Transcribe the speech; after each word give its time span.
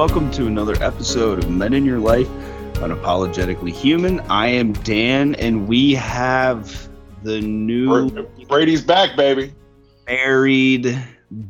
Welcome 0.00 0.30
to 0.30 0.46
another 0.46 0.82
episode 0.82 1.44
of 1.44 1.50
Men 1.50 1.74
in 1.74 1.84
Your 1.84 1.98
Life, 1.98 2.26
Unapologetically 2.76 3.70
Human. 3.70 4.20
I 4.30 4.46
am 4.46 4.72
Dan, 4.72 5.34
and 5.34 5.68
we 5.68 5.92
have 5.92 6.88
the 7.22 7.42
new 7.42 8.10
Brady's 8.48 8.82
back, 8.82 9.14
baby. 9.14 9.52
Married 10.08 10.98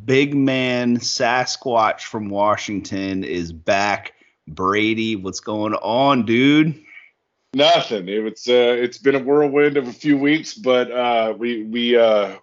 big 0.03 0.35
man 0.35 0.97
Sasquatch 0.97 2.01
from 2.01 2.29
Washington 2.29 3.23
is 3.23 3.53
back. 3.53 4.15
Brady, 4.49 5.15
what's 5.15 5.39
going 5.39 5.75
on, 5.75 6.25
dude? 6.25 6.77
Nothing. 7.53 8.09
It 8.09 8.21
was 8.21 8.49
uh, 8.49 8.75
it's 8.77 8.97
been 8.97 9.15
a 9.15 9.19
whirlwind 9.19 9.77
of 9.77 9.87
a 9.87 9.93
few 9.93 10.17
weeks, 10.17 10.55
but 10.55 10.91
uh, 10.91 11.33
we 11.37 11.63
we 11.63 11.95
uh, 11.95 12.35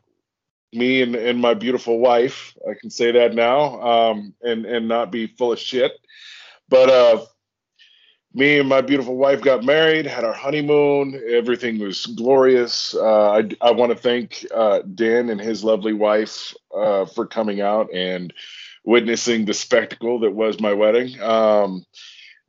me 0.72 1.02
and, 1.02 1.14
and 1.14 1.40
my 1.40 1.54
beautiful 1.54 1.98
wife, 1.98 2.54
I 2.68 2.74
can 2.78 2.90
say 2.90 3.12
that 3.12 3.34
now, 3.34 3.80
um, 3.80 4.34
and 4.42 4.66
and 4.66 4.88
not 4.88 5.10
be 5.10 5.26
full 5.26 5.52
of 5.52 5.58
shit. 5.58 5.92
But 6.68 6.90
uh, 6.90 7.24
me 8.34 8.58
and 8.58 8.68
my 8.68 8.82
beautiful 8.82 9.16
wife 9.16 9.40
got 9.40 9.64
married, 9.64 10.06
had 10.06 10.24
our 10.24 10.34
honeymoon. 10.34 11.20
Everything 11.28 11.78
was 11.78 12.06
glorious. 12.06 12.94
Uh, 12.94 13.30
I, 13.30 13.48
I 13.60 13.70
want 13.70 13.90
to 13.92 13.98
thank 13.98 14.44
uh, 14.54 14.80
Dan 14.82 15.30
and 15.30 15.40
his 15.40 15.64
lovely 15.64 15.94
wife 15.94 16.54
uh, 16.74 17.06
for 17.06 17.26
coming 17.26 17.60
out 17.60 17.92
and 17.92 18.32
witnessing 18.84 19.44
the 19.44 19.54
spectacle 19.54 20.20
that 20.20 20.30
was 20.30 20.60
my 20.60 20.74
wedding. 20.74 21.20
Um, 21.20 21.84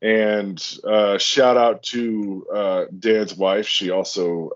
and 0.02 0.62
uh, 0.84 1.18
shout 1.18 1.58
out 1.58 1.84
to 1.84 2.46
uh, 2.54 2.86
Dan's 2.98 3.36
wife. 3.36 3.68
She 3.68 3.90
also 3.90 4.50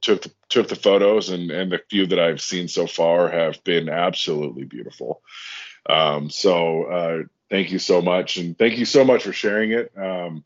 took 0.00 0.22
the, 0.22 0.32
took 0.48 0.68
the 0.68 0.76
photos, 0.76 1.30
and 1.30 1.50
and 1.50 1.72
the 1.72 1.80
few 1.90 2.06
that 2.06 2.18
I've 2.18 2.40
seen 2.40 2.68
so 2.68 2.86
far 2.86 3.28
have 3.28 3.62
been 3.64 3.88
absolutely 3.88 4.64
beautiful. 4.64 5.22
Um, 5.88 6.30
so 6.30 7.26
thank 7.50 7.70
you 7.70 7.78
so 7.78 8.00
much, 8.00 8.38
and 8.38 8.58
thank 8.58 8.78
you 8.78 8.84
so 8.84 9.04
much 9.04 9.24
for 9.24 9.32
sharing 9.32 9.72
it. 9.72 9.92
Um, 9.96 10.44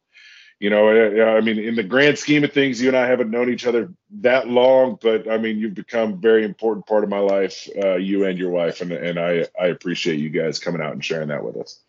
you 0.59 0.71
know, 0.71 0.89
I, 0.89 1.37
I 1.37 1.41
mean, 1.41 1.59
in 1.59 1.77
the 1.77 1.83
grand 1.83 2.19
scheme 2.19 2.43
of 2.43 2.53
things, 2.53 2.81
you 2.81 2.89
and 2.89 2.97
I 2.97 3.07
haven't 3.07 3.31
known 3.31 3.51
each 3.51 3.67
other 3.67 3.93
that 4.21 4.49
long, 4.49 4.99
but 5.01 5.31
I 5.31 5.37
mean, 5.37 5.59
you've 5.59 5.75
become 5.75 6.15
a 6.15 6.17
very 6.17 6.45
important 6.45 6.87
part 6.87 7.05
of 7.05 7.11
my 7.11 7.19
life, 7.19 7.69
uh, 7.83 7.97
you 7.97 8.25
and 8.25 8.39
your 8.39 8.51
wife, 8.51 8.81
and 8.81 8.91
and 8.93 9.19
I 9.19 9.47
I 9.61 9.67
appreciate 9.67 10.19
you 10.19 10.31
guys 10.31 10.59
coming 10.59 10.81
out 10.81 10.93
and 10.93 11.05
sharing 11.05 11.29
that 11.29 11.45
with 11.45 11.57
us. 11.57 11.81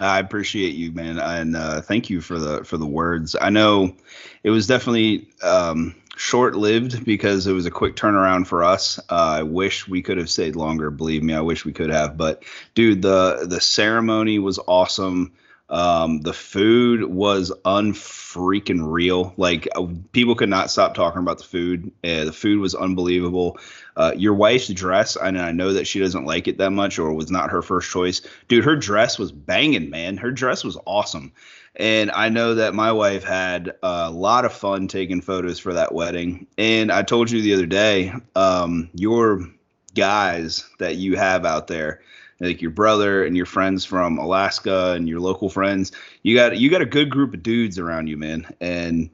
I 0.00 0.18
appreciate 0.18 0.74
you, 0.74 0.92
man, 0.92 1.18
and 1.18 1.56
uh, 1.56 1.80
thank 1.80 2.10
you 2.10 2.20
for 2.20 2.38
the 2.38 2.64
for 2.64 2.76
the 2.76 2.86
words. 2.86 3.36
I 3.40 3.50
know 3.50 3.94
it 4.42 4.50
was 4.50 4.66
definitely 4.66 5.28
um, 5.42 5.94
short 6.18 6.56
lived 6.56 7.04
because 7.04 7.46
it 7.46 7.52
was 7.52 7.64
a 7.64 7.70
quick 7.70 7.94
turnaround 7.94 8.46
for 8.46 8.64
us. 8.64 8.98
Uh, 9.08 9.38
I 9.38 9.42
wish 9.44 9.86
we 9.86 10.02
could 10.02 10.18
have 10.18 10.28
stayed 10.28 10.56
longer. 10.56 10.90
Believe 10.90 11.22
me, 11.22 11.32
I 11.32 11.40
wish 11.40 11.64
we 11.64 11.72
could 11.72 11.90
have. 11.90 12.16
But 12.16 12.42
dude, 12.74 13.02
the 13.02 13.46
the 13.48 13.60
ceremony 13.60 14.38
was 14.38 14.58
awesome. 14.66 15.32
Um, 15.70 16.22
the 16.22 16.32
food 16.32 17.04
was 17.04 17.52
unfreaking 17.64 18.82
real. 18.82 19.34
Like 19.36 19.68
uh, 19.76 19.86
people 20.12 20.34
could 20.34 20.48
not 20.48 20.70
stop 20.70 20.94
talking 20.94 21.20
about 21.20 21.38
the 21.38 21.44
food. 21.44 21.92
Uh, 22.02 22.24
the 22.24 22.32
food 22.32 22.60
was 22.60 22.74
unbelievable. 22.74 23.58
Uh, 23.96 24.12
your 24.16 24.34
wife's 24.34 24.68
dress, 24.68 25.16
and 25.16 25.38
I 25.38 25.52
know 25.52 25.72
that 25.72 25.86
she 25.86 25.98
doesn't 25.98 26.24
like 26.24 26.48
it 26.48 26.58
that 26.58 26.70
much, 26.70 26.98
or 26.98 27.12
was 27.12 27.30
not 27.30 27.50
her 27.50 27.62
first 27.62 27.90
choice. 27.90 28.22
Dude, 28.48 28.64
her 28.64 28.76
dress 28.76 29.18
was 29.18 29.32
banging, 29.32 29.90
man. 29.90 30.16
Her 30.16 30.30
dress 30.30 30.64
was 30.64 30.78
awesome. 30.86 31.32
And 31.76 32.10
I 32.10 32.28
know 32.28 32.54
that 32.56 32.74
my 32.74 32.90
wife 32.90 33.22
had 33.22 33.74
a 33.82 34.10
lot 34.10 34.44
of 34.44 34.52
fun 34.52 34.88
taking 34.88 35.20
photos 35.20 35.58
for 35.58 35.74
that 35.74 35.94
wedding. 35.94 36.46
And 36.56 36.90
I 36.90 37.02
told 37.02 37.30
you 37.30 37.40
the 37.40 37.54
other 37.54 37.66
day, 37.66 38.12
um, 38.34 38.90
your 38.94 39.46
guys 39.94 40.68
that 40.78 40.96
you 40.96 41.16
have 41.16 41.44
out 41.44 41.68
there, 41.68 42.00
like 42.40 42.62
your 42.62 42.70
brother 42.70 43.24
and 43.24 43.36
your 43.36 43.46
friends 43.46 43.84
from 43.84 44.18
Alaska 44.18 44.92
and 44.92 45.08
your 45.08 45.20
local 45.20 45.48
friends, 45.50 45.92
you 46.22 46.34
got 46.34 46.58
you 46.58 46.70
got 46.70 46.82
a 46.82 46.86
good 46.86 47.10
group 47.10 47.34
of 47.34 47.42
dudes 47.42 47.78
around 47.78 48.06
you, 48.06 48.16
man. 48.16 48.46
And 48.60 49.10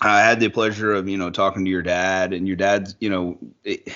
I 0.00 0.20
had 0.20 0.40
the 0.40 0.48
pleasure 0.48 0.92
of 0.92 1.08
you 1.08 1.18
know 1.18 1.30
talking 1.30 1.64
to 1.64 1.70
your 1.70 1.82
dad, 1.82 2.32
and 2.32 2.46
your 2.46 2.56
dad's 2.56 2.96
you 3.00 3.10
know. 3.10 3.38
It, 3.64 3.88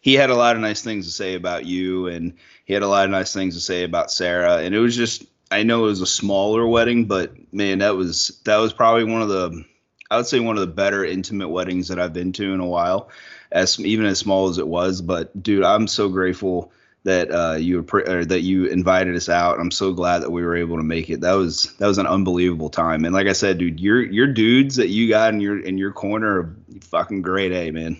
he 0.00 0.12
had 0.12 0.28
a 0.28 0.34
lot 0.34 0.54
of 0.54 0.60
nice 0.60 0.82
things 0.82 1.06
to 1.06 1.12
say 1.12 1.34
about 1.34 1.64
you 1.64 2.08
and 2.08 2.34
he 2.66 2.74
had 2.74 2.82
a 2.82 2.86
lot 2.86 3.06
of 3.06 3.10
nice 3.10 3.32
things 3.32 3.54
to 3.54 3.60
say 3.62 3.84
about 3.84 4.12
Sarah 4.12 4.58
and 4.58 4.74
it 4.74 4.78
was 4.78 4.94
just 4.94 5.24
I 5.50 5.62
know 5.62 5.84
it 5.84 5.88
was 5.88 6.00
a 6.00 6.06
smaller 6.06 6.66
wedding, 6.66 7.06
but 7.06 7.32
man, 7.52 7.78
that 7.78 7.96
was 7.96 8.40
that 8.44 8.56
was 8.56 8.72
probably 8.72 9.04
one 9.04 9.22
of 9.22 9.28
the 9.28 9.64
I 10.10 10.16
would 10.16 10.26
say 10.26 10.40
one 10.40 10.56
of 10.56 10.60
the 10.60 10.72
better 10.72 11.04
intimate 11.04 11.48
weddings 11.48 11.88
that 11.88 11.98
I've 11.98 12.12
been 12.12 12.32
to 12.32 12.52
in 12.52 12.60
a 12.60 12.66
while, 12.66 13.08
as 13.52 13.78
even 13.80 14.06
as 14.06 14.18
small 14.18 14.48
as 14.48 14.58
it 14.58 14.66
was. 14.66 15.00
But 15.00 15.42
dude, 15.42 15.64
I'm 15.64 15.86
so 15.86 16.08
grateful 16.08 16.72
that 17.04 17.30
uh, 17.30 17.56
you 17.56 17.82
that 17.82 18.40
you 18.42 18.66
invited 18.66 19.14
us 19.14 19.28
out. 19.28 19.60
I'm 19.60 19.70
so 19.70 19.92
glad 19.92 20.20
that 20.20 20.30
we 20.30 20.42
were 20.42 20.56
able 20.56 20.78
to 20.78 20.82
make 20.82 21.10
it. 21.10 21.20
That 21.20 21.34
was 21.34 21.74
that 21.78 21.86
was 21.86 21.98
an 21.98 22.06
unbelievable 22.06 22.70
time. 22.70 23.04
And 23.04 23.14
like 23.14 23.26
I 23.26 23.32
said, 23.32 23.58
dude, 23.58 23.78
your 23.78 24.02
your 24.02 24.26
dudes 24.26 24.76
that 24.76 24.88
you 24.88 25.08
got 25.08 25.32
in 25.32 25.40
your 25.40 25.60
in 25.60 25.78
your 25.78 25.92
corner 25.92 26.40
are 26.40 26.56
fucking 26.82 27.22
great, 27.22 27.52
A 27.52 27.70
man. 27.70 27.98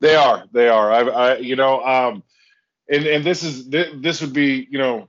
They 0.00 0.14
are. 0.14 0.44
They 0.52 0.68
are. 0.68 0.92
I, 0.92 1.00
I 1.00 1.36
you 1.38 1.56
know, 1.56 1.84
um, 1.84 2.22
and 2.88 3.06
and 3.06 3.24
this 3.24 3.42
is 3.42 3.68
this 3.68 4.20
would 4.20 4.32
be 4.32 4.66
you 4.70 4.78
know 4.78 5.08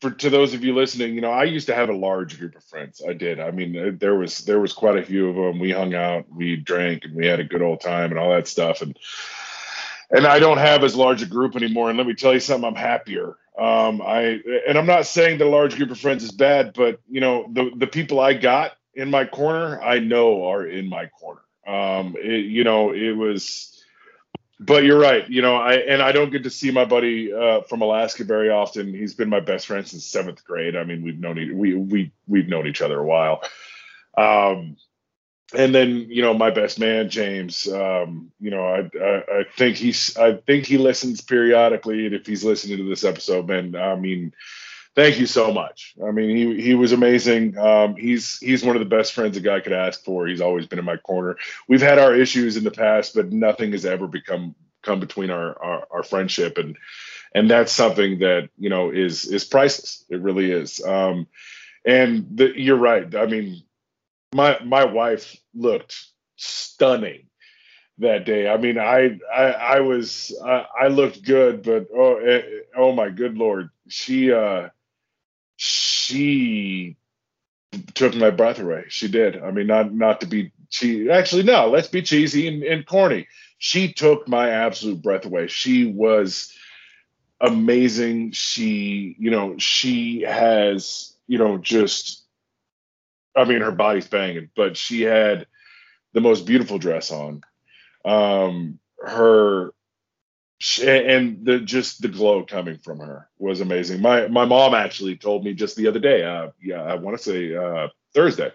for 0.00 0.10
to 0.10 0.30
those 0.30 0.54
of 0.54 0.62
you 0.62 0.74
listening, 0.74 1.14
you 1.14 1.20
know, 1.20 1.30
I 1.30 1.44
used 1.44 1.66
to 1.68 1.74
have 1.74 1.88
a 1.88 1.94
large 1.94 2.38
group 2.38 2.54
of 2.56 2.64
friends. 2.64 3.00
I 3.08 3.14
did. 3.14 3.40
I 3.40 3.50
mean, 3.50 3.76
uh, 3.76 3.90
there 3.98 4.14
was 4.14 4.44
there 4.44 4.60
was 4.60 4.72
quite 4.72 4.98
a 4.98 5.04
few 5.04 5.30
of 5.30 5.34
them. 5.34 5.58
We 5.58 5.70
hung 5.72 5.94
out, 5.94 6.26
we 6.30 6.56
drank, 6.56 7.04
and 7.04 7.14
we 7.14 7.26
had 7.26 7.40
a 7.40 7.44
good 7.44 7.62
old 7.62 7.80
time 7.80 8.10
and 8.10 8.20
all 8.20 8.30
that 8.32 8.46
stuff. 8.46 8.82
And 8.82 8.98
and 10.10 10.26
I 10.26 10.38
don't 10.38 10.58
have 10.58 10.84
as 10.84 10.96
large 10.96 11.22
a 11.22 11.26
group 11.26 11.56
anymore. 11.56 11.88
And 11.88 11.98
let 11.98 12.06
me 12.06 12.14
tell 12.14 12.32
you 12.32 12.40
something, 12.40 12.66
I'm 12.68 12.74
happier. 12.74 13.36
Um, 13.58 14.02
I 14.02 14.40
and 14.68 14.76
I'm 14.76 14.86
not 14.86 15.06
saying 15.06 15.38
that 15.38 15.46
a 15.46 15.50
large 15.50 15.76
group 15.76 15.90
of 15.90 15.98
friends 15.98 16.24
is 16.24 16.32
bad, 16.32 16.72
but 16.74 17.00
you 17.08 17.20
know, 17.20 17.48
the 17.52 17.70
the 17.76 17.86
people 17.86 18.20
I 18.20 18.34
got 18.34 18.72
in 18.94 19.10
my 19.10 19.24
corner, 19.24 19.80
I 19.82 20.00
know 20.00 20.46
are 20.48 20.66
in 20.66 20.88
my 20.88 21.06
corner. 21.06 21.40
Um, 21.66 22.16
it, 22.18 22.46
you 22.46 22.64
know, 22.64 22.92
it 22.92 23.16
was 23.16 23.70
but 24.60 24.84
you're 24.84 24.98
right. 24.98 25.28
You 25.28 25.42
know, 25.42 25.56
I 25.56 25.74
and 25.74 26.00
I 26.00 26.12
don't 26.12 26.30
get 26.30 26.44
to 26.44 26.50
see 26.50 26.70
my 26.70 26.84
buddy 26.84 27.32
uh, 27.32 27.62
from 27.62 27.82
Alaska 27.82 28.24
very 28.24 28.50
often. 28.50 28.94
He's 28.94 29.14
been 29.14 29.28
my 29.28 29.40
best 29.40 29.66
friend 29.66 29.86
since 29.86 30.06
seventh 30.06 30.44
grade. 30.44 30.76
I 30.76 30.84
mean, 30.84 31.02
we've 31.02 31.18
known 31.18 31.36
we 31.58 31.74
we 31.74 32.12
we've 32.26 32.48
known 32.48 32.66
each 32.66 32.80
other 32.80 32.98
a 32.98 33.04
while. 33.04 33.42
Um, 34.16 34.76
and 35.52 35.74
then 35.74 36.06
you 36.08 36.22
know 36.22 36.34
my 36.34 36.50
best 36.50 36.78
man 36.78 37.10
James. 37.10 37.66
Um, 37.68 38.32
you 38.40 38.50
know, 38.50 38.64
I, 38.64 38.90
I, 38.98 39.40
I 39.40 39.44
think 39.56 39.76
he's 39.76 40.16
I 40.16 40.34
think 40.34 40.66
he 40.66 40.78
listens 40.78 41.20
periodically, 41.20 42.06
and 42.06 42.14
if 42.14 42.26
he's 42.26 42.44
listening 42.44 42.78
to 42.78 42.88
this 42.88 43.04
episode, 43.04 43.46
man, 43.46 43.76
I 43.76 43.96
mean, 43.96 44.32
thank 44.94 45.18
you 45.18 45.26
so 45.26 45.52
much. 45.52 45.94
I 46.04 46.10
mean, 46.10 46.36
he 46.36 46.62
he 46.62 46.74
was 46.74 46.92
amazing. 46.92 47.58
Um, 47.58 47.96
he's 47.96 48.38
he's 48.38 48.64
one 48.64 48.76
of 48.76 48.80
the 48.80 48.96
best 48.96 49.12
friends 49.12 49.36
a 49.36 49.40
guy 49.40 49.60
could 49.60 49.72
ask 49.72 50.02
for. 50.04 50.26
He's 50.26 50.40
always 50.40 50.66
been 50.66 50.78
in 50.78 50.84
my 50.84 50.96
corner. 50.96 51.36
We've 51.68 51.82
had 51.82 51.98
our 51.98 52.14
issues 52.14 52.56
in 52.56 52.64
the 52.64 52.70
past, 52.70 53.14
but 53.14 53.32
nothing 53.32 53.72
has 53.72 53.84
ever 53.84 54.06
become 54.06 54.54
come 54.82 55.00
between 55.00 55.30
our 55.30 55.62
our, 55.62 55.86
our 55.90 56.02
friendship, 56.02 56.58
and 56.58 56.76
and 57.34 57.50
that's 57.50 57.72
something 57.72 58.20
that 58.20 58.48
you 58.58 58.70
know 58.70 58.90
is 58.90 59.26
is 59.26 59.44
priceless. 59.44 60.04
It 60.08 60.20
really 60.20 60.50
is. 60.50 60.82
Um, 60.84 61.26
and 61.84 62.26
the, 62.38 62.52
you're 62.58 62.76
right. 62.78 63.14
I 63.14 63.26
mean, 63.26 63.62
my 64.34 64.60
my 64.64 64.84
wife 64.86 65.36
looked 65.54 65.96
stunning 66.36 67.28
that 67.98 68.26
day. 68.26 68.48
I 68.48 68.56
mean, 68.58 68.78
I 68.78 69.18
I, 69.34 69.44
I 69.52 69.80
was 69.80 70.36
I, 70.44 70.66
I 70.82 70.88
looked 70.88 71.24
good, 71.24 71.62
but 71.62 71.88
oh 71.96 72.16
eh, 72.18 72.42
oh 72.76 72.92
my 72.92 73.10
good 73.10 73.36
lord, 73.38 73.70
she 73.88 74.32
uh 74.32 74.68
she 75.56 76.96
took 77.94 78.14
my 78.16 78.30
breath 78.30 78.60
away. 78.60 78.84
She 78.88 79.08
did. 79.08 79.42
I 79.42 79.50
mean, 79.52 79.66
not 79.68 79.92
not 79.94 80.20
to 80.22 80.26
be 80.26 80.52
cheesy. 80.70 81.10
Actually, 81.10 81.44
no. 81.44 81.70
Let's 81.70 81.88
be 81.88 82.02
cheesy 82.02 82.48
and, 82.48 82.62
and 82.64 82.86
corny. 82.86 83.28
She 83.58 83.92
took 83.92 84.28
my 84.28 84.50
absolute 84.50 85.02
breath 85.02 85.26
away. 85.26 85.48
She 85.48 85.86
was 85.86 86.52
amazing. 87.40 88.32
She, 88.32 89.16
you 89.18 89.30
know, 89.32 89.56
she 89.58 90.22
has, 90.22 91.14
you 91.28 91.38
know, 91.38 91.58
just. 91.58 92.23
I 93.36 93.44
mean, 93.44 93.60
her 93.60 93.72
body's 93.72 94.06
banging, 94.06 94.50
but 94.56 94.76
she 94.76 95.02
had 95.02 95.46
the 96.12 96.20
most 96.20 96.46
beautiful 96.46 96.78
dress 96.78 97.10
on. 97.10 97.42
Um, 98.04 98.78
her 99.00 99.72
and 100.82 101.44
the 101.44 101.60
just 101.60 102.00
the 102.00 102.08
glow 102.08 102.44
coming 102.44 102.78
from 102.78 102.98
her 103.00 103.28
was 103.38 103.60
amazing. 103.60 104.00
My 104.00 104.28
my 104.28 104.44
mom 104.44 104.74
actually 104.74 105.16
told 105.16 105.44
me 105.44 105.54
just 105.54 105.76
the 105.76 105.88
other 105.88 105.98
day. 106.00 106.24
Uh, 106.24 106.50
yeah, 106.62 106.82
I 106.82 106.94
want 106.94 107.16
to 107.18 107.22
say 107.22 107.54
uh, 107.54 107.88
Thursday. 108.14 108.52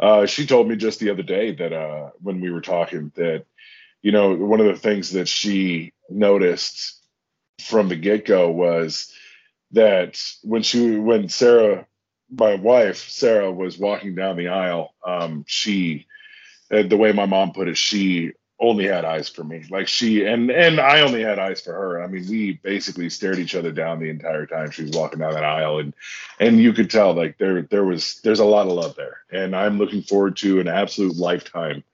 Uh, 0.00 0.26
she 0.26 0.46
told 0.46 0.68
me 0.68 0.76
just 0.76 1.00
the 1.00 1.10
other 1.10 1.22
day 1.22 1.54
that 1.54 1.72
uh, 1.72 2.10
when 2.20 2.40
we 2.40 2.50
were 2.50 2.60
talking 2.60 3.12
that 3.16 3.44
you 4.02 4.12
know 4.12 4.34
one 4.34 4.60
of 4.60 4.66
the 4.66 4.76
things 4.76 5.12
that 5.12 5.28
she 5.28 5.92
noticed 6.10 6.96
from 7.62 7.88
the 7.88 7.96
get 7.96 8.24
go 8.24 8.50
was 8.50 9.12
that 9.72 10.20
when 10.42 10.62
she 10.62 10.96
when 10.96 11.28
Sarah 11.28 11.86
my 12.30 12.54
wife 12.56 13.08
Sarah 13.10 13.52
was 13.52 13.78
walking 13.78 14.14
down 14.14 14.36
the 14.36 14.48
aisle 14.48 14.94
um, 15.06 15.44
she 15.48 16.06
uh, 16.72 16.82
the 16.84 16.96
way 16.98 17.12
my 17.12 17.26
mom 17.26 17.52
put 17.52 17.68
it 17.68 17.78
she 17.78 18.32
only 18.60 18.86
had 18.86 19.04
eyes 19.04 19.28
for 19.28 19.44
me. 19.44 19.64
Like 19.70 19.88
she 19.88 20.24
and 20.24 20.50
and 20.50 20.80
I 20.80 21.00
only 21.02 21.22
had 21.22 21.38
eyes 21.38 21.60
for 21.60 21.72
her. 21.72 22.02
I 22.02 22.08
mean, 22.08 22.26
we 22.28 22.54
basically 22.54 23.10
stared 23.10 23.38
each 23.38 23.54
other 23.54 23.72
down 23.72 24.00
the 24.00 24.10
entire 24.10 24.46
time 24.46 24.70
she 24.70 24.82
was 24.84 24.92
walking 24.92 25.20
down 25.20 25.34
that 25.34 25.44
aisle, 25.44 25.78
and 25.80 25.94
and 26.40 26.58
you 26.60 26.72
could 26.72 26.90
tell 26.90 27.14
like 27.14 27.38
there 27.38 27.62
there 27.62 27.84
was 27.84 28.20
there's 28.22 28.40
a 28.40 28.44
lot 28.44 28.66
of 28.66 28.72
love 28.72 28.96
there, 28.96 29.20
and 29.30 29.54
I'm 29.54 29.78
looking 29.78 30.02
forward 30.02 30.36
to 30.38 30.60
an 30.60 30.68
absolute 30.68 31.16
lifetime 31.16 31.84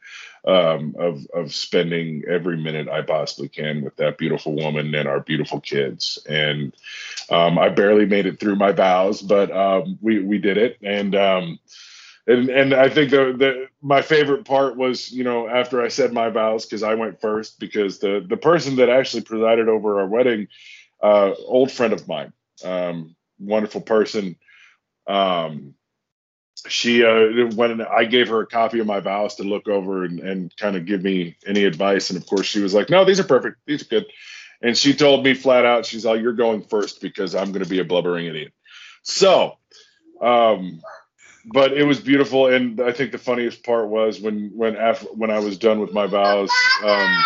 um, 0.46 0.94
of 0.98 1.26
of 1.34 1.54
spending 1.54 2.22
every 2.28 2.56
minute 2.56 2.88
I 2.88 3.02
possibly 3.02 3.48
can 3.48 3.82
with 3.82 3.96
that 3.96 4.18
beautiful 4.18 4.54
woman 4.54 4.94
and 4.94 5.08
our 5.08 5.20
beautiful 5.20 5.60
kids. 5.60 6.18
And 6.28 6.74
um, 7.30 7.58
I 7.58 7.70
barely 7.70 8.06
made 8.06 8.26
it 8.26 8.38
through 8.38 8.56
my 8.56 8.72
vows, 8.72 9.22
but 9.22 9.50
um, 9.50 9.98
we 10.00 10.20
we 10.22 10.38
did 10.38 10.58
it, 10.58 10.78
and 10.82 11.14
um, 11.14 11.58
and 12.26 12.48
and 12.50 12.74
I 12.74 12.88
think 12.88 13.10
the 13.10 13.34
the 13.36 13.68
my 13.82 14.02
favorite 14.02 14.44
part 14.44 14.76
was 14.76 15.10
you 15.10 15.24
know 15.24 15.48
after 15.48 15.82
I 15.82 15.88
said 15.88 16.12
my 16.12 16.28
vows 16.30 16.66
because 16.66 16.82
I 16.82 16.94
went 16.94 17.20
first 17.20 17.58
because 17.58 17.98
the 17.98 18.24
the 18.26 18.36
person 18.36 18.76
that 18.76 18.90
actually 18.90 19.22
presided 19.22 19.68
over 19.68 20.00
our 20.00 20.06
wedding, 20.06 20.48
uh, 21.02 21.32
old 21.46 21.70
friend 21.72 21.92
of 21.92 22.06
mine, 22.06 22.32
um, 22.64 23.16
wonderful 23.38 23.80
person. 23.80 24.36
Um, 25.06 25.74
she 26.66 27.04
uh, 27.04 27.46
when 27.54 27.82
I 27.82 28.04
gave 28.04 28.28
her 28.28 28.40
a 28.40 28.46
copy 28.46 28.80
of 28.80 28.86
my 28.86 29.00
vows 29.00 29.36
to 29.36 29.42
look 29.42 29.68
over 29.68 30.04
and, 30.04 30.20
and 30.20 30.56
kind 30.56 30.76
of 30.76 30.86
give 30.86 31.02
me 31.02 31.36
any 31.46 31.64
advice, 31.64 32.10
and 32.10 32.20
of 32.20 32.26
course 32.26 32.46
she 32.46 32.60
was 32.60 32.74
like, 32.74 32.90
"No, 32.90 33.04
these 33.04 33.20
are 33.20 33.24
perfect. 33.24 33.58
These 33.66 33.82
are 33.82 33.86
good." 33.86 34.06
And 34.62 34.76
she 34.76 34.94
told 34.94 35.24
me 35.24 35.34
flat 35.34 35.66
out, 35.66 35.84
she's 35.84 36.06
like, 36.06 36.22
"You're 36.22 36.32
going 36.32 36.62
first 36.62 37.00
because 37.00 37.34
I'm 37.34 37.52
going 37.52 37.64
to 37.64 37.68
be 37.68 37.80
a 37.80 37.84
blubbering 37.84 38.26
idiot." 38.26 38.52
So, 39.02 39.58
um, 40.22 40.80
but 41.52 41.72
it 41.72 41.84
was 41.84 42.00
beautiful, 42.00 42.46
and 42.46 42.80
I 42.80 42.92
think 42.92 43.12
the 43.12 43.18
funniest 43.18 43.62
part 43.62 43.88
was 43.88 44.20
when 44.20 44.50
when 44.54 44.76
after, 44.76 45.06
when 45.08 45.30
I 45.30 45.40
was 45.40 45.58
done 45.58 45.80
with 45.80 45.92
my 45.92 46.06
vows. 46.06 46.50
Um, 46.82 47.24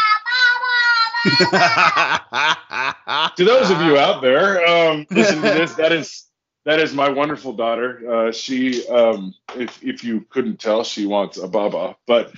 to 3.37 3.45
those 3.45 3.71
of 3.71 3.81
you 3.83 3.99
out 3.99 4.23
there, 4.23 4.67
um, 4.67 5.07
listen 5.11 5.37
to 5.37 5.43
this. 5.43 5.75
That 5.75 5.93
is 5.93 6.28
that 6.69 6.81
is 6.81 6.93
my 6.93 7.09
wonderful 7.09 7.55
daughter. 7.55 8.29
Uh, 8.29 8.31
she, 8.31 8.87
um, 8.89 9.35
if 9.57 9.83
if 9.83 10.05
you 10.05 10.27
couldn't 10.29 10.61
tell, 10.61 10.85
she 10.85 11.07
wants 11.07 11.39
a 11.39 11.49
baba. 11.49 11.97
But 12.07 12.35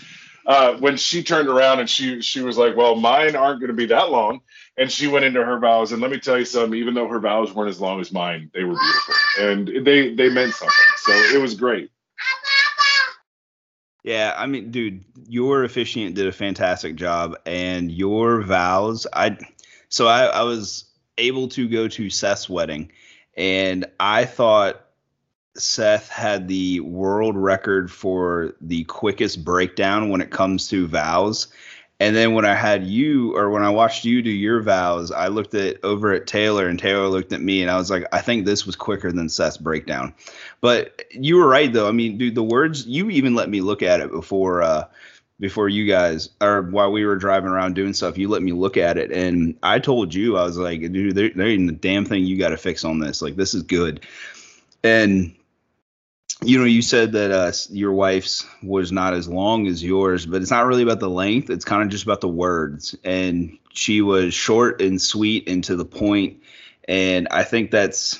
uh, 0.46 0.76
when 0.76 0.96
she 0.96 1.24
turned 1.24 1.48
around 1.48 1.80
and 1.80 1.90
she 1.90 2.22
she 2.22 2.40
was 2.40 2.56
like, 2.56 2.76
"Well, 2.76 2.94
mine 2.94 3.34
aren't 3.34 3.58
going 3.58 3.70
to 3.70 3.76
be 3.76 3.86
that 3.86 4.08
long," 4.10 4.42
and 4.76 4.90
she 4.90 5.08
went 5.08 5.24
into 5.24 5.44
her 5.44 5.58
vows. 5.58 5.90
And 5.90 6.00
let 6.00 6.12
me 6.12 6.20
tell 6.20 6.38
you 6.38 6.44
something. 6.44 6.78
Even 6.78 6.94
though 6.94 7.08
her 7.08 7.18
vows 7.18 7.52
weren't 7.52 7.70
as 7.70 7.80
long 7.80 8.00
as 8.00 8.12
mine, 8.12 8.52
they 8.54 8.62
were 8.62 8.76
beautiful 8.78 9.14
and 9.40 9.84
they 9.84 10.14
they 10.14 10.28
meant 10.28 10.54
something. 10.54 10.86
So 10.98 11.12
it 11.12 11.42
was 11.42 11.56
great. 11.56 11.90
Yeah, 14.04 14.32
I 14.38 14.46
mean, 14.46 14.70
dude, 14.70 15.04
your 15.26 15.64
officiant 15.64 16.14
did 16.14 16.28
a 16.28 16.32
fantastic 16.32 16.94
job, 16.94 17.36
and 17.46 17.90
your 17.90 18.42
vows. 18.42 19.08
I 19.12 19.38
so 19.88 20.06
I, 20.06 20.26
I 20.26 20.42
was 20.44 20.84
able 21.18 21.48
to 21.48 21.68
go 21.68 21.88
to 21.88 22.08
Seth's 22.10 22.48
wedding 22.48 22.92
and 23.36 23.86
I 23.98 24.24
thought 24.24 24.84
Seth 25.56 26.08
had 26.08 26.48
the 26.48 26.80
world 26.80 27.36
record 27.36 27.90
for 27.90 28.54
the 28.60 28.84
quickest 28.84 29.44
breakdown 29.44 30.10
when 30.10 30.20
it 30.20 30.30
comes 30.30 30.68
to 30.68 30.86
vows. 30.86 31.48
And 31.98 32.16
then 32.16 32.32
when 32.32 32.46
I 32.46 32.54
had 32.54 32.86
you, 32.86 33.36
or 33.36 33.50
when 33.50 33.62
I 33.62 33.68
watched 33.68 34.06
you 34.06 34.22
do 34.22 34.30
your 34.30 34.62
vows, 34.62 35.12
I 35.12 35.28
looked 35.28 35.54
at 35.54 35.84
over 35.84 36.14
at 36.14 36.26
Taylor, 36.26 36.66
and 36.66 36.78
Taylor 36.78 37.08
looked 37.08 37.34
at 37.34 37.42
me, 37.42 37.60
and 37.60 37.70
I 37.70 37.76
was 37.76 37.90
like, 37.90 38.06
I 38.10 38.22
think 38.22 38.46
this 38.46 38.64
was 38.64 38.74
quicker 38.74 39.12
than 39.12 39.28
Seth's 39.28 39.58
breakdown. 39.58 40.14
But 40.62 41.04
you 41.10 41.36
were 41.36 41.46
right, 41.46 41.70
though. 41.70 41.88
I 41.88 41.92
mean, 41.92 42.16
dude, 42.16 42.36
the 42.36 42.42
words 42.42 42.86
you 42.86 43.10
even 43.10 43.34
let 43.34 43.50
me 43.50 43.60
look 43.60 43.82
at 43.82 44.00
it 44.00 44.10
before 44.10 44.62
uh, 44.62 44.84
before 45.40 45.68
you 45.68 45.86
guys 45.86 46.28
or 46.40 46.62
while 46.62 46.92
we 46.92 47.04
were 47.04 47.16
driving 47.16 47.50
around 47.50 47.74
doing 47.74 47.94
stuff, 47.94 48.18
you 48.18 48.28
let 48.28 48.42
me 48.42 48.52
look 48.52 48.76
at 48.76 48.98
it 48.98 49.10
and 49.10 49.58
I 49.62 49.78
told 49.78 50.14
you 50.14 50.36
I 50.36 50.44
was 50.44 50.58
like, 50.58 50.80
dude, 50.80 51.16
there, 51.16 51.30
there 51.34 51.48
ain't 51.48 51.70
a 51.70 51.74
damn 51.74 52.04
thing 52.04 52.24
you 52.24 52.38
got 52.38 52.50
to 52.50 52.58
fix 52.58 52.84
on 52.84 53.00
this. 53.00 53.22
Like 53.22 53.36
this 53.36 53.54
is 53.54 53.62
good. 53.62 54.06
And 54.84 55.34
you 56.42 56.58
know, 56.58 56.64
you 56.64 56.82
said 56.82 57.12
that 57.12 57.30
uh, 57.30 57.52
your 57.70 57.92
wife's 57.92 58.46
was 58.62 58.92
not 58.92 59.12
as 59.12 59.28
long 59.28 59.66
as 59.66 59.82
yours, 59.82 60.24
but 60.24 60.40
it's 60.40 60.50
not 60.50 60.66
really 60.66 60.82
about 60.82 61.00
the 61.00 61.10
length. 61.10 61.50
It's 61.50 61.64
kind 61.64 61.82
of 61.82 61.88
just 61.88 62.04
about 62.04 62.22
the 62.22 62.28
words. 62.28 62.96
And 63.04 63.58
she 63.72 64.00
was 64.00 64.32
short 64.32 64.80
and 64.80 65.00
sweet 65.00 65.48
and 65.48 65.62
to 65.64 65.76
the 65.76 65.84
point. 65.84 66.42
And 66.88 67.28
I 67.30 67.44
think 67.44 67.70
that's 67.70 68.18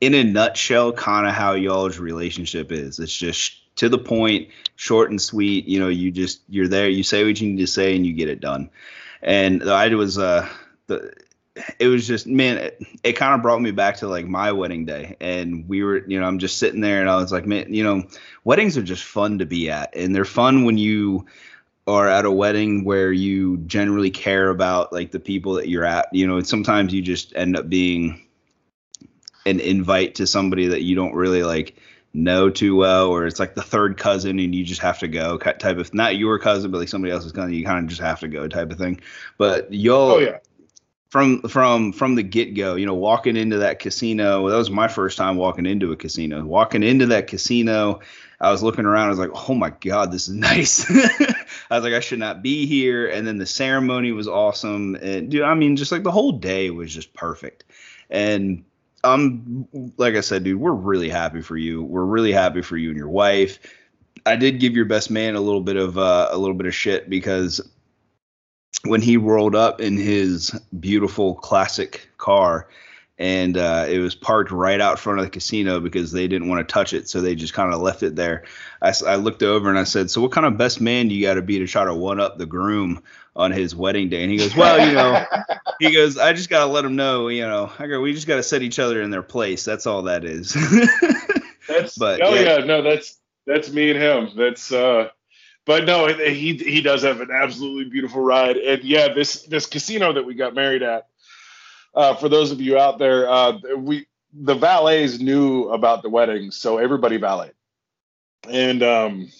in 0.00 0.14
a 0.14 0.22
nutshell 0.22 0.92
kind 0.92 1.26
of 1.26 1.32
how 1.32 1.54
y'all's 1.54 1.98
relationship 1.98 2.72
is. 2.72 2.98
It's 2.98 3.16
just 3.16 3.69
to 3.80 3.88
the 3.88 3.98
point, 3.98 4.48
short 4.76 5.08
and 5.08 5.20
sweet. 5.20 5.66
You 5.66 5.80
know, 5.80 5.88
you 5.88 6.10
just 6.10 6.42
you're 6.50 6.68
there, 6.68 6.88
you 6.88 7.02
say 7.02 7.24
what 7.24 7.40
you 7.40 7.48
need 7.48 7.60
to 7.60 7.66
say, 7.66 7.96
and 7.96 8.06
you 8.06 8.12
get 8.12 8.28
it 8.28 8.38
done. 8.38 8.68
And 9.22 9.62
I 9.68 9.88
was 9.94 10.18
uh 10.18 10.46
the 10.86 11.14
it 11.78 11.88
was 11.88 12.06
just 12.06 12.26
man 12.26 12.58
it, 12.58 12.82
it 13.02 13.12
kind 13.14 13.34
of 13.34 13.42
brought 13.42 13.60
me 13.60 13.70
back 13.70 13.96
to 13.96 14.08
like 14.08 14.26
my 14.26 14.52
wedding 14.52 14.84
day 14.84 15.16
and 15.20 15.68
we 15.68 15.82
were 15.82 15.98
you 16.06 16.18
know 16.18 16.24
i'm 16.24 16.38
just 16.38 16.58
sitting 16.58 16.80
there 16.80 17.00
and 17.00 17.10
i 17.10 17.16
was 17.16 17.32
like 17.32 17.44
man 17.44 17.74
you 17.74 17.82
know 17.82 18.02
weddings 18.44 18.78
are 18.78 18.82
just 18.82 19.04
fun 19.04 19.38
to 19.38 19.44
be 19.44 19.68
at 19.68 19.94
and 19.94 20.14
they're 20.14 20.24
fun 20.24 20.64
when 20.64 20.78
you 20.78 21.26
are 21.88 22.08
at 22.08 22.24
a 22.24 22.30
wedding 22.30 22.84
where 22.84 23.12
you 23.12 23.58
generally 23.66 24.10
care 24.10 24.48
about 24.48 24.92
like 24.92 25.10
the 25.10 25.20
people 25.20 25.54
that 25.54 25.68
you're 25.68 25.84
at 25.84 26.06
you 26.12 26.26
know 26.26 26.36
and 26.36 26.46
sometimes 26.46 26.94
you 26.94 27.02
just 27.02 27.34
end 27.34 27.56
up 27.56 27.68
being 27.68 28.22
an 29.44 29.58
invite 29.60 30.14
to 30.14 30.26
somebody 30.26 30.68
that 30.68 30.82
you 30.82 30.94
don't 30.94 31.14
really 31.14 31.42
like 31.42 31.76
know 32.12 32.50
too 32.50 32.76
well, 32.76 33.08
or 33.08 33.26
it's 33.26 33.38
like 33.38 33.54
the 33.54 33.62
third 33.62 33.96
cousin 33.96 34.38
and 34.38 34.54
you 34.54 34.64
just 34.64 34.80
have 34.80 34.98
to 34.98 35.08
go 35.08 35.38
type 35.38 35.78
of 35.78 35.94
not 35.94 36.16
your 36.16 36.38
cousin, 36.38 36.70
but 36.70 36.78
like 36.78 36.88
somebody 36.88 37.12
else's 37.12 37.32
cousin, 37.32 37.52
you 37.52 37.64
kind 37.64 37.84
of 37.84 37.88
just 37.88 38.00
have 38.00 38.20
to 38.20 38.28
go 38.28 38.48
type 38.48 38.70
of 38.70 38.78
thing. 38.78 39.00
But 39.38 39.72
y'all, 39.72 40.12
oh, 40.12 40.18
yeah. 40.18 40.38
from 41.08 41.42
from 41.42 41.92
from 41.92 42.16
the 42.16 42.22
get 42.22 42.54
go, 42.54 42.74
you 42.74 42.86
know, 42.86 42.94
walking 42.94 43.36
into 43.36 43.58
that 43.58 43.78
casino, 43.78 44.48
that 44.48 44.56
was 44.56 44.70
my 44.70 44.88
first 44.88 45.18
time 45.18 45.36
walking 45.36 45.66
into 45.66 45.92
a 45.92 45.96
casino. 45.96 46.44
Walking 46.44 46.82
into 46.82 47.06
that 47.06 47.28
casino, 47.28 48.00
I 48.40 48.50
was 48.50 48.62
looking 48.62 48.86
around, 48.86 49.06
I 49.06 49.10
was 49.10 49.18
like, 49.18 49.48
oh 49.48 49.54
my 49.54 49.70
god, 49.70 50.10
this 50.10 50.28
is 50.28 50.34
nice. 50.34 50.90
I 50.90 51.76
was 51.76 51.84
like, 51.84 51.94
I 51.94 52.00
should 52.00 52.18
not 52.18 52.42
be 52.42 52.66
here. 52.66 53.06
And 53.06 53.24
then 53.24 53.38
the 53.38 53.46
ceremony 53.46 54.10
was 54.10 54.26
awesome, 54.26 54.96
and 54.96 55.30
dude, 55.30 55.42
I 55.42 55.54
mean, 55.54 55.76
just 55.76 55.92
like 55.92 56.02
the 56.02 56.10
whole 56.10 56.32
day 56.32 56.70
was 56.70 56.92
just 56.92 57.14
perfect. 57.14 57.64
And 58.10 58.64
I'm 59.02 59.68
like 59.96 60.14
I 60.14 60.20
said, 60.20 60.44
dude, 60.44 60.60
we're 60.60 60.72
really 60.72 61.08
happy 61.08 61.40
for 61.40 61.56
you. 61.56 61.82
We're 61.82 62.04
really 62.04 62.32
happy 62.32 62.62
for 62.62 62.76
you 62.76 62.90
and 62.90 62.98
your 62.98 63.08
wife. 63.08 63.58
I 64.26 64.36
did 64.36 64.60
give 64.60 64.74
your 64.74 64.84
best 64.84 65.10
man 65.10 65.34
a 65.34 65.40
little 65.40 65.62
bit 65.62 65.76
of 65.76 65.96
uh, 65.96 66.28
a 66.30 66.38
little 66.38 66.54
bit 66.54 66.66
of 66.66 66.74
shit 66.74 67.08
because 67.08 67.60
when 68.84 69.00
he 69.00 69.16
rolled 69.16 69.54
up 69.54 69.80
in 69.80 69.96
his 69.96 70.50
beautiful 70.78 71.34
classic 71.34 72.08
car 72.18 72.68
and 73.18 73.58
uh, 73.58 73.84
it 73.86 73.98
was 73.98 74.14
parked 74.14 74.50
right 74.50 74.80
out 74.80 74.98
front 74.98 75.18
of 75.18 75.24
the 75.24 75.30
casino 75.30 75.78
because 75.78 76.10
they 76.10 76.26
didn't 76.26 76.48
want 76.48 76.66
to 76.66 76.72
touch 76.72 76.94
it, 76.94 77.06
so 77.06 77.20
they 77.20 77.34
just 77.34 77.52
kind 77.52 77.72
of 77.72 77.80
left 77.80 78.02
it 78.02 78.16
there. 78.16 78.44
I, 78.80 78.94
I 79.06 79.16
looked 79.16 79.42
over 79.42 79.68
and 79.68 79.78
I 79.78 79.84
said, 79.84 80.10
"So 80.10 80.22
what 80.22 80.32
kind 80.32 80.46
of 80.46 80.56
best 80.56 80.80
man 80.80 81.08
do 81.08 81.14
you 81.14 81.26
got 81.26 81.34
to 81.34 81.42
be 81.42 81.58
to 81.58 81.66
try 81.66 81.84
to 81.84 81.94
one 81.94 82.18
up 82.18 82.38
the 82.38 82.46
groom 82.46 83.02
on 83.36 83.52
his 83.52 83.74
wedding 83.74 84.08
day?" 84.08 84.22
And 84.22 84.30
he 84.30 84.38
goes, 84.38 84.54
"Well, 84.54 84.86
you 84.86 84.94
know." 84.94 85.24
he 85.80 85.90
goes, 85.90 86.18
I 86.18 86.34
just 86.34 86.50
gotta 86.50 86.70
let 86.70 86.84
him 86.84 86.94
know, 86.94 87.28
you 87.28 87.42
know, 87.42 87.72
I 87.78 87.86
go, 87.86 88.00
we 88.00 88.12
just 88.12 88.26
gotta 88.26 88.42
set 88.42 88.62
each 88.62 88.78
other 88.78 89.02
in 89.02 89.10
their 89.10 89.22
place. 89.22 89.64
That's 89.64 89.86
all 89.86 90.02
that 90.02 90.24
is. 90.24 90.52
that's 91.68 91.96
but 91.96 92.20
oh 92.22 92.34
yeah. 92.34 92.58
yeah, 92.58 92.64
no, 92.64 92.82
that's 92.82 93.18
that's 93.46 93.72
me 93.72 93.90
and 93.90 93.98
him. 93.98 94.30
That's 94.36 94.70
uh 94.70 95.08
but 95.64 95.86
no, 95.86 96.06
he 96.06 96.54
he 96.54 96.82
does 96.82 97.02
have 97.02 97.20
an 97.20 97.30
absolutely 97.32 97.84
beautiful 97.84 98.22
ride. 98.22 98.58
And 98.58 98.84
yeah, 98.84 99.12
this 99.12 99.42
this 99.44 99.66
casino 99.66 100.12
that 100.12 100.24
we 100.24 100.34
got 100.34 100.54
married 100.54 100.82
at, 100.82 101.08
uh, 101.94 102.14
for 102.14 102.28
those 102.28 102.52
of 102.52 102.60
you 102.60 102.78
out 102.78 102.98
there, 102.98 103.28
uh, 103.28 103.58
we 103.76 104.06
the 104.32 104.54
valets 104.54 105.18
knew 105.18 105.70
about 105.70 106.02
the 106.02 106.10
wedding, 106.10 106.50
so 106.50 106.76
everybody 106.76 107.16
valeted. 107.16 107.54
And 108.48 108.82
um 108.82 109.32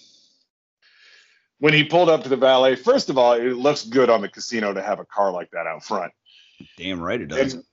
when 1.61 1.73
he 1.73 1.83
pulled 1.83 2.09
up 2.09 2.23
to 2.23 2.29
the 2.29 2.35
valet, 2.35 2.75
first 2.75 3.11
of 3.11 3.19
all, 3.19 3.33
it 3.33 3.53
looks 3.53 3.85
good 3.85 4.09
on 4.09 4.21
the 4.21 4.27
casino 4.27 4.73
to 4.73 4.81
have 4.81 4.99
a 4.99 5.05
car 5.05 5.31
like 5.31 5.51
that 5.51 5.67
out 5.67 5.83
front. 5.83 6.11
Damn 6.75 6.99
right 6.99 7.21
it 7.21 7.27
does. 7.27 7.53
And, 7.53 7.63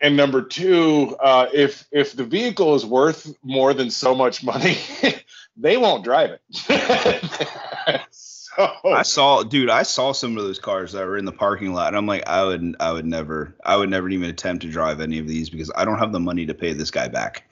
and 0.00 0.16
number 0.16 0.40
two, 0.40 1.14
uh, 1.20 1.46
if 1.52 1.86
if 1.92 2.14
the 2.14 2.24
vehicle 2.24 2.74
is 2.74 2.86
worth 2.86 3.30
more 3.42 3.74
than 3.74 3.90
so 3.90 4.14
much 4.14 4.42
money, 4.42 4.78
they 5.56 5.76
won't 5.76 6.02
drive 6.02 6.30
it. 6.30 6.40
so 8.10 8.68
I 8.86 9.02
saw, 9.02 9.42
dude, 9.42 9.68
I 9.68 9.82
saw 9.82 10.12
some 10.12 10.38
of 10.38 10.44
those 10.44 10.58
cars 10.58 10.92
that 10.92 11.06
were 11.06 11.18
in 11.18 11.26
the 11.26 11.32
parking 11.32 11.74
lot, 11.74 11.88
and 11.88 11.96
I'm 11.96 12.06
like, 12.06 12.26
I 12.26 12.42
would, 12.42 12.76
I 12.80 12.90
would 12.90 13.04
never, 13.04 13.54
I 13.62 13.76
would 13.76 13.90
never 13.90 14.08
even 14.08 14.30
attempt 14.30 14.62
to 14.62 14.70
drive 14.70 15.02
any 15.02 15.18
of 15.18 15.28
these 15.28 15.50
because 15.50 15.70
I 15.76 15.84
don't 15.84 15.98
have 15.98 16.12
the 16.12 16.20
money 16.20 16.46
to 16.46 16.54
pay 16.54 16.72
this 16.72 16.90
guy 16.90 17.08
back. 17.08 17.45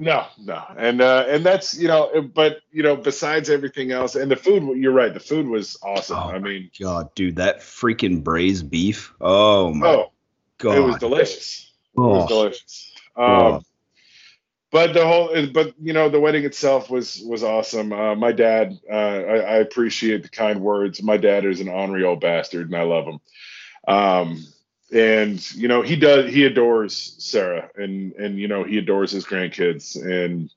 No, 0.00 0.26
no, 0.38 0.60
and 0.76 1.00
uh, 1.00 1.24
and 1.28 1.46
that's 1.46 1.78
you 1.78 1.86
know, 1.86 2.20
but 2.34 2.58
you 2.72 2.82
know, 2.82 2.96
besides 2.96 3.48
everything 3.48 3.92
else, 3.92 4.16
and 4.16 4.28
the 4.28 4.36
food, 4.36 4.76
you're 4.76 4.92
right, 4.92 5.14
the 5.14 5.20
food 5.20 5.46
was 5.46 5.78
awesome. 5.84 6.16
Oh 6.16 6.30
I 6.30 6.40
mean, 6.40 6.70
God, 6.80 7.14
dude, 7.14 7.36
that 7.36 7.60
freaking 7.60 8.24
braised 8.24 8.68
beef. 8.68 9.14
Oh 9.20 9.72
my. 9.72 9.86
Oh, 9.86 10.12
God. 10.58 10.76
It 10.76 10.80
was 10.80 10.96
delicious. 10.96 11.72
Oh. 11.96 12.02
It 12.02 12.08
was 12.08 12.28
delicious. 12.28 12.92
Um, 13.16 13.26
oh. 13.26 13.62
but 14.72 14.94
the 14.94 15.06
whole, 15.06 15.46
but 15.52 15.74
you 15.80 15.92
know, 15.92 16.08
the 16.08 16.18
wedding 16.18 16.44
itself 16.44 16.90
was 16.90 17.22
was 17.24 17.44
awesome. 17.44 17.92
Uh, 17.92 18.16
my 18.16 18.32
dad, 18.32 18.76
uh, 18.90 18.94
I, 18.94 19.36
I, 19.36 19.56
appreciate 19.58 20.24
the 20.24 20.28
kind 20.28 20.60
words. 20.60 21.02
My 21.02 21.16
dad 21.16 21.44
is 21.44 21.60
an 21.60 21.68
ornery 21.68 22.02
old 22.02 22.20
bastard, 22.20 22.66
and 22.66 22.76
I 22.76 22.82
love 22.82 23.04
him. 23.04 23.20
Um, 23.86 24.44
and 24.94 25.54
you 25.54 25.68
know, 25.68 25.82
he 25.82 25.96
does, 25.96 26.32
he 26.32 26.44
adores 26.44 27.16
Sarah, 27.18 27.68
and 27.74 28.12
and 28.12 28.38
you 28.38 28.48
know, 28.48 28.62
he 28.62 28.78
adores 28.78 29.10
his 29.10 29.26
grandkids, 29.26 29.96
and 30.00 30.50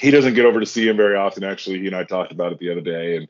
he 0.00 0.10
doesn't 0.10 0.34
get 0.34 0.46
over 0.46 0.60
to 0.60 0.66
see 0.66 0.88
him 0.88 0.96
very 0.96 1.16
often. 1.16 1.44
Actually, 1.44 1.80
he 1.80 1.86
and 1.86 1.96
I 1.96 2.04
talked 2.04 2.32
about 2.32 2.52
it 2.52 2.58
the 2.58 2.70
other 2.70 2.80
day, 2.80 3.16
and 3.16 3.28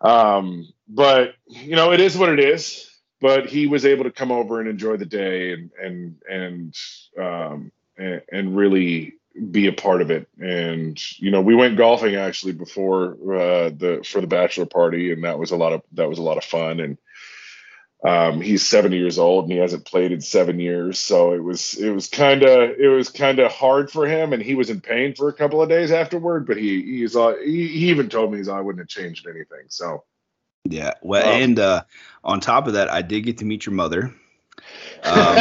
um, 0.00 0.68
but 0.88 1.34
you 1.46 1.76
know, 1.76 1.92
it 1.92 2.00
is 2.00 2.16
what 2.16 2.30
it 2.30 2.40
is. 2.40 2.90
But 3.20 3.46
he 3.46 3.66
was 3.66 3.86
able 3.86 4.04
to 4.04 4.10
come 4.10 4.30
over 4.30 4.60
and 4.60 4.68
enjoy 4.68 4.96
the 4.96 5.06
day, 5.06 5.52
and 5.52 5.70
and 5.82 6.16
and 6.28 6.74
um, 7.18 7.72
and, 7.98 8.22
and 8.32 8.56
really 8.56 9.14
be 9.50 9.66
a 9.66 9.72
part 9.72 10.00
of 10.00 10.10
it. 10.10 10.28
And 10.40 10.98
you 11.18 11.30
know, 11.30 11.42
we 11.42 11.54
went 11.54 11.76
golfing 11.76 12.14
actually 12.14 12.52
before 12.52 13.12
uh, 13.12 13.70
the 13.70 14.02
for 14.04 14.20
the 14.22 14.26
bachelor 14.26 14.66
party, 14.66 15.12
and 15.12 15.24
that 15.24 15.38
was 15.38 15.50
a 15.50 15.56
lot 15.56 15.74
of 15.74 15.82
that 15.92 16.08
was 16.08 16.18
a 16.18 16.22
lot 16.22 16.38
of 16.38 16.44
fun. 16.44 16.80
And 16.80 16.98
um, 18.06 18.40
he's 18.40 18.64
70 18.64 18.96
years 18.96 19.18
old 19.18 19.44
and 19.44 19.52
he 19.52 19.58
hasn't 19.58 19.84
played 19.84 20.12
in 20.12 20.20
seven 20.20 20.60
years, 20.60 21.00
so 21.00 21.32
it 21.32 21.42
was 21.42 21.74
it 21.74 21.90
was 21.90 22.08
kind 22.08 22.44
of 22.44 22.78
it 22.78 22.88
was 22.88 23.08
kind 23.08 23.40
of 23.40 23.50
hard 23.50 23.90
for 23.90 24.06
him, 24.06 24.32
and 24.32 24.40
he 24.40 24.54
was 24.54 24.70
in 24.70 24.80
pain 24.80 25.12
for 25.14 25.28
a 25.28 25.32
couple 25.32 25.60
of 25.60 25.68
days 25.68 25.90
afterward. 25.90 26.46
But 26.46 26.56
he 26.56 26.82
he's 26.82 27.16
uh, 27.16 27.34
he, 27.42 27.66
he 27.66 27.90
even 27.90 28.08
told 28.08 28.30
me 28.30 28.38
he's 28.38 28.48
I 28.48 28.60
wouldn't 28.60 28.78
have 28.78 28.88
changed 28.88 29.26
anything. 29.26 29.66
So 29.68 30.04
yeah, 30.64 30.92
well, 31.02 31.26
um, 31.26 31.42
and 31.42 31.58
uh, 31.58 31.82
on 32.22 32.38
top 32.38 32.68
of 32.68 32.74
that, 32.74 32.88
I 32.88 33.02
did 33.02 33.22
get 33.22 33.38
to 33.38 33.44
meet 33.44 33.66
your 33.66 33.74
mother. 33.74 34.14
Um, 35.02 35.34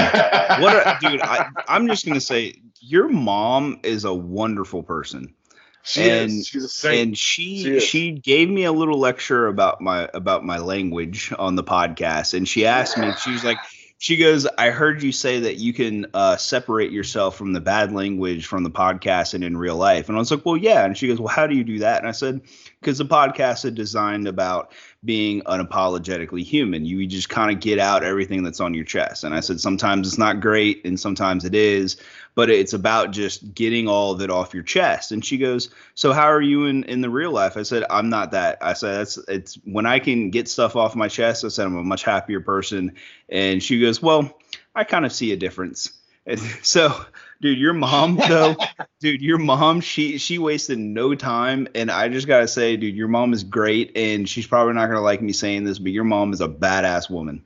what, 0.60 0.76
a, 0.76 0.98
dude? 1.02 1.22
I, 1.22 1.50
I'm 1.68 1.88
just 1.88 2.08
gonna 2.08 2.20
say 2.20 2.56
your 2.80 3.10
mom 3.10 3.80
is 3.84 4.06
a 4.06 4.14
wonderful 4.14 4.82
person. 4.82 5.36
She 5.86 6.10
and, 6.10 6.32
is. 6.32 6.48
She's 6.48 6.63
a 6.63 6.70
saint. 6.70 7.08
And 7.08 7.18
she 7.18 7.63
she, 7.63 7.80
she, 7.80 8.12
gave 8.12 8.50
me 8.50 8.63
a 8.63 8.72
little 8.72 9.00
lecture 9.00 9.48
about 9.48 9.82
my 9.82 10.10
about 10.13 10.44
my 10.44 10.58
language 10.58 11.32
on 11.38 11.56
the 11.56 11.63
podcast, 11.63 12.34
and 12.34 12.48
she 12.48 12.65
asked 12.65 12.98
me. 12.98 13.13
She 13.24 13.32
was 13.32 13.44
like, 13.44 13.60
she 13.98 14.18
goes, 14.18 14.46
I 14.46 14.72
heard 14.72 15.01
you 15.04 15.12
say 15.12 15.42
that 15.42 15.56
you 15.56 15.74
can 15.74 16.08
uh, 16.13 16.38
separate 16.38 16.92
yourself 16.92 17.38
from 17.38 17.54
the 17.54 17.62
bad 17.62 17.94
language 17.94 18.46
from 18.46 18.63
the 18.63 18.70
podcast 18.70 19.34
and 19.34 19.44
in 19.44 19.56
real 19.56 19.77
life. 19.77 20.10
And 20.10 20.18
I 20.18 20.20
was 20.20 20.32
like, 20.32 20.46
well, 20.46 20.58
yeah. 20.58 20.86
And 20.86 20.98
she 20.98 21.08
goes, 21.08 21.20
well, 21.20 21.34
how 21.34 21.48
do 21.48 21.56
you 21.56 21.63
do 21.63 21.80
that? 21.80 22.00
And 22.00 22.08
I 22.08 22.12
said, 22.12 22.42
because 22.80 22.98
the 22.98 23.06
podcast 23.06 23.63
is 23.63 23.72
designed 23.72 24.27
about 24.27 24.74
being 25.06 25.42
unapologetically 25.44 26.44
human. 26.44 26.86
You 26.86 27.06
just 27.06 27.30
kind 27.30 27.52
of 27.52 27.60
get 27.60 27.80
out 27.80 28.04
everything 28.04 28.44
that's 28.44 28.60
on 28.60 28.74
your 28.74 28.84
chest. 28.84 29.24
And 29.24 29.34
I 29.34 29.40
said, 29.40 29.62
sometimes 29.62 30.08
it's 30.08 30.18
not 30.18 30.42
great 30.42 30.86
and 30.86 31.00
sometimes 31.00 31.46
it 31.46 31.54
is, 31.54 31.98
but 32.34 32.50
it's 32.50 32.74
about 32.74 33.12
just 33.12 33.54
getting 33.54 33.88
all 33.88 34.12
of 34.12 34.22
it 34.22 34.30
off 34.30 34.54
your 34.54 34.64
chest. 34.64 35.12
And 35.12 35.24
she 35.24 35.38
goes, 35.38 35.70
so 35.94 36.12
how 36.12 36.26
are 36.26 36.42
you 36.42 36.66
in, 36.66 36.84
in 36.86 37.02
the 37.02 37.10
real 37.10 37.32
life? 37.32 37.56
I 37.58 37.64
said, 37.64 37.84
I'm 37.90 38.10
not 38.10 38.32
that. 38.32 38.58
I 38.62 38.74
said, 38.74 39.00
that's, 39.00 39.18
it's 39.28 39.56
when 39.66 39.86
I 39.86 40.00
can 40.00 40.32
get 40.32 40.48
stuff 40.48 40.76
off 40.76 40.96
my 40.96 41.08
chest. 41.08 41.46
I 41.46 41.50
said, 41.50 41.68
I'm 41.68 41.78
a 41.78 41.84
much 41.84 42.04
happier 42.04 42.42
person. 42.42 42.94
And 43.30 43.62
she 43.62 43.80
goes, 43.80 44.02
well, 44.02 44.38
I 44.76 44.84
kind 44.84 45.06
of 45.06 45.14
see 45.14 45.32
a 45.32 45.38
difference. 45.38 45.92
And 46.26 46.40
so 46.62 47.06
dude 47.42 47.60
your 47.60 47.74
mom 47.74 48.15
though 48.30 48.56
dude 49.00 49.22
your 49.22 49.38
mom 49.38 49.82
she 49.82 50.18
she 50.18 50.38
wasted 50.38 50.77
no 50.80 51.15
time. 51.15 51.68
And 51.75 51.92
i 51.92 52.10
just 52.10 52.27
gotta 52.27 52.48
say 52.48 52.77
dude 52.77 52.96
your 52.96 53.08
mom 53.08 53.34
is 53.34 53.44
great. 53.44 53.96
And 53.96 54.27
she's 54.27 54.48
probably 54.48 54.74
not 54.74 54.88
gonna 54.88 55.01
like 55.01 55.22
me 55.22 55.34
saying 55.34 55.63
this 55.63 55.80
but 55.80 55.92
your 55.92 56.04
mom 56.04 56.34
is 56.34 56.42
a 56.42 56.48
badass 56.48 57.10
woman. 57.10 57.44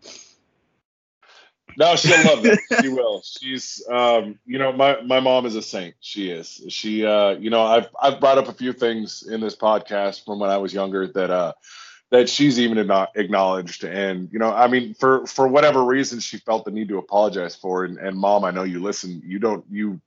No 1.77 1.95
she'll 1.95 2.23
love 2.25 2.45
it. 2.45 2.59
She 2.81 2.89
will. 2.89 3.21
She's 3.23 3.85
um 3.89 4.39
you 4.45 4.59
know 4.59 4.71
my 4.71 5.01
my 5.01 5.19
mom 5.19 5.45
is 5.45 5.55
a 5.55 5.61
saint. 5.61 5.95
She 5.99 6.29
is. 6.29 6.61
She 6.69 7.05
uh 7.05 7.31
you 7.31 7.49
know 7.49 7.63
i've 7.63 7.87
i've 8.01 8.19
brought 8.19 8.37
up 8.37 8.47
a 8.47 8.53
few 8.53 8.73
things 8.73 9.23
in 9.29 9.41
this 9.41 9.55
podcast 9.55 10.25
from 10.25 10.39
when 10.39 10.49
i 10.49 10.57
was 10.57 10.73
younger 10.73 11.07
that 11.07 11.29
uh 11.29 11.53
that 12.11 12.29
she's 12.29 12.59
even 12.59 12.89
acknowledged. 13.15 13.83
And 13.83 14.29
you 14.31 14.39
know 14.39 14.53
i 14.53 14.67
mean 14.67 14.93
for 14.93 15.25
for 15.27 15.47
whatever 15.47 15.83
reason 15.83 16.19
she 16.19 16.37
felt 16.37 16.65
the 16.65 16.71
need 16.71 16.89
to 16.89 16.97
apologize 16.97 17.55
for 17.55 17.85
and, 17.85 17.97
and 17.97 18.17
mom 18.17 18.43
i 18.43 18.51
know 18.51 18.63
you 18.63 18.81
listen. 18.81 19.21
You 19.25 19.39
don't 19.39 19.65
you 19.69 20.01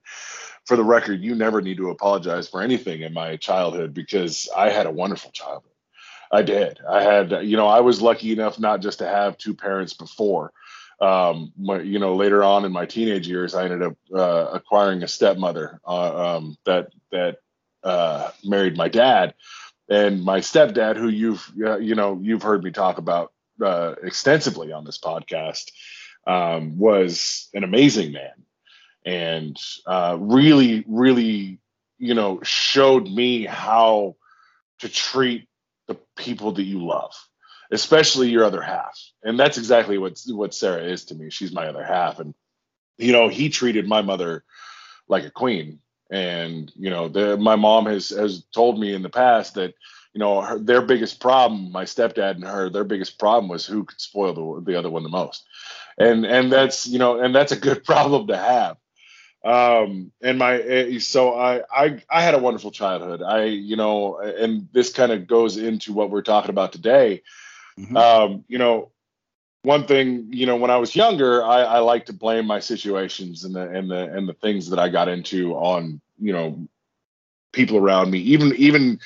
for 0.65 0.77
the 0.77 0.85
record 0.85 1.21
you 1.21 1.35
never 1.35 1.61
need 1.61 1.79
to 1.79 1.91
apologize 1.91 2.49
for 2.49 2.63
anything 2.63 3.03
in 3.03 3.13
my 3.13 3.37
childhood 3.37 3.95
because 3.95 4.49
i 4.57 4.71
had 4.71 4.87
a 4.87 4.91
wonderful 4.91 5.31
childhood. 5.33 5.71
I 6.31 6.43
did. 6.43 6.81
I 6.89 7.03
had 7.03 7.33
you 7.45 7.57
know 7.57 7.67
i 7.69 7.81
was 7.81 8.03
lucky 8.03 8.33
enough 8.33 8.59
not 8.59 8.81
just 8.81 8.99
to 8.99 9.07
have 9.07 9.39
two 9.39 9.55
parents 9.55 9.95
before. 9.95 10.53
Um, 11.01 11.53
my, 11.59 11.81
you 11.81 11.99
know, 11.99 12.15
later 12.15 12.45
on 12.45 12.65
in 12.65 12.71
my 12.71 12.87
teenage 12.87 13.27
years, 13.27 13.57
I 13.57 13.65
ended 13.65 13.83
up 13.83 13.97
uh, 14.15 14.51
acquiring 14.53 15.03
a 15.03 15.09
stepmother 15.09 15.81
uh, 15.85 16.37
um, 16.37 16.57
that 16.65 16.93
that 17.11 17.39
uh, 17.83 18.31
married 18.45 18.77
my 18.77 18.89
dad, 18.89 19.35
and 19.89 20.25
my 20.25 20.41
stepdad, 20.41 20.97
who 20.97 21.09
you've 21.09 21.51
uh, 21.65 21.79
you 21.79 21.95
know 21.95 22.19
you've 22.23 22.43
heard 22.43 22.63
me 22.63 22.71
talk 22.71 22.99
about 22.99 23.33
uh, 23.63 23.95
extensively 24.03 24.73
on 24.73 24.85
this 24.85 24.99
podcast, 24.99 25.71
um, 26.27 26.79
was 26.79 27.49
an 27.55 27.65
amazing 27.65 28.13
man, 28.13 28.45
and 29.05 29.57
uh, 29.87 30.17
really, 30.19 30.85
really, 30.87 31.59
you 31.99 32.15
know, 32.15 32.41
showed 32.43 33.09
me 33.09 33.45
how 33.45 34.17
to 34.81 34.89
treat 34.89 35.49
the 35.89 35.97
people 36.17 36.53
that 36.53 36.65
you 36.65 36.85
love, 36.85 37.13
especially 37.71 38.31
your 38.31 38.45
other 38.45 38.63
half, 38.63 38.99
and 39.23 39.39
that's 39.39 39.59
exactly 39.59 39.99
what 39.99 40.21
what 40.29 40.55
Sarah 40.55 40.85
is 40.85 41.07
to 41.07 41.15
me. 41.15 41.31
She's 41.31 41.53
my 41.53 41.67
other 41.67 41.85
half, 41.85 42.19
and 42.19 42.35
you 42.99 43.13
know, 43.13 43.29
he 43.29 43.49
treated 43.49 43.87
my 43.87 44.03
mother 44.03 44.45
like 45.09 45.25
a 45.25 45.31
queen 45.31 45.81
and 46.11 46.73
you 46.77 46.91
know 46.91 47.09
my 47.37 47.57
mom 47.57 47.87
has 47.87 48.11
has 48.11 48.45
told 48.55 48.79
me 48.79 48.95
in 48.95 49.03
the 49.03 49.09
past 49.09 49.55
that 49.55 49.75
you 50.13 50.19
know 50.19 50.41
her, 50.41 50.59
their 50.59 50.83
biggest 50.83 51.21
problem 51.21 51.73
my 51.73 51.85
stepdad 51.85 52.33
and 52.33 52.45
her 52.45 52.69
their 52.69 52.85
biggest 52.85 53.19
problem 53.19 53.49
was 53.49 53.67
who 53.67 53.85
could 53.85 54.01
spoil 54.01 54.33
the, 54.35 54.73
the 54.73 54.79
other 54.79 54.91
one 54.91 55.03
the 55.03 55.09
most. 55.09 55.45
And 55.99 56.25
and 56.25 56.53
that's 56.53 56.87
you 56.87 56.99
know 56.99 57.21
and 57.21 57.35
that's 57.35 57.53
a 57.53 57.57
good 57.57 57.85
problem 57.93 58.27
to 58.29 58.37
have. 58.37 58.77
Um 59.45 60.13
and 60.23 60.39
my 60.39 60.61
eh, 60.61 60.99
so 60.99 61.35
i 61.35 61.63
i 61.75 62.03
i 62.09 62.23
had 62.23 62.35
a 62.35 62.39
wonderful 62.39 62.71
childhood. 62.71 63.23
I 63.23 63.45
you 63.45 63.77
know 63.77 64.19
and 64.19 64.69
this 64.73 64.93
kind 64.93 65.13
of 65.13 65.27
goes 65.27 65.57
into 65.57 65.93
what 65.93 66.11
we're 66.11 66.23
talking 66.23 66.51
about 66.51 66.73
today. 66.73 67.23
Mm-hmm. 67.79 67.97
um 67.97 68.45
you 68.49 68.59
know 68.59 68.91
one 69.63 69.87
thing, 69.87 70.29
you 70.31 70.47
know, 70.47 70.57
when 70.57 70.71
I 70.71 70.77
was 70.77 70.97
younger, 70.97 71.45
I, 71.45 71.63
I 71.63 71.79
like 71.79 72.07
to 72.07 72.13
blame 72.13 72.47
my 72.47 72.61
situations 72.61 73.45
and 73.45 73.55
the 73.55 73.69
and 73.71 73.91
the 73.91 74.13
and 74.13 74.29
the 74.29 74.35
things 74.35 74.71
that 74.71 74.79
I 74.79 74.89
got 74.89 75.09
into 75.09 75.55
on, 75.55 76.01
you 76.19 76.33
know, 76.33 76.67
people 77.53 77.79
around 77.79 78.11
me. 78.11 78.19
Even 78.19 78.55
even, 78.57 79.01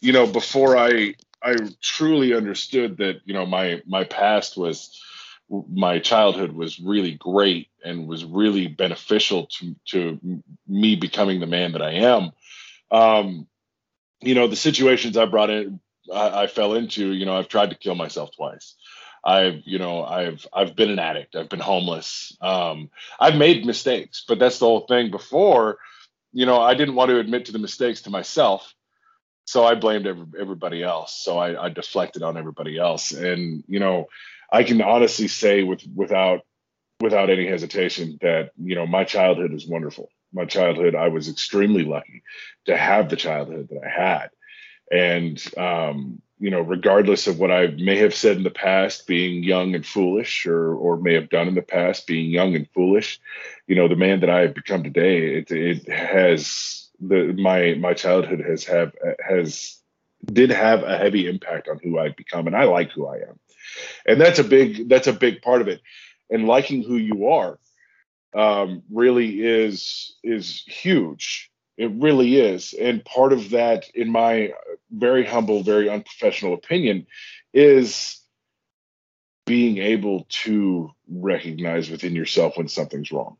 you 0.00 0.12
know, 0.12 0.26
before 0.26 0.76
I 0.76 1.14
I 1.42 1.54
truly 1.80 2.34
understood 2.34 2.98
that, 2.98 3.20
you 3.24 3.32
know, 3.32 3.46
my 3.46 3.82
my 3.86 4.04
past 4.04 4.56
was 4.56 5.00
my 5.70 5.98
childhood 5.98 6.52
was 6.52 6.78
really 6.78 7.12
great 7.14 7.68
and 7.84 8.06
was 8.06 8.24
really 8.24 8.68
beneficial 8.68 9.46
to 9.46 9.74
to 9.86 10.42
me 10.68 10.94
becoming 10.94 11.40
the 11.40 11.46
man 11.46 11.72
that 11.72 11.82
I 11.82 11.92
am. 11.92 12.32
Um, 12.90 13.46
you 14.20 14.34
know, 14.34 14.46
the 14.46 14.56
situations 14.56 15.16
I 15.16 15.24
brought 15.24 15.50
in 15.50 15.80
I, 16.12 16.42
I 16.42 16.46
fell 16.46 16.74
into, 16.74 17.12
you 17.12 17.24
know, 17.24 17.36
I've 17.36 17.48
tried 17.48 17.70
to 17.70 17.76
kill 17.76 17.94
myself 17.94 18.30
twice. 18.36 18.74
I've, 19.24 19.62
you 19.64 19.78
know, 19.78 20.04
I've 20.04 20.46
I've 20.52 20.74
been 20.74 20.90
an 20.90 20.98
addict. 20.98 21.36
I've 21.36 21.48
been 21.48 21.60
homeless. 21.60 22.36
Um, 22.40 22.90
I've 23.20 23.36
made 23.36 23.64
mistakes, 23.64 24.24
but 24.26 24.38
that's 24.38 24.58
the 24.58 24.66
whole 24.66 24.86
thing. 24.86 25.10
Before, 25.10 25.78
you 26.32 26.46
know, 26.46 26.60
I 26.60 26.74
didn't 26.74 26.96
want 26.96 27.10
to 27.10 27.18
admit 27.18 27.46
to 27.46 27.52
the 27.52 27.58
mistakes 27.58 28.02
to 28.02 28.10
myself, 28.10 28.74
so 29.44 29.64
I 29.64 29.74
blamed 29.74 30.06
every, 30.06 30.26
everybody 30.40 30.82
else. 30.82 31.14
So 31.14 31.38
I, 31.38 31.66
I 31.66 31.68
deflected 31.68 32.22
on 32.22 32.36
everybody 32.36 32.78
else, 32.78 33.12
and 33.12 33.62
you 33.68 33.78
know, 33.78 34.06
I 34.50 34.64
can 34.64 34.82
honestly 34.82 35.28
say 35.28 35.62
with 35.62 35.84
without 35.94 36.40
without 37.00 37.30
any 37.30 37.46
hesitation 37.46 38.18
that 38.22 38.50
you 38.60 38.74
know 38.74 38.86
my 38.86 39.04
childhood 39.04 39.52
is 39.52 39.66
wonderful. 39.66 40.08
My 40.32 40.46
childhood, 40.46 40.94
I 40.94 41.08
was 41.08 41.28
extremely 41.28 41.84
lucky 41.84 42.22
to 42.64 42.76
have 42.76 43.08
the 43.08 43.16
childhood 43.16 43.68
that 43.70 43.82
I 43.84 43.88
had, 43.88 44.30
and 44.90 45.54
um, 45.56 46.22
you 46.42 46.50
know, 46.50 46.60
regardless 46.60 47.28
of 47.28 47.38
what 47.38 47.52
I 47.52 47.68
may 47.68 47.98
have 47.98 48.12
said 48.12 48.36
in 48.36 48.42
the 48.42 48.50
past, 48.50 49.06
being 49.06 49.44
young 49.44 49.76
and 49.76 49.86
foolish, 49.86 50.44
or 50.44 50.74
or 50.74 50.96
may 50.96 51.14
have 51.14 51.28
done 51.28 51.46
in 51.46 51.54
the 51.54 51.62
past, 51.62 52.08
being 52.08 52.32
young 52.32 52.56
and 52.56 52.68
foolish, 52.74 53.20
you 53.68 53.76
know, 53.76 53.86
the 53.86 53.94
man 53.94 54.18
that 54.20 54.28
I 54.28 54.40
have 54.40 54.52
become 54.52 54.82
today, 54.82 55.36
it 55.36 55.52
it 55.52 55.88
has 55.88 56.90
the 56.98 57.32
my 57.38 57.74
my 57.74 57.94
childhood 57.94 58.40
has 58.40 58.64
have 58.64 58.92
has 59.24 59.78
did 60.24 60.50
have 60.50 60.82
a 60.82 60.98
heavy 60.98 61.28
impact 61.28 61.68
on 61.68 61.78
who 61.80 62.00
I've 62.00 62.16
become, 62.16 62.48
and 62.48 62.56
I 62.56 62.64
like 62.64 62.90
who 62.90 63.06
I 63.06 63.18
am, 63.18 63.38
and 64.04 64.20
that's 64.20 64.40
a 64.40 64.44
big 64.44 64.88
that's 64.88 65.06
a 65.06 65.12
big 65.12 65.42
part 65.42 65.60
of 65.60 65.68
it, 65.68 65.80
and 66.28 66.48
liking 66.48 66.82
who 66.82 66.96
you 66.96 67.28
are, 67.28 67.60
um, 68.34 68.82
really 68.90 69.44
is 69.44 70.16
is 70.24 70.64
huge 70.66 71.51
it 71.76 71.90
really 71.94 72.36
is. 72.36 72.74
And 72.74 73.04
part 73.04 73.32
of 73.32 73.50
that, 73.50 73.88
in 73.94 74.10
my 74.10 74.52
very 74.90 75.24
humble, 75.24 75.62
very 75.62 75.88
unprofessional 75.88 76.54
opinion, 76.54 77.06
is 77.52 78.20
being 79.46 79.78
able 79.78 80.26
to 80.28 80.90
recognize 81.08 81.90
within 81.90 82.14
yourself 82.14 82.56
when 82.56 82.68
something's 82.68 83.10
wrong. 83.10 83.36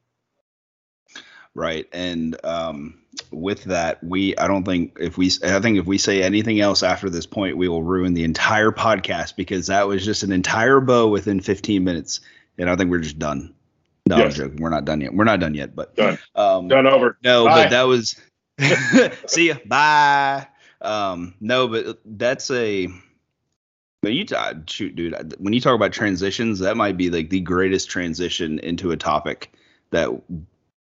right? 1.54 1.86
And 1.92 2.36
um, 2.44 3.02
with 3.30 3.64
that, 3.64 4.02
we 4.02 4.36
I 4.36 4.48
don't 4.48 4.64
think 4.64 4.96
if 5.00 5.16
we 5.18 5.30
I 5.44 5.60
think 5.60 5.78
if 5.78 5.86
we 5.86 5.98
say 5.98 6.22
anything 6.22 6.60
else 6.60 6.82
after 6.82 7.10
this 7.10 7.26
point, 7.26 7.56
we 7.56 7.68
will 7.68 7.82
ruin 7.82 8.14
the 8.14 8.24
entire 8.24 8.72
podcast 8.72 9.36
because 9.36 9.68
that 9.68 9.86
was 9.86 10.04
just 10.04 10.22
an 10.22 10.32
entire 10.32 10.80
bow 10.80 11.08
within 11.08 11.40
15 11.40 11.84
minutes, 11.84 12.20
and 12.58 12.68
I 12.68 12.76
think 12.76 12.90
we're 12.90 12.98
just 13.00 13.18
done. 13.18 13.54
No, 14.06 14.16
yes. 14.16 14.38
I'm 14.38 14.46
joking. 14.46 14.62
We're 14.62 14.70
not 14.70 14.84
done 14.84 15.00
yet. 15.00 15.14
We're 15.14 15.24
not 15.24 15.40
done 15.40 15.54
yet, 15.54 15.76
but 15.76 15.94
done. 15.94 16.18
Um, 16.34 16.68
done 16.68 16.86
over. 16.86 17.18
No, 17.22 17.44
Bye. 17.44 17.64
but 17.64 17.70
that 17.70 17.82
was. 17.82 18.20
see 19.26 19.48
ya. 19.48 19.56
Bye. 19.66 20.46
Um, 20.80 21.34
no, 21.40 21.68
but 21.68 22.00
that's 22.04 22.50
a. 22.50 22.88
When 24.00 24.12
you 24.14 24.26
uh, 24.36 24.54
shoot, 24.66 24.96
dude, 24.96 25.34
when 25.38 25.52
you 25.52 25.60
talk 25.60 25.76
about 25.76 25.92
transitions, 25.92 26.58
that 26.58 26.76
might 26.76 26.96
be 26.96 27.08
like 27.10 27.30
the 27.30 27.40
greatest 27.40 27.88
transition 27.88 28.58
into 28.58 28.90
a 28.90 28.96
topic 28.96 29.52
that 29.90 30.10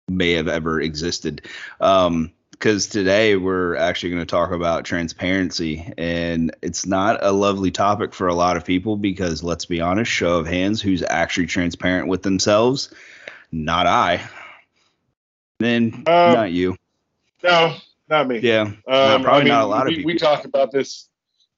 may 0.10 0.32
have 0.34 0.50
ever 0.50 0.82
existed. 0.82 1.48
Um, 1.80 2.34
because 2.58 2.88
today 2.88 3.36
we're 3.36 3.76
actually 3.76 4.12
going 4.12 4.22
to 4.22 4.26
talk 4.26 4.52
about 4.52 4.86
transparency 4.86 5.92
and 5.98 6.56
it's 6.62 6.86
not 6.86 7.22
a 7.22 7.32
lovely 7.32 7.70
topic 7.70 8.14
for 8.14 8.28
a 8.28 8.34
lot 8.34 8.56
of 8.56 8.64
people 8.64 8.96
because 8.96 9.44
let's 9.44 9.66
be 9.66 9.82
honest 9.82 10.10
show 10.10 10.38
of 10.38 10.48
hands 10.48 10.82
who's 10.82 11.04
actually 11.04 11.48
transparent 11.48 12.08
with 12.08 12.24
themselves? 12.24 12.94
Not 13.52 13.88
i. 13.88 14.22
Then 15.60 15.96
um, 15.96 16.04
not 16.06 16.52
you. 16.52 16.78
no 17.44 17.76
not 18.08 18.28
me. 18.28 18.40
Yeah. 18.40 18.62
Um, 18.62 18.78
probably 18.88 19.28
I 19.28 19.40
mean, 19.40 19.48
not 19.50 19.64
a 19.64 19.68
lot 19.68 19.86
we, 19.88 19.92
of 19.92 19.98
people. 19.98 20.08
we 20.08 20.18
talked 20.18 20.46
about 20.46 20.72
this 20.72 21.10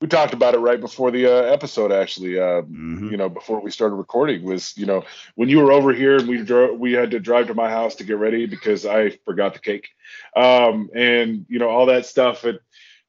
we 0.01 0.07
talked 0.07 0.33
about 0.33 0.53
it 0.53 0.59
right 0.59 0.79
before 0.79 1.11
the 1.11 1.25
uh, 1.25 1.51
episode 1.51 1.91
actually 1.91 2.39
uh, 2.39 2.61
mm-hmm. 2.61 3.09
you 3.09 3.17
know 3.17 3.29
before 3.29 3.59
we 3.61 3.71
started 3.71 3.95
recording 3.95 4.43
was 4.43 4.77
you 4.77 4.85
know 4.85 5.03
when 5.35 5.49
you 5.49 5.59
were 5.59 5.71
over 5.71 5.91
here 5.91 6.17
and 6.17 6.27
we 6.27 6.43
drove 6.43 6.79
we 6.79 6.93
had 6.93 7.11
to 7.11 7.19
drive 7.19 7.47
to 7.47 7.53
my 7.53 7.69
house 7.69 7.95
to 7.95 8.03
get 8.03 8.17
ready 8.17 8.45
because 8.45 8.85
i 8.85 9.09
forgot 9.25 9.53
the 9.53 9.59
cake. 9.59 9.89
Um, 10.35 10.89
and 10.95 11.45
you 11.49 11.59
know 11.59 11.69
all 11.69 11.87
that 11.87 12.05
stuff 12.05 12.43
and 12.43 12.59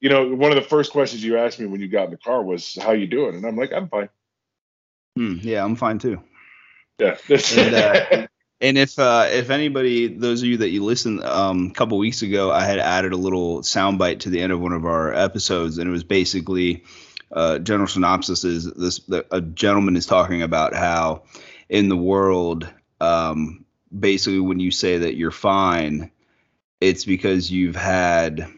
you 0.01 0.09
know 0.09 0.35
one 0.35 0.51
of 0.51 0.57
the 0.57 0.69
first 0.69 0.93
questions 0.93 1.23
you 1.23 1.39
asked 1.39 1.61
me 1.61 1.67
when 1.67 1.81
you 1.81 1.89
got 1.89 2.05
in 2.05 2.11
the 2.11 2.17
car 2.17 2.43
was 2.43 2.77
how 2.81 2.93
you 2.93 3.07
doing? 3.07 3.35
And 3.35 3.45
i'm 3.45 3.57
like 3.57 3.73
i'm 3.73 3.89
fine. 3.89 4.09
Mm, 5.19 5.43
yeah 5.43 5.65
i'm 5.65 5.77
fine 5.77 5.99
too. 5.99 6.23
Yeah. 6.99 7.17
And, 7.29 7.75
uh, 7.75 8.27
And 8.61 8.77
if 8.77 8.99
uh, 8.99 9.27
if 9.31 9.51
anybody, 9.51 10.09
those 10.09 10.43
of 10.43 10.49
you 10.49 10.57
that 10.59 10.71
you 10.71 10.85
listened 10.85 11.23
um, 11.23 11.69
a 11.71 11.75
couple 11.75 11.97
weeks 11.97 12.23
ago, 12.23 12.51
I 12.51 12.65
had 12.65 12.79
added 12.79 13.13
a 13.13 13.17
little 13.17 13.61
soundbite 13.61 14.21
to 14.21 14.31
the 14.31 14.41
end 14.41 14.53
of 14.53 14.61
one 14.61 14.73
of 14.73 14.85
our 14.85 15.15
episodes, 15.15 15.79
and 15.79 15.89
it 15.89 15.93
was 15.93 16.03
basically 16.03 16.83
uh, 17.31 17.59
general 17.61 17.87
synopsis 17.87 18.43
is 18.43 18.73
this: 18.73 18.99
the, 19.01 19.25
a 19.31 19.41
gentleman 19.41 19.97
is 19.97 20.07
talking 20.07 20.43
about 20.43 20.75
how 20.75 21.23
in 21.69 21.89
the 21.89 21.97
world, 21.97 22.69
um, 23.01 23.65
basically, 23.97 24.41
when 24.41 24.59
you 24.59 24.73
say 24.73 24.99
that 24.99 25.15
you're 25.15 25.31
fine, 25.31 26.11
it's 26.81 27.05
because 27.05 27.53
you've 27.53 27.77
had 27.77 28.49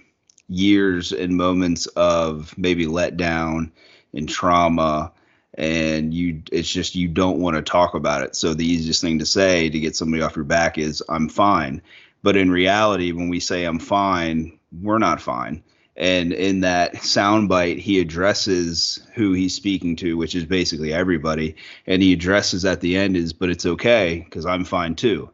years 0.48 1.12
and 1.12 1.36
moments 1.36 1.86
of 1.88 2.56
maybe 2.56 2.86
letdown 2.86 3.70
and 4.14 4.28
trauma 4.28 5.12
and 5.60 6.14
you 6.14 6.42
it's 6.50 6.70
just 6.70 6.94
you 6.94 7.06
don't 7.06 7.38
want 7.38 7.54
to 7.54 7.62
talk 7.62 7.94
about 7.94 8.22
it. 8.22 8.34
So 8.34 8.54
the 8.54 8.64
easiest 8.64 9.02
thing 9.02 9.18
to 9.18 9.26
say 9.26 9.68
to 9.68 9.78
get 9.78 9.94
somebody 9.94 10.22
off 10.22 10.34
your 10.34 10.46
back 10.46 10.78
is 10.78 11.02
i'm 11.08 11.28
fine. 11.28 11.82
But 12.22 12.36
in 12.36 12.50
reality 12.50 13.12
when 13.12 13.28
we 13.28 13.40
say 13.40 13.64
i'm 13.64 13.78
fine 13.78 14.58
we're 14.80 14.98
not 14.98 15.20
fine. 15.20 15.62
And 15.96 16.32
in 16.32 16.60
that 16.60 16.94
soundbite 16.94 17.78
he 17.78 18.00
addresses 18.00 19.06
who 19.14 19.34
he's 19.34 19.54
speaking 19.54 19.96
to 19.96 20.16
which 20.16 20.34
is 20.34 20.46
basically 20.46 20.94
everybody. 20.94 21.56
And 21.86 22.02
he 22.02 22.14
addresses 22.14 22.64
at 22.64 22.80
the 22.80 22.96
end 22.96 23.18
is 23.18 23.34
but 23.34 23.50
it's 23.50 23.66
okay 23.66 24.22
because 24.24 24.46
i'm 24.46 24.64
fine 24.64 24.94
too. 24.94 25.30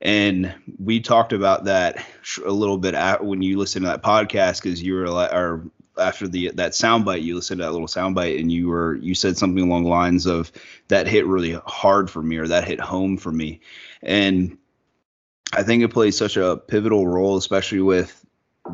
And 0.00 0.54
we 0.78 1.00
talked 1.00 1.32
about 1.32 1.64
that 1.64 2.06
a 2.46 2.52
little 2.52 2.78
bit 2.78 2.94
when 3.20 3.42
you 3.42 3.58
listen 3.58 3.82
to 3.82 3.88
that 3.88 4.04
podcast 4.04 4.62
because 4.62 4.80
you 4.80 4.94
were 4.94 5.08
like, 5.08 5.32
or 5.32 5.68
after 5.98 6.28
the 6.28 6.50
that 6.54 6.72
soundbite, 6.72 7.22
you 7.22 7.34
listened 7.34 7.58
to 7.58 7.64
that 7.64 7.72
little 7.72 7.86
soundbite, 7.86 8.40
and 8.40 8.50
you 8.50 8.68
were 8.68 8.96
you 8.96 9.14
said 9.14 9.36
something 9.36 9.64
along 9.64 9.84
the 9.84 9.90
lines 9.90 10.26
of 10.26 10.52
that 10.88 11.06
hit 11.06 11.26
really 11.26 11.52
hard 11.66 12.10
for 12.10 12.22
me, 12.22 12.36
or 12.36 12.48
that 12.48 12.66
hit 12.66 12.80
home 12.80 13.16
for 13.16 13.32
me, 13.32 13.60
and 14.02 14.58
I 15.52 15.62
think 15.62 15.82
it 15.82 15.88
plays 15.88 16.16
such 16.16 16.36
a 16.36 16.56
pivotal 16.56 17.06
role, 17.06 17.36
especially 17.36 17.80
with 17.80 18.24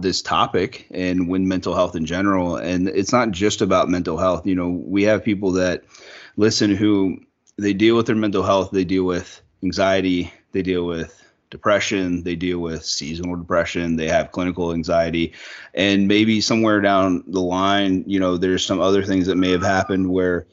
this 0.01 0.23
topic 0.23 0.87
and 0.91 1.29
when 1.29 1.47
mental 1.47 1.75
health 1.75 1.95
in 1.95 2.05
general. 2.05 2.57
And 2.57 2.89
it's 2.89 3.13
not 3.13 3.31
just 3.31 3.63
about 3.63 3.89
mental 3.89 4.17
health. 4.17 4.47
You 4.47 4.57
know, 4.57 4.69
we 4.69 5.05
have 5.05 5.25
people 5.25 5.53
that 5.53 5.85
listen 6.37 6.75
who 6.75 7.19
they 7.57 7.73
deal 7.73 7.97
with 7.97 8.07
their 8.07 8.17
mental 8.17 8.43
health, 8.43 8.71
they 8.73 8.85
deal 8.85 9.05
with 9.05 9.41
anxiety, 9.63 10.33
they 10.53 10.63
deal 10.63 10.85
with 10.85 11.24
depression, 11.51 12.23
they 12.23 12.37
deal 12.37 12.59
with 12.59 12.85
seasonal 12.85 13.37
depression, 13.37 13.97
they 13.97 14.09
have 14.09 14.33
clinical 14.33 14.73
anxiety, 14.73 15.33
and 15.75 16.09
maybe 16.09 16.41
somewhere 16.41 16.81
down 16.81 17.25
the 17.27 17.41
line, 17.41 18.05
you 18.07 18.19
know, 18.19 18.37
there's 18.37 18.65
some 18.65 18.81
other 18.81 19.03
things 19.03 19.27
that 19.27 19.37
may 19.37 19.51
have 19.51 19.63
happened 19.63 20.11
where 20.11 20.47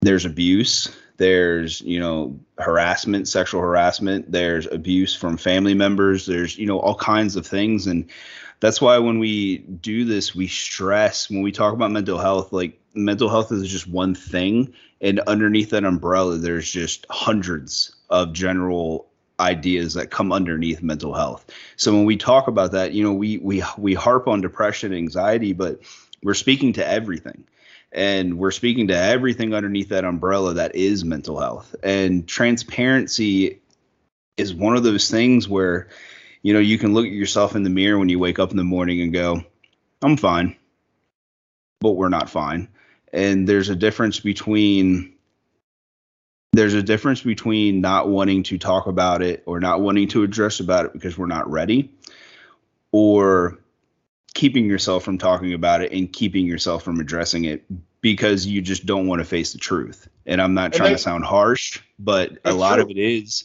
there's 0.00 0.24
abuse, 0.24 0.96
there's, 1.18 1.80
you 1.82 2.00
know, 2.00 2.40
harassment, 2.58 3.28
sexual 3.28 3.60
harassment, 3.60 4.30
there's 4.32 4.66
abuse 4.66 5.14
from 5.14 5.36
family 5.36 5.74
members, 5.74 6.24
there's, 6.26 6.56
you 6.56 6.66
know, 6.66 6.80
all 6.80 6.94
kinds 6.94 7.36
of 7.36 7.46
things 7.46 7.86
and 7.86 8.10
that's 8.60 8.80
why 8.80 8.98
when 8.98 9.18
we 9.18 9.58
do 9.58 10.04
this, 10.04 10.34
we 10.34 10.46
stress 10.46 11.30
when 11.30 11.42
we 11.42 11.50
talk 11.50 11.72
about 11.72 11.90
mental 11.90 12.18
health, 12.18 12.52
like 12.52 12.78
mental 12.94 13.28
health 13.28 13.50
is 13.52 13.68
just 13.68 13.88
one 13.88 14.14
thing. 14.14 14.74
And 15.00 15.20
underneath 15.20 15.70
that 15.70 15.84
umbrella, 15.84 16.36
there's 16.36 16.70
just 16.70 17.06
hundreds 17.08 17.96
of 18.10 18.34
general 18.34 19.09
ideas 19.40 19.94
that 19.94 20.10
come 20.10 20.32
underneath 20.32 20.82
mental 20.82 21.14
health. 21.14 21.44
So 21.76 21.92
when 21.92 22.04
we 22.04 22.16
talk 22.16 22.46
about 22.46 22.72
that, 22.72 22.92
you 22.92 23.02
know, 23.02 23.12
we 23.12 23.38
we 23.38 23.64
we 23.76 23.94
harp 23.94 24.28
on 24.28 24.40
depression, 24.40 24.92
anxiety, 24.92 25.52
but 25.52 25.80
we're 26.22 26.34
speaking 26.34 26.74
to 26.74 26.86
everything. 26.86 27.44
And 27.92 28.38
we're 28.38 28.52
speaking 28.52 28.88
to 28.88 28.96
everything 28.96 29.52
underneath 29.52 29.88
that 29.88 30.04
umbrella 30.04 30.54
that 30.54 30.76
is 30.76 31.04
mental 31.04 31.40
health. 31.40 31.74
And 31.82 32.28
transparency 32.28 33.60
is 34.36 34.54
one 34.54 34.76
of 34.76 34.84
those 34.84 35.10
things 35.10 35.48
where, 35.48 35.88
you 36.42 36.52
know, 36.52 36.60
you 36.60 36.78
can 36.78 36.94
look 36.94 37.06
at 37.06 37.12
yourself 37.12 37.56
in 37.56 37.64
the 37.64 37.70
mirror 37.70 37.98
when 37.98 38.08
you 38.08 38.20
wake 38.20 38.38
up 38.38 38.52
in 38.52 38.56
the 38.56 38.64
morning 38.64 39.00
and 39.00 39.12
go, 39.12 39.42
I'm 40.02 40.16
fine, 40.16 40.56
but 41.80 41.92
we're 41.92 42.10
not 42.10 42.30
fine. 42.30 42.68
And 43.12 43.48
there's 43.48 43.70
a 43.70 43.76
difference 43.76 44.20
between 44.20 45.14
there's 46.52 46.74
a 46.74 46.82
difference 46.82 47.22
between 47.22 47.80
not 47.80 48.08
wanting 48.08 48.42
to 48.44 48.58
talk 48.58 48.86
about 48.86 49.22
it 49.22 49.42
or 49.46 49.60
not 49.60 49.80
wanting 49.80 50.08
to 50.08 50.22
address 50.22 50.60
about 50.60 50.86
it 50.86 50.92
because 50.92 51.16
we're 51.16 51.26
not 51.26 51.48
ready 51.50 51.92
or 52.92 53.58
keeping 54.34 54.64
yourself 54.64 55.04
from 55.04 55.18
talking 55.18 55.52
about 55.52 55.82
it 55.82 55.92
and 55.92 56.12
keeping 56.12 56.46
yourself 56.46 56.82
from 56.82 56.98
addressing 56.98 57.44
it 57.44 57.64
because 58.00 58.46
you 58.46 58.60
just 58.62 58.86
don't 58.86 59.06
want 59.06 59.20
to 59.20 59.24
face 59.24 59.52
the 59.52 59.58
truth. 59.58 60.08
And 60.26 60.40
I'm 60.40 60.54
not 60.54 60.72
trying 60.72 60.92
to 60.92 60.98
sound 60.98 61.24
harsh, 61.24 61.80
but 61.98 62.38
a 62.44 62.52
lot 62.52 62.76
true. 62.76 62.84
of 62.84 62.90
it 62.90 62.98
is 62.98 63.44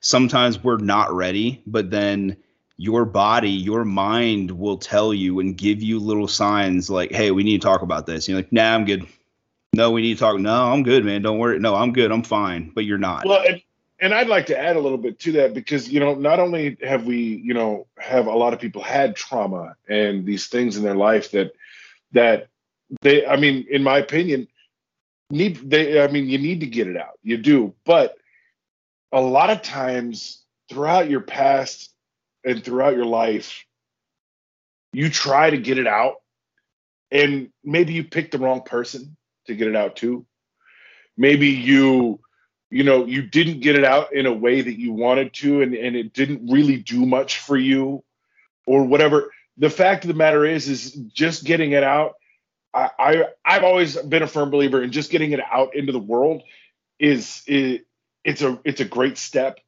sometimes 0.00 0.62
we're 0.62 0.76
not 0.76 1.12
ready, 1.12 1.62
but 1.66 1.90
then 1.90 2.36
your 2.76 3.04
body, 3.04 3.50
your 3.50 3.84
mind 3.84 4.50
will 4.50 4.76
tell 4.78 5.14
you 5.14 5.40
and 5.40 5.56
give 5.56 5.82
you 5.82 5.98
little 5.98 6.28
signs 6.28 6.90
like, 6.90 7.12
hey, 7.12 7.30
we 7.30 7.42
need 7.42 7.60
to 7.60 7.66
talk 7.66 7.82
about 7.82 8.06
this. 8.06 8.28
You're 8.28 8.38
like, 8.38 8.52
nah, 8.52 8.74
I'm 8.74 8.84
good 8.84 9.06
no, 9.76 9.90
we 9.90 10.02
need 10.02 10.14
to 10.14 10.20
talk. 10.20 10.38
No, 10.38 10.72
I'm 10.72 10.82
good, 10.82 11.04
man. 11.04 11.22
Don't 11.22 11.38
worry. 11.38 11.58
No, 11.58 11.74
I'm 11.74 11.92
good. 11.92 12.10
I'm 12.10 12.22
fine. 12.22 12.70
But 12.74 12.84
you're 12.84 12.98
not. 12.98 13.26
Well, 13.26 13.44
and, 13.46 13.62
and 14.00 14.14
I'd 14.14 14.28
like 14.28 14.46
to 14.46 14.58
add 14.58 14.76
a 14.76 14.80
little 14.80 14.98
bit 14.98 15.18
to 15.20 15.32
that 15.32 15.54
because 15.54 15.88
you 15.88 16.00
know 16.00 16.14
not 16.14 16.40
only 16.40 16.76
have 16.82 17.06
we 17.06 17.18
you 17.18 17.54
know 17.54 17.86
have 17.98 18.26
a 18.26 18.34
lot 18.34 18.52
of 18.52 18.60
people 18.60 18.82
had 18.82 19.16
trauma 19.16 19.76
and 19.88 20.26
these 20.26 20.48
things 20.48 20.76
in 20.76 20.82
their 20.82 20.94
life 20.94 21.30
that 21.30 21.52
that 22.12 22.48
they 23.02 23.26
I 23.26 23.36
mean 23.36 23.66
in 23.70 23.82
my 23.82 23.98
opinion 23.98 24.48
need 25.30 25.70
they 25.70 26.00
I 26.02 26.08
mean 26.08 26.28
you 26.28 26.38
need 26.38 26.60
to 26.60 26.66
get 26.66 26.86
it 26.86 26.96
out 26.96 27.18
you 27.22 27.38
do 27.38 27.74
but 27.84 28.16
a 29.12 29.20
lot 29.20 29.50
of 29.50 29.62
times 29.62 30.42
throughout 30.68 31.08
your 31.08 31.20
past 31.20 31.90
and 32.44 32.62
throughout 32.62 32.96
your 32.96 33.06
life 33.06 33.64
you 34.92 35.08
try 35.08 35.50
to 35.50 35.56
get 35.56 35.78
it 35.78 35.86
out 35.86 36.16
and 37.10 37.50
maybe 37.62 37.94
you 37.94 38.04
pick 38.04 38.30
the 38.30 38.38
wrong 38.38 38.62
person 38.62 39.16
to 39.46 39.54
get 39.54 39.68
it 39.68 39.76
out 39.76 39.96
too. 39.96 40.26
Maybe 41.16 41.48
you, 41.48 42.20
you 42.70 42.82
know, 42.82 43.04
you 43.06 43.22
didn't 43.22 43.60
get 43.60 43.76
it 43.76 43.84
out 43.84 44.12
in 44.12 44.26
a 44.26 44.32
way 44.32 44.60
that 44.60 44.78
you 44.78 44.92
wanted 44.92 45.32
to, 45.34 45.62
and, 45.62 45.74
and 45.74 45.94
it 45.94 46.12
didn't 46.12 46.50
really 46.50 46.76
do 46.78 47.06
much 47.06 47.38
for 47.38 47.56
you, 47.56 48.02
or 48.66 48.84
whatever. 48.84 49.30
The 49.58 49.70
fact 49.70 50.04
of 50.04 50.08
the 50.08 50.14
matter 50.14 50.44
is, 50.44 50.68
is 50.68 50.92
just 50.92 51.44
getting 51.44 51.72
it 51.72 51.84
out. 51.84 52.14
I, 52.72 52.90
I 52.98 53.24
I've 53.44 53.64
always 53.64 53.96
been 53.96 54.22
a 54.22 54.26
firm 54.26 54.50
believer 54.50 54.82
in 54.82 54.90
just 54.90 55.10
getting 55.10 55.32
it 55.32 55.40
out 55.40 55.76
into 55.76 55.92
the 55.92 56.00
world 56.00 56.42
is, 56.98 57.42
is 57.46 57.80
it's 58.24 58.42
a 58.42 58.58
it's 58.64 58.80
a 58.80 58.84
great 58.84 59.18
step 59.18 59.60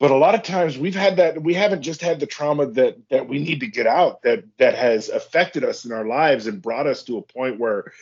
but 0.00 0.10
a 0.10 0.16
lot 0.16 0.34
of 0.34 0.42
times 0.42 0.76
we've 0.76 0.94
had 0.94 1.16
that 1.16 1.42
we 1.42 1.54
haven't 1.54 1.82
just 1.82 2.02
had 2.02 2.20
the 2.20 2.26
trauma 2.26 2.66
that 2.66 2.96
that 3.08 3.28
we 3.28 3.38
need 3.38 3.60
to 3.60 3.66
get 3.66 3.86
out 3.86 4.22
that 4.22 4.44
that 4.58 4.74
has 4.74 5.08
affected 5.08 5.64
us 5.64 5.84
in 5.84 5.92
our 5.92 6.04
lives 6.04 6.46
and 6.46 6.60
brought 6.60 6.86
us 6.86 7.04
to 7.04 7.18
a 7.18 7.22
point 7.22 7.58
where 7.58 7.92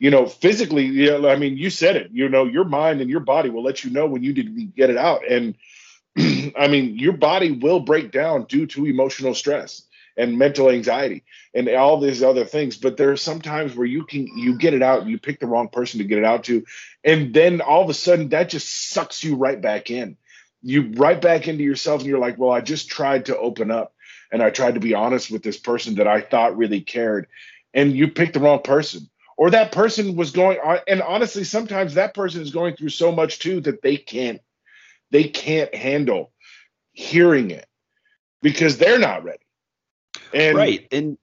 you 0.00 0.10
know, 0.10 0.26
physically, 0.26 0.86
you 0.86 1.10
know, 1.10 1.28
I 1.28 1.36
mean, 1.36 1.58
you 1.58 1.68
said 1.68 1.94
it, 1.94 2.10
you 2.10 2.28
know, 2.30 2.46
your 2.46 2.64
mind 2.64 3.02
and 3.02 3.10
your 3.10 3.20
body 3.20 3.50
will 3.50 3.62
let 3.62 3.84
you 3.84 3.90
know 3.90 4.06
when 4.06 4.22
you 4.22 4.32
need 4.32 4.56
to 4.56 4.64
get 4.64 4.88
it 4.88 4.96
out. 4.96 5.20
And 5.30 5.54
I 6.56 6.68
mean, 6.68 6.98
your 6.98 7.12
body 7.12 7.52
will 7.52 7.80
break 7.80 8.10
down 8.10 8.46
due 8.46 8.66
to 8.68 8.86
emotional 8.86 9.34
stress 9.34 9.82
and 10.16 10.38
mental 10.38 10.70
anxiety 10.70 11.22
and 11.54 11.68
all 11.68 12.00
these 12.00 12.22
other 12.22 12.46
things. 12.46 12.78
But 12.78 12.96
there 12.96 13.12
are 13.12 13.16
some 13.18 13.42
times 13.42 13.76
where 13.76 13.86
you 13.86 14.06
can 14.06 14.26
you 14.26 14.56
get 14.56 14.72
it 14.72 14.82
out, 14.82 15.06
you 15.06 15.18
pick 15.18 15.38
the 15.38 15.46
wrong 15.46 15.68
person 15.68 15.98
to 15.98 16.04
get 16.04 16.18
it 16.18 16.24
out 16.24 16.44
to, 16.44 16.64
and 17.04 17.34
then 17.34 17.60
all 17.60 17.82
of 17.82 17.90
a 17.90 17.94
sudden 17.94 18.30
that 18.30 18.48
just 18.48 18.90
sucks 18.90 19.22
you 19.22 19.36
right 19.36 19.60
back 19.60 19.90
in. 19.90 20.16
You 20.62 20.92
right 20.94 21.20
back 21.20 21.46
into 21.46 21.62
yourself, 21.62 22.00
and 22.00 22.08
you're 22.08 22.18
like, 22.18 22.38
well, 22.38 22.50
I 22.50 22.62
just 22.62 22.88
tried 22.88 23.26
to 23.26 23.38
open 23.38 23.70
up 23.70 23.94
and 24.32 24.42
I 24.42 24.50
tried 24.50 24.74
to 24.74 24.80
be 24.80 24.94
honest 24.94 25.30
with 25.30 25.42
this 25.42 25.58
person 25.58 25.96
that 25.96 26.06
I 26.06 26.22
thought 26.22 26.56
really 26.56 26.80
cared, 26.80 27.26
and 27.74 27.92
you 27.92 28.08
picked 28.08 28.32
the 28.32 28.40
wrong 28.40 28.62
person. 28.62 29.09
Or 29.40 29.48
that 29.52 29.72
person 29.72 30.16
was 30.16 30.32
going 30.32 30.58
on, 30.58 30.80
and 30.86 31.00
honestly, 31.00 31.44
sometimes 31.44 31.94
that 31.94 32.12
person 32.12 32.42
is 32.42 32.50
going 32.50 32.76
through 32.76 32.90
so 32.90 33.10
much 33.10 33.38
too 33.38 33.62
that 33.62 33.80
they 33.80 33.96
can't 33.96 34.38
they 35.10 35.24
can't 35.24 35.74
handle 35.74 36.30
hearing 36.92 37.50
it 37.50 37.66
because 38.42 38.76
they're 38.76 38.98
not 38.98 39.24
ready. 39.24 39.42
And 40.34 40.58
right. 40.58 40.86
And 40.92 41.16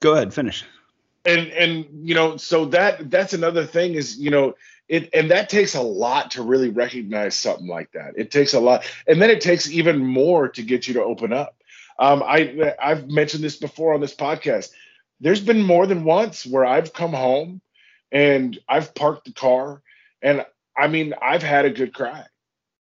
go 0.00 0.14
ahead, 0.14 0.32
finish. 0.32 0.64
And 1.26 1.48
and 1.50 2.08
you 2.08 2.14
know, 2.14 2.38
so 2.38 2.64
that 2.64 3.10
that's 3.10 3.34
another 3.34 3.66
thing 3.66 3.92
is, 3.92 4.16
you 4.16 4.30
know, 4.30 4.54
it 4.88 5.10
and 5.12 5.30
that 5.30 5.50
takes 5.50 5.74
a 5.74 5.82
lot 5.82 6.30
to 6.30 6.42
really 6.42 6.70
recognize 6.70 7.36
something 7.36 7.66
like 7.66 7.92
that. 7.92 8.14
It 8.16 8.30
takes 8.30 8.54
a 8.54 8.60
lot. 8.60 8.90
And 9.06 9.20
then 9.20 9.28
it 9.28 9.42
takes 9.42 9.70
even 9.70 10.02
more 10.02 10.48
to 10.48 10.62
get 10.62 10.88
you 10.88 10.94
to 10.94 11.04
open 11.04 11.34
up. 11.34 11.56
Um, 11.98 12.22
I 12.22 12.72
I've 12.82 13.10
mentioned 13.10 13.44
this 13.44 13.56
before 13.56 13.92
on 13.92 14.00
this 14.00 14.14
podcast. 14.14 14.70
There's 15.20 15.40
been 15.40 15.62
more 15.62 15.86
than 15.86 16.04
once 16.04 16.44
where 16.44 16.64
I've 16.64 16.92
come 16.92 17.12
home 17.12 17.60
and 18.12 18.58
I've 18.68 18.94
parked 18.94 19.24
the 19.26 19.32
car 19.32 19.82
and 20.22 20.44
I 20.76 20.88
mean 20.88 21.14
I've 21.20 21.42
had 21.42 21.64
a 21.64 21.70
good 21.70 21.94
cry 21.94 22.26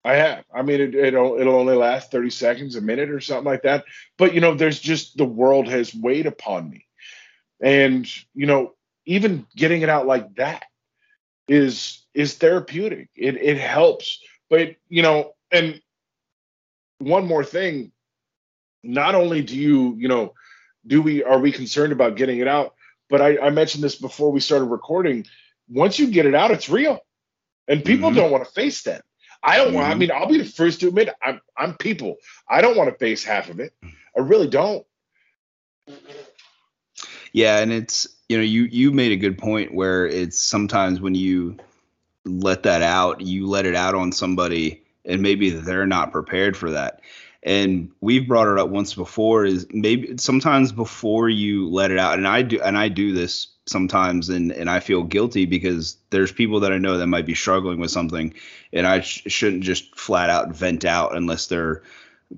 I 0.05 0.15
have. 0.15 0.45
I 0.55 0.63
mean, 0.63 0.81
it, 0.81 0.95
it'll 0.95 1.39
it'll 1.39 1.57
only 1.57 1.75
last 1.75 2.11
thirty 2.11 2.31
seconds, 2.31 2.75
a 2.77 2.81
minute, 2.81 3.11
or 3.11 3.21
something 3.21 3.45
like 3.45 3.63
that. 3.63 3.85
But 4.17 4.35
you 4.35 4.41
know, 4.41 4.55
there's 4.55 4.81
just 4.81 5.17
the 5.17 5.25
world 5.27 5.69
has 5.69 5.95
weighed 5.95 6.27
upon 6.27 6.71
me, 6.71 6.87
and 7.61 8.11
you 8.35 8.47
know, 8.47 8.75
even 9.05 9.47
getting 9.55 9.83
it 9.83 9.91
out 9.91 10.07
like 10.07 10.35
that 10.37 10.65
is 11.49 12.03
is 12.15 12.35
therapeutic. 12.35 13.11
It 13.15 13.37
it 13.37 13.59
helps. 13.59 14.21
But 14.49 14.77
you 14.89 15.03
know, 15.03 15.35
and 15.53 15.81
one 16.99 17.27
more 17.27 17.45
thing, 17.45 17.93
not 18.83 19.15
only 19.15 19.43
do 19.43 19.57
you 19.57 19.97
you 19.99 20.09
know 20.09 20.33
do 20.87 21.03
we 21.03 21.23
are 21.25 21.39
we 21.39 21.53
concerned 21.53 21.93
about 21.93 22.17
getting 22.17 22.39
it 22.39 22.49
out, 22.49 22.75
but 23.09 23.21
I, 23.21 23.39
I 23.39 23.51
mentioned 23.51 23.85
this 23.85 23.97
before 23.97 24.31
we 24.31 24.41
started 24.41 24.67
recording. 24.67 25.27
Once 25.69 25.99
you 25.99 26.11
get 26.11 26.27
it 26.27 26.35
out, 26.35 26.51
it's 26.51 26.69
real, 26.69 27.01
and 27.69 27.85
people 27.85 28.11
mm-hmm. 28.11 28.19
don't 28.19 28.31
want 28.31 28.45
to 28.45 28.51
face 28.51 28.83
that 28.83 29.05
I 29.43 29.57
don't 29.57 29.73
want. 29.75 29.87
I 29.87 29.91
mm-hmm. 29.91 29.99
mean, 30.01 30.11
I'll 30.13 30.29
be 30.29 30.39
the 30.39 30.45
first 30.45 30.81
to 30.81 30.89
admit 30.89 31.11
I'm 31.23 31.41
I'm 31.57 31.75
people. 31.75 32.17
I 32.49 32.61
don't 32.61 32.77
want 32.77 32.91
to 32.91 32.99
face 32.99 33.25
half 33.25 33.49
of 33.49 33.61
it. 33.61 33.73
I 33.83 34.21
really 34.21 34.49
don't. 34.49 34.85
Yeah, 37.33 37.59
and 37.59 37.73
it's 37.73 38.07
you 38.29 38.37
know 38.37 38.43
you 38.43 38.65
you 38.65 38.93
made 38.93 39.13
a 39.13 39.17
good 39.17 39.39
point 39.39 39.75
where 39.75 40.07
it's 40.07 40.39
sometimes 40.39 41.01
when 41.01 41.15
you 41.15 41.57
let 42.25 42.65
that 42.65 42.83
out, 42.83 43.21
you 43.23 43.47
let 43.47 43.67
it 43.67 43.75
out 43.75 43.95
on 43.95 44.13
somebody, 44.13 44.83
and 45.05 45.23
maybe 45.23 45.51
they're 45.51 45.87
not 45.87 46.13
prepared 46.13 46.57
for 46.57 46.73
that. 46.73 47.01
And 47.43 47.91
we've 48.01 48.29
brought 48.29 48.53
it 48.53 48.59
up 48.59 48.69
once 48.69 48.95
before. 48.95 49.45
Is 49.45 49.67
maybe 49.73 50.19
sometimes 50.19 50.73
before 50.73 51.29
you 51.29 51.71
let 51.71 51.91
it 51.91 51.99
out, 51.99 52.19
and 52.19 52.29
I 52.29 52.43
do, 52.43 52.61
and 52.61 52.77
I 52.77 52.89
do 52.89 53.13
this 53.13 53.49
sometimes 53.71 54.29
and 54.29 54.51
and 54.53 54.69
I 54.69 54.81
feel 54.81 55.03
guilty 55.05 55.47
because 55.47 55.97
there's 56.11 56.33
people 56.33 56.61
that 56.61 56.73
I 56.73 56.79
know 56.79 56.99
that 56.99 57.07
might 57.07 57.27
be 57.27 57.35
struggling 57.35 57.79
with 57.79 57.91
something 57.91 58.35
and 58.73 58.87
I 58.87 59.01
sh- 59.01 59.23
shouldn't 59.29 59.63
just 59.63 59.97
flat 59.97 60.29
out 60.29 60.51
vent 60.51 60.85
out 60.85 61.17
unless 61.17 61.47
they're 61.47 61.83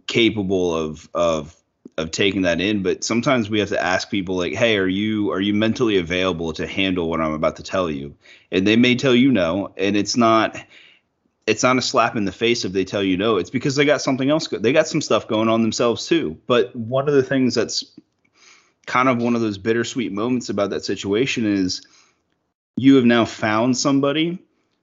capable 0.06 0.76
of 0.76 1.08
of 1.14 1.56
of 1.96 2.10
taking 2.10 2.42
that 2.42 2.60
in 2.60 2.82
but 2.82 3.02
sometimes 3.04 3.50
we 3.50 3.60
have 3.60 3.70
to 3.70 3.82
ask 3.82 4.10
people 4.10 4.36
like 4.36 4.52
hey 4.52 4.76
are 4.76 4.86
you 4.86 5.30
are 5.32 5.40
you 5.40 5.54
mentally 5.54 5.96
available 5.96 6.52
to 6.54 6.66
handle 6.66 7.08
what 7.08 7.20
I'm 7.20 7.32
about 7.32 7.56
to 7.56 7.62
tell 7.62 7.90
you 7.90 8.14
and 8.50 8.66
they 8.66 8.76
may 8.76 8.94
tell 8.94 9.14
you 9.14 9.32
no 9.32 9.72
and 9.76 9.96
it's 9.96 10.16
not 10.16 10.56
it's 11.46 11.62
not 11.62 11.76
a 11.76 11.82
slap 11.82 12.16
in 12.16 12.24
the 12.24 12.32
face 12.32 12.64
if 12.64 12.72
they 12.72 12.84
tell 12.84 13.02
you 13.02 13.16
no 13.16 13.36
it's 13.36 13.50
because 13.50 13.76
they 13.76 13.84
got 13.84 14.00
something 14.00 14.30
else 14.30 14.48
they 14.48 14.72
got 14.72 14.86
some 14.86 15.00
stuff 15.00 15.28
going 15.28 15.48
on 15.48 15.62
themselves 15.62 16.06
too 16.06 16.38
but 16.46 16.74
one 16.74 17.08
of 17.08 17.14
the 17.14 17.22
things 17.22 17.54
that's 17.54 17.84
kind 18.86 19.08
of 19.08 19.22
one 19.22 19.34
of 19.34 19.40
those 19.40 19.58
bittersweet 19.58 20.12
moments 20.12 20.48
about 20.48 20.70
that 20.70 20.84
situation 20.84 21.46
is 21.46 21.82
you 22.76 22.96
have 22.96 23.04
now 23.04 23.24
found 23.24 23.76
somebody 23.76 24.38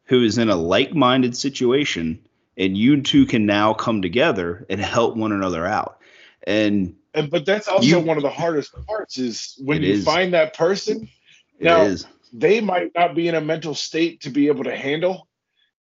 who 0.05 0.23
is 0.23 0.37
in 0.37 0.49
a 0.49 0.55
like-minded 0.55 1.35
situation 1.35 2.19
and 2.57 2.77
you 2.77 3.01
two 3.01 3.25
can 3.25 3.45
now 3.45 3.73
come 3.73 4.01
together 4.01 4.65
and 4.69 4.79
help 4.81 5.15
one 5.15 5.31
another 5.31 5.65
out 5.65 5.99
and 6.45 6.95
and 7.13 7.31
but 7.31 7.45
that's 7.45 7.67
also 7.67 7.85
you, 7.85 7.99
one 7.99 8.17
of 8.17 8.23
the 8.23 8.29
hardest 8.29 8.73
parts 8.85 9.17
is 9.17 9.55
when 9.59 9.81
you 9.81 9.93
is. 9.93 10.05
find 10.05 10.33
that 10.33 10.55
person 10.55 11.09
it 11.57 11.63
now 11.65 11.81
is. 11.81 12.05
they 12.31 12.61
might 12.61 12.91
not 12.95 13.15
be 13.15 13.27
in 13.27 13.35
a 13.35 13.41
mental 13.41 13.73
state 13.73 14.21
to 14.21 14.29
be 14.29 14.47
able 14.47 14.63
to 14.63 14.75
handle 14.75 15.27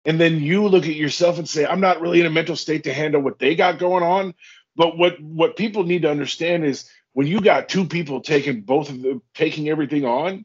and 0.05 0.21
then 0.21 0.41
you 0.41 0.67
look 0.67 0.85
at 0.85 0.95
yourself 0.95 1.39
and 1.39 1.49
say 1.49 1.67
i'm 1.67 1.81
not 1.81 2.01
really 2.01 2.21
in 2.21 2.27
a 2.27 2.31
mental 2.31 2.57
state 2.57 2.85
to 2.85 2.93
handle 2.93 3.21
what 3.21 3.39
they 3.39 3.55
got 3.55 3.79
going 3.79 4.03
on 4.03 4.35
but 4.77 4.97
what 4.97 5.21
what 5.21 5.57
people 5.57 5.85
need 5.85 6.03
to 6.03 6.11
understand 6.11 6.65
is 6.65 6.91
when 7.13 7.27
you 7.27 7.41
got 7.41 7.69
two 7.69 7.85
people 7.87 8.21
taking 8.21 8.63
both 8.63 8.89
of 8.89 9.03
them 9.03 9.23
taking 9.35 9.69
everything 9.69 10.05
on, 10.05 10.45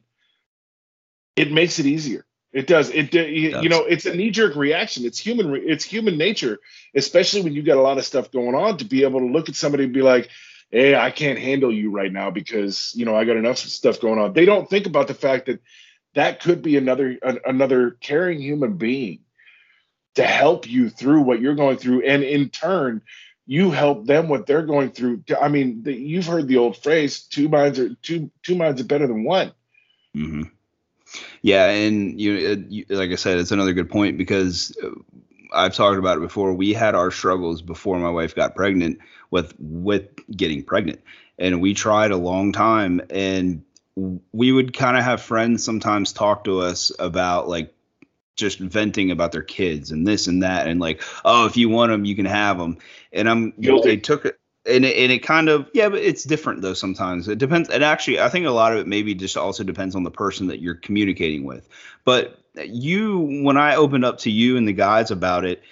it 1.36 1.52
makes 1.52 1.78
it 1.78 1.86
easier. 1.86 2.26
It 2.52 2.66
does. 2.66 2.90
It, 2.90 3.14
it 3.14 3.62
you 3.62 3.68
know 3.68 3.84
it's 3.84 4.06
a 4.06 4.14
knee 4.14 4.30
jerk 4.30 4.56
reaction. 4.56 5.04
It's 5.04 5.18
human. 5.18 5.54
It's 5.66 5.84
human 5.84 6.16
nature, 6.16 6.58
especially 6.94 7.42
when 7.42 7.52
you 7.52 7.62
got 7.62 7.76
a 7.76 7.82
lot 7.82 7.98
of 7.98 8.04
stuff 8.04 8.30
going 8.30 8.54
on. 8.54 8.78
To 8.78 8.84
be 8.84 9.04
able 9.04 9.20
to 9.20 9.26
look 9.26 9.48
at 9.48 9.56
somebody 9.56 9.84
and 9.84 9.92
be 9.92 10.02
like, 10.02 10.30
"Hey, 10.70 10.94
I 10.94 11.10
can't 11.10 11.38
handle 11.38 11.72
you 11.72 11.90
right 11.90 12.12
now 12.12 12.30
because 12.30 12.92
you 12.96 13.04
know 13.04 13.14
I 13.14 13.24
got 13.24 13.36
enough 13.36 13.58
stuff 13.58 14.00
going 14.00 14.18
on." 14.18 14.32
They 14.32 14.46
don't 14.46 14.68
think 14.68 14.86
about 14.86 15.08
the 15.08 15.14
fact 15.14 15.46
that 15.46 15.60
that 16.14 16.40
could 16.40 16.62
be 16.62 16.76
another 16.76 17.18
another 17.44 17.90
caring 18.00 18.40
human 18.40 18.78
being 18.78 19.20
to 20.16 20.24
help 20.24 20.68
you 20.68 20.90
through 20.90 21.22
what 21.22 21.40
you're 21.40 21.54
going 21.54 21.76
through, 21.76 22.02
and 22.02 22.22
in 22.22 22.48
turn, 22.48 23.02
you 23.46 23.70
help 23.70 24.06
them 24.06 24.28
what 24.28 24.46
they're 24.46 24.66
going 24.66 24.90
through. 24.90 25.22
I 25.40 25.48
mean, 25.48 25.82
the, 25.84 25.94
you've 25.94 26.26
heard 26.26 26.48
the 26.48 26.56
old 26.56 26.76
phrase: 26.76 27.20
two 27.20 27.48
minds 27.48 27.78
are 27.78 27.94
two 28.02 28.30
two 28.42 28.56
minds 28.56 28.80
are 28.80 28.84
better 28.84 29.06
than 29.06 29.24
one. 29.24 29.52
Mm-hmm. 30.14 30.42
Yeah, 31.42 31.66
and 31.66 32.20
you, 32.20 32.66
you, 32.68 32.84
like 32.88 33.10
I 33.10 33.14
said, 33.14 33.38
it's 33.38 33.52
another 33.52 33.72
good 33.72 33.88
point 33.88 34.18
because 34.18 34.76
uh, 34.82 34.90
I've 35.54 35.74
talked 35.74 35.98
about 35.98 36.16
it 36.16 36.20
before. 36.20 36.52
We 36.52 36.72
had 36.72 36.94
our 36.94 37.10
struggles 37.10 37.62
before 37.62 37.98
my 37.98 38.10
wife 38.10 38.34
got 38.34 38.56
pregnant 38.56 38.98
with 39.30 39.54
with 39.60 40.08
getting 40.34 40.64
pregnant, 40.64 41.00
and 41.38 41.60
we 41.60 41.74
tried 41.74 42.10
a 42.10 42.16
long 42.16 42.52
time. 42.52 43.00
And 43.10 43.62
we 44.32 44.50
would 44.50 44.76
kind 44.76 44.96
of 44.96 45.04
have 45.04 45.22
friends 45.22 45.62
sometimes 45.62 46.12
talk 46.12 46.44
to 46.44 46.60
us 46.60 46.90
about 46.98 47.48
like 47.48 47.75
just 48.36 48.58
venting 48.58 49.10
about 49.10 49.32
their 49.32 49.42
kids 49.42 49.90
and 49.90 50.06
this 50.06 50.26
and 50.26 50.42
that 50.42 50.68
and 50.68 50.80
like 50.80 51.02
oh 51.24 51.46
if 51.46 51.56
you 51.56 51.68
want 51.68 51.90
them 51.90 52.04
you 52.04 52.14
can 52.14 52.26
have 52.26 52.58
them 52.58 52.76
and 53.12 53.28
i'm 53.28 53.50
Guilty. 53.60 53.88
they 53.88 53.96
took 53.96 54.24
it 54.24 54.38
and 54.66 54.84
it, 54.84 54.96
and 54.96 55.10
it 55.10 55.20
kind 55.20 55.48
of 55.48 55.68
yeah 55.72 55.88
but 55.88 56.00
it's 56.00 56.24
different 56.24 56.62
though 56.62 56.74
sometimes 56.74 57.28
it 57.28 57.38
depends 57.38 57.68
and 57.68 57.82
actually 57.82 58.20
i 58.20 58.28
think 58.28 58.46
a 58.46 58.50
lot 58.50 58.72
of 58.72 58.78
it 58.78 58.86
maybe 58.86 59.14
just 59.14 59.36
also 59.36 59.64
depends 59.64 59.94
on 59.94 60.02
the 60.02 60.10
person 60.10 60.46
that 60.46 60.60
you're 60.60 60.74
communicating 60.74 61.44
with 61.44 61.68
but 62.04 62.38
you 62.64 63.42
when 63.42 63.56
i 63.56 63.74
opened 63.74 64.04
up 64.04 64.18
to 64.18 64.30
you 64.30 64.56
and 64.56 64.68
the 64.68 64.72
guys 64.72 65.10
about 65.10 65.44
it 65.44 65.62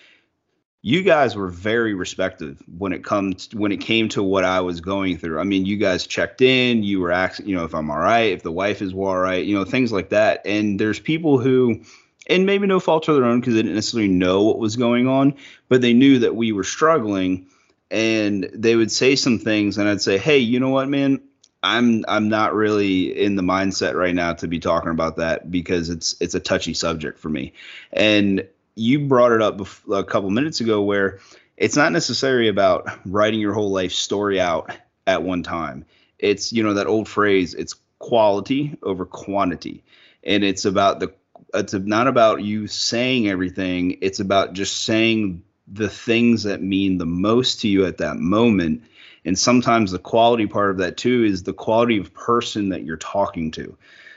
you 0.87 1.03
guys 1.03 1.35
were 1.35 1.49
very 1.49 1.95
respectful 1.95 2.55
when 2.77 2.93
it 2.93 3.03
comes 3.03 3.49
when 3.55 3.73
it 3.73 3.79
came 3.79 4.07
to 4.11 4.23
what 4.23 4.45
I 4.45 4.61
was 4.61 4.83
going 4.83 5.17
through. 5.17 5.41
I 5.41 5.43
mean, 5.43 5.65
you 5.65 5.79
guys 5.79 6.07
checked 6.07 6.43
in, 6.43 6.83
you 6.83 7.01
were 7.01 7.11
asking, 7.11 7.49
you 7.49 7.57
know, 7.57 7.65
if 7.65 7.75
I'm 7.75 7.91
all 7.91 8.01
right, 8.01 8.35
if 8.35 8.43
the 8.43 8.53
wife 8.53 8.83
is 8.83 8.93
all 8.93 9.17
right, 9.17 9.43
you 9.43 9.57
know, 9.57 9.65
things 9.65 9.93
like 9.93 10.11
that. 10.11 10.43
And 10.45 10.79
there's 10.79 11.01
people 11.01 11.39
who 11.39 11.81
and 12.27 12.47
maybe 12.47 12.67
no 12.67 12.81
fault 12.81 13.09
of 13.09 13.17
their 13.17 13.25
own 13.25 13.41
because 13.41 13.55
they 13.55 13.63
didn't 13.63 13.75
necessarily 13.75 14.09
know 14.09 14.43
what 14.43 14.59
was 14.59 14.77
going 14.77 15.07
on, 15.07 15.35
but 15.69 15.81
they 15.81 15.93
knew 15.93 16.21
that 16.21 16.35
we 16.35 16.53
were 16.53 16.65
struggling, 16.65 17.47
and 17.91 18.49
they 18.55 18.77
would 18.77 18.91
say 18.91 19.17
some 19.17 19.39
things, 19.39 19.79
and 19.79 19.89
I'd 19.89 20.03
say, 20.03 20.19
"Hey, 20.19 20.39
you 20.39 20.61
know 20.61 20.71
what, 20.71 20.89
man? 20.89 21.21
I'm 21.63 22.05
I'm 22.09 22.29
not 22.29 22.55
really 22.55 23.19
in 23.19 23.37
the 23.37 23.43
mindset 23.43 23.95
right 23.95 24.15
now 24.15 24.35
to 24.35 24.49
be 24.49 24.61
talking 24.61 24.91
about 24.91 25.17
that 25.17 25.51
because 25.51 25.91
it's 25.91 26.15
it's 26.21 26.35
a 26.35 26.41
touchy 26.41 26.75
subject 26.75 27.19
for 27.19 27.29
me." 27.29 27.53
And 27.93 28.47
you 28.75 29.07
brought 29.07 29.33
it 29.33 29.43
up 29.43 29.61
a 29.91 30.05
couple 30.05 30.31
minutes 30.31 30.61
ago 30.61 30.83
where 30.83 31.21
it's 31.57 31.77
not 31.77 31.93
necessarily 31.93 32.49
about 32.49 32.89
writing 33.07 33.41
your 33.41 33.55
whole 33.55 33.71
life 33.71 33.93
story 33.93 34.41
out 34.41 34.71
at 35.07 35.23
one 35.23 35.43
time. 35.43 35.85
It's 36.19 36.53
you 36.53 36.63
know 36.63 36.75
that 36.75 36.87
old 36.87 37.09
phrase, 37.09 37.55
it's 37.55 37.77
quality 37.99 38.77
over 38.83 39.07
quantity, 39.07 39.83
and 40.23 40.43
it's 40.45 40.65
about 40.65 41.01
the 41.01 41.13
it's 41.55 41.75
not 41.75 42.07
about 42.07 42.43
you 42.43 42.67
saying 42.67 43.29
everything 43.29 43.97
it's 44.01 44.21
about 44.21 44.53
just 44.53 44.85
saying 44.85 45.43
the 45.67 45.89
things 45.89 46.43
that 46.43 46.63
mean 46.63 46.99
the 46.99 47.07
most 47.07 47.61
to 47.61 47.69
you 47.69 47.85
at 47.87 47.99
that 47.99 48.17
moment 48.17 48.83
and 49.25 49.39
sometimes 49.39 49.91
the 49.91 49.99
quality 49.99 50.47
part 50.47 50.71
of 50.71 50.79
that 50.79 50.97
too 50.97 51.25
is 51.25 51.43
the 51.43 51.53
quality 51.53 51.99
of 51.99 52.13
person 52.13 52.69
that 52.69 52.85
you're 52.85 52.97
talking 52.97 53.51
to 53.51 53.77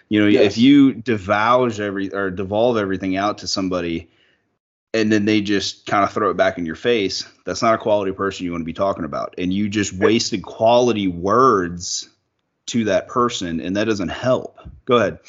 you 0.09 0.19
know 0.19 0.27
yes. 0.27 0.53
if 0.53 0.57
you 0.57 0.93
divulge 0.93 1.79
every 1.79 2.13
or 2.13 2.29
devolve 2.29 2.77
everything 2.77 3.15
out 3.15 3.37
to 3.37 3.47
somebody 3.47 4.09
and 4.93 5.11
then 5.11 5.25
they 5.25 5.41
just 5.41 5.85
kind 5.85 6.03
of 6.03 6.11
throw 6.11 6.31
it 6.31 6.37
back 6.37 6.57
in 6.57 6.65
your 6.65 6.75
face. 6.75 7.25
That's 7.45 7.61
not 7.61 7.75
a 7.75 7.77
quality 7.77 8.11
person 8.11 8.45
you 8.45 8.51
want 8.51 8.61
to 8.61 8.65
be 8.65 8.73
talking 8.73 9.03
about. 9.03 9.35
And 9.37 9.53
you 9.53 9.69
just 9.69 9.93
wasted 9.93 10.43
quality 10.43 11.07
words 11.07 12.09
to 12.67 12.85
that 12.85 13.07
person 13.07 13.59
and 13.59 13.75
that 13.77 13.85
doesn't 13.85 14.09
help. 14.09 14.59
Go 14.85 14.97
ahead. 14.97 15.19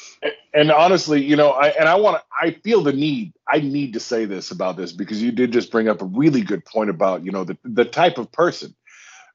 And 0.53 0.71
honestly, 0.71 1.23
you 1.23 1.35
know, 1.35 1.51
I 1.51 1.69
and 1.69 1.87
I 1.87 1.95
want 1.95 2.17
to 2.17 2.23
I 2.41 2.51
feel 2.51 2.81
the 2.81 2.93
need. 2.93 3.33
I 3.47 3.59
need 3.59 3.93
to 3.93 3.99
say 3.99 4.25
this 4.25 4.51
about 4.51 4.77
this 4.77 4.91
because 4.91 5.21
you 5.21 5.31
did 5.31 5.51
just 5.51 5.71
bring 5.71 5.87
up 5.87 6.01
a 6.01 6.05
really 6.05 6.41
good 6.41 6.65
point 6.65 6.89
about, 6.89 7.23
you 7.23 7.31
know, 7.31 7.43
the 7.43 7.57
the 7.63 7.85
type 7.85 8.17
of 8.17 8.31
person 8.31 8.75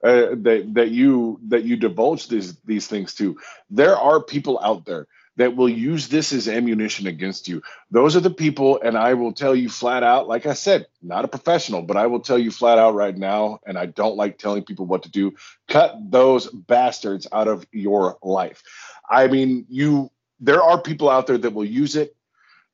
uh, 0.03 0.35
that 0.42 0.70
that 0.74 0.90
you 0.90 1.40
that 1.48 1.64
you 1.64 1.77
divulge 1.77 2.29
these 2.29 2.57
these 2.61 2.87
things 2.87 3.14
to. 3.14 3.38
There 3.70 3.96
are 3.96 4.22
people 4.22 4.61
out 4.62 4.85
there 4.87 5.07
that 5.37 5.57
will 5.57 5.68
use 5.68 6.09
this 6.09 6.33
as 6.33 6.48
ammunition 6.48 7.07
against 7.07 7.48
you. 7.48 7.62
Those 7.90 8.14
are 8.16 8.20
the 8.20 8.31
people, 8.31 8.81
and 8.81 8.96
I 8.96 9.14
will 9.14 9.33
tell 9.33 9.55
you 9.55 9.68
flat 9.68 10.05
out, 10.05 10.29
like 10.29 10.46
I 10.46 10.55
said, 10.55 10.87
not 11.03 11.24
a 11.24 11.29
professional, 11.29 11.83
but 11.83 11.96
I 11.96 12.07
will 12.07 12.20
tell 12.20 12.38
you 12.38 12.53
flat 12.53 12.79
out 12.79 12.94
right 12.94 13.16
now, 13.16 13.59
and 13.66 13.77
I 13.77 13.87
don't 13.87 14.16
like 14.16 14.38
telling 14.38 14.62
people 14.62 14.87
what 14.87 15.03
to 15.05 15.11
do. 15.11 15.33
Cut 15.68 15.96
those 16.09 16.48
bastards 16.48 17.27
out 17.33 17.48
of 17.48 17.66
your 17.72 18.18
life. 18.22 18.62
I 19.11 19.27
mean, 19.27 19.66
you 19.68 20.11
there 20.44 20.62
are 20.62 20.80
people 20.80 21.11
out 21.11 21.26
there 21.26 21.38
that 21.38 21.54
will 21.54 21.64
use 21.64 21.96
it, 21.96 22.16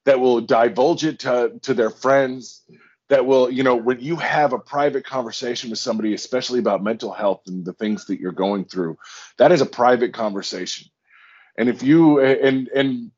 that 0.05 0.21
will 0.21 0.41
divulge 0.41 1.05
it 1.05 1.21
to, 1.21 1.59
to 1.63 1.75
their 1.75 1.91
friends, 1.91 2.63
that 3.09 3.27
will, 3.27 3.51
you 3.51 3.63
know, 3.63 3.77
when 3.77 4.01
you 4.01 4.17
have 4.17 4.53
a 4.53 4.59
private 4.59 5.05
conversation 5.05 5.71
with 5.71 5.79
somebody, 5.79 6.15
especially 6.15 6.59
about 6.59 6.83
mental 6.83 7.13
health 7.13 7.43
and 7.47 7.65
the 7.65 7.73
things 7.73 8.07
that 8.07 8.21
you're 8.21 8.33
going 8.33 8.65
through, 8.65 8.97
that 9.39 9.53
is 9.53 9.61
a 9.61 9.67
private 9.67 10.15
conversation 10.15 10.89
and 11.61 11.69
if 11.69 11.83
you 11.83 12.21
and 12.21 12.69
and 12.69 13.11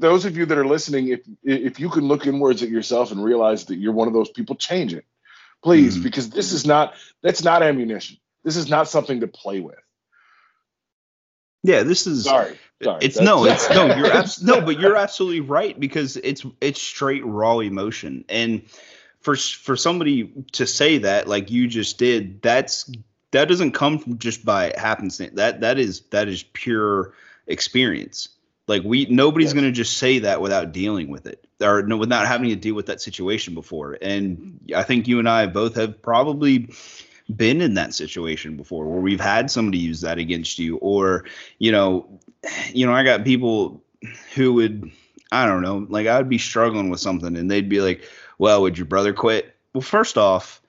those 0.00 0.24
of 0.24 0.36
you 0.36 0.46
that 0.46 0.58
are 0.58 0.66
listening, 0.66 1.08
if 1.08 1.20
if 1.44 1.78
you 1.78 1.88
can 1.88 2.08
look 2.08 2.26
inwards 2.26 2.62
at 2.62 2.68
yourself 2.68 3.12
and 3.12 3.22
realize 3.22 3.66
that 3.66 3.76
you're 3.76 3.92
one 3.92 4.08
of 4.08 4.14
those 4.14 4.30
people, 4.30 4.56
change 4.56 4.92
it, 4.92 5.04
please, 5.62 5.94
mm-hmm. 5.94 6.02
because 6.02 6.28
this 6.28 6.52
is 6.52 6.66
not 6.66 6.94
that's 7.22 7.44
not 7.44 7.62
ammunition. 7.62 8.16
This 8.42 8.56
is 8.56 8.68
not 8.68 8.88
something 8.88 9.20
to 9.20 9.28
play 9.28 9.60
with. 9.60 9.78
Yeah, 11.64 11.82
this 11.82 12.06
is 12.06 12.24
sorry. 12.24 12.58
sorry 12.82 12.98
it's 13.00 13.18
no, 13.18 13.46
it's 13.46 13.68
no. 13.70 13.86
You're 13.96 14.12
abs- 14.12 14.42
no, 14.42 14.60
but 14.60 14.78
you're 14.78 14.96
absolutely 14.96 15.40
right 15.40 15.78
because 15.78 16.18
it's 16.18 16.44
it's 16.60 16.80
straight 16.80 17.24
raw 17.24 17.58
emotion, 17.58 18.26
and 18.28 18.62
for 19.20 19.34
for 19.34 19.74
somebody 19.74 20.30
to 20.52 20.66
say 20.66 20.98
that 20.98 21.26
like 21.26 21.50
you 21.50 21.66
just 21.66 21.98
did, 21.98 22.42
that's 22.42 22.92
that 23.30 23.48
doesn't 23.48 23.72
come 23.72 23.98
from 23.98 24.18
just 24.18 24.44
by 24.44 24.74
happenstance. 24.76 25.36
That 25.36 25.62
that 25.62 25.78
is 25.78 26.02
that 26.10 26.28
is 26.28 26.42
pure 26.42 27.14
experience. 27.46 28.28
Like 28.66 28.82
we 28.84 29.06
nobody's 29.06 29.54
going 29.54 29.64
to 29.64 29.72
just 29.72 29.96
say 29.96 30.20
that 30.20 30.42
without 30.42 30.72
dealing 30.72 31.08
with 31.08 31.26
it 31.26 31.46
or 31.62 31.82
no, 31.82 31.96
without 31.96 32.26
having 32.26 32.50
to 32.50 32.56
deal 32.56 32.74
with 32.74 32.86
that 32.86 33.00
situation 33.00 33.54
before. 33.54 33.96
And 34.00 34.60
I 34.76 34.82
think 34.82 35.08
you 35.08 35.18
and 35.18 35.28
I 35.28 35.46
both 35.46 35.76
have 35.76 36.02
probably 36.02 36.68
been 37.36 37.60
in 37.60 37.74
that 37.74 37.94
situation 37.94 38.56
before 38.56 38.86
where 38.86 39.00
we've 39.00 39.20
had 39.20 39.50
somebody 39.50 39.78
use 39.78 40.00
that 40.02 40.18
against 40.18 40.58
you 40.58 40.76
or 40.78 41.24
you 41.58 41.72
know 41.72 42.06
you 42.72 42.86
know 42.86 42.92
I 42.92 43.02
got 43.02 43.24
people 43.24 43.82
who 44.34 44.54
would 44.54 44.90
I 45.32 45.46
don't 45.46 45.62
know 45.62 45.86
like 45.88 46.06
I 46.06 46.18
would 46.18 46.28
be 46.28 46.38
struggling 46.38 46.90
with 46.90 47.00
something 47.00 47.36
and 47.36 47.50
they'd 47.50 47.68
be 47.68 47.80
like 47.80 48.04
well 48.38 48.62
would 48.62 48.78
your 48.78 48.86
brother 48.86 49.12
quit? 49.12 49.54
Well 49.72 49.82
first 49.82 50.18
off 50.18 50.60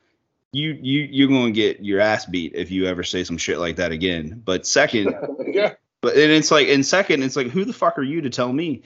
you 0.51 0.77
you 0.81 1.01
you're 1.11 1.27
going 1.27 1.47
to 1.47 1.51
get 1.51 1.83
your 1.83 1.99
ass 1.99 2.25
beat 2.25 2.53
if 2.55 2.71
you 2.71 2.85
ever 2.85 3.03
say 3.03 3.23
some 3.23 3.37
shit 3.37 3.59
like 3.59 3.75
that 3.75 3.91
again. 3.91 4.41
But 4.45 4.65
second 4.65 5.13
yeah. 5.47 5.73
But 6.05 6.17
and 6.17 6.31
it's 6.31 6.51
like, 6.51 6.67
in 6.67 6.83
second, 6.83 7.23
it's 7.23 7.35
like, 7.35 7.47
who 7.47 7.65
the 7.65 7.73
fuck 7.73 7.97
are 7.97 8.03
you 8.03 8.21
to 8.21 8.29
tell 8.29 8.53
me? 8.53 8.83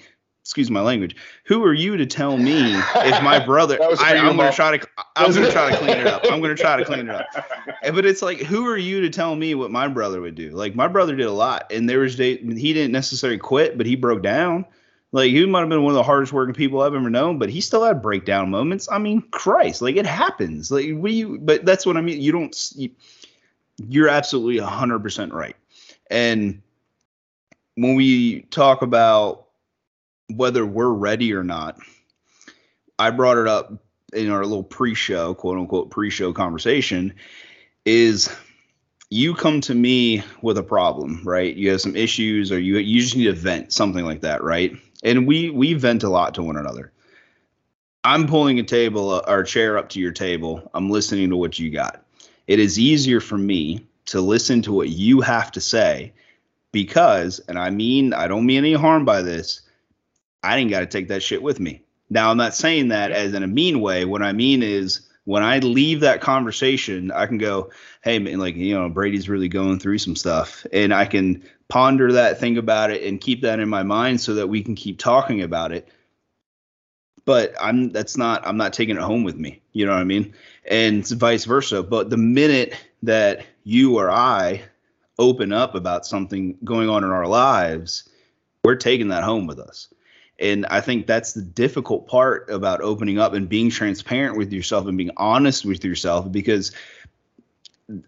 Excuse 0.49 0.71
my 0.71 0.81
language. 0.81 1.15
Who 1.43 1.63
are 1.63 1.75
you 1.75 1.95
to 1.95 2.07
tell 2.07 2.35
me 2.35 2.73
if 2.73 3.21
my 3.21 3.37
brother? 3.45 3.77
I, 3.99 4.15
am 4.15 4.35
gonna 4.35 4.51
try 4.51 4.79
to. 4.79 4.87
I'm 5.15 5.31
gonna 5.31 5.51
try 5.51 5.69
to 5.69 5.77
clean 5.77 5.91
it 5.91 6.07
up. 6.07 6.23
I'm 6.25 6.41
gonna 6.41 6.55
try 6.55 6.75
to 6.75 6.83
clean 6.83 7.07
it 7.07 7.09
up. 7.09 7.27
But 7.93 8.03
it's 8.03 8.23
like, 8.23 8.39
who 8.39 8.65
are 8.65 8.75
you 8.75 8.99
to 9.01 9.11
tell 9.11 9.35
me 9.35 9.53
what 9.53 9.69
my 9.69 9.87
brother 9.87 10.21
would 10.21 10.33
do? 10.33 10.49
Like 10.49 10.73
my 10.73 10.87
brother 10.87 11.15
did 11.15 11.27
a 11.27 11.31
lot, 11.31 11.71
and 11.71 11.87
there 11.87 11.99
was 11.99 12.15
day 12.15 12.37
he 12.37 12.73
didn't 12.73 12.91
necessarily 12.91 13.37
quit, 13.37 13.77
but 13.77 13.85
he 13.85 13.95
broke 13.95 14.23
down. 14.23 14.65
Like 15.11 15.29
he 15.29 15.45
might 15.45 15.59
have 15.59 15.69
been 15.69 15.83
one 15.83 15.91
of 15.91 15.95
the 15.95 16.03
hardest 16.03 16.33
working 16.33 16.55
people 16.55 16.81
I've 16.81 16.95
ever 16.95 17.11
known, 17.11 17.37
but 17.37 17.49
he 17.51 17.61
still 17.61 17.83
had 17.83 18.01
breakdown 18.01 18.49
moments. 18.49 18.89
I 18.91 18.97
mean, 18.97 19.21
Christ, 19.29 19.83
like 19.83 19.97
it 19.97 20.07
happens. 20.07 20.71
Like 20.71 20.87
we, 20.95 21.25
but 21.25 21.63
that's 21.63 21.85
what 21.85 21.95
I 21.95 22.01
mean. 22.01 22.19
You 22.19 22.31
don't. 22.31 22.71
You, 22.75 22.89
you're 23.87 24.09
absolutely 24.09 24.57
hundred 24.57 25.03
percent 25.03 25.31
right, 25.31 25.55
and 26.09 26.59
when 27.75 27.93
we 27.93 28.41
talk 28.49 28.81
about 28.81 29.48
whether 30.29 30.65
we're 30.65 30.93
ready 30.93 31.33
or 31.33 31.43
not, 31.43 31.77
I 32.97 33.11
brought 33.11 33.37
it 33.37 33.47
up 33.47 33.73
in 34.13 34.29
our 34.29 34.43
little 34.43 34.63
pre-show, 34.63 35.33
quote 35.33 35.57
unquote 35.57 35.89
pre-show 35.91 36.33
conversation, 36.33 37.13
is 37.85 38.29
you 39.09 39.33
come 39.33 39.61
to 39.61 39.73
me 39.73 40.23
with 40.41 40.57
a 40.57 40.63
problem, 40.63 41.21
right? 41.23 41.55
You 41.55 41.71
have 41.71 41.81
some 41.81 41.95
issues 41.95 42.51
or 42.51 42.59
you 42.59 42.77
you 42.77 43.01
just 43.01 43.15
need 43.15 43.25
to 43.25 43.33
vent, 43.33 43.73
something 43.73 44.05
like 44.05 44.21
that, 44.21 44.43
right? 44.43 44.73
And 45.03 45.27
we 45.27 45.49
we 45.49 45.73
vent 45.73 46.03
a 46.03 46.09
lot 46.09 46.35
to 46.35 46.43
one 46.43 46.57
another. 46.57 46.91
I'm 48.03 48.27
pulling 48.27 48.59
a 48.59 48.63
table 48.63 49.11
uh, 49.11 49.21
or 49.27 49.39
a 49.39 49.45
chair 49.45 49.77
up 49.77 49.89
to 49.89 49.99
your 49.99 50.11
table. 50.11 50.69
I'm 50.73 50.89
listening 50.89 51.29
to 51.29 51.37
what 51.37 51.59
you 51.59 51.69
got. 51.69 52.05
It 52.47 52.59
is 52.59 52.79
easier 52.79 53.19
for 53.19 53.37
me 53.37 53.85
to 54.05 54.21
listen 54.21 54.61
to 54.63 54.73
what 54.73 54.89
you 54.89 55.21
have 55.21 55.51
to 55.51 55.61
say 55.61 56.13
because, 56.71 57.39
and 57.47 57.59
I 57.59 57.69
mean, 57.69 58.13
I 58.13 58.27
don't 58.27 58.45
mean 58.45 58.59
any 58.59 58.73
harm 58.73 59.05
by 59.05 59.21
this, 59.21 59.61
I 60.43 60.57
didn't 60.57 60.71
got 60.71 60.81
to 60.81 60.85
take 60.85 61.09
that 61.09 61.23
shit 61.23 61.41
with 61.43 61.59
me. 61.59 61.83
Now, 62.09 62.31
I'm 62.31 62.37
not 62.37 62.55
saying 62.55 62.87
that 62.89 63.11
as 63.11 63.33
in 63.33 63.43
a 63.43 63.47
mean 63.47 63.81
way. 63.81 64.05
What 64.05 64.23
I 64.23 64.31
mean 64.33 64.63
is, 64.63 65.01
when 65.25 65.43
I 65.43 65.59
leave 65.59 65.99
that 65.99 66.21
conversation, 66.21 67.11
I 67.11 67.27
can 67.27 67.37
go, 67.37 67.69
hey, 68.01 68.17
man, 68.17 68.39
like, 68.39 68.55
you 68.55 68.73
know, 68.73 68.89
Brady's 68.89 69.29
really 69.29 69.47
going 69.47 69.77
through 69.77 69.99
some 69.99 70.15
stuff. 70.15 70.65
And 70.73 70.91
I 70.91 71.05
can 71.05 71.43
ponder 71.67 72.13
that, 72.13 72.39
think 72.39 72.57
about 72.57 72.89
it, 72.89 73.03
and 73.03 73.21
keep 73.21 73.41
that 73.43 73.59
in 73.59 73.69
my 73.69 73.83
mind 73.83 74.21
so 74.21 74.33
that 74.35 74.47
we 74.47 74.63
can 74.63 74.73
keep 74.73 74.97
talking 74.97 75.43
about 75.43 75.71
it. 75.71 75.87
But 77.25 77.53
I'm, 77.61 77.91
that's 77.91 78.17
not, 78.17 78.47
I'm 78.47 78.57
not 78.57 78.73
taking 78.73 78.95
it 78.95 79.03
home 79.03 79.23
with 79.23 79.35
me. 79.35 79.61
You 79.71 79.85
know 79.85 79.91
what 79.91 80.01
I 80.01 80.05
mean? 80.05 80.33
And 80.65 81.07
vice 81.07 81.45
versa. 81.45 81.83
But 81.83 82.09
the 82.09 82.17
minute 82.17 82.73
that 83.03 83.45
you 83.63 83.99
or 83.99 84.09
I 84.09 84.63
open 85.19 85.53
up 85.53 85.75
about 85.75 86.07
something 86.07 86.57
going 86.63 86.89
on 86.89 87.03
in 87.03 87.11
our 87.11 87.27
lives, 87.27 88.09
we're 88.63 88.77
taking 88.77 89.09
that 89.09 89.23
home 89.23 89.45
with 89.45 89.59
us. 89.59 89.93
And 90.39 90.65
I 90.67 90.81
think 90.81 91.05
that's 91.05 91.33
the 91.33 91.41
difficult 91.41 92.07
part 92.07 92.49
about 92.49 92.81
opening 92.81 93.19
up 93.19 93.33
and 93.33 93.49
being 93.49 93.69
transparent 93.69 94.37
with 94.37 94.53
yourself 94.53 94.87
and 94.87 94.97
being 94.97 95.11
honest 95.17 95.65
with 95.65 95.83
yourself 95.83 96.31
because 96.31 96.71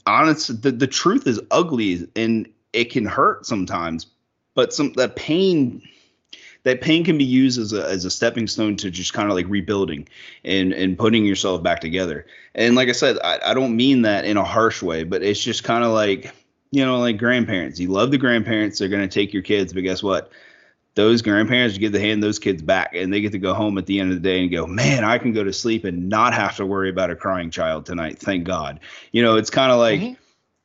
honest 0.05 0.61
the, 0.61 0.71
the 0.71 0.87
truth 0.87 1.27
is 1.27 1.41
ugly 1.49 2.07
and 2.15 2.47
it 2.71 2.91
can 2.91 3.05
hurt 3.05 3.45
sometimes. 3.45 4.07
But 4.53 4.73
some 4.73 4.93
that 4.93 5.15
pain 5.15 5.81
that 6.63 6.81
pain 6.81 7.03
can 7.03 7.17
be 7.17 7.25
used 7.25 7.59
as 7.59 7.73
a 7.73 7.85
as 7.85 8.05
a 8.05 8.11
stepping 8.11 8.47
stone 8.47 8.75
to 8.77 8.91
just 8.91 9.13
kind 9.13 9.29
of 9.29 9.35
like 9.35 9.47
rebuilding 9.49 10.07
and 10.45 10.71
and 10.73 10.97
putting 10.97 11.25
yourself 11.25 11.63
back 11.63 11.81
together. 11.81 12.25
And 12.55 12.75
like 12.75 12.87
I 12.87 12.93
said, 12.93 13.17
I, 13.23 13.39
I 13.47 13.53
don't 13.53 13.75
mean 13.75 14.03
that 14.03 14.25
in 14.25 14.37
a 14.37 14.43
harsh 14.43 14.81
way, 14.81 15.03
but 15.03 15.23
it's 15.23 15.41
just 15.41 15.63
kind 15.63 15.83
of 15.83 15.91
like 15.91 16.33
you 16.71 16.85
know, 16.85 16.99
like 16.99 17.17
grandparents. 17.17 17.79
You 17.79 17.89
love 17.89 18.11
the 18.11 18.17
grandparents. 18.17 18.79
They're 18.79 18.87
going 18.87 19.01
to 19.01 19.13
take 19.13 19.33
your 19.33 19.43
kids, 19.43 19.73
but 19.73 19.81
guess 19.81 20.01
what? 20.01 20.31
Those 20.93 21.21
grandparents 21.21 21.77
get 21.77 21.93
to 21.93 21.99
hand 21.99 22.21
those 22.21 22.37
kids 22.37 22.61
back, 22.61 22.93
and 22.93 23.13
they 23.13 23.21
get 23.21 23.31
to 23.31 23.39
go 23.39 23.53
home 23.53 23.77
at 23.77 23.85
the 23.85 23.99
end 23.99 24.11
of 24.11 24.21
the 24.21 24.29
day 24.29 24.41
and 24.41 24.51
go, 24.51 24.67
"Man, 24.67 25.03
I 25.03 25.17
can 25.17 25.33
go 25.33 25.43
to 25.43 25.53
sleep 25.53 25.85
and 25.85 26.09
not 26.09 26.33
have 26.33 26.57
to 26.57 26.65
worry 26.65 26.89
about 26.89 27.09
a 27.09 27.15
crying 27.15 27.49
child 27.49 27.85
tonight. 27.85 28.19
Thank 28.19 28.43
God." 28.43 28.79
You 29.11 29.21
know, 29.21 29.37
it's 29.37 29.49
kind 29.49 29.71
of 29.71 29.79
like 29.79 30.01
mm-hmm. 30.01 30.13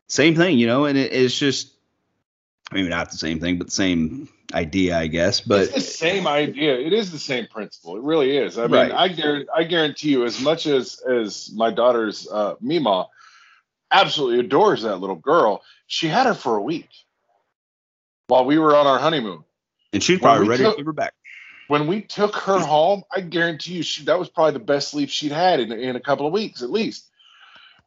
same 0.08 0.34
thing, 0.34 0.58
you 0.58 0.66
know, 0.66 0.84
and 0.86 0.98
it, 0.98 1.12
it's 1.12 1.38
just 1.38 1.72
maybe 2.72 2.88
not 2.88 3.10
the 3.10 3.18
same 3.18 3.38
thing, 3.38 3.58
but 3.58 3.68
the 3.68 3.72
same 3.72 4.28
idea, 4.52 4.98
I 4.98 5.06
guess. 5.06 5.40
But 5.40 5.62
it's 5.62 5.74
the 5.74 5.80
same 5.80 6.26
idea. 6.26 6.78
It 6.78 6.92
is 6.92 7.12
the 7.12 7.18
same 7.18 7.46
principle. 7.46 7.96
It 7.96 8.02
really 8.02 8.36
is. 8.36 8.58
I 8.58 8.62
mean, 8.62 8.72
right. 8.72 8.92
I 8.92 9.08
guarantee, 9.08 9.48
I 9.54 9.62
guarantee 9.64 10.10
you, 10.10 10.24
as 10.24 10.40
much 10.40 10.66
as 10.66 11.00
as 11.00 11.52
my 11.54 11.70
daughter's 11.70 12.26
uh, 12.28 12.54
Mima 12.60 13.06
absolutely 13.90 14.40
adores 14.40 14.82
that 14.82 14.96
little 14.96 15.16
girl. 15.16 15.62
She 15.86 16.08
had 16.08 16.26
her 16.26 16.34
for 16.34 16.56
a 16.56 16.62
week 16.62 16.88
while 18.26 18.44
we 18.44 18.58
were 18.58 18.76
on 18.76 18.86
our 18.86 18.98
honeymoon. 18.98 19.44
And 19.92 20.02
she's 20.02 20.18
probably 20.18 20.48
ready 20.48 20.64
took, 20.64 20.74
to 20.74 20.78
give 20.78 20.86
her 20.86 20.92
back. 20.92 21.14
When 21.68 21.86
we 21.86 22.02
took 22.02 22.36
her 22.36 22.58
home, 22.58 23.02
I 23.14 23.20
guarantee 23.20 23.74
you 23.74 23.82
she 23.82 24.04
that 24.04 24.18
was 24.18 24.28
probably 24.28 24.52
the 24.52 24.64
best 24.64 24.88
sleep 24.88 25.08
she'd 25.08 25.32
had 25.32 25.60
in, 25.60 25.72
in 25.72 25.96
a 25.96 26.00
couple 26.00 26.26
of 26.26 26.32
weeks 26.32 26.62
at 26.62 26.70
least. 26.70 27.08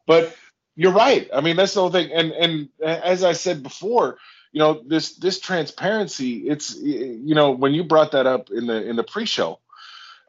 But 0.06 0.34
you're 0.76 0.92
right. 0.92 1.28
I 1.32 1.40
mean, 1.40 1.56
that's 1.56 1.74
the 1.74 1.80
whole 1.80 1.90
thing. 1.90 2.10
And 2.12 2.32
and 2.32 2.68
as 2.82 3.24
I 3.24 3.32
said 3.32 3.62
before, 3.62 4.18
you 4.52 4.58
know, 4.58 4.82
this 4.86 5.16
this 5.16 5.40
transparency, 5.40 6.48
it's 6.48 6.74
you 6.76 7.34
know, 7.34 7.52
when 7.52 7.72
you 7.72 7.84
brought 7.84 8.12
that 8.12 8.26
up 8.26 8.50
in 8.50 8.66
the 8.66 8.88
in 8.88 8.96
the 8.96 9.04
pre-show, 9.04 9.58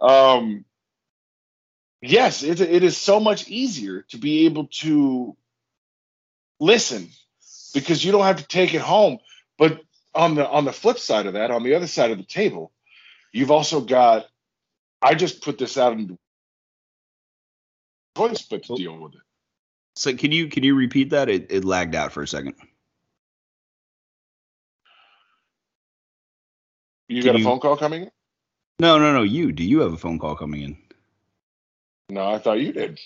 um 0.02 0.66
yes, 2.02 2.44
it, 2.44 2.62
it 2.62 2.84
is 2.84 2.98
so 2.98 3.20
much 3.20 3.48
easier 3.48 4.04
to 4.10 4.18
be 4.18 4.46
able 4.46 4.68
to 4.68 5.36
listen 6.60 7.10
because 7.74 8.04
you 8.04 8.12
don't 8.12 8.24
have 8.24 8.38
to 8.38 8.48
take 8.48 8.74
it 8.74 8.82
home. 8.82 9.20
But 9.58 9.82
on 10.14 10.36
the 10.36 10.48
on 10.48 10.66
the 10.66 10.74
flip 10.74 11.00
side 11.00 11.26
of 11.26 11.34
that, 11.34 11.52
on 11.52 11.64
the 11.64 11.76
other 11.76 11.88
side 11.88 12.12
of 12.12 12.18
the 12.18 12.24
table, 12.24 12.72
you've 13.32 13.52
also 13.52 13.82
got 13.82 14.26
I 15.02 15.16
just 15.16 15.42
put 15.42 15.58
this 15.58 15.78
out 15.78 15.94
in 15.94 16.18
choice 18.18 18.42
but 18.44 18.64
to 18.64 18.76
deal 18.76 18.98
with 18.98 19.16
it. 19.16 19.22
So 19.96 20.16
can 20.16 20.32
you 20.32 20.48
can 20.48 20.64
you 20.64 20.76
repeat 20.76 21.12
that? 21.12 21.30
It 21.30 21.48
it 21.50 21.66
lagged 21.66 21.96
out 21.96 22.12
for 22.12 22.24
a 22.24 22.28
second. 22.28 22.56
You 27.08 27.24
got 27.24 27.36
a 27.36 27.40
you- 27.40 27.44
phone 27.44 27.60
call 27.60 27.78
coming 27.78 28.04
in? 28.04 28.12
No, 28.80 28.98
no, 28.98 29.14
no. 29.14 29.22
You 29.22 29.52
do 29.52 29.64
you 29.64 29.82
have 29.82 29.94
a 29.94 29.98
phone 29.98 30.18
call 30.18 30.36
coming 30.36 30.62
in? 30.62 30.78
No, 32.10 32.28
I 32.28 32.40
thought 32.40 32.60
you 32.60 32.74
did. 32.74 33.00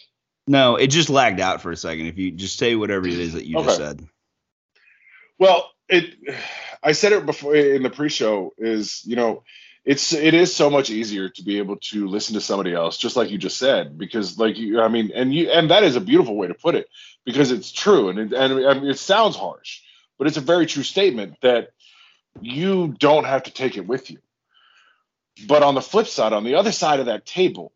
No, 0.47 0.75
it 0.75 0.87
just 0.87 1.09
lagged 1.09 1.39
out 1.39 1.61
for 1.61 1.71
a 1.71 1.77
second. 1.77 2.05
If 2.05 2.17
you 2.17 2.31
just 2.31 2.57
say 2.57 2.75
whatever 2.75 3.07
it 3.07 3.13
is 3.13 3.33
that 3.33 3.45
you 3.45 3.55
just 3.63 3.77
said. 3.77 4.07
Well, 5.39 5.69
it. 5.89 6.15
I 6.83 6.91
said 6.93 7.13
it 7.13 7.25
before 7.25 7.55
in 7.55 7.83
the 7.83 7.89
pre-show. 7.89 8.53
Is 8.57 9.03
you 9.05 9.15
know, 9.15 9.43
it's 9.83 10.13
it 10.13 10.33
is 10.33 10.55
so 10.55 10.69
much 10.69 10.89
easier 10.89 11.29
to 11.29 11.43
be 11.43 11.57
able 11.59 11.77
to 11.77 12.07
listen 12.07 12.35
to 12.35 12.41
somebody 12.41 12.73
else, 12.73 12.97
just 12.97 13.15
like 13.15 13.29
you 13.29 13.37
just 13.37 13.57
said, 13.57 13.97
because 13.97 14.37
like 14.37 14.57
you, 14.57 14.81
I 14.81 14.87
mean, 14.87 15.11
and 15.13 15.33
you, 15.33 15.49
and 15.49 15.71
that 15.71 15.83
is 15.83 15.95
a 15.95 16.01
beautiful 16.01 16.35
way 16.35 16.47
to 16.47 16.53
put 16.53 16.75
it, 16.75 16.87
because 17.25 17.51
it's 17.51 17.71
true, 17.71 18.09
and 18.09 18.19
it, 18.19 18.33
and 18.33 18.65
I 18.65 18.73
mean, 18.73 18.89
it 18.89 18.99
sounds 18.99 19.35
harsh, 19.35 19.81
but 20.17 20.27
it's 20.27 20.37
a 20.37 20.41
very 20.41 20.65
true 20.65 20.83
statement 20.83 21.35
that 21.41 21.69
you 22.41 22.95
don't 22.99 23.25
have 23.25 23.43
to 23.43 23.51
take 23.51 23.77
it 23.77 23.87
with 23.87 24.09
you. 24.11 24.19
But 25.47 25.63
on 25.63 25.75
the 25.75 25.81
flip 25.81 26.07
side, 26.07 26.33
on 26.33 26.43
the 26.43 26.55
other 26.55 26.71
side 26.71 26.99
of 26.99 27.07
that 27.07 27.25
table, 27.25 27.71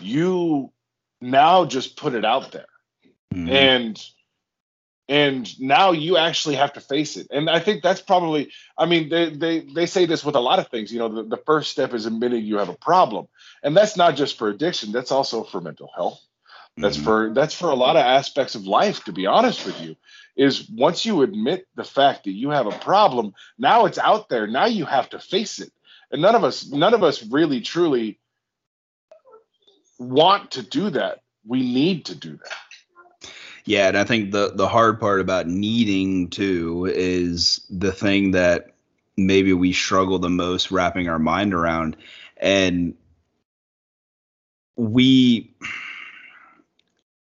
you 0.00 0.72
now 1.20 1.64
just 1.64 1.96
put 1.96 2.14
it 2.14 2.24
out 2.24 2.52
there 2.52 2.66
Mhm. 3.32 3.48
and 3.50 4.06
and 5.08 5.60
now 5.60 5.92
you 5.92 6.16
actually 6.16 6.54
have 6.56 6.72
to 6.74 6.80
face 6.80 7.16
it. 7.16 7.26
And 7.30 7.50
i 7.50 7.58
think 7.58 7.82
that's 7.82 8.00
probably 8.00 8.50
i 8.78 8.86
mean 8.86 9.08
they 9.08 9.30
they, 9.30 9.60
they 9.60 9.86
say 9.86 10.06
this 10.06 10.24
with 10.24 10.36
a 10.36 10.40
lot 10.40 10.58
of 10.58 10.68
things 10.68 10.92
you 10.92 10.98
know 10.98 11.08
the, 11.08 11.24
the 11.24 11.42
first 11.44 11.70
step 11.72 11.92
is 11.94 12.06
admitting 12.06 12.44
you 12.44 12.58
have 12.58 12.68
a 12.68 12.74
problem. 12.76 13.28
And 13.62 13.76
that's 13.76 13.96
not 13.96 14.16
just 14.16 14.38
for 14.38 14.48
addiction 14.48 14.92
that's 14.92 15.12
also 15.12 15.44
for 15.44 15.60
mental 15.60 15.90
health. 15.94 16.20
That's 16.80 16.96
Mhm. 16.98 17.04
for 17.04 17.34
that's 17.34 17.54
for 17.54 17.70
a 17.70 17.74
lot 17.74 17.96
of 17.96 18.02
aspects 18.04 18.54
of 18.54 18.66
life 18.66 19.04
to 19.04 19.12
be 19.12 19.26
honest 19.26 19.66
with 19.66 19.80
you 19.80 19.96
is 20.36 20.68
once 20.70 21.04
you 21.04 21.22
admit 21.22 21.66
the 21.76 21.84
fact 21.84 22.24
that 22.24 22.32
you 22.32 22.50
have 22.50 22.66
a 22.66 22.78
problem 22.78 23.34
now 23.58 23.86
it's 23.86 23.98
out 23.98 24.28
there. 24.28 24.46
Now 24.46 24.66
you 24.66 24.84
have 24.86 25.10
to 25.10 25.18
face 25.18 25.58
it. 25.60 25.72
And 26.10 26.22
none 26.22 26.34
of 26.34 26.44
us 26.44 26.66
none 26.70 26.94
of 26.94 27.02
us 27.02 27.22
really 27.24 27.60
truly 27.60 28.18
want 29.98 30.52
to 30.52 30.62
do 30.62 30.90
that. 30.90 31.20
We 31.46 31.60
need 31.62 32.06
to 32.06 32.14
do 32.14 32.36
that 32.36 32.56
Yeah, 33.64 33.88
and 33.88 33.96
I 33.96 34.04
think 34.04 34.32
the 34.32 34.52
the 34.54 34.68
hard 34.68 34.98
part 34.98 35.20
about 35.20 35.46
needing 35.46 36.30
to 36.30 36.86
is 36.86 37.64
the 37.70 37.92
thing 37.92 38.32
that 38.32 38.72
maybe 39.16 39.52
we 39.52 39.72
struggle 39.72 40.18
the 40.18 40.30
most 40.30 40.70
wrapping 40.70 41.08
our 41.08 41.18
mind 41.18 41.54
around. 41.54 41.96
And 42.38 42.94
we 44.76 45.54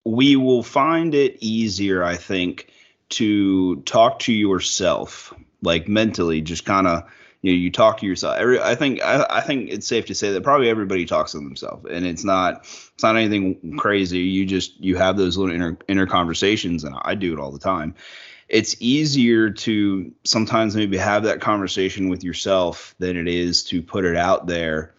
we 0.06 0.36
will 0.36 0.64
find 0.64 1.16
it 1.16 1.38
easier 1.42 2.04
I 2.04 2.16
think 2.16 2.70
to 3.10 3.78
talk 3.82 4.20
to 4.20 4.34
yourself 4.34 5.34
like 5.62 5.88
mentally 5.88 6.42
just 6.42 6.66
kind 6.66 6.88
of 6.88 7.04
you 7.42 7.52
know 7.52 7.58
you 7.58 7.72
talk 7.72 8.00
to 8.00 8.06
yourself. 8.06 8.38
Every 8.38 8.60
i 8.60 8.76
think 8.76 9.02
I, 9.02 9.26
I 9.30 9.42
think 9.42 9.70
it's 9.70 9.88
safe 9.88 10.06
to 10.08 10.16
say 10.16 10.32
that 10.32 10.44
probably 10.44 10.70
everybody 10.70 11.06
talks 11.06 11.32
to 11.32 11.38
themselves 11.38 11.86
and 11.90 12.06
it's 12.06 12.24
not 12.24 12.62
it's 12.62 13.04
not 13.04 13.16
anything 13.16 13.78
crazy. 13.78 14.20
You 14.20 14.46
just 14.46 14.80
you 14.80 14.96
have 14.98 15.18
those 15.18 15.38
little 15.38 15.54
inner 15.54 15.78
inner 15.88 16.08
conversations 16.08 16.84
and 16.84 16.96
i 17.04 17.16
do 17.16 17.34
it 17.34 17.40
all 17.40 17.52
the 17.52 17.60
time. 17.60 17.96
It's 18.50 18.78
easier 18.80 19.50
to 19.50 20.14
sometimes 20.24 20.76
maybe 20.76 20.98
have 20.98 21.24
that 21.24 21.42
conversation 21.42 22.08
with 22.08 22.24
yourself 22.24 22.96
than 22.98 23.18
it 23.18 23.28
is 23.28 23.64
to 23.66 23.82
put 23.82 24.06
it 24.06 24.16
out 24.16 24.48
there 24.48 24.94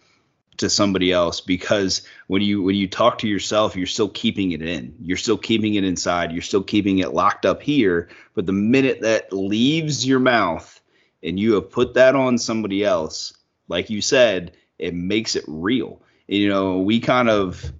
to 0.57 0.69
somebody 0.69 1.11
else 1.11 1.39
because 1.41 2.01
when 2.27 2.41
you 2.41 2.61
when 2.61 2.75
you 2.75 2.87
talk 2.87 3.17
to 3.19 3.27
yourself 3.27 3.75
you're 3.75 3.87
still 3.87 4.09
keeping 4.09 4.51
it 4.51 4.61
in. 4.61 4.95
You're 5.01 5.17
still 5.17 5.37
keeping 5.37 5.75
it 5.75 5.83
inside. 5.83 6.31
You're 6.31 6.41
still 6.41 6.63
keeping 6.63 6.99
it 6.99 7.13
locked 7.13 7.45
up 7.45 7.61
here. 7.61 8.09
But 8.33 8.45
the 8.45 8.53
minute 8.53 9.01
that 9.01 9.33
leaves 9.33 10.05
your 10.05 10.19
mouth 10.19 10.78
and 11.23 11.39
you 11.39 11.53
have 11.53 11.69
put 11.69 11.95
that 11.95 12.15
on 12.15 12.37
somebody 12.37 12.83
else 12.83 13.33
like 13.69 13.89
you 13.89 14.01
said 14.01 14.51
it 14.77 14.93
makes 14.93 15.35
it 15.35 15.43
real. 15.47 16.01
You 16.27 16.49
know 16.49 16.79
we 16.79 16.99
kind 16.99 17.29
of 17.29 17.71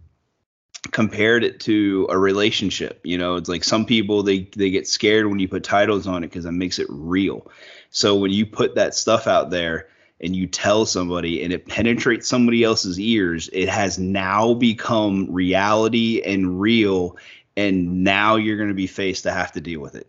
compared 0.92 1.44
it 1.44 1.60
to 1.60 2.08
a 2.10 2.18
relationship 2.18 3.02
you 3.04 3.18
know 3.18 3.36
it's 3.36 3.50
like 3.50 3.66
some 3.66 3.86
people 3.86 4.24
they 4.24 4.50
they 4.56 4.70
get 4.70 4.88
scared 4.88 5.28
when 5.28 5.38
you 5.38 5.48
put 5.48 5.64
titles 5.64 6.08
on 6.08 6.24
it 6.24 6.28
because 6.28 6.46
it 6.46 6.52
makes 6.52 6.80
it 6.80 6.88
real. 6.90 7.52
So 7.90 8.16
when 8.16 8.32
you 8.32 8.46
put 8.46 8.76
that 8.76 8.94
stuff 8.94 9.28
out 9.28 9.50
there 9.50 9.88
and 10.22 10.36
you 10.36 10.48
tell 10.48 10.86
somebody 10.86 11.44
and 11.44 11.52
it 11.54 11.68
penetrates 11.68 12.28
somebody 12.28 12.64
else's 12.64 13.00
ears 13.00 13.50
it 13.54 13.70
has 13.70 14.00
now 14.00 14.54
become 14.54 15.32
reality 15.32 16.22
and 16.22 16.60
real 16.60 17.18
and 17.56 18.04
now 18.04 18.36
you're 18.36 18.58
going 18.58 18.70
to 18.70 18.76
be 18.76 18.88
faced 18.88 19.24
to 19.24 19.32
have 19.32 19.52
to 19.52 19.62
deal 19.62 19.80
with 19.80 19.96
it 19.96 20.08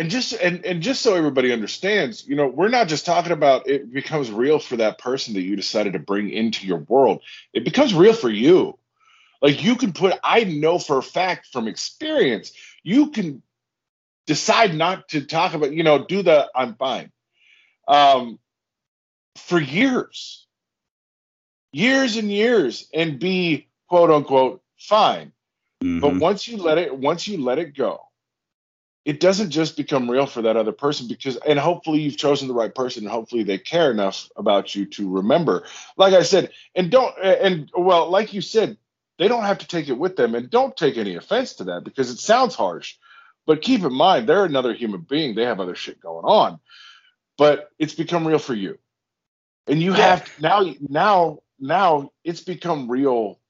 and 0.00 0.08
just 0.08 0.32
and, 0.32 0.64
and 0.64 0.82
just 0.82 1.02
so 1.02 1.14
everybody 1.14 1.52
understands 1.52 2.26
you 2.26 2.34
know 2.34 2.46
we're 2.48 2.70
not 2.70 2.88
just 2.88 3.04
talking 3.04 3.32
about 3.32 3.68
it 3.68 3.92
becomes 3.92 4.30
real 4.30 4.58
for 4.58 4.76
that 4.76 4.96
person 4.96 5.34
that 5.34 5.42
you 5.42 5.56
decided 5.56 5.92
to 5.92 5.98
bring 5.98 6.30
into 6.30 6.66
your 6.66 6.78
world. 6.78 7.20
It 7.52 7.64
becomes 7.64 7.92
real 7.92 8.14
for 8.14 8.30
you. 8.30 8.78
Like 9.42 9.62
you 9.62 9.76
can 9.76 9.92
put 9.92 10.18
i 10.24 10.44
know 10.44 10.78
for 10.78 10.96
a 10.96 11.02
fact 11.02 11.48
from 11.52 11.68
experience 11.68 12.52
you 12.82 13.10
can 13.10 13.42
decide 14.26 14.74
not 14.74 15.08
to 15.10 15.20
talk 15.20 15.52
about 15.52 15.74
you 15.74 15.82
know 15.82 16.02
do 16.06 16.22
the 16.22 16.50
i'm 16.54 16.76
fine. 16.76 17.12
Um 17.86 18.38
for 19.36 19.60
years 19.60 20.46
years 21.72 22.16
and 22.16 22.32
years 22.32 22.88
and 22.94 23.18
be 23.18 23.68
quote 23.86 24.10
unquote 24.10 24.62
fine. 24.78 25.32
But 25.82 26.14
Mhm. 26.14 26.20
once 26.20 26.48
you 26.48 26.56
let 26.56 26.78
it 26.78 26.96
once 26.96 27.28
you 27.28 27.36
let 27.36 27.58
it 27.58 27.76
go 27.76 28.09
it 29.04 29.20
doesn't 29.20 29.50
just 29.50 29.76
become 29.76 30.10
real 30.10 30.26
for 30.26 30.42
that 30.44 30.58
other 30.58 30.72
person 30.72 31.08
because 31.08 31.36
and 31.38 31.58
hopefully 31.58 32.00
you've 32.02 32.18
chosen 32.18 32.48
the 32.48 32.54
right 32.54 32.74
person 32.74 33.04
and 33.04 33.12
hopefully 33.12 33.44
they 33.44 33.58
care 33.58 33.90
enough 33.90 34.30
about 34.36 34.76
you 34.76 34.86
to 34.86 35.10
remember. 35.10 35.64
Like 35.98 36.14
i 36.14 36.22
said 36.24 36.52
and 36.76 36.92
don't 36.92 37.14
and 37.22 37.70
well 37.76 38.10
like 38.10 38.34
you 38.34 38.42
said 38.42 38.78
they 39.18 39.28
don't 39.28 39.44
have 39.44 39.58
to 39.60 39.68
take 39.68 39.88
it 39.90 39.98
with 39.98 40.16
them 40.16 40.36
and 40.36 40.50
don't 40.50 40.76
take 40.76 40.98
any 40.98 41.16
offense 41.16 41.54
to 41.54 41.64
that 41.66 41.84
because 41.84 42.10
it 42.10 42.20
sounds 42.20 42.56
harsh. 42.56 42.96
But 43.46 43.62
keep 43.62 43.82
in 43.84 43.94
mind 43.94 44.28
they're 44.28 44.46
another 44.46 44.74
human 44.74 45.02
being. 45.02 45.34
They 45.36 45.46
have 45.46 45.60
other 45.60 45.76
shit 45.76 46.00
going 46.00 46.26
on. 46.26 46.60
But 47.38 47.70
it's 47.78 47.94
become 47.94 48.26
real 48.26 48.38
for 48.40 48.54
you. 48.54 48.78
And 49.68 49.82
you 49.82 49.94
Yeah. 49.94 50.16
have 50.16 50.26
now 50.38 50.64
now 50.80 51.40
now 51.60 52.10
it's 52.24 52.42
become 52.42 52.90
real 52.90 53.40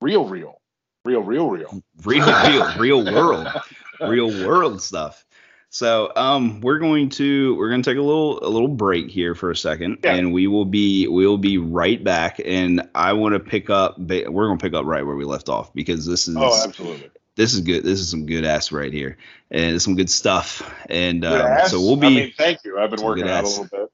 real 0.00 0.26
real 0.28 0.60
real 1.04 1.22
real 1.22 1.50
real. 1.50 1.78
Real 2.04 2.34
real 2.40 2.72
real 2.74 3.06
world 3.06 3.54
real 4.00 4.28
world 4.46 4.80
stuff 4.82 5.24
so 5.68 6.12
um 6.16 6.60
we're 6.60 6.78
going 6.78 7.08
to 7.08 7.54
we're 7.56 7.68
going 7.68 7.82
to 7.82 7.90
take 7.90 7.98
a 7.98 8.02
little 8.02 8.42
a 8.44 8.48
little 8.48 8.68
break 8.68 9.10
here 9.10 9.34
for 9.34 9.50
a 9.50 9.56
second 9.56 9.98
Yeah. 10.04 10.14
and 10.14 10.32
we 10.32 10.46
will 10.46 10.64
be 10.64 11.06
we'll 11.08 11.38
be 11.38 11.58
right 11.58 12.02
back 12.02 12.40
and 12.44 12.88
i 12.94 13.12
want 13.14 13.34
to 13.34 13.40
pick 13.40 13.68
up 13.68 13.98
we're 13.98 14.22
going 14.46 14.58
to 14.58 14.62
pick 14.62 14.74
up 14.74 14.86
right 14.86 15.04
where 15.04 15.16
we 15.16 15.24
left 15.24 15.48
off 15.48 15.74
because 15.74 16.06
this 16.06 16.28
is 16.28 16.36
oh 16.36 16.62
absolutely 16.64 17.10
this 17.34 17.52
is 17.52 17.60
good 17.60 17.84
this 17.84 18.00
is 18.00 18.08
some 18.08 18.26
good 18.26 18.44
ass 18.44 18.70
right 18.72 18.92
here 18.92 19.18
and 19.50 19.82
some 19.82 19.96
good 19.96 20.08
stuff 20.08 20.62
and 20.88 21.24
um, 21.24 21.66
so 21.66 21.80
we'll 21.80 21.96
be 21.96 22.06
I 22.06 22.10
mean, 22.10 22.32
thank 22.36 22.64
you. 22.64 22.78
I've 22.78 22.90
been 22.90 23.02
working 23.02 23.28
out 23.28 23.44
a 23.44 23.48
little 23.48 23.64
bit. 23.64 23.90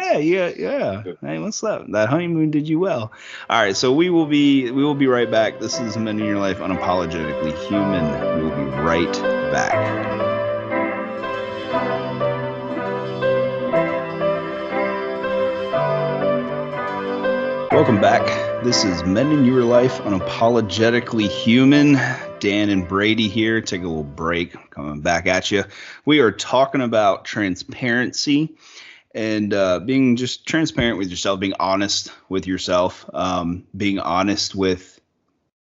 Yeah, 0.00 0.16
yeah, 0.16 0.52
yeah. 0.56 1.02
Hey, 1.20 1.38
what's 1.38 1.62
up? 1.62 1.86
That 1.88 2.08
honeymoon 2.08 2.50
did 2.50 2.66
you 2.66 2.78
well. 2.78 3.12
All 3.50 3.62
right, 3.62 3.76
so 3.76 3.92
we 3.92 4.08
will 4.08 4.24
be 4.24 4.70
we 4.70 4.82
will 4.82 4.94
be 4.94 5.06
right 5.06 5.30
back. 5.30 5.60
This 5.60 5.78
is 5.78 5.98
Men 5.98 6.18
in 6.18 6.24
Your 6.24 6.38
Life 6.38 6.58
Unapologetically 6.58 7.52
Human. 7.66 8.38
We 8.38 8.48
will 8.48 8.56
be 8.56 8.76
right 8.80 9.12
back. 9.52 9.74
Welcome 17.70 18.00
back. 18.00 18.24
This 18.64 18.84
is 18.84 19.04
Men 19.04 19.30
in 19.30 19.44
Your 19.44 19.64
Life 19.64 20.00
Unapologetically 20.00 21.28
Human. 21.28 21.94
Dan 22.40 22.70
and 22.70 22.88
Brady 22.88 23.28
here. 23.28 23.60
Take 23.60 23.82
a 23.82 23.86
little 23.86 24.02
break. 24.02 24.70
Coming 24.70 25.02
back 25.02 25.26
at 25.26 25.50
you. 25.50 25.64
We 26.06 26.20
are 26.20 26.32
talking 26.32 26.80
about 26.80 27.26
transparency 27.26 28.56
and 29.14 29.52
uh, 29.52 29.80
being 29.80 30.16
just 30.16 30.46
transparent 30.46 30.98
with 30.98 31.10
yourself, 31.10 31.40
being 31.40 31.54
honest 31.58 32.12
with 32.28 32.46
yourself, 32.46 33.08
um, 33.12 33.64
being 33.76 33.98
honest 33.98 34.54
with 34.54 35.00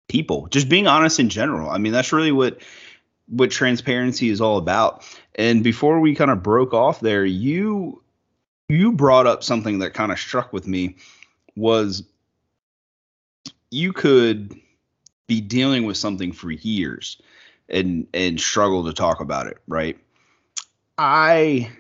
people, 0.08 0.48
just 0.48 0.70
being 0.70 0.88
honest 0.88 1.20
in 1.20 1.30
general. 1.30 1.70
I 1.70 1.78
mean, 1.78 1.92
that's 1.92 2.14
really 2.14 2.32
what 2.32 2.62
what 3.28 3.50
transparency 3.50 4.30
is 4.30 4.40
all 4.40 4.58
about. 4.58 5.04
And 5.34 5.64
before 5.64 6.00
we 6.00 6.16
kind 6.16 6.32
of 6.32 6.44
broke 6.44 6.74
off 6.74 7.00
there, 7.00 7.26
you 7.26 8.02
you 8.70 8.92
brought 8.92 9.28
up 9.28 9.44
something 9.44 9.80
that 9.80 9.94
kind 9.94 10.12
of 10.12 10.20
struck 10.20 10.54
with 10.54 10.68
me 10.68 10.96
was 11.56 12.04
you 13.72 13.94
could 13.94 14.60
be 15.28 15.42
dealing 15.42 15.86
with 15.86 15.98
something 15.98 16.32
for 16.32 16.52
years 16.52 17.22
and 17.68 18.08
and 18.14 18.40
struggle 18.40 18.86
to 18.86 18.94
talk 18.94 19.20
about 19.20 19.48
it, 19.48 19.58
right? 19.68 19.98
I 20.98 21.72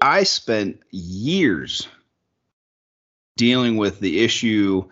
I 0.00 0.24
spent 0.24 0.80
years 0.90 1.88
dealing 3.36 3.76
with 3.76 4.00
the 4.00 4.20
issue 4.20 4.84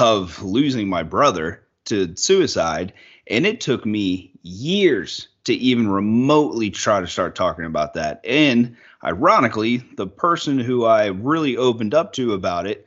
of 0.00 0.42
losing 0.42 0.88
my 0.88 1.02
brother 1.02 1.66
to 1.86 2.14
suicide, 2.16 2.92
and 3.26 3.46
it 3.46 3.60
took 3.60 3.84
me 3.84 4.32
years 4.42 5.28
to 5.44 5.54
even 5.54 5.88
remotely 5.88 6.70
try 6.70 7.00
to 7.00 7.06
start 7.06 7.34
talking 7.34 7.64
about 7.64 7.94
that. 7.94 8.20
And 8.24 8.76
ironically, 9.02 9.78
the 9.96 10.06
person 10.06 10.58
who 10.58 10.84
I 10.84 11.06
really 11.06 11.56
opened 11.56 11.94
up 11.94 12.12
to 12.14 12.34
about 12.34 12.66
it 12.66 12.86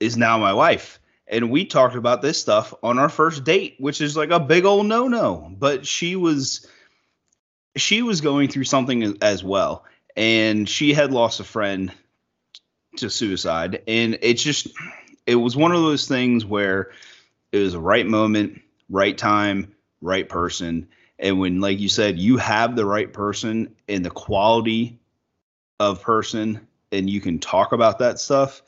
is 0.00 0.16
now 0.16 0.38
my 0.38 0.52
wife. 0.52 0.98
And 1.28 1.50
we 1.50 1.64
talked 1.64 1.94
about 1.94 2.22
this 2.22 2.40
stuff 2.40 2.74
on 2.82 2.98
our 2.98 3.08
first 3.08 3.44
date, 3.44 3.76
which 3.78 4.00
is 4.00 4.16
like 4.16 4.30
a 4.30 4.40
big 4.40 4.64
old 4.64 4.86
no 4.86 5.08
no. 5.08 5.50
But 5.56 5.86
she 5.86 6.16
was 6.16 6.66
she 7.76 8.02
was 8.02 8.20
going 8.20 8.48
through 8.48 8.64
something 8.64 9.16
as 9.22 9.42
well. 9.42 9.84
And 10.16 10.68
she 10.68 10.92
had 10.92 11.12
lost 11.12 11.40
a 11.40 11.44
friend 11.44 11.92
to 12.96 13.08
suicide. 13.08 13.82
And 13.86 14.18
it's 14.22 14.42
just 14.42 14.68
it 15.26 15.36
was 15.36 15.56
one 15.56 15.72
of 15.72 15.82
those 15.82 16.06
things 16.06 16.44
where 16.44 16.90
it 17.52 17.58
was 17.58 17.72
the 17.72 17.80
right 17.80 18.06
moment, 18.06 18.60
right 18.88 19.16
time, 19.16 19.74
right 20.00 20.28
person. 20.28 20.88
And 21.18 21.38
when, 21.38 21.60
like 21.60 21.78
you 21.78 21.88
said, 21.88 22.18
you 22.18 22.36
have 22.38 22.74
the 22.74 22.84
right 22.84 23.12
person 23.12 23.76
and 23.88 24.04
the 24.04 24.10
quality 24.10 24.98
of 25.78 26.02
person, 26.02 26.66
and 26.90 27.08
you 27.08 27.20
can 27.20 27.38
talk 27.38 27.72
about 27.72 28.00
that 28.00 28.18
stuff, 28.18 28.62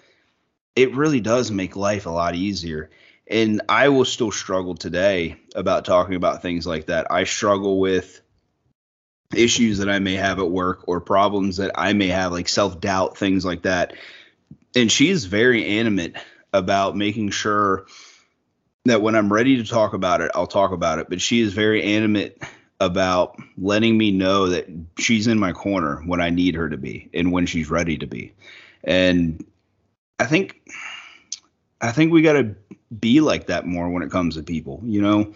it 0.77 0.95
really 0.95 1.21
does 1.21 1.51
make 1.51 1.77
life 1.77 2.07
a 2.07 2.11
lot 2.11 2.35
easier. 2.35 2.91
And 3.27 3.63
I 3.69 3.89
will 3.89 4.05
still 4.05 4.31
struggle 4.31 4.75
today 4.75 5.37
about 5.55 5.85
talking 5.85 6.15
about 6.15 6.43
things 6.43 6.67
like 6.67 6.87
that. 6.87 7.07
I 7.11 7.25
struggle 7.25 7.81
with 7.81 8.21
issues 9.37 9.79
that 9.79 9.89
I 9.89 9.99
may 9.99 10.15
have 10.15 10.39
at 10.39 10.51
work 10.51 10.85
or 10.87 11.01
problems 11.01 11.59
that 11.59 11.73
I 11.75 11.93
may 11.93 12.09
have, 12.09 12.33
like 12.33 12.49
self 12.49 12.81
doubt, 12.81 13.17
things 13.17 13.45
like 13.45 13.63
that. 13.63 13.95
And 14.75 14.91
she's 14.91 15.25
very 15.25 15.79
animate 15.79 16.17
about 16.53 16.97
making 16.97 17.31
sure 17.31 17.87
that 18.85 19.03
when 19.03 19.15
I'm 19.15 19.33
ready 19.33 19.57
to 19.57 19.65
talk 19.65 19.95
about 19.95 20.21
it, 20.21 20.31
I'll 20.35 20.47
talk 20.47 20.73
about 20.73 20.99
it. 20.99 21.09
But 21.09 21.21
she 21.21 21.41
is 21.41 21.53
very 21.53 21.83
animate 21.83 22.43
about 22.81 23.37
letting 23.57 23.97
me 23.97 24.11
know 24.11 24.49
that 24.49 24.67
she's 24.99 25.27
in 25.27 25.39
my 25.39 25.53
corner 25.53 26.03
when 26.05 26.21
I 26.21 26.31
need 26.31 26.55
her 26.55 26.69
to 26.69 26.77
be 26.77 27.09
and 27.15 27.33
when 27.33 27.47
she's 27.47 27.71
ready 27.71 27.97
to 27.99 28.07
be. 28.07 28.33
And 28.83 29.45
I 30.19 30.27
think 30.27 30.61
I 31.81 31.93
think 31.93 32.13
we 32.13 32.23
got 32.23 32.35
to 32.35 32.55
be 32.99 33.21
like 33.21 33.47
that 33.47 33.67
more 33.67 33.89
when 33.89 34.03
it 34.03 34.11
comes 34.11 34.37
to 34.37 34.43
people, 34.43 34.81
you 34.85 35.03
know. 35.03 35.33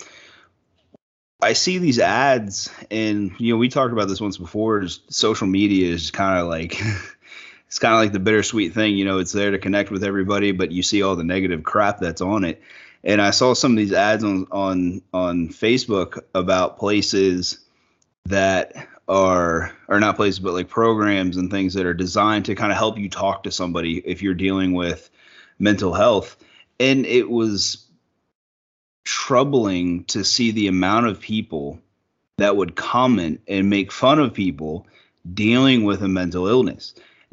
I 1.40 1.52
see 1.52 1.78
these 1.78 2.00
ads 2.00 2.70
and 2.90 3.32
you 3.38 3.52
know 3.52 3.58
we 3.58 3.68
talked 3.68 3.92
about 3.92 4.08
this 4.08 4.20
once 4.20 4.38
before 4.38 4.86
social 4.88 5.46
media 5.46 5.92
is 5.92 6.10
kind 6.10 6.38
of 6.40 6.48
like 6.48 6.80
it's 7.66 7.78
kind 7.78 7.94
of 7.94 8.00
like 8.00 8.12
the 8.12 8.18
bittersweet 8.18 8.74
thing, 8.74 8.96
you 8.96 9.04
know, 9.04 9.18
it's 9.18 9.32
there 9.32 9.52
to 9.52 9.58
connect 9.58 9.90
with 9.90 10.02
everybody 10.02 10.50
but 10.52 10.72
you 10.72 10.82
see 10.82 11.02
all 11.02 11.14
the 11.14 11.24
negative 11.24 11.62
crap 11.62 12.00
that's 12.00 12.20
on 12.20 12.44
it. 12.44 12.60
And 13.04 13.22
I 13.22 13.30
saw 13.30 13.54
some 13.54 13.72
of 13.72 13.78
these 13.78 13.92
ads 13.92 14.24
on 14.24 14.46
on 14.50 15.02
on 15.14 15.48
Facebook 15.48 16.22
about 16.34 16.78
places 16.78 17.60
that 18.26 18.74
are 19.08 19.72
are 19.88 20.00
not 20.00 20.16
places 20.16 20.40
but 20.40 20.54
like 20.54 20.68
programs 20.68 21.36
and 21.36 21.50
things 21.50 21.74
that 21.74 21.86
are 21.86 21.94
designed 21.94 22.46
to 22.46 22.56
kind 22.56 22.72
of 22.72 22.78
help 22.78 22.98
you 22.98 23.08
talk 23.08 23.44
to 23.44 23.52
somebody 23.52 23.98
if 23.98 24.22
you're 24.22 24.34
dealing 24.34 24.72
with 24.72 25.08
mental 25.60 25.94
health. 25.94 26.36
And 26.80 27.06
it 27.06 27.30
was 27.30 27.87
troubling 29.08 30.04
to 30.04 30.22
see 30.22 30.50
the 30.50 30.66
amount 30.66 31.06
of 31.06 31.18
people 31.18 31.80
that 32.36 32.56
would 32.56 32.76
comment 32.76 33.40
and 33.48 33.70
make 33.70 33.90
fun 33.90 34.18
of 34.18 34.34
people 34.34 34.86
dealing 35.34 35.84
with 35.84 36.02
a 36.02 36.08
mental 36.08 36.46
illness 36.46 36.92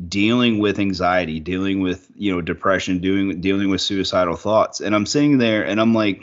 dealing 0.09 0.59
with 0.59 0.79
anxiety, 0.79 1.39
dealing 1.39 1.79
with 1.79 2.09
you 2.15 2.33
know 2.33 2.41
depression, 2.41 2.99
doing 2.99 3.41
dealing 3.41 3.69
with 3.69 3.81
suicidal 3.81 4.35
thoughts. 4.35 4.81
And 4.81 4.95
I'm 4.95 5.05
sitting 5.05 5.37
there 5.37 5.65
and 5.65 5.79
I'm 5.79 5.93
like, 5.93 6.21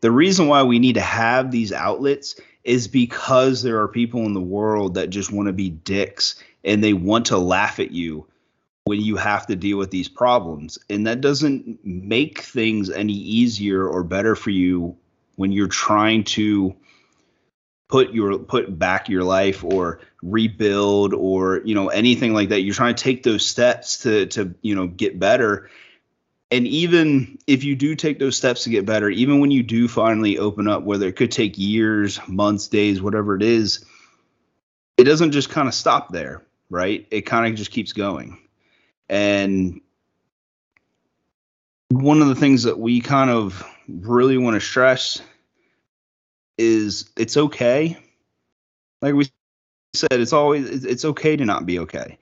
the 0.00 0.10
reason 0.10 0.48
why 0.48 0.62
we 0.62 0.78
need 0.78 0.94
to 0.94 1.00
have 1.00 1.50
these 1.50 1.72
outlets 1.72 2.38
is 2.64 2.88
because 2.88 3.62
there 3.62 3.80
are 3.80 3.88
people 3.88 4.24
in 4.26 4.34
the 4.34 4.40
world 4.40 4.94
that 4.94 5.10
just 5.10 5.32
want 5.32 5.48
to 5.48 5.52
be 5.52 5.70
dicks 5.70 6.42
and 6.64 6.82
they 6.82 6.92
want 6.92 7.26
to 7.26 7.38
laugh 7.38 7.80
at 7.80 7.90
you 7.90 8.26
when 8.84 9.00
you 9.00 9.16
have 9.16 9.46
to 9.46 9.56
deal 9.56 9.78
with 9.78 9.90
these 9.90 10.08
problems. 10.08 10.78
And 10.90 11.06
that 11.06 11.20
doesn't 11.20 11.84
make 11.84 12.40
things 12.40 12.90
any 12.90 13.12
easier 13.12 13.86
or 13.86 14.02
better 14.02 14.34
for 14.34 14.50
you 14.50 14.96
when 15.36 15.52
you're 15.52 15.68
trying 15.68 16.24
to 16.24 16.74
put 17.88 18.12
your 18.12 18.38
put 18.38 18.78
back 18.78 19.08
your 19.08 19.22
life 19.22 19.62
or 19.62 20.00
rebuild 20.22 21.12
or 21.12 21.60
you 21.64 21.74
know 21.74 21.88
anything 21.88 22.32
like 22.32 22.48
that. 22.48 22.62
You're 22.62 22.74
trying 22.74 22.94
to 22.94 23.02
take 23.02 23.22
those 23.22 23.46
steps 23.46 23.98
to 23.98 24.26
to 24.26 24.54
you 24.62 24.74
know 24.74 24.86
get 24.86 25.18
better. 25.18 25.70
And 26.50 26.66
even 26.66 27.38
if 27.46 27.64
you 27.64 27.74
do 27.74 27.94
take 27.94 28.18
those 28.18 28.36
steps 28.36 28.64
to 28.64 28.70
get 28.70 28.84
better 28.84 29.08
even 29.08 29.40
when 29.40 29.50
you 29.50 29.62
do 29.62 29.88
finally 29.88 30.36
open 30.36 30.68
up 30.68 30.82
whether 30.82 31.06
it 31.06 31.16
could 31.16 31.30
take 31.30 31.56
years 31.56 32.20
months 32.28 32.68
days 32.68 33.00
whatever 33.00 33.34
it 33.34 33.42
is 33.42 33.86
it 34.98 35.04
doesn't 35.04 35.32
just 35.32 35.48
kind 35.48 35.66
of 35.66 35.72
stop 35.72 36.12
there 36.12 36.42
right? 36.72 37.06
It 37.10 37.22
kind 37.22 37.46
of 37.46 37.56
just 37.56 37.70
keeps 37.70 37.92
going 37.92 38.38
and 39.12 39.82
one 41.90 42.22
of 42.22 42.28
the 42.28 42.34
things 42.34 42.62
that 42.62 42.78
we 42.78 43.02
kind 43.02 43.28
of 43.28 43.62
really 43.86 44.38
want 44.38 44.54
to 44.54 44.60
stress 44.60 45.20
is 46.56 47.10
it's 47.18 47.36
okay. 47.36 47.98
Like 49.02 49.12
we 49.12 49.28
said, 49.92 50.12
it's 50.12 50.32
always 50.32 50.86
it's 50.86 51.04
okay 51.04 51.36
to 51.36 51.44
not 51.44 51.66
be 51.66 51.80
okay. 51.80 52.18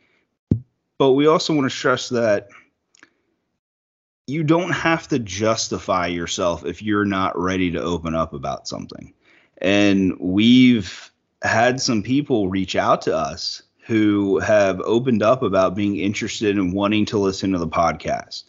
But 0.99 1.13
we 1.13 1.29
also 1.29 1.55
want 1.55 1.71
to 1.71 1.77
stress 1.77 2.09
that 2.09 2.49
you 4.27 4.43
don't 4.43 4.73
have 4.73 5.07
to 5.09 5.21
justify 5.21 6.09
yourself 6.09 6.65
if 6.65 6.83
you're 6.83 7.05
not 7.05 7.39
ready 7.39 7.71
to 7.71 7.81
open 7.81 8.17
up 8.17 8.33
about 8.33 8.67
something. 8.67 9.15
And 9.59 10.19
we've 10.19 11.09
had 11.43 11.81
some 11.81 12.03
people 12.03 12.49
reach 12.49 12.75
out 12.75 13.03
to 13.03 13.17
us 13.17 13.63
who 13.91 14.39
have 14.39 14.81
opened 14.81 15.21
up 15.21 15.43
about 15.43 15.75
being 15.75 15.97
interested 15.97 16.57
in 16.57 16.71
wanting 16.71 17.07
to 17.07 17.19
listen 17.19 17.51
to 17.51 17.59
the 17.59 17.67
podcast 17.67 18.45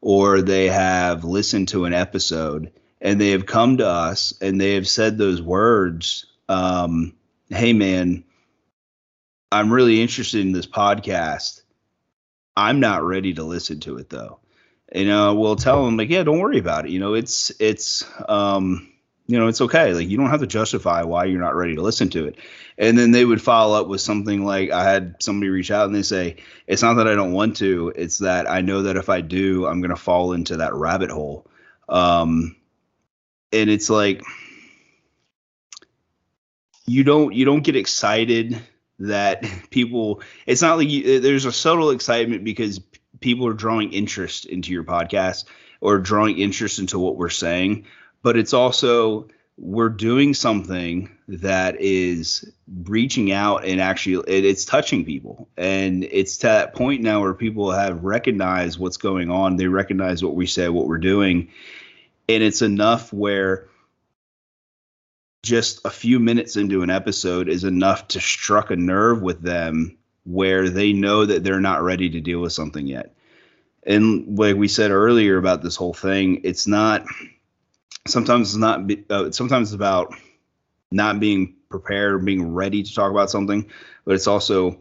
or 0.00 0.40
they 0.40 0.70
have 0.70 1.24
listened 1.24 1.68
to 1.68 1.84
an 1.84 1.92
episode 1.92 2.72
and 2.98 3.20
they 3.20 3.32
have 3.32 3.44
come 3.44 3.76
to 3.76 3.86
us 3.86 4.32
and 4.40 4.58
they 4.58 4.76
have 4.76 4.88
said 4.88 5.18
those 5.18 5.42
words 5.42 6.24
um, 6.48 7.12
hey 7.50 7.74
man 7.74 8.24
i'm 9.50 9.70
really 9.70 10.00
interested 10.00 10.40
in 10.40 10.52
this 10.52 10.66
podcast. 10.66 11.60
I'm 12.56 12.80
not 12.80 13.04
ready 13.04 13.34
to 13.34 13.44
listen 13.44 13.80
to 13.80 13.98
it 13.98 14.08
though. 14.08 14.38
You 14.94 15.04
know 15.04 15.34
we'll 15.34 15.56
tell 15.56 15.84
them 15.84 15.98
like 15.98 16.08
yeah 16.08 16.22
don't 16.22 16.38
worry 16.38 16.58
about 16.58 16.86
it. 16.86 16.90
You 16.90 16.98
know 16.98 17.12
it's 17.12 17.52
it's 17.60 18.04
um 18.26 18.91
you 19.26 19.38
know 19.38 19.48
it's 19.48 19.60
okay. 19.60 19.94
Like 19.94 20.08
you 20.08 20.16
don't 20.16 20.30
have 20.30 20.40
to 20.40 20.46
justify 20.46 21.02
why 21.02 21.24
you're 21.26 21.40
not 21.40 21.54
ready 21.54 21.76
to 21.76 21.82
listen 21.82 22.08
to 22.10 22.26
it. 22.26 22.38
And 22.78 22.98
then 22.98 23.12
they 23.12 23.24
would 23.24 23.40
follow 23.40 23.80
up 23.80 23.86
with 23.86 24.00
something 24.00 24.44
like 24.44 24.70
i 24.70 24.82
had 24.82 25.16
somebody 25.20 25.50
reach 25.50 25.70
out 25.70 25.86
and 25.86 25.94
they 25.94 26.02
say 26.02 26.36
it's 26.66 26.82
not 26.82 26.94
that 26.94 27.06
i 27.06 27.14
don't 27.14 27.32
want 27.32 27.56
to 27.58 27.92
it's 27.94 28.18
that 28.18 28.50
i 28.50 28.62
know 28.62 28.82
that 28.82 28.96
if 28.96 29.08
i 29.10 29.20
do 29.20 29.66
i'm 29.66 29.80
going 29.80 29.90
to 29.90 29.96
fall 29.96 30.32
into 30.32 30.56
that 30.56 30.74
rabbit 30.74 31.10
hole. 31.10 31.46
Um 31.88 32.56
and 33.52 33.68
it's 33.68 33.90
like 33.90 34.22
you 36.86 37.04
don't 37.04 37.34
you 37.34 37.44
don't 37.44 37.62
get 37.62 37.76
excited 37.76 38.60
that 38.98 39.44
people 39.70 40.22
it's 40.46 40.62
not 40.62 40.78
like 40.78 40.88
you, 40.88 41.20
there's 41.20 41.44
a 41.44 41.52
subtle 41.52 41.90
excitement 41.90 42.44
because 42.44 42.80
people 43.20 43.46
are 43.46 43.52
drawing 43.52 43.92
interest 43.92 44.46
into 44.46 44.72
your 44.72 44.84
podcast 44.84 45.44
or 45.80 45.98
drawing 45.98 46.38
interest 46.38 46.78
into 46.78 46.98
what 46.98 47.16
we're 47.16 47.28
saying 47.28 47.84
but 48.22 48.36
it's 48.36 48.52
also 48.52 49.28
we're 49.58 49.90
doing 49.90 50.34
something 50.34 51.10
that 51.28 51.80
is 51.80 52.50
reaching 52.84 53.32
out 53.32 53.64
and 53.64 53.80
actually 53.80 54.24
it, 54.26 54.44
it's 54.44 54.64
touching 54.64 55.04
people. 55.04 55.48
And 55.56 56.04
it's 56.04 56.38
to 56.38 56.46
that 56.46 56.74
point 56.74 57.02
now 57.02 57.20
where 57.20 57.34
people 57.34 57.70
have 57.70 58.02
recognized 58.02 58.78
what's 58.78 58.96
going 58.96 59.30
on. 59.30 59.56
They 59.56 59.66
recognize 59.66 60.24
what 60.24 60.34
we 60.34 60.46
say 60.46 60.68
what 60.68 60.86
we're 60.86 60.98
doing. 60.98 61.50
And 62.28 62.42
it's 62.42 62.62
enough 62.62 63.12
where 63.12 63.68
just 65.42 65.84
a 65.84 65.90
few 65.90 66.18
minutes 66.18 66.56
into 66.56 66.82
an 66.82 66.90
episode 66.90 67.48
is 67.48 67.64
enough 67.64 68.08
to 68.08 68.20
struck 68.20 68.70
a 68.70 68.76
nerve 68.76 69.20
with 69.22 69.42
them 69.42 69.98
where 70.24 70.70
they 70.70 70.92
know 70.92 71.26
that 71.26 71.42
they're 71.42 71.60
not 71.60 71.82
ready 71.82 72.10
to 72.10 72.20
deal 72.20 72.40
with 72.40 72.52
something 72.52 72.86
yet. 72.86 73.14
And 73.84 74.38
like 74.38 74.56
we 74.56 74.68
said 74.68 74.92
earlier 74.92 75.36
about 75.36 75.62
this 75.62 75.74
whole 75.76 75.94
thing, 75.94 76.42
it's 76.44 76.68
not 76.68 77.04
sometimes 78.06 78.50
it's 78.50 78.56
not 78.56 78.90
uh, 79.10 79.30
sometimes 79.30 79.68
it's 79.68 79.74
about 79.74 80.14
not 80.90 81.20
being 81.20 81.56
prepared, 81.68 82.24
being 82.24 82.52
ready 82.52 82.82
to 82.82 82.94
talk 82.94 83.10
about 83.10 83.30
something, 83.30 83.70
but 84.04 84.14
it's 84.14 84.26
also 84.26 84.80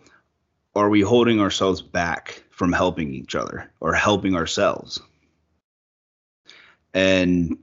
are 0.76 0.90
we 0.90 1.02
holding 1.02 1.40
ourselves 1.42 1.82
back 1.82 2.44
from 2.50 2.72
helping 2.72 3.14
each 3.14 3.36
other 3.36 3.72
or 3.80 3.94
helping 3.94 4.36
ourselves? 4.36 5.02
and 6.94 7.58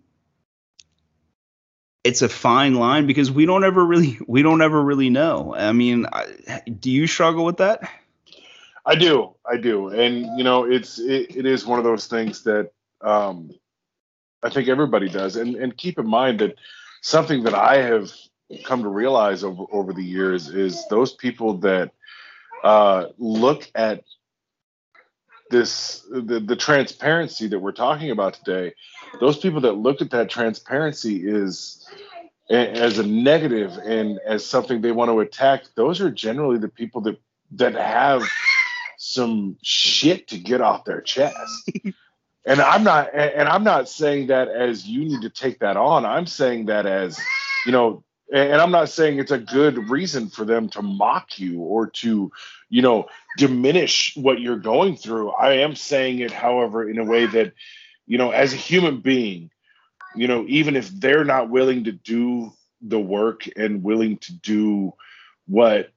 it's 2.05 2.23
a 2.23 2.29
fine 2.29 2.75
line 2.75 3.07
because 3.07 3.31
we 3.31 3.47
don't 3.47 3.65
ever 3.65 3.85
really 3.85 4.19
we 4.27 4.43
don't 4.43 4.63
ever 4.63 4.81
really 4.81 5.11
know. 5.11 5.55
I 5.55 5.73
mean, 5.73 6.07
I, 6.13 6.61
do 6.61 6.91
you 6.91 7.07
struggle 7.07 7.45
with 7.45 7.59
that? 7.59 7.91
I 8.87 8.95
do, 8.95 9.35
I 9.45 9.59
do, 9.59 9.89
and 9.89 10.39
you 10.39 10.45
know, 10.45 10.65
it's 10.65 10.99
it, 10.99 11.37
it 11.37 11.47
is 11.47 11.67
one 11.67 11.79
of 11.79 11.85
those 11.85 12.07
things 12.07 12.43
that 12.45 12.71
um, 13.03 13.51
I 14.43 14.51
think 14.51 14.69
everybody 14.69 15.09
does. 15.09 15.37
And 15.37 15.57
and 15.57 15.77
keep 15.77 15.99
in 15.99 16.09
mind 16.09 16.41
that 16.41 16.57
something 17.03 17.45
that 17.45 17.55
I 17.55 17.77
have 17.83 18.11
come 18.65 18.83
to 18.83 18.89
realize 18.89 19.45
over 19.45 19.65
over 19.73 19.93
the 19.93 20.05
years 20.05 20.49
is 20.49 20.87
those 20.89 21.15
people 21.15 21.59
that 21.59 21.93
uh, 22.65 23.07
look 23.19 23.71
at 23.75 24.05
this 25.51 26.05
the, 26.11 26.41
the 26.41 26.57
transparency 26.57 27.49
that 27.49 27.59
we're 27.59 27.73
talking 27.73 28.11
about 28.11 28.35
today 28.35 28.75
those 29.21 29.39
people 29.39 29.61
that 29.63 29.73
look 29.73 30.03
at 30.03 30.11
that 30.11 30.29
transparency 30.29 31.27
is 31.27 31.89
as 32.51 32.99
a 32.99 33.07
negative 33.07 33.79
and 33.79 34.19
as 34.27 34.45
something 34.45 34.81
they 34.81 34.93
want 34.93 35.11
to 35.11 35.21
attack 35.21 35.65
those 35.75 36.01
are 36.01 36.11
generally 36.11 36.59
the 36.59 36.69
people 36.69 37.01
that 37.01 37.19
that 37.51 37.75
have 37.75 38.23
some 38.99 39.57
shit 39.63 40.29
to 40.29 40.39
get 40.39 40.61
off 40.61 40.85
their 40.85 41.01
chest 41.01 41.71
and 42.49 42.61
i'm 42.63 42.83
not 42.83 43.15
and 43.15 43.49
i'm 43.49 43.63
not 43.63 43.89
saying 43.89 44.27
that 44.29 44.49
as 44.49 44.87
you 44.87 45.05
need 45.05 45.21
to 45.23 45.31
take 45.31 45.61
that 45.61 45.77
on. 45.77 46.05
I'm 46.05 46.27
saying 46.27 46.67
that 46.67 46.87
as 46.87 47.21
you 47.67 47.73
know 47.73 48.03
and 48.33 48.55
i'm 48.61 48.71
not 48.71 48.89
saying 48.89 49.19
it's 49.19 49.31
a 49.31 49.39
good 49.39 49.91
reason 49.91 50.29
for 50.29 50.45
them 50.45 50.69
to 50.71 50.83
mock 50.83 51.39
you 51.39 51.61
or 51.61 51.89
to 51.89 52.33
you 52.71 52.83
know 52.83 53.07
diminish 53.37 54.17
what 54.17 54.41
you're 54.41 54.59
going 54.59 54.97
through. 54.97 55.31
I 55.31 55.59
am 55.59 55.77
saying 55.77 56.21
it 56.21 56.33
however 56.33 56.89
in 56.89 56.99
a 56.99 57.05
way 57.05 57.27
that 57.27 57.53
you 58.07 58.19
know 58.19 58.31
as 58.31 58.53
a 58.55 58.57
human 58.57 59.01
being 59.01 59.51
you 60.17 60.27
know 60.27 60.45
even 60.49 60.75
if 60.75 60.89
they're 60.89 61.25
not 61.25 61.51
willing 61.51 61.85
to 61.85 61.93
do 61.93 62.53
the 62.81 62.99
work 63.01 63.49
and 63.57 63.83
willing 63.83 64.17
to 64.19 64.33
do 64.33 64.95
what 65.47 65.93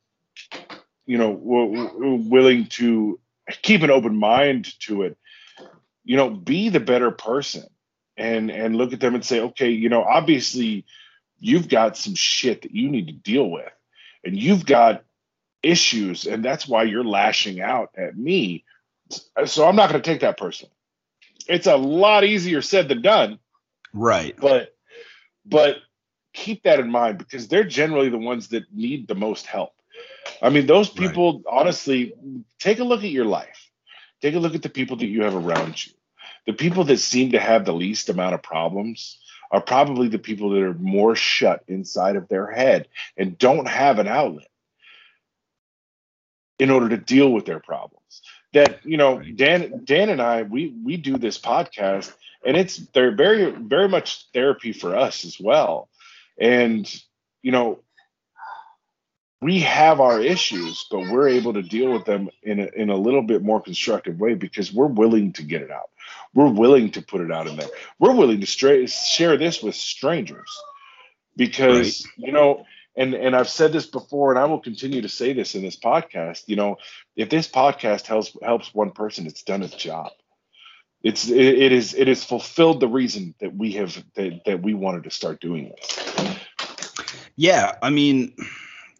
you 1.05 1.17
know 1.17 1.29
willing 1.31 2.65
to 2.65 3.19
keep 3.61 3.83
an 3.83 3.89
open 3.89 4.15
mind 4.17 4.77
to 4.79 5.03
it 5.03 5.17
you 6.03 6.17
know 6.17 6.29
be 6.29 6.69
the 6.69 6.79
better 6.79 7.11
person 7.11 7.65
and 8.17 8.49
and 8.49 8.75
look 8.75 8.93
at 8.93 8.99
them 8.99 9.15
and 9.15 9.25
say 9.25 9.39
okay 9.39 9.69
you 9.69 9.89
know 9.89 10.03
obviously 10.03 10.85
you've 11.39 11.67
got 11.67 11.97
some 11.97 12.15
shit 12.15 12.63
that 12.63 12.71
you 12.71 12.89
need 12.89 13.07
to 13.07 13.13
deal 13.13 13.49
with 13.49 13.71
and 14.23 14.37
you've 14.37 14.65
got 14.65 15.03
issues 15.63 16.25
and 16.25 16.43
that's 16.43 16.67
why 16.67 16.83
you're 16.83 17.03
lashing 17.03 17.61
out 17.61 17.89
at 17.95 18.17
me. 18.17 18.63
So 19.45 19.67
i'm 19.67 19.75
not 19.75 19.89
going 19.89 20.01
to 20.01 20.09
take 20.09 20.21
that 20.21 20.37
person 20.37 20.69
it's 21.47 21.67
a 21.67 21.75
lot 21.75 22.23
easier 22.23 22.61
said 22.61 22.87
than 22.87 23.01
done. 23.01 23.39
Right. 23.93 24.35
But 24.39 24.75
but 25.45 25.77
keep 26.33 26.63
that 26.63 26.79
in 26.79 26.89
mind 26.89 27.17
because 27.17 27.47
they're 27.47 27.63
generally 27.63 28.09
the 28.09 28.17
ones 28.17 28.49
that 28.49 28.63
need 28.73 29.07
the 29.07 29.15
most 29.15 29.45
help. 29.45 29.73
I 30.41 30.49
mean 30.49 30.65
those 30.65 30.89
people 30.89 31.35
right. 31.37 31.61
honestly 31.61 32.13
take 32.59 32.79
a 32.79 32.83
look 32.83 33.03
at 33.03 33.09
your 33.09 33.25
life 33.25 33.60
take 34.21 34.35
a 34.35 34.39
look 34.39 34.55
at 34.55 34.61
the 34.61 34.69
people 34.69 34.97
that 34.97 35.07
you 35.07 35.23
have 35.23 35.35
around 35.35 35.85
you 35.85 35.91
the 36.45 36.53
people 36.53 36.83
that 36.85 36.97
seem 36.97 37.31
to 37.31 37.39
have 37.39 37.65
the 37.65 37.73
least 37.73 38.09
amount 38.09 38.33
of 38.33 38.43
problems 38.43 39.19
are 39.51 39.61
probably 39.61 40.07
the 40.07 40.19
people 40.19 40.51
that 40.51 40.61
are 40.61 40.73
more 40.73 41.15
shut 41.15 41.63
inside 41.67 42.15
of 42.15 42.27
their 42.29 42.49
head 42.49 42.87
and 43.17 43.37
don't 43.37 43.67
have 43.67 43.99
an 43.99 44.07
outlet 44.07 44.47
in 46.57 46.69
order 46.69 46.89
to 46.89 46.97
deal 46.97 47.31
with 47.31 47.45
their 47.45 47.59
problems. 47.59 48.21
That 48.53 48.85
you 48.85 48.97
know, 48.97 49.21
Dan, 49.21 49.81
Dan 49.83 50.09
and 50.09 50.21
I, 50.21 50.43
we 50.43 50.73
we 50.83 50.97
do 50.97 51.17
this 51.17 51.39
podcast, 51.39 52.13
and 52.45 52.57
it's 52.57 52.77
they're 52.93 53.15
very 53.15 53.51
very 53.51 53.87
much 53.87 54.27
therapy 54.33 54.73
for 54.73 54.95
us 54.95 55.25
as 55.25 55.37
well. 55.39 55.89
And 56.39 56.91
you 57.41 57.51
know, 57.51 57.79
we 59.41 59.59
have 59.59 59.99
our 59.99 60.21
issues, 60.21 60.85
but 60.91 60.99
we're 60.99 61.29
able 61.29 61.53
to 61.53 61.63
deal 61.63 61.91
with 61.91 62.05
them 62.05 62.29
in 62.43 62.59
a, 62.59 62.67
in 62.75 62.89
a 62.89 62.95
little 62.95 63.23
bit 63.23 63.41
more 63.41 63.61
constructive 63.61 64.19
way 64.19 64.35
because 64.35 64.71
we're 64.71 64.85
willing 64.85 65.33
to 65.33 65.43
get 65.43 65.61
it 65.61 65.71
out. 65.71 65.89
We're 66.33 66.51
willing 66.51 66.91
to 66.91 67.01
put 67.01 67.21
it 67.21 67.31
out 67.31 67.47
in 67.47 67.55
there. 67.55 67.69
We're 67.99 68.15
willing 68.15 68.41
to 68.41 68.47
stra- 68.47 68.87
share 68.87 69.37
this 69.37 69.63
with 69.63 69.75
strangers 69.75 70.49
because 71.35 72.05
right. 72.05 72.27
you 72.27 72.31
know 72.31 72.65
and 72.95 73.13
and 73.13 73.35
I've 73.35 73.49
said 73.49 73.71
this 73.71 73.85
before, 73.85 74.31
and 74.31 74.39
I 74.39 74.45
will 74.45 74.59
continue 74.59 75.01
to 75.01 75.09
say 75.09 75.33
this 75.33 75.55
in 75.55 75.61
this 75.61 75.77
podcast. 75.77 76.43
You 76.47 76.57
know, 76.57 76.77
if 77.15 77.29
this 77.29 77.47
podcast 77.47 78.05
helps 78.05 78.35
helps 78.43 78.73
one 78.73 78.91
person, 78.91 79.27
it's 79.27 79.43
done 79.43 79.63
its 79.63 79.75
job. 79.75 80.11
It's 81.01 81.29
it, 81.29 81.39
it 81.39 81.71
is 81.71 81.93
it 81.93 82.07
has 82.07 82.23
fulfilled 82.23 82.79
the 82.79 82.87
reason 82.87 83.33
that 83.39 83.55
we 83.55 83.71
have 83.73 84.03
that, 84.15 84.41
that 84.45 84.61
we 84.61 84.73
wanted 84.73 85.05
to 85.05 85.09
start 85.09 85.39
doing 85.39 85.71
this. 85.75 86.37
Yeah, 87.37 87.75
I 87.81 87.89
mean, 87.89 88.35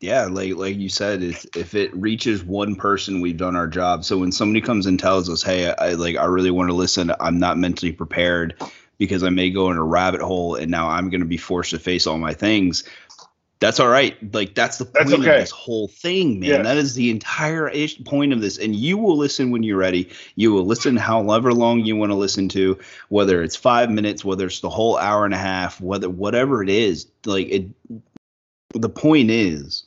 yeah, 0.02 0.26
like 0.26 0.56
like 0.56 0.78
you 0.78 0.89
said, 0.89 1.24
if 1.24 1.45
if 1.56 1.74
it 1.76 1.95
reaches 1.95 2.43
one 2.43 2.76
person, 2.76 3.22
we've 3.22 3.38
done 3.38 3.56
our 3.56 3.68
job. 3.68 4.04
So 4.04 4.18
when 4.18 4.32
somebody 4.32 4.60
comes 4.60 4.86
and 4.86 4.99
tells 4.99 5.30
us, 5.30 5.41
"Hey, 5.41 5.72
I, 5.72 5.93
like 5.93 6.18
I 6.18 6.26
really 6.26 6.52
want 6.52 6.70
to 6.70 6.76
listen. 6.76 7.14
I'm 7.20 7.39
not 7.39 7.58
mentally 7.58 7.91
prepared." 7.93 8.56
because 8.97 9.24
I 9.24 9.30
may 9.30 9.49
go 9.49 9.72
in 9.72 9.78
a 9.78 9.84
rabbit 9.84 10.22
hole 10.22 10.54
and 10.54 10.70
now 10.70 10.88
I'm 10.88 11.10
going 11.10 11.22
to 11.22 11.26
be 11.26 11.36
forced 11.36 11.72
to 11.72 11.80
face 11.80 12.06
all 12.06 12.20
my 12.20 12.36
things 12.36 12.84
that's 13.62 13.80
all 13.80 13.88
right. 13.88 14.18
Like 14.34 14.56
that's 14.56 14.80
the 14.80 14.86
point 14.86 15.14
okay. 15.14 15.16
of 15.18 15.24
this 15.24 15.52
whole 15.52 15.88
thing, 15.88 16.39
man. 16.39 16.49
Yes. 16.49 16.64
That 16.64 16.78
is 16.78 16.95
the 16.95 17.12
entire 17.12 17.70
ish 17.70 18.04
point 18.04 18.34
of 18.34 18.41
this. 18.41 18.58
And 18.58 18.76
you 18.76 18.97
will 18.97 19.16
listen 19.16 19.52
when 19.52 19.62
you're 19.62 19.78
ready. 19.78 20.10
You 20.36 20.52
will 20.52 20.66
listen 20.66 20.97
however 20.97 21.54
long 21.54 21.80
you 21.80 21.95
want 21.95 22.12
to 22.12 22.16
listen 22.16 22.49
to, 22.49 22.80
whether 23.10 23.43
it's 23.43 23.56
five 23.56 23.91
minutes, 23.91 24.26
whether 24.26 24.47
it's 24.47 24.62
the 24.62 24.70
whole 24.70 24.97
hour 24.97 25.26
and 25.26 25.34
a 25.34 25.38
half, 25.38 25.80
whether 25.80 26.10
whatever 26.10 26.64
it 26.64 26.70
is. 26.70 27.06
Like 27.24 27.49
it. 27.49 27.66
The 28.74 28.89
point 28.89 29.30
is, 29.30 29.84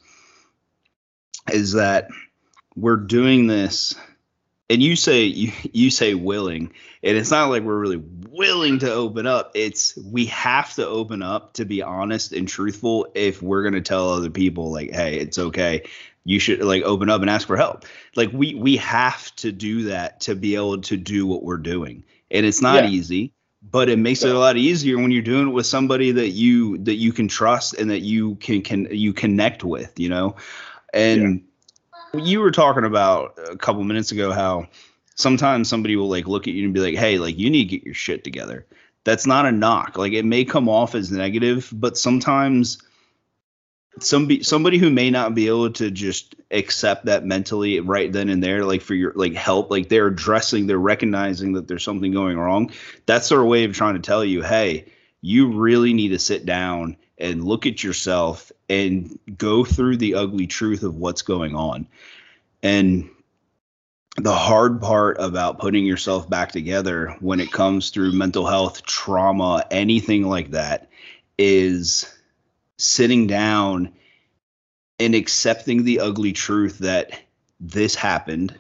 is 1.52 1.72
that 1.72 2.08
we're 2.76 2.96
doing 2.96 3.46
this 3.46 3.94
and 4.70 4.82
you 4.82 4.96
say 4.96 5.24
you 5.24 5.52
you 5.72 5.90
say 5.90 6.14
willing 6.14 6.72
and 7.02 7.16
it's 7.16 7.30
not 7.30 7.50
like 7.50 7.62
we're 7.62 7.78
really 7.78 8.02
willing 8.30 8.78
to 8.78 8.90
open 8.90 9.26
up. 9.26 9.52
It's 9.54 9.96
we 9.96 10.26
have 10.26 10.74
to 10.74 10.86
open 10.86 11.22
up 11.22 11.54
to 11.54 11.64
be 11.64 11.82
honest 11.82 12.32
and 12.32 12.48
truthful 12.48 13.08
if 13.14 13.42
we're 13.42 13.62
going 13.62 13.74
to 13.74 13.82
tell 13.82 14.10
other 14.10 14.30
people 14.30 14.72
like 14.72 14.90
hey 14.90 15.18
it's 15.18 15.38
okay. 15.38 15.84
You 16.24 16.38
should 16.38 16.60
like 16.62 16.82
open 16.84 17.10
up 17.10 17.20
and 17.20 17.28
ask 17.28 17.46
for 17.46 17.56
help. 17.56 17.84
Like 18.16 18.32
we 18.32 18.54
we 18.54 18.76
have 18.78 19.34
to 19.36 19.52
do 19.52 19.84
that 19.84 20.20
to 20.22 20.34
be 20.34 20.54
able 20.54 20.80
to 20.82 20.96
do 20.96 21.26
what 21.26 21.42
we're 21.42 21.58
doing 21.58 22.04
and 22.30 22.46
it's 22.46 22.62
not 22.62 22.84
yeah. 22.84 22.90
easy 22.90 23.32
but 23.70 23.88
it 23.88 23.98
makes 23.98 24.22
it 24.22 24.34
a 24.34 24.38
lot 24.38 24.58
easier 24.58 24.98
when 24.98 25.10
you're 25.10 25.22
doing 25.22 25.48
it 25.48 25.52
with 25.52 25.64
somebody 25.64 26.10
that 26.12 26.28
you 26.28 26.76
that 26.78 26.96
you 26.96 27.12
can 27.12 27.28
trust 27.28 27.74
and 27.74 27.90
that 27.90 28.00
you 28.00 28.34
can 28.36 28.60
can 28.60 28.86
you 28.90 29.12
connect 29.12 29.64
with 29.64 29.98
you 29.98 30.08
know 30.08 30.36
and 30.94 31.22
yeah 31.22 31.38
you 32.20 32.40
were 32.40 32.50
talking 32.50 32.84
about 32.84 33.38
a 33.50 33.56
couple 33.56 33.82
minutes 33.84 34.12
ago 34.12 34.32
how 34.32 34.68
sometimes 35.14 35.68
somebody 35.68 35.96
will 35.96 36.08
like 36.08 36.26
look 36.26 36.48
at 36.48 36.54
you 36.54 36.64
and 36.64 36.74
be 36.74 36.80
like, 36.80 36.94
"Hey, 36.94 37.18
like 37.18 37.38
you 37.38 37.50
need 37.50 37.64
to 37.68 37.76
get 37.76 37.84
your 37.84 37.94
shit 37.94 38.24
together." 38.24 38.66
That's 39.04 39.26
not 39.26 39.46
a 39.46 39.52
knock. 39.52 39.98
Like 39.98 40.12
it 40.12 40.24
may 40.24 40.44
come 40.44 40.68
off 40.68 40.94
as 40.94 41.10
negative, 41.10 41.70
but 41.72 41.98
sometimes 41.98 42.78
somebody 44.00 44.42
somebody 44.42 44.78
who 44.78 44.90
may 44.90 45.10
not 45.10 45.34
be 45.34 45.46
able 45.46 45.70
to 45.70 45.90
just 45.90 46.34
accept 46.50 47.06
that 47.06 47.24
mentally 47.24 47.78
right 47.80 48.12
then 48.12 48.28
and 48.28 48.42
there 48.42 48.64
like 48.64 48.82
for 48.82 48.94
your 48.94 49.12
like 49.14 49.34
help 49.34 49.70
like 49.70 49.88
they're 49.88 50.08
addressing 50.08 50.66
they're 50.66 50.78
recognizing 50.78 51.52
that 51.52 51.68
there's 51.68 51.84
something 51.84 52.10
going 52.10 52.36
wrong 52.36 52.72
that's 53.06 53.28
their 53.28 53.44
way 53.44 53.62
of 53.62 53.72
trying 53.72 53.94
to 53.94 54.00
tell 54.00 54.24
you 54.24 54.42
hey 54.42 54.84
you 55.20 55.52
really 55.52 55.94
need 55.94 56.08
to 56.08 56.18
sit 56.18 56.44
down 56.44 56.96
and 57.18 57.44
look 57.44 57.66
at 57.66 57.82
yourself 57.82 58.50
and 58.68 59.18
go 59.36 59.64
through 59.64 59.96
the 59.96 60.14
ugly 60.14 60.46
truth 60.46 60.82
of 60.82 60.96
what's 60.96 61.22
going 61.22 61.54
on. 61.54 61.86
And 62.62 63.10
the 64.16 64.34
hard 64.34 64.80
part 64.80 65.16
about 65.18 65.58
putting 65.58 65.84
yourself 65.84 66.28
back 66.28 66.52
together 66.52 67.16
when 67.20 67.40
it 67.40 67.50
comes 67.50 67.90
through 67.90 68.12
mental 68.12 68.46
health, 68.46 68.84
trauma, 68.84 69.64
anything 69.70 70.28
like 70.28 70.52
that 70.52 70.88
is 71.36 72.12
sitting 72.78 73.26
down 73.26 73.92
and 75.00 75.14
accepting 75.14 75.84
the 75.84 76.00
ugly 76.00 76.32
truth 76.32 76.78
that 76.78 77.18
this 77.60 77.94
happened. 77.94 78.56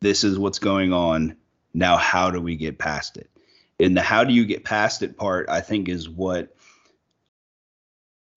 This 0.00 0.24
is 0.24 0.38
what's 0.38 0.58
going 0.58 0.92
on. 0.92 1.36
Now, 1.72 1.96
how 1.96 2.30
do 2.30 2.40
we 2.40 2.56
get 2.56 2.78
past 2.78 3.16
it? 3.16 3.30
And 3.78 3.96
the 3.96 4.02
how 4.02 4.24
do 4.24 4.32
you 4.32 4.44
get 4.44 4.64
past 4.64 5.02
it 5.02 5.16
part, 5.16 5.48
I 5.48 5.60
think, 5.60 5.88
is 5.88 6.08
what 6.08 6.56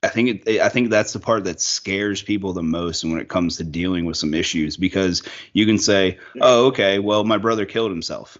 I 0.03 0.07
think 0.07 0.47
it, 0.47 0.61
I 0.61 0.69
think 0.69 0.89
that's 0.89 1.13
the 1.13 1.19
part 1.19 1.43
that 1.43 1.61
scares 1.61 2.21
people 2.23 2.53
the 2.53 2.63
most 2.63 3.03
when 3.03 3.19
it 3.19 3.29
comes 3.29 3.57
to 3.57 3.63
dealing 3.63 4.05
with 4.05 4.17
some 4.17 4.33
issues 4.33 4.75
because 4.75 5.21
you 5.53 5.65
can 5.65 5.77
say, 5.77 6.17
"Oh, 6.39 6.67
okay, 6.67 6.99
well, 6.99 7.23
my 7.23 7.37
brother 7.37 7.65
killed 7.65 7.91
himself." 7.91 8.37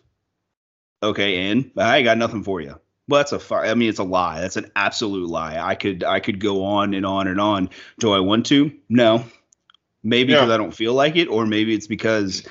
Okay, 1.04 1.50
and 1.52 1.72
I 1.78 2.02
got 2.02 2.18
nothing 2.18 2.44
for 2.44 2.62
you. 2.62 2.80
Well, 3.08 3.24
that's 3.24 3.34
a. 3.34 3.56
I 3.56 3.74
mean, 3.76 3.90
it's 3.90 4.00
a 4.00 4.04
lie. 4.04 4.42
That's 4.42 4.58
an 4.58 4.72
absolute 4.76 5.30
lie. 5.30 5.60
I 5.60 5.76
could 5.76 6.04
I 6.04 6.20
could 6.20 6.40
go 6.40 6.64
on 6.64 6.94
and 6.94 7.06
on 7.06 7.28
and 7.28 7.40
on. 7.40 7.70
Do 8.00 8.12
I 8.12 8.20
want 8.20 8.48
to? 8.48 8.72
No. 8.90 9.26
Maybe 10.04 10.34
because 10.34 10.48
yeah. 10.48 10.56
I 10.56 10.58
don't 10.58 10.74
feel 10.74 10.94
like 10.94 11.16
it, 11.16 11.28
or 11.28 11.46
maybe 11.46 11.76
it's 11.76 11.86
because 11.86 12.48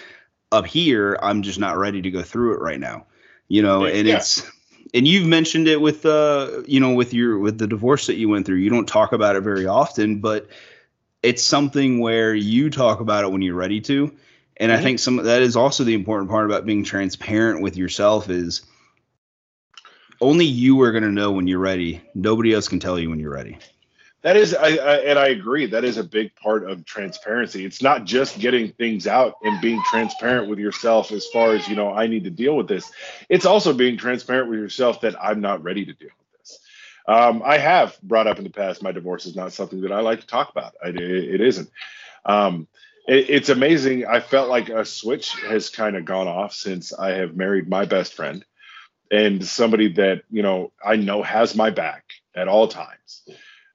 up 0.53 0.67
here 0.67 1.19
I'm 1.21 1.43
just 1.43 1.59
not 1.59 1.79
ready 1.79 2.03
to 2.03 2.11
go 2.11 2.23
through 2.23 2.55
it 2.55 2.61
right 2.61 2.79
now. 2.79 3.07
You 3.49 3.63
know, 3.63 3.87
and 3.87 4.07
yeah. 4.07 4.17
it's 4.17 4.49
and 4.95 5.07
you've 5.07 5.27
mentioned 5.27 5.69
it 5.69 5.81
with 5.81 6.05
uh 6.07 6.63
you 6.67 6.81
know 6.81 6.95
with 6.95 7.15
your 7.15 7.39
with 7.39 7.59
the 7.59 7.67
divorce 7.67 8.07
that 8.07 8.17
you 8.17 8.29
went 8.29 8.47
through 8.47 8.57
you 8.57 8.71
don't 8.71 8.89
talk 8.89 9.13
about 9.13 9.37
it 9.37 9.43
very 9.43 9.67
often 9.67 10.21
but 10.21 10.49
it's 11.23 11.43
something 11.43 12.01
where 12.01 12.35
you 12.35 12.71
talk 12.71 13.01
about 13.01 13.25
it 13.25 13.33
when 13.33 13.43
you're 13.43 13.55
ready 13.55 13.81
to 13.81 14.13
and 14.57 14.71
mm-hmm. 14.71 14.81
i 14.81 14.83
think 14.83 14.99
some 14.99 15.17
that 15.17 15.43
is 15.43 15.57
also 15.57 15.85
the 15.85 15.95
important 15.95 16.31
part 16.31 16.47
about 16.47 16.67
being 16.67 16.85
transparent 16.85 17.63
with 17.63 17.77
yourself 17.77 18.29
is 18.31 18.63
only 20.21 20.45
you 20.45 20.81
are 20.83 20.93
going 20.93 21.03
to 21.03 21.11
know 21.11 21.33
when 21.33 21.47
you're 21.47 21.59
ready. 21.59 22.03
Nobody 22.15 22.53
else 22.53 22.69
can 22.69 22.81
tell 22.81 22.99
you 22.99 23.11
when 23.11 23.21
you're 23.21 23.33
ready. 23.33 23.59
That 24.23 24.37
is, 24.37 24.55
I, 24.55 24.77
I, 24.77 24.97
and 24.99 25.19
I 25.19 25.29
agree. 25.29 25.67
That 25.67 25.85
is 25.85 25.97
a 25.97 26.05
big 26.05 26.35
part 26.37 26.69
of 26.69 26.85
transparency. 26.85 27.65
It's 27.65 27.81
not 27.81 28.05
just 28.05 28.39
getting 28.39 28.73
things 28.73 29.07
out 29.07 29.37
and 29.43 29.61
being 29.63 29.83
transparent 29.91 30.49
with 30.51 30.59
yourself 30.59 31.11
as 31.11 31.27
far 31.29 31.55
as 31.55 31.67
you 31.69 31.75
know. 31.75 31.93
I 31.93 32.07
need 32.07 32.25
to 32.25 32.31
deal 32.31 32.55
with 32.55 32.69
this. 32.69 32.91
It's 33.31 33.47
also 33.47 33.73
being 33.73 33.97
transparent 33.97 34.51
with 34.51 34.59
yourself 34.59 35.01
that 35.03 35.17
I'm 35.23 35.41
not 35.41 35.63
ready 35.63 35.87
to 35.87 35.93
deal 35.95 36.11
with 36.19 36.41
this. 36.41 36.59
Um, 37.09 37.43
I 37.43 37.57
have 37.57 37.99
brought 38.03 38.27
up 38.27 38.37
in 38.37 38.45
the 38.45 38.51
past 38.51 38.83
my 38.83 38.93
divorce 38.93 39.25
is 39.25 39.37
not 39.37 39.55
something 39.55 39.81
that 39.83 39.93
I 39.93 40.01
like 40.01 40.21
to 40.21 40.27
talk 40.27 40.51
about. 40.51 40.75
I, 40.85 40.89
it, 40.89 41.01
it 41.01 41.41
isn't. 41.41 41.71
Um, 42.27 42.69
it, 43.09 43.31
it's 43.31 43.49
amazing. 43.49 44.05
I 44.05 44.21
felt 44.21 44.51
like 44.51 44.69
a 44.69 44.85
switch 44.85 45.33
has 45.49 45.71
kind 45.71 45.97
of 45.97 46.05
gone 46.05 46.29
off 46.29 46.53
since 46.53 46.93
I 46.93 47.13
have 47.13 47.37
married 47.37 47.71
my 47.71 47.87
best 47.87 48.13
friend 48.13 48.45
and 49.11 49.45
somebody 49.45 49.95
that 49.95 50.23
you 50.31 50.43
know 50.43 50.73
I 50.85 50.97
know 50.97 51.23
has 51.23 51.57
my 51.57 51.71
back 51.71 52.05
at 52.35 52.49
all 52.49 52.69
times 52.69 53.23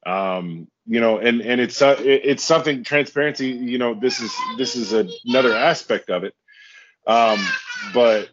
um, 0.06 0.68
you 0.86 1.00
know, 1.02 1.18
and 1.18 1.42
and 1.42 1.62
it's 1.62 1.82
uh, 1.82 1.96
it's 2.00 2.44
something 2.44 2.84
transparency. 2.84 3.50
You 3.50 3.78
know, 3.78 3.94
this 3.96 4.20
is 4.22 4.34
this 4.58 4.76
is 4.76 4.94
a, 4.94 5.08
another 5.26 5.54
aspect 5.56 6.10
of 6.10 6.24
it. 6.24 6.34
Um, 7.08 7.40
but 7.94 8.30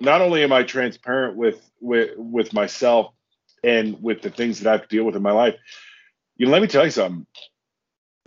not 0.00 0.20
only 0.22 0.42
am 0.44 0.52
I 0.52 0.64
transparent 0.64 1.36
with 1.36 1.60
with 1.80 2.12
with 2.16 2.52
myself 2.54 3.12
and 3.64 4.02
with 4.02 4.22
the 4.22 4.30
things 4.30 4.60
that 4.60 4.68
I 4.68 4.72
have 4.72 4.82
to 4.82 4.88
deal 4.88 5.04
with 5.04 5.16
in 5.16 5.22
my 5.22 5.32
life, 5.32 5.56
you 6.36 6.46
know, 6.46 6.52
let 6.52 6.62
me 6.62 6.68
tell 6.68 6.84
you 6.84 6.90
something. 6.90 7.26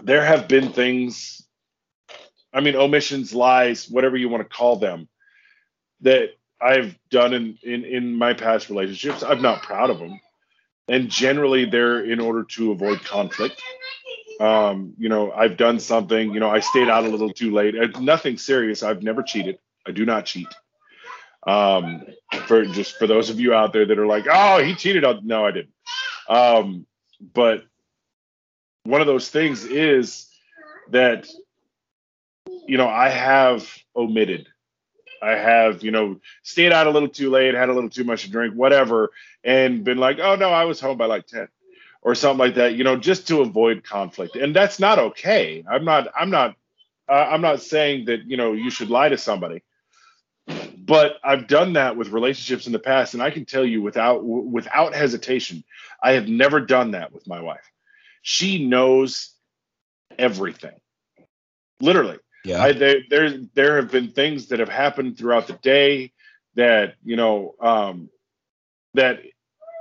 There 0.04 0.26
have 0.26 0.48
been 0.48 0.74
things, 0.74 1.48
I 2.54 2.62
mean, 2.62 2.76
omissions, 2.76 3.34
lies, 3.34 3.90
whatever 3.90 4.18
you 4.18 4.30
want 4.30 4.44
to 4.50 4.56
call 4.56 4.78
them, 4.78 5.10
that 6.02 6.32
I've 6.62 6.98
done 7.10 7.34
in 7.34 7.58
in 7.64 7.86
in 7.86 8.16
my 8.16 8.34
past 8.34 8.70
relationships. 8.70 9.24
I'm 9.24 9.42
not 9.42 9.64
proud 9.64 9.90
of 9.92 10.00
them 10.00 10.20
and 10.88 11.10
generally 11.10 11.66
they're 11.66 12.04
in 12.04 12.20
order 12.20 12.44
to 12.44 12.72
avoid 12.72 13.04
conflict. 13.04 13.62
Um, 14.40 14.94
you 14.98 15.10
know, 15.10 15.32
I've 15.32 15.58
done 15.58 15.80
something. 15.80 16.34
You 16.34 16.40
know, 16.40 16.50
I 16.50 16.60
stayed 16.60 16.90
out 16.90 17.06
a 17.06 17.10
little 17.10 17.32
too 17.32 17.52
late. 17.52 17.76
Uh, 17.78 18.00
nothing 18.00 18.38
serious. 18.38 18.84
I've 18.84 19.02
never 19.02 19.24
cheated. 19.24 19.60
I 19.88 19.92
do 19.92 20.06
not 20.06 20.26
cheat. 20.26 20.48
Um, 21.48 22.04
for 22.48 22.66
just 22.66 22.98
for 22.98 23.08
those 23.08 23.30
of 23.30 23.40
you 23.40 23.54
out 23.54 23.72
there 23.72 23.86
that 23.86 24.00
are 24.00 24.08
like, 24.08 24.26
oh, 24.30 24.64
he 24.64 24.76
cheated. 24.76 25.06
On, 25.06 25.26
no, 25.26 25.46
I 25.46 25.52
didn't. 25.52 25.74
Um, 26.28 26.86
but 27.34 27.64
one 28.84 29.02
of 29.02 29.08
those 29.08 29.30
things 29.30 29.64
is 29.64 30.28
that 30.92 31.28
you 32.68 32.78
know 32.78 32.88
I 32.88 33.10
have 33.10 33.68
omitted 33.96 34.48
I 35.26 35.32
have, 35.32 35.84
you 35.84 35.92
know, 35.92 36.20
stayed 36.44 36.72
out 36.72 36.86
a 36.86 36.92
little 36.92 37.10
too 37.10 37.32
late, 37.32 37.56
had 37.56 37.70
a 37.70 37.74
little 37.74 37.90
too 37.90 38.04
much 38.04 38.24
to 38.24 38.32
drink, 38.32 38.54
whatever, 38.54 39.12
and 39.44 39.84
been 39.84 39.98
like, 39.98 40.20
oh 40.20 40.36
no, 40.36 40.50
I 40.50 40.66
was 40.66 40.80
home 40.80 40.98
by 40.98 41.08
like 41.08 41.26
10 41.26 41.48
or 42.04 42.14
something 42.14 42.38
like 42.38 42.56
that, 42.56 42.76
you 42.76 42.84
know, 42.84 42.96
just 42.96 43.28
to 43.30 43.42
avoid 43.42 43.84
conflict. 43.84 44.36
And 44.36 44.56
that's 44.56 44.80
not 44.80 45.00
okay. 45.00 45.64
I'm 45.68 45.84
not, 45.84 46.08
I'm 46.18 46.30
not, 46.30 46.56
uh, 47.10 47.14
I'm 47.14 47.42
not 47.42 47.62
saying 47.62 48.06
that, 48.06 48.26
you 48.26 48.38
know, 48.38 48.54
you 48.54 48.70
should 48.70 48.92
lie 48.92 49.10
to 49.10 49.18
somebody. 49.18 49.64
But 50.78 51.16
I've 51.24 51.48
done 51.48 51.74
that 51.74 51.98
with 51.98 52.10
relationships 52.10 52.68
in 52.68 52.74
the 52.74 52.78
past, 52.78 53.16
and 53.16 53.24
I 53.24 53.32
can 53.32 53.46
tell 53.46 53.66
you 53.66 53.82
without 53.82 54.24
without 54.24 54.94
hesitation, 54.94 55.64
I 56.04 56.12
have 56.12 56.28
never 56.28 56.60
done 56.60 56.92
that 56.92 57.12
with 57.12 57.26
my 57.26 57.42
wife. 57.42 57.72
She 58.22 58.64
knows 58.68 59.32
everything, 60.20 60.76
literally 61.82 62.20
yeah. 62.46 62.62
I, 62.62 62.72
there, 62.72 63.00
there, 63.10 63.38
there 63.56 63.76
have 63.78 63.92
been 63.92 64.12
things 64.12 64.48
that 64.48 64.60
have 64.60 64.70
happened 64.70 65.18
throughout 65.18 65.48
the 65.48 65.54
day 65.54 66.14
that, 66.56 66.96
you 67.04 67.16
know, 67.16 67.56
um, 67.60 68.10
that 68.94 69.20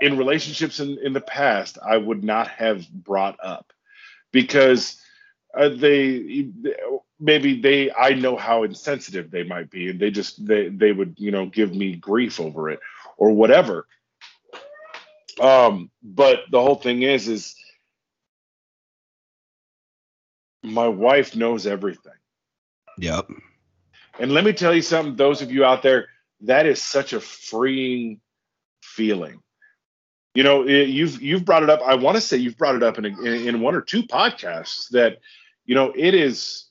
in 0.00 0.16
relationships 0.16 0.80
in, 0.80 0.98
in 1.04 1.12
the 1.12 1.20
past, 1.20 1.78
I 1.84 1.98
would 1.98 2.24
not 2.24 2.48
have 2.48 2.88
brought 2.90 3.36
up 3.42 3.72
because 4.32 5.00
uh, 5.56 5.68
they, 5.68 6.50
maybe 7.20 7.60
they, 7.60 7.92
I 7.92 8.14
know 8.14 8.36
how 8.36 8.64
insensitive 8.64 9.30
they 9.30 9.44
might 9.44 9.70
be 9.70 9.90
and 9.90 10.00
they 10.00 10.10
just, 10.10 10.44
they, 10.44 10.68
they 10.68 10.92
would, 10.92 11.14
you 11.18 11.30
know, 11.30 11.46
give 11.46 11.74
me 11.74 11.94
grief 11.94 12.40
over 12.40 12.70
it 12.70 12.80
or 13.16 13.30
whatever. 13.32 13.86
Um, 15.40 15.90
but 16.02 16.40
the 16.50 16.60
whole 16.60 16.76
thing 16.76 17.02
is, 17.02 17.28
is 17.28 17.56
my 20.62 20.88
wife 20.88 21.36
knows 21.36 21.66
everything 21.66 22.12
Yep. 22.98 23.30
And 24.18 24.32
let 24.32 24.44
me 24.44 24.52
tell 24.52 24.74
you 24.74 24.82
something, 24.82 25.16
those 25.16 25.42
of 25.42 25.50
you 25.50 25.64
out 25.64 25.82
there, 25.82 26.08
that 26.42 26.66
is 26.66 26.82
such 26.82 27.12
a 27.12 27.20
freeing 27.20 28.20
feeling. 28.82 29.40
You 30.34 30.42
know, 30.42 30.66
it, 30.66 30.88
you've 30.88 31.22
you've 31.22 31.44
brought 31.44 31.62
it 31.62 31.70
up. 31.70 31.80
I 31.84 31.94
want 31.94 32.16
to 32.16 32.20
say 32.20 32.36
you've 32.36 32.58
brought 32.58 32.74
it 32.74 32.82
up 32.82 32.98
in, 32.98 33.04
a, 33.04 33.08
in 33.08 33.48
in 33.48 33.60
one 33.60 33.74
or 33.74 33.80
two 33.80 34.02
podcasts 34.02 34.88
that 34.90 35.18
you 35.64 35.74
know 35.74 35.92
it 35.94 36.14
is 36.14 36.66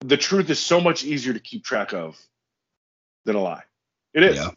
the 0.00 0.16
truth 0.16 0.50
is 0.50 0.58
so 0.58 0.80
much 0.80 1.04
easier 1.04 1.32
to 1.32 1.40
keep 1.40 1.64
track 1.64 1.92
of 1.92 2.18
than 3.24 3.36
a 3.36 3.40
lie. 3.40 3.62
It 4.12 4.24
is. 4.24 4.36
Yeah. 4.36 4.50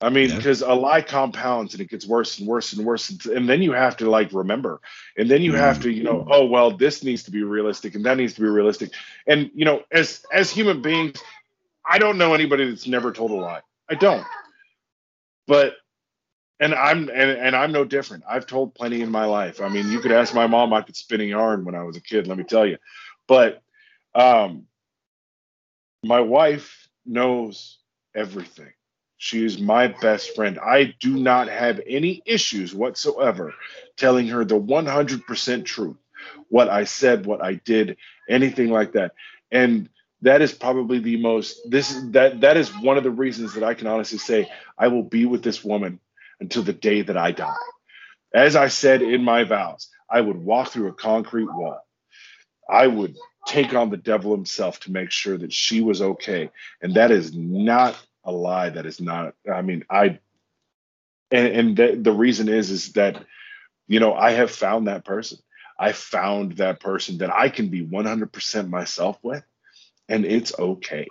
I 0.00 0.10
mean, 0.10 0.34
because 0.34 0.60
yeah. 0.60 0.72
a 0.72 0.74
lie 0.74 1.02
compounds 1.02 1.74
and 1.74 1.80
it 1.80 1.90
gets 1.90 2.06
worse 2.06 2.38
and 2.38 2.46
worse 2.46 2.72
and 2.72 2.86
worse, 2.86 3.10
and 3.26 3.48
then 3.48 3.62
you 3.62 3.72
have 3.72 3.96
to 3.96 4.08
like 4.08 4.32
remember, 4.32 4.80
and 5.16 5.28
then 5.28 5.42
you 5.42 5.54
have 5.54 5.82
to, 5.82 5.90
you 5.90 6.04
know, 6.04 6.24
oh 6.30 6.46
well, 6.46 6.70
this 6.70 7.02
needs 7.02 7.24
to 7.24 7.32
be 7.32 7.42
realistic, 7.42 7.96
and 7.96 8.04
that 8.04 8.16
needs 8.16 8.34
to 8.34 8.40
be 8.40 8.46
realistic, 8.46 8.92
and 9.26 9.50
you 9.54 9.64
know, 9.64 9.82
as 9.90 10.24
as 10.32 10.52
human 10.52 10.82
beings, 10.82 11.20
I 11.84 11.98
don't 11.98 12.16
know 12.16 12.32
anybody 12.32 12.68
that's 12.68 12.86
never 12.86 13.12
told 13.12 13.32
a 13.32 13.34
lie. 13.34 13.62
I 13.90 13.96
don't, 13.96 14.24
but 15.48 15.74
and 16.60 16.74
I'm 16.74 17.08
and, 17.08 17.30
and 17.32 17.56
I'm 17.56 17.72
no 17.72 17.84
different. 17.84 18.22
I've 18.28 18.46
told 18.46 18.76
plenty 18.76 19.02
in 19.02 19.10
my 19.10 19.24
life. 19.24 19.60
I 19.60 19.68
mean, 19.68 19.90
you 19.90 19.98
could 19.98 20.12
ask 20.12 20.32
my 20.32 20.46
mom. 20.46 20.72
I 20.72 20.82
could 20.82 20.96
spin 20.96 21.22
a 21.22 21.24
yarn 21.24 21.64
when 21.64 21.74
I 21.74 21.82
was 21.82 21.96
a 21.96 22.00
kid. 22.00 22.28
Let 22.28 22.38
me 22.38 22.44
tell 22.44 22.66
you, 22.66 22.78
but 23.26 23.62
um, 24.14 24.66
my 26.04 26.20
wife 26.20 26.88
knows 27.04 27.78
everything 28.14 28.72
she 29.18 29.44
is 29.44 29.60
my 29.60 29.88
best 29.88 30.34
friend. 30.34 30.58
I 30.58 30.94
do 31.00 31.16
not 31.16 31.48
have 31.48 31.80
any 31.86 32.22
issues 32.24 32.74
whatsoever 32.74 33.52
telling 33.96 34.28
her 34.28 34.44
the 34.44 34.58
100% 34.58 35.64
truth, 35.64 35.96
what 36.48 36.68
I 36.68 36.84
said, 36.84 37.26
what 37.26 37.42
I 37.42 37.54
did, 37.54 37.96
anything 38.28 38.70
like 38.70 38.92
that. 38.92 39.12
And 39.50 39.88
that 40.22 40.42
is 40.42 40.52
probably 40.52 40.98
the 40.98 41.16
most 41.16 41.70
this 41.70 41.96
that 42.10 42.40
that 42.40 42.56
is 42.56 42.70
one 42.80 42.96
of 42.96 43.04
the 43.04 43.10
reasons 43.10 43.54
that 43.54 43.62
I 43.62 43.74
can 43.74 43.86
honestly 43.86 44.18
say 44.18 44.50
I 44.76 44.88
will 44.88 45.04
be 45.04 45.26
with 45.26 45.44
this 45.44 45.64
woman 45.64 46.00
until 46.40 46.62
the 46.62 46.72
day 46.72 47.02
that 47.02 47.16
I 47.16 47.32
die. 47.32 47.54
As 48.34 48.56
I 48.56 48.68
said 48.68 49.02
in 49.02 49.22
my 49.22 49.44
vows, 49.44 49.88
I 50.10 50.20
would 50.20 50.36
walk 50.36 50.68
through 50.70 50.88
a 50.88 50.92
concrete 50.94 51.46
wall. 51.46 51.80
I 52.68 52.86
would 52.86 53.16
take 53.46 53.74
on 53.74 53.90
the 53.90 53.96
devil 53.96 54.34
himself 54.34 54.80
to 54.80 54.92
make 54.92 55.10
sure 55.10 55.38
that 55.38 55.52
she 55.52 55.80
was 55.80 56.02
okay. 56.02 56.50
And 56.82 56.94
that 56.94 57.10
is 57.10 57.34
not 57.34 57.96
a 58.28 58.32
lie 58.32 58.70
that 58.70 58.86
is 58.86 59.00
not 59.00 59.34
i 59.52 59.62
mean 59.62 59.84
i 59.90 60.18
and, 61.30 61.46
and 61.46 61.76
the, 61.76 61.98
the 62.00 62.12
reason 62.12 62.48
is 62.48 62.70
is 62.70 62.92
that 62.92 63.24
you 63.86 64.00
know 64.00 64.14
i 64.14 64.30
have 64.32 64.50
found 64.50 64.86
that 64.86 65.04
person. 65.04 65.38
I 65.80 65.92
found 65.92 66.56
that 66.56 66.80
person 66.80 67.18
that 67.18 67.30
i 67.32 67.48
can 67.48 67.68
be 67.68 67.86
100% 67.86 68.68
myself 68.68 69.18
with 69.22 69.44
and 70.08 70.24
it's 70.24 70.58
okay. 70.58 71.06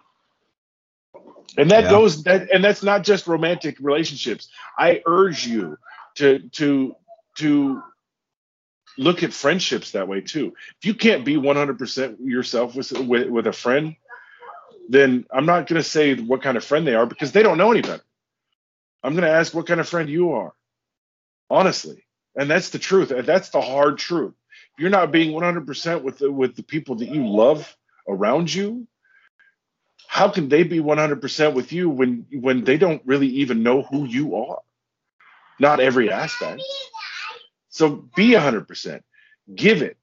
And 1.57 1.71
that 1.71 1.85
yeah. 1.85 1.89
goes 1.89 2.23
that 2.23 2.49
and 2.51 2.63
that's 2.63 2.83
not 2.83 3.03
just 3.03 3.27
romantic 3.27 3.77
relationships. 3.79 4.49
I 4.77 5.01
urge 5.05 5.47
you 5.47 5.77
to 6.15 6.39
to 6.49 6.95
to 7.37 7.81
look 8.97 9.23
at 9.23 9.33
friendships 9.33 9.91
that 9.91 10.07
way 10.07 10.21
too. 10.21 10.53
If 10.79 10.85
you 10.85 10.93
can't 10.93 11.23
be 11.23 11.35
100% 11.35 12.17
yourself 12.19 12.75
with 12.75 12.91
with, 12.91 13.29
with 13.29 13.47
a 13.47 13.53
friend 13.53 13.95
then 14.87 15.25
I'm 15.31 15.45
not 15.45 15.67
going 15.67 15.81
to 15.81 15.87
say 15.87 16.15
what 16.15 16.41
kind 16.41 16.57
of 16.57 16.63
friend 16.63 16.87
they 16.87 16.95
are 16.95 17.05
because 17.05 17.31
they 17.31 17.43
don't 17.43 17.57
know 17.57 17.71
any 17.71 17.81
better. 17.81 18.03
I'm 19.03 19.13
going 19.13 19.23
to 19.23 19.29
ask 19.31 19.53
what 19.53 19.67
kind 19.67 19.79
of 19.79 19.87
friend 19.87 20.09
you 20.09 20.33
are, 20.33 20.53
honestly. 21.49 22.05
And 22.35 22.49
that's 22.49 22.69
the 22.69 22.79
truth. 22.79 23.09
That's 23.09 23.49
the 23.49 23.61
hard 23.61 23.97
truth. 23.97 24.33
If 24.75 24.81
you're 24.81 24.89
not 24.89 25.11
being 25.11 25.31
100% 25.31 26.03
with 26.03 26.19
the, 26.19 26.31
with 26.31 26.55
the 26.55 26.63
people 26.63 26.95
that 26.95 27.09
you 27.09 27.27
love 27.27 27.75
around 28.07 28.53
you, 28.53 28.87
how 30.07 30.29
can 30.29 30.49
they 30.49 30.63
be 30.63 30.79
100% 30.79 31.53
with 31.53 31.71
you 31.73 31.89
when 31.89 32.25
when 32.31 32.63
they 32.63 32.77
don't 32.77 33.01
really 33.05 33.27
even 33.27 33.61
know 33.61 33.81
who 33.83 34.05
you 34.05 34.35
are? 34.37 34.61
Not 35.59 35.79
every 35.79 36.11
aspect. 36.11 36.63
So 37.69 37.89
be 38.15 38.31
100%. 38.31 39.01
Give 39.53 39.81
it. 39.81 39.97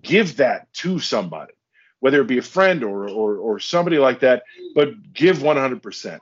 Give 0.00 0.36
that 0.36 0.72
to 0.74 1.00
somebody 1.00 1.54
whether 2.00 2.20
it 2.20 2.26
be 2.26 2.38
a 2.38 2.42
friend 2.42 2.84
or 2.84 3.08
or 3.08 3.36
or 3.36 3.60
somebody 3.60 3.98
like 3.98 4.20
that, 4.20 4.42
but 4.74 5.12
give 5.12 5.38
100%. 5.38 6.18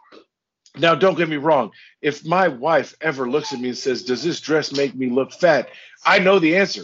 Now, 0.78 0.94
don't 0.94 1.16
get 1.16 1.28
me 1.28 1.36
wrong. 1.36 1.70
If 2.02 2.24
my 2.24 2.48
wife 2.48 2.94
ever 3.00 3.28
looks 3.28 3.52
at 3.52 3.60
me 3.60 3.68
and 3.68 3.78
says, 3.78 4.04
"Does 4.04 4.22
this 4.22 4.40
dress 4.40 4.72
make 4.72 4.94
me 4.94 5.08
look 5.08 5.32
fat?" 5.32 5.68
I 6.04 6.18
know 6.18 6.38
the 6.38 6.56
answer. 6.56 6.82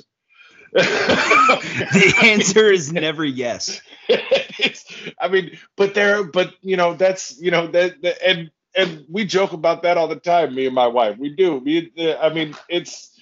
the 0.73 2.15
answer 2.23 2.73
is 2.73 2.93
never 2.93 3.25
yes. 3.25 3.83
I 5.21 5.29
mean, 5.29 5.59
but 5.77 5.95
there, 5.95 6.25
but 6.25 6.55
you 6.63 6.79
know, 6.79 6.95
that's 6.95 7.39
you 7.39 7.51
know 7.51 7.67
that, 7.69 8.01
that, 8.03 8.27
and 8.27 8.51
and 8.75 9.05
we 9.11 9.27
joke 9.27 9.53
about 9.53 9.83
that 9.83 9.99
all 9.99 10.09
the 10.09 10.17
time, 10.17 10.55
me 10.55 10.65
and 10.67 10.75
my 10.75 10.87
wife. 10.87 11.19
We 11.19 11.29
do. 11.35 11.57
We, 11.57 11.93
uh, 11.99 12.17
I 12.17 12.33
mean, 12.33 12.57
it's 12.71 13.13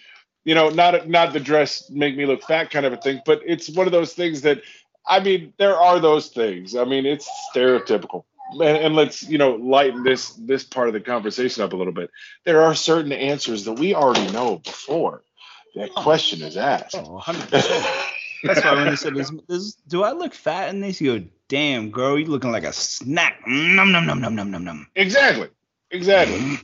you 0.44 0.54
know, 0.54 0.70
not 0.70 1.08
not 1.08 1.32
the 1.32 1.40
dress 1.40 1.90
make 1.90 2.16
me 2.16 2.26
look 2.26 2.42
fat 2.42 2.70
kind 2.70 2.86
of 2.86 2.92
a 2.92 2.96
thing, 2.96 3.20
but 3.26 3.40
it's 3.44 3.68
one 3.68 3.86
of 3.86 3.92
those 3.92 4.14
things 4.14 4.42
that 4.42 4.62
I 5.06 5.20
mean, 5.20 5.52
there 5.58 5.76
are 5.76 5.98
those 5.98 6.28
things. 6.28 6.76
I 6.76 6.84
mean, 6.84 7.06
it's 7.06 7.28
stereotypical. 7.54 8.24
And, 8.52 8.62
and, 8.62 8.96
let's 8.96 9.22
you 9.22 9.38
know 9.38 9.52
lighten 9.52 10.02
this 10.02 10.32
this 10.32 10.64
part 10.64 10.88
of 10.88 10.94
the 10.94 11.00
conversation 11.00 11.62
up 11.62 11.72
a 11.72 11.76
little 11.76 11.92
bit. 11.92 12.10
There 12.44 12.62
are 12.62 12.74
certain 12.74 13.12
answers 13.12 13.64
that 13.64 13.74
we 13.74 13.94
already 13.94 14.32
know 14.32 14.58
before 14.58 15.22
that 15.76 15.94
question 15.94 16.42
is 16.42 16.56
asked. 16.56 16.96
Oh, 16.96 17.22
100%. 17.24 17.50
That's 18.42 18.64
why 18.64 18.74
when 18.74 18.86
they 18.86 18.96
said, 18.96 19.14
"Do 19.86 20.02
I 20.02 20.12
look 20.12 20.34
fat 20.34 20.70
in 20.70 20.80
this?" 20.80 21.00
You 21.00 21.20
go, 21.20 21.26
"Damn, 21.48 21.90
girl, 21.90 22.18
you 22.18 22.26
looking 22.26 22.50
like 22.50 22.64
a 22.64 22.72
snack." 22.72 23.40
Mm, 23.46 23.76
num 23.76 23.92
num 23.92 24.06
num 24.06 24.20
num 24.20 24.34
num 24.34 24.50
num 24.50 24.64
num. 24.64 24.86
Exactly, 24.96 25.48
exactly. 25.90 26.38
Mm-hmm. 26.38 26.54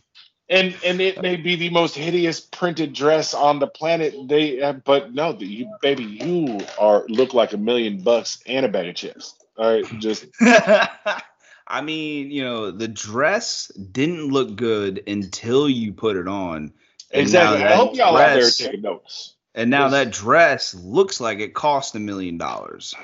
And 0.48 0.76
and 0.84 1.00
it 1.00 1.20
may 1.20 1.36
be 1.36 1.56
the 1.56 1.70
most 1.70 1.96
hideous 1.96 2.40
printed 2.40 2.92
dress 2.92 3.34
on 3.34 3.58
the 3.58 3.66
planet. 3.66 4.14
They, 4.28 4.62
uh, 4.62 4.74
but 4.74 5.12
no, 5.12 5.36
you, 5.38 5.74
baby, 5.82 6.04
you 6.04 6.60
are 6.78 7.04
look 7.08 7.34
like 7.34 7.52
a 7.52 7.56
million 7.56 8.02
bucks 8.02 8.40
and 8.46 8.64
a 8.64 8.68
bag 8.68 8.86
of 8.86 8.94
chips. 8.94 9.34
All 9.58 9.68
right, 9.68 9.84
just. 9.98 10.26
I 11.68 11.80
mean, 11.80 12.30
you 12.30 12.44
know, 12.44 12.70
the 12.70 12.86
dress 12.86 13.68
didn't 13.68 14.28
look 14.28 14.54
good 14.54 15.02
until 15.08 15.68
you 15.68 15.92
put 15.92 16.16
it 16.16 16.28
on. 16.28 16.72
exactly. 17.10 17.64
I 17.64 17.74
hope 17.74 17.96
y'all 17.96 18.14
dress, 18.14 18.30
out 18.30 18.34
there 18.40 18.50
taking 18.50 18.82
notes. 18.82 19.34
And 19.52 19.70
now 19.70 19.88
that 19.88 20.12
dress 20.12 20.74
looks 20.74 21.20
like 21.20 21.40
it 21.40 21.54
cost 21.54 21.96
a 21.96 21.98
million 21.98 22.38
dollars. 22.38 22.94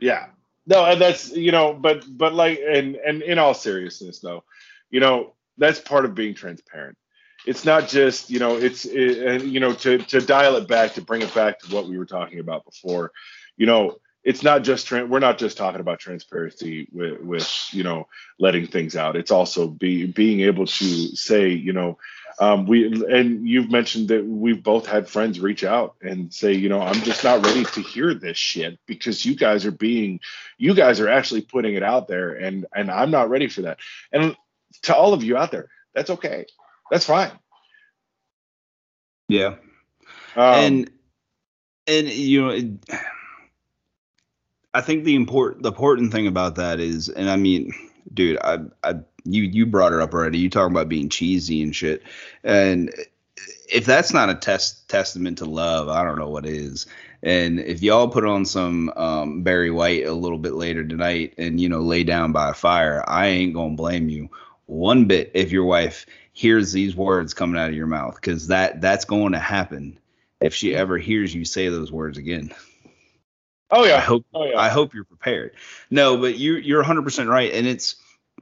Yeah. 0.00 0.26
No, 0.66 0.84
and 0.84 1.00
that's 1.00 1.30
you 1.32 1.52
know, 1.52 1.74
but 1.74 2.04
but 2.08 2.32
like 2.32 2.60
and 2.66 2.96
and 2.96 3.22
in 3.22 3.38
all 3.38 3.52
seriousness 3.52 4.20
though, 4.20 4.44
you 4.90 5.00
know, 5.00 5.34
that's 5.58 5.80
part 5.80 6.04
of 6.04 6.14
being 6.14 6.34
transparent. 6.34 6.96
It's 7.46 7.64
not 7.64 7.88
just, 7.88 8.30
you 8.30 8.38
know, 8.38 8.56
it's 8.56 8.84
it, 8.84 9.44
you 9.44 9.60
know, 9.60 9.72
to 9.74 9.98
to 9.98 10.20
dial 10.20 10.56
it 10.56 10.68
back 10.68 10.94
to 10.94 11.02
bring 11.02 11.22
it 11.22 11.34
back 11.34 11.58
to 11.60 11.74
what 11.74 11.88
we 11.88 11.98
were 11.98 12.06
talking 12.06 12.38
about 12.38 12.64
before. 12.64 13.10
You 13.56 13.66
know, 13.66 13.98
it's 14.24 14.42
not 14.42 14.62
just 14.62 14.90
we're 14.90 15.18
not 15.18 15.38
just 15.38 15.56
talking 15.56 15.80
about 15.80 15.98
transparency 15.98 16.88
with 16.92 17.20
with 17.20 17.68
you 17.72 17.82
know 17.82 18.06
letting 18.38 18.66
things 18.66 18.96
out 18.96 19.16
it's 19.16 19.30
also 19.30 19.66
be 19.66 20.06
being 20.06 20.40
able 20.40 20.66
to 20.66 21.16
say 21.16 21.48
you 21.48 21.72
know 21.72 21.98
um, 22.40 22.66
we 22.66 22.86
and 22.86 23.46
you've 23.46 23.70
mentioned 23.70 24.08
that 24.08 24.24
we've 24.24 24.62
both 24.62 24.86
had 24.86 25.08
friends 25.08 25.38
reach 25.38 25.64
out 25.64 25.96
and 26.02 26.32
say 26.32 26.52
you 26.52 26.68
know 26.68 26.80
i'm 26.80 27.00
just 27.02 27.24
not 27.24 27.44
ready 27.44 27.64
to 27.64 27.82
hear 27.82 28.14
this 28.14 28.36
shit 28.36 28.78
because 28.86 29.24
you 29.24 29.34
guys 29.34 29.66
are 29.66 29.72
being 29.72 30.20
you 30.56 30.74
guys 30.74 31.00
are 31.00 31.08
actually 31.08 31.42
putting 31.42 31.74
it 31.74 31.82
out 31.82 32.08
there 32.08 32.34
and 32.34 32.66
and 32.74 32.90
i'm 32.90 33.10
not 33.10 33.28
ready 33.28 33.48
for 33.48 33.62
that 33.62 33.78
and 34.12 34.36
to 34.82 34.94
all 34.94 35.12
of 35.12 35.22
you 35.22 35.36
out 35.36 35.50
there 35.50 35.68
that's 35.94 36.10
okay 36.10 36.44
that's 36.90 37.06
fine 37.06 37.30
yeah 39.28 39.54
um, 40.36 40.54
and 40.54 40.90
and 41.86 42.08
you 42.08 42.42
know 42.42 42.48
it, 42.50 42.66
I 44.74 44.80
think 44.80 45.04
the 45.04 45.14
important 45.14 45.62
the 45.62 45.70
important 45.70 46.12
thing 46.12 46.26
about 46.26 46.56
that 46.56 46.80
is, 46.80 47.08
and 47.08 47.28
I 47.28 47.36
mean, 47.36 47.72
dude, 48.12 48.38
I 48.42 48.58
I 48.82 48.94
you 49.24 49.42
you 49.42 49.66
brought 49.66 49.92
it 49.92 50.00
up 50.00 50.14
already. 50.14 50.38
You 50.38 50.48
talking 50.48 50.74
about 50.74 50.88
being 50.88 51.08
cheesy 51.08 51.62
and 51.62 51.76
shit, 51.76 52.02
and 52.42 52.92
if 53.68 53.84
that's 53.84 54.12
not 54.12 54.30
a 54.30 54.34
test 54.34 54.88
testament 54.88 55.38
to 55.38 55.44
love, 55.44 55.88
I 55.88 56.04
don't 56.04 56.18
know 56.18 56.28
what 56.28 56.46
is. 56.46 56.86
And 57.22 57.60
if 57.60 57.82
y'all 57.82 58.08
put 58.08 58.24
on 58.24 58.44
some 58.44 58.92
um, 58.96 59.42
Barry 59.42 59.70
White 59.70 60.04
a 60.04 60.12
little 60.12 60.38
bit 60.38 60.54
later 60.54 60.84
tonight, 60.84 61.34
and 61.36 61.60
you 61.60 61.68
know 61.68 61.80
lay 61.80 62.02
down 62.02 62.32
by 62.32 62.50
a 62.50 62.54
fire, 62.54 63.04
I 63.06 63.26
ain't 63.26 63.54
gonna 63.54 63.74
blame 63.74 64.08
you 64.08 64.30
one 64.66 65.06
bit 65.06 65.32
if 65.34 65.52
your 65.52 65.64
wife 65.64 66.06
hears 66.32 66.72
these 66.72 66.96
words 66.96 67.34
coming 67.34 67.60
out 67.60 67.68
of 67.68 67.76
your 67.76 67.86
mouth, 67.86 68.14
because 68.16 68.48
that 68.48 68.80
that's 68.80 69.04
going 69.04 69.32
to 69.32 69.38
happen 69.38 69.98
if 70.40 70.54
she 70.54 70.74
ever 70.74 70.98
hears 70.98 71.34
you 71.34 71.44
say 71.44 71.68
those 71.68 71.92
words 71.92 72.18
again. 72.18 72.52
Oh 73.70 73.84
yeah. 73.84 73.96
I 73.96 74.00
hope 74.00 74.26
oh, 74.34 74.44
yeah. 74.44 74.58
I 74.58 74.68
hope 74.68 74.94
you're 74.94 75.04
prepared. 75.04 75.52
No, 75.90 76.18
but 76.18 76.36
you 76.36 76.54
you're 76.54 76.84
100% 76.84 77.28
right 77.28 77.52
and 77.52 77.66
it's 77.66 77.96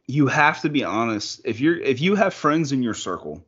you 0.06 0.26
have 0.26 0.60
to 0.62 0.68
be 0.68 0.84
honest. 0.84 1.40
If 1.44 1.60
you're 1.60 1.78
if 1.78 2.00
you 2.00 2.16
have 2.16 2.34
friends 2.34 2.72
in 2.72 2.82
your 2.82 2.94
circle 2.94 3.44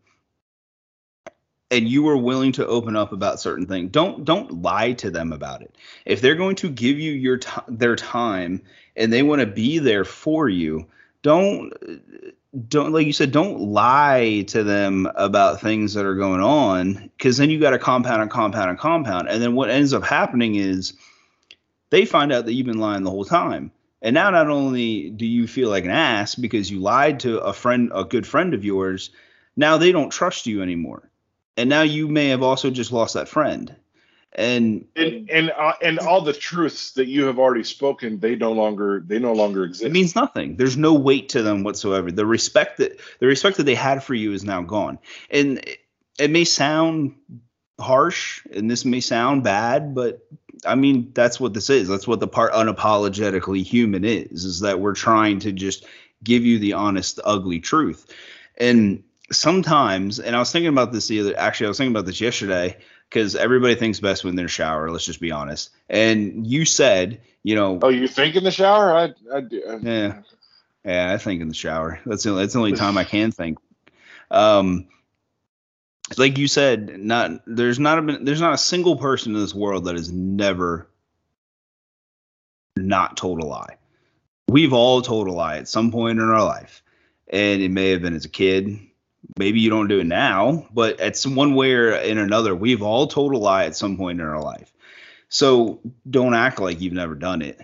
and 1.71 1.89
you 1.89 2.09
are 2.09 2.17
willing 2.17 2.53
to 2.53 2.67
open 2.67 2.95
up 2.95 3.13
about 3.13 3.41
certain 3.41 3.67
things, 3.67 3.91
don't 3.91 4.25
don't 4.25 4.63
lie 4.63 4.93
to 4.95 5.11
them 5.11 5.33
about 5.33 5.63
it. 5.63 5.75
If 6.05 6.21
they're 6.21 6.37
going 6.37 6.57
to 6.57 6.71
give 6.71 7.01
you 7.01 7.13
your 7.13 7.39
t- 7.39 7.51
their 7.67 7.97
time 7.97 8.63
and 8.95 9.13
they 9.13 9.23
want 9.23 9.41
to 9.41 9.47
be 9.47 9.79
there 9.79 10.05
for 10.05 10.49
you, 10.49 10.87
don't 11.23 11.73
don't 12.69 12.93
like 12.93 13.07
you 13.07 13.13
said 13.15 13.33
don't 13.33 13.61
lie 13.61 14.45
to 14.47 14.63
them 14.63 15.09
about 15.15 15.61
things 15.61 15.95
that 15.95 16.05
are 16.05 16.15
going 16.15 16.41
on 16.41 17.11
because 17.17 17.39
then 17.39 17.49
you 17.49 17.59
got 17.59 17.71
to 17.71 17.79
compound 17.79 18.21
and 18.21 18.31
compound 18.31 18.69
and 18.69 18.79
compound 18.79 19.29
and 19.29 19.43
then 19.43 19.55
what 19.55 19.71
ends 19.71 19.95
up 19.95 20.05
happening 20.05 20.57
is 20.57 20.93
they 21.93 22.07
find 22.07 22.33
out 22.33 22.47
that 22.47 22.55
you've 22.55 22.67
been 22.67 22.81
lying 22.81 23.03
the 23.03 23.11
whole 23.11 23.27
time. 23.27 23.71
And 24.01 24.15
now 24.15 24.31
not 24.31 24.49
only 24.49 25.11
do 25.11 25.27
you 25.27 25.47
feel 25.47 25.69
like 25.69 25.85
an 25.85 25.91
ass 25.91 26.35
because 26.35 26.71
you 26.71 26.81
lied 26.81 27.21
to 27.21 27.39
a 27.41 27.53
friend, 27.53 27.93
a 27.95 28.03
good 28.03 28.27
friend 28.27 28.55
of 28.55 28.65
yours, 28.65 29.11
now 29.57 29.77
they 29.77 29.93
don't 29.93 30.09
trust 30.09 30.47
you 30.47 30.63
anymore. 30.63 31.11
And 31.59 31.69
now 31.69 31.83
you 31.83 32.09
may 32.09 32.29
have 32.29 32.43
also 32.43 32.71
just 32.71 32.93
lost 32.93 33.13
that 33.13 33.29
friend. 33.29 33.77
And 34.35 34.87
and 34.97 35.29
and, 35.29 35.51
uh, 35.51 35.75
and 35.83 35.99
all 35.99 36.23
the 36.23 36.33
truths 36.33 36.93
that 36.93 37.07
you 37.07 37.25
have 37.25 37.39
already 37.39 37.65
spoken, 37.65 38.19
they 38.19 38.35
no 38.35 38.53
longer 38.53 39.03
they 39.07 39.19
no 39.19 39.35
longer 39.35 39.65
exist. 39.65 39.85
It 39.85 39.93
means 39.93 40.15
nothing. 40.15 40.57
There's 40.57 40.77
no 40.77 40.95
weight 40.95 41.29
to 41.31 41.43
them 41.43 41.65
whatsoever. 41.65 42.11
The 42.11 42.25
respect 42.25 42.79
that 42.79 42.99
the 43.19 43.27
respect 43.27 43.59
that 43.59 43.65
they 43.65 43.75
had 43.75 44.03
for 44.03 44.15
you 44.15 44.33
is 44.33 44.43
now 44.43 44.63
gone. 44.63 44.99
And 45.31 45.59
it, 45.59 45.79
it 46.19 46.31
may 46.31 46.45
sound 46.45 47.15
harsh 47.79 48.47
and 48.55 48.71
this 48.71 48.85
may 48.85 49.01
sound 49.01 49.45
bad, 49.45 49.95
but 49.95 50.27
I 50.65 50.77
mean, 50.77 51.11
that's 51.15 51.41
what 51.41 51.55
this 51.55 51.69
is. 51.69 51.89
That's 51.89 52.07
what 52.07 52.21
the 52.21 52.29
part 52.29 52.53
unapologetically 52.53 53.65
human 53.65 54.05
is, 54.05 54.45
is 54.45 54.61
that 54.61 54.81
we're 54.81 54.95
trying 54.95 55.41
to 55.41 55.53
just 55.53 55.85
give 56.23 56.45
you 56.45 56.59
the 56.59 56.75
honest, 56.75 57.21
ugly 57.25 57.61
truth. 57.61 58.07
And 58.57 59.03
sometimes, 59.31 60.21
and 60.21 60.37
I 60.37 60.39
was 60.39 60.53
thinking 60.53 60.69
about 60.69 60.93
this 60.93 61.09
the 61.09 61.21
other, 61.21 61.39
actually, 61.39 61.67
I 61.67 61.69
was 61.71 61.79
thinking 61.79 61.95
about 61.95 62.07
this 62.07 62.21
yesterday 62.21 62.79
because 63.13 63.37
everybody 63.37 63.75
thinks 63.75 64.01
best 64.01 64.25
when 64.25 64.37
they're 64.37 64.49
shower. 64.49 64.91
Let's 64.91 65.05
just 65.05 65.21
be 65.21 65.33
honest. 65.33 65.71
And 65.91 66.47
you 66.47 66.65
said, 66.65 67.21
you 67.43 67.55
know, 67.55 67.79
oh, 67.83 67.91
you 67.91 68.09
think 68.09 68.37
in 68.37 68.45
the 68.45 68.51
shower? 68.51 68.95
I, 68.95 69.13
I 69.33 69.41
do. 69.43 69.81
Yeah, 69.83 70.23
yeah, 70.85 71.13
I 71.13 71.19
think 71.19 71.43
in 71.43 71.49
the 71.49 71.55
shower. 71.55 72.01
That's 72.07 72.23
the 72.23 72.33
that's 72.33 72.55
the 72.55 72.59
only 72.59 72.73
time 72.73 72.97
I 72.97 73.05
can 73.05 73.31
think. 73.33 73.59
Um, 74.31 74.87
like 76.17 76.39
you 76.39 76.49
said, 76.49 76.99
not 76.99 77.43
there's 77.47 77.79
not 77.79 77.99
a 77.99 78.19
there's 78.23 78.41
not 78.41 78.55
a 78.55 78.59
single 78.59 78.97
person 78.97 79.35
in 79.35 79.41
this 79.41 79.55
world 79.55 79.85
that 79.85 79.97
has 79.97 80.11
never 80.11 80.89
not 82.77 83.19
told 83.19 83.43
a 83.43 83.47
lie. 83.47 83.77
We've 84.49 84.73
all 84.73 85.03
told 85.03 85.29
a 85.29 85.33
lie 85.33 85.59
at 85.59 85.69
some 85.69 85.93
point 85.93 86.19
in 86.19 86.29
our 86.29 86.45
life, 86.45 86.83
and 87.29 87.61
it 87.61 87.71
may 87.71 87.91
have 87.91 88.01
been 88.01 88.15
as 88.15 88.25
a 88.25 88.31
kid. 88.31 88.81
Maybe 89.39 89.61
you 89.61 89.71
don't 89.71 89.89
do 89.89 90.01
it 90.01 90.07
now, 90.07 90.67
but 90.73 91.17
some 91.17 91.35
one 91.35 91.55
way 91.55 91.73
or 91.73 91.93
in 91.95 92.19
another, 92.19 92.55
we've 92.55 92.83
all 92.83 93.07
told 93.07 93.33
a 93.33 93.39
lie 93.39 93.65
at 93.65 93.77
some 93.77 93.97
point 93.97 94.21
in 94.21 94.27
our 94.27 94.43
life. 94.43 94.73
So 95.29 95.81
don't 96.09 96.35
act 96.35 96.61
like 96.61 96.81
you've 96.81 96.93
never 96.93 97.15
done 97.15 97.41
it 97.41 97.61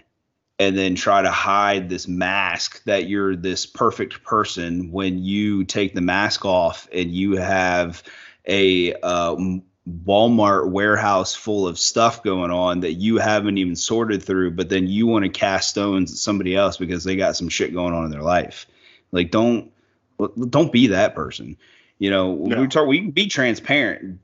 and 0.58 0.76
then 0.76 0.94
try 0.94 1.22
to 1.22 1.30
hide 1.30 1.88
this 1.88 2.08
mask 2.08 2.82
that 2.84 3.08
you're 3.08 3.36
this 3.36 3.66
perfect 3.66 4.24
person 4.24 4.90
when 4.90 5.22
you 5.22 5.64
take 5.64 5.94
the 5.94 6.00
mask 6.00 6.44
off 6.44 6.88
and 6.92 7.12
you 7.12 7.36
have 7.36 8.02
a 8.46 8.94
uh, 8.94 9.36
Walmart 10.04 10.70
warehouse 10.70 11.34
full 11.34 11.66
of 11.66 11.78
stuff 11.78 12.22
going 12.22 12.50
on 12.50 12.80
that 12.80 12.94
you 12.94 13.18
haven't 13.18 13.58
even 13.58 13.76
sorted 13.76 14.22
through, 14.22 14.52
but 14.52 14.68
then 14.68 14.86
you 14.86 15.06
want 15.06 15.24
to 15.24 15.30
cast 15.30 15.70
stones 15.70 16.10
at 16.10 16.18
somebody 16.18 16.56
else 16.56 16.76
because 16.76 17.04
they 17.04 17.16
got 17.16 17.36
some 17.36 17.48
shit 17.48 17.72
going 17.72 17.94
on 17.94 18.04
in 18.04 18.10
their 18.10 18.22
life. 18.22 18.66
Like, 19.12 19.30
don't 19.30 19.72
don't 20.48 20.72
be 20.72 20.88
that 20.88 21.14
person. 21.14 21.56
You 21.98 22.10
know, 22.10 22.34
no. 22.34 22.60
we 22.60 22.68
talk. 22.68 22.86
We 22.86 23.00
can 23.00 23.10
be 23.10 23.28
transparent. 23.28 24.20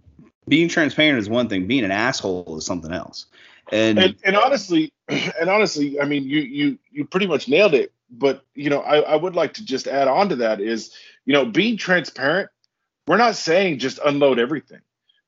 Being 0.47 0.69
transparent 0.69 1.19
is 1.19 1.29
one 1.29 1.49
thing. 1.49 1.67
Being 1.67 1.85
an 1.85 1.91
asshole 1.91 2.59
is 2.59 2.67
something 2.67 2.93
else. 2.93 3.27
And 3.73 3.99
and, 3.99 4.17
and 4.25 4.37
honestly, 4.37 4.93
and 5.09 5.49
honestly, 5.49 6.01
I 6.01 6.05
mean, 6.05 6.25
you 6.25 6.41
you 6.41 6.79
you 6.91 7.05
pretty 7.05 7.27
much 7.27 7.49
nailed 7.49 7.75
it. 7.75 7.93
But 8.11 8.45
you 8.55 8.71
know, 8.71 8.81
I, 8.81 8.99
I 8.99 9.17
would 9.17 9.35
like 9.35 9.55
to 9.55 9.65
just 9.65 9.89
add 9.89 10.07
on 10.07 10.29
to 10.29 10.37
that 10.37 10.61
is, 10.61 10.93
you 11.25 11.33
know, 11.33 11.47
being 11.47 11.77
transparent 11.77 12.51
we're 13.07 13.17
not 13.17 13.37
saying 13.37 13.79
just 13.79 13.99
unload 14.05 14.39
everything. 14.39 14.81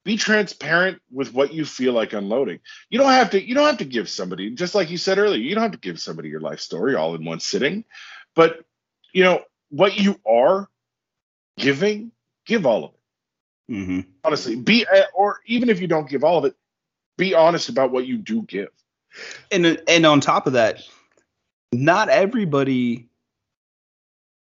Be 0.04 0.16
transparent 0.16 1.02
with 1.10 1.34
what 1.34 1.52
you 1.52 1.64
feel 1.64 1.92
like 1.92 2.12
unloading. 2.12 2.60
You 2.90 2.98
don't 2.98 3.10
have 3.10 3.30
to 3.30 3.44
you 3.44 3.54
don't 3.54 3.66
have 3.66 3.78
to 3.78 3.84
give 3.84 4.08
somebody 4.08 4.50
just 4.50 4.74
like 4.74 4.90
you 4.90 4.98
said 4.98 5.18
earlier, 5.18 5.40
you 5.40 5.54
don't 5.54 5.62
have 5.62 5.72
to 5.72 5.78
give 5.78 6.00
somebody 6.00 6.28
your 6.28 6.40
life 6.40 6.60
story 6.60 6.94
all 6.94 7.14
in 7.14 7.24
one 7.24 7.40
sitting. 7.40 7.84
But 8.34 8.64
you 9.12 9.24
know, 9.24 9.42
what 9.70 9.98
you 9.98 10.20
are 10.26 10.68
giving, 11.58 12.12
give 12.46 12.66
all 12.66 12.84
of 12.84 12.90
it. 12.92 13.72
Mm-hmm. 13.72 14.00
Honestly, 14.24 14.56
be 14.56 14.86
uh, 14.86 15.02
or 15.14 15.40
even 15.46 15.68
if 15.68 15.80
you 15.80 15.86
don't 15.86 16.08
give 16.08 16.22
all 16.22 16.38
of 16.38 16.44
it, 16.44 16.54
be 17.18 17.34
honest 17.34 17.68
about 17.68 17.90
what 17.90 18.06
you 18.06 18.18
do 18.18 18.42
give. 18.42 18.68
And 19.50 19.82
and 19.88 20.06
on 20.06 20.20
top 20.20 20.46
of 20.46 20.52
that, 20.52 20.82
not 21.72 22.08
everybody 22.08 23.08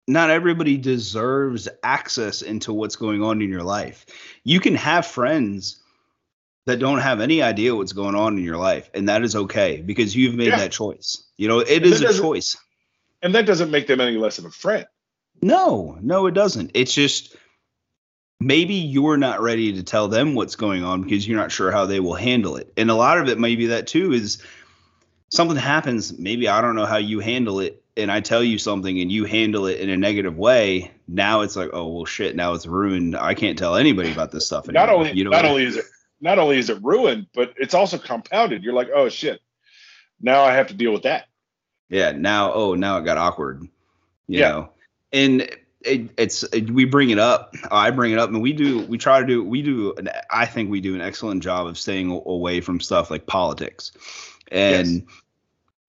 not 0.09 0.31
everybody 0.31 0.77
deserves 0.77 1.69
access 1.83 2.43
into 2.43 2.73
what's 2.73 2.97
going 2.97 3.23
on 3.23 3.41
in 3.43 3.51
your 3.51 3.63
life. 3.63 4.07
You 4.45 4.61
can 4.61 4.75
have 4.75 5.07
friends 5.07 5.81
that 6.67 6.79
don't 6.79 7.01
have 7.01 7.21
any 7.21 7.43
idea 7.43 7.75
what's 7.75 7.93
going 7.93 8.15
on 8.15 8.39
in 8.39 8.45
your 8.45 8.57
life, 8.57 8.91
and 8.95 9.09
that 9.09 9.23
is 9.23 9.35
okay 9.35 9.81
because 9.81 10.15
you've 10.15 10.35
made 10.35 10.49
yeah. 10.49 10.59
that 10.59 10.73
choice. 10.73 11.25
You 11.37 11.49
know, 11.49 11.61
it 11.61 11.83
and 11.83 11.87
is 11.87 12.01
a 12.01 12.19
choice. 12.19 12.57
And 13.23 13.35
that 13.35 13.47
doesn't 13.47 13.71
make 13.71 13.87
them 13.87 14.01
any 14.01 14.17
less 14.17 14.39
of 14.39 14.45
a 14.45 14.51
friend. 14.51 14.87
No, 15.43 15.99
no, 16.01 16.27
it 16.27 16.35
doesn't. 16.35 16.71
It's 16.75 16.95
just 16.95 17.37
maybe 18.41 18.75
you're 18.75 19.17
not 19.17 19.41
ready 19.41 19.73
to 19.73 19.83
tell 19.83 20.09
them 20.09 20.35
what's 20.35 20.57
going 20.57 20.85
on 20.85 21.03
because 21.03 21.27
you're 21.27 21.39
not 21.39 21.53
sure 21.53 21.71
how 21.71 21.87
they 21.87 22.01
will 22.01 22.15
handle 22.15 22.57
it. 22.57 22.73
And 22.77 22.91
a 22.91 22.95
lot 22.95 23.19
of 23.19 23.29
it 23.29 23.39
may 23.39 23.57
be 23.57 23.67
that 23.67 23.87
too 23.87 24.13
is 24.13 24.43
something 25.31 25.57
happens, 25.57 26.17
maybe 26.19 26.49
I 26.49 26.61
don't 26.61 26.77
know 26.77 26.87
how 26.87 26.99
you 26.99 27.21
handle 27.21 27.61
it 27.61 27.83
and 27.97 28.11
I 28.11 28.21
tell 28.21 28.43
you 28.43 28.59
something 28.59 29.01
and 29.01 29.11
you 29.13 29.25
handle 29.25 29.67
it 29.67 29.81
in 29.81 29.91
a 29.91 29.97
negative 29.97 30.39
way, 30.39 30.93
now 31.09 31.43
it's 31.43 31.57
like, 31.57 31.71
oh 31.73 31.89
well, 31.89 32.05
shit. 32.05 32.37
Now 32.37 32.55
it's 32.55 32.67
ruined. 32.67 33.17
I 33.17 33.35
can't 33.35 33.59
tell 33.59 33.77
anybody 33.77 34.13
about 34.13 34.31
this 34.31 34.47
stuff 34.47 34.69
anymore. 34.69 34.87
Not 34.87 34.95
only, 34.95 35.13
you 35.13 35.25
know, 35.25 35.31
not 35.31 35.45
only 35.45 35.65
is 35.65 35.77
it, 35.77 35.85
not 36.21 36.39
only 36.39 36.59
is 36.59 36.71
it 36.71 36.83
ruined, 36.83 37.27
but 37.35 37.53
it's 37.59 37.75
also 37.75 37.99
compounded. 37.99 38.63
You're 38.63 38.75
like, 38.75 38.89
oh 38.95 39.09
shit, 39.09 39.41
now 40.21 40.43
I 40.43 40.55
have 40.55 40.69
to 40.69 40.75
deal 40.75 40.93
with 40.93 41.03
that. 41.03 41.27
Yeah. 41.89 42.13
Now, 42.13 42.53
oh, 42.53 42.75
now 42.75 42.99
it 42.99 43.05
got 43.05 43.19
awkward. 43.19 43.63
You 44.29 44.39
yeah. 44.41 44.49
know, 44.49 44.72
and 45.13 45.43
it, 45.83 46.11
it's 46.17 46.43
it, 46.45 46.71
we 46.71 46.85
bring 46.85 47.11
it 47.11 47.19
up. 47.19 47.55
I 47.71 47.91
bring 47.91 48.13
it 48.13 48.19
up, 48.19 48.31
and 48.31 48.41
we 48.41 48.53
do. 48.53 48.83
We 48.87 48.99
try 48.99 49.21
to 49.21 49.27
do. 49.27 49.45
We 49.45 49.63
do. 49.63 49.95
An, 49.95 50.11
I 50.31 50.47
think 50.47 50.71
we 50.71 50.81
do 50.81 50.95
an 50.95 51.01
excellent 51.01 51.43
job 51.43 51.67
of 51.67 51.79
staying 51.79 52.11
away 52.11 52.61
from 52.61 52.81
stuff 52.81 53.11
like 53.11 53.27
politics, 53.27 53.93
and. 54.51 54.87
Yes 54.87 55.03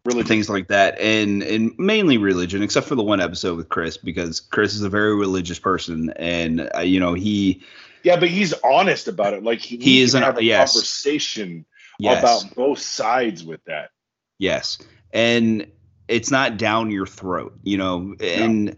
religion. 0.06 0.28
things 0.28 0.50
like 0.50 0.68
that, 0.68 1.00
and 1.00 1.44
and 1.44 1.74
mainly 1.78 2.18
religion, 2.18 2.62
except 2.62 2.88
for 2.88 2.96
the 2.96 3.04
one 3.04 3.22
episode 3.22 3.58
with 3.58 3.70
Chris, 3.70 3.98
because 3.98 4.40
Chris 4.40 4.74
is 4.74 4.82
a 4.82 4.90
very 4.90 5.16
religious 5.16 5.60
person, 5.60 6.12
and 6.16 6.70
uh, 6.76 6.82
you 6.82 7.00
know 7.00 7.14
he. 7.14 7.64
Yeah, 8.04 8.18
but 8.18 8.28
he's 8.30 8.54
honest 8.64 9.08
about 9.08 9.34
it. 9.34 9.44
Like 9.44 9.60
he, 9.60 9.78
he 9.78 10.02
is 10.02 10.14
an, 10.14 10.24
have 10.24 10.38
a 10.38 10.44
yes. 10.44 10.74
conversation 10.74 11.66
yes. 12.00 12.20
about 12.20 12.56
both 12.56 12.80
sides 12.80 13.46
with 13.46 13.64
that. 13.66 13.92
Yes, 14.40 14.78
and 15.14 15.68
it's 16.08 16.32
not 16.32 16.58
down 16.58 16.92
your 16.92 17.08
throat, 17.08 17.58
you 17.64 17.78
know, 17.78 18.16
and. 18.22 18.76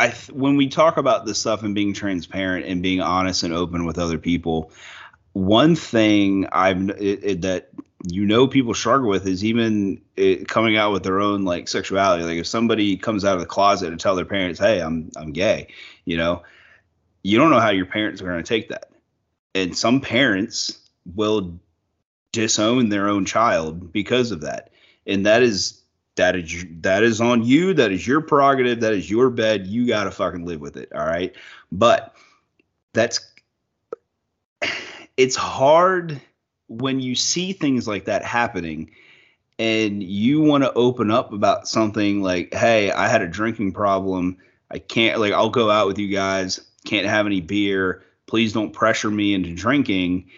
I 0.00 0.08
th- 0.08 0.30
when 0.30 0.56
we 0.56 0.68
talk 0.68 0.96
about 0.96 1.26
this 1.26 1.38
stuff 1.38 1.62
and 1.62 1.74
being 1.74 1.92
transparent 1.92 2.66
and 2.66 2.82
being 2.82 3.00
honest 3.00 3.42
and 3.42 3.52
open 3.52 3.84
with 3.84 3.98
other 3.98 4.18
people, 4.18 4.72
one 5.32 5.76
thing 5.76 6.46
I've 6.50 6.88
it, 6.90 7.20
it, 7.22 7.40
that 7.42 7.68
you 8.08 8.24
know 8.24 8.48
people 8.48 8.72
struggle 8.74 9.08
with 9.08 9.26
is 9.26 9.44
even 9.44 10.00
it, 10.16 10.48
coming 10.48 10.76
out 10.76 10.92
with 10.92 11.02
their 11.02 11.20
own 11.20 11.44
like 11.44 11.68
sexuality. 11.68 12.24
Like 12.24 12.38
if 12.38 12.46
somebody 12.46 12.96
comes 12.96 13.24
out 13.24 13.34
of 13.34 13.40
the 13.40 13.46
closet 13.46 13.90
and 13.90 14.00
tell 14.00 14.16
their 14.16 14.24
parents, 14.24 14.58
"Hey, 14.58 14.80
I'm 14.80 15.10
I'm 15.16 15.32
gay," 15.32 15.68
you 16.04 16.16
know, 16.16 16.42
you 17.22 17.38
don't 17.38 17.50
know 17.50 17.60
how 17.60 17.70
your 17.70 17.86
parents 17.86 18.22
are 18.22 18.26
going 18.26 18.42
to 18.42 18.48
take 18.48 18.70
that. 18.70 18.90
And 19.54 19.76
some 19.76 20.00
parents 20.00 20.78
will 21.14 21.60
disown 22.32 22.88
their 22.88 23.08
own 23.08 23.24
child 23.24 23.92
because 23.92 24.30
of 24.30 24.42
that. 24.42 24.70
And 25.06 25.26
that 25.26 25.42
is 25.42 25.79
that 26.16 26.36
is 26.36 26.64
that 26.80 27.02
is 27.02 27.20
on 27.20 27.42
you. 27.42 27.74
That 27.74 27.92
is 27.92 28.06
your 28.06 28.20
prerogative. 28.20 28.80
That 28.80 28.92
is 28.92 29.10
your 29.10 29.30
bed. 29.30 29.66
You 29.66 29.86
got 29.86 30.04
to 30.04 30.10
fucking 30.10 30.44
live 30.44 30.60
with 30.60 30.76
it. 30.76 30.90
All 30.94 31.06
right. 31.06 31.34
But 31.72 32.14
that's 32.92 33.32
it's 35.16 35.36
hard 35.36 36.20
when 36.68 37.00
you 37.00 37.14
see 37.14 37.52
things 37.52 37.86
like 37.86 38.04
that 38.06 38.24
happening 38.24 38.90
and 39.58 40.02
you 40.02 40.40
want 40.40 40.64
to 40.64 40.72
open 40.72 41.10
up 41.10 41.34
about 41.34 41.68
something 41.68 42.22
like, 42.22 42.54
hey, 42.54 42.90
I 42.90 43.08
had 43.08 43.20
a 43.20 43.28
drinking 43.28 43.72
problem. 43.72 44.38
I 44.70 44.78
can't, 44.78 45.20
like, 45.20 45.34
I'll 45.34 45.50
go 45.50 45.70
out 45.70 45.86
with 45.86 45.98
you 45.98 46.08
guys, 46.08 46.60
can't 46.86 47.06
have 47.06 47.26
any 47.26 47.42
beer. 47.42 48.02
Please 48.26 48.54
don't 48.54 48.72
pressure 48.72 49.10
me 49.10 49.34
into 49.34 49.52
drinking. 49.52 50.30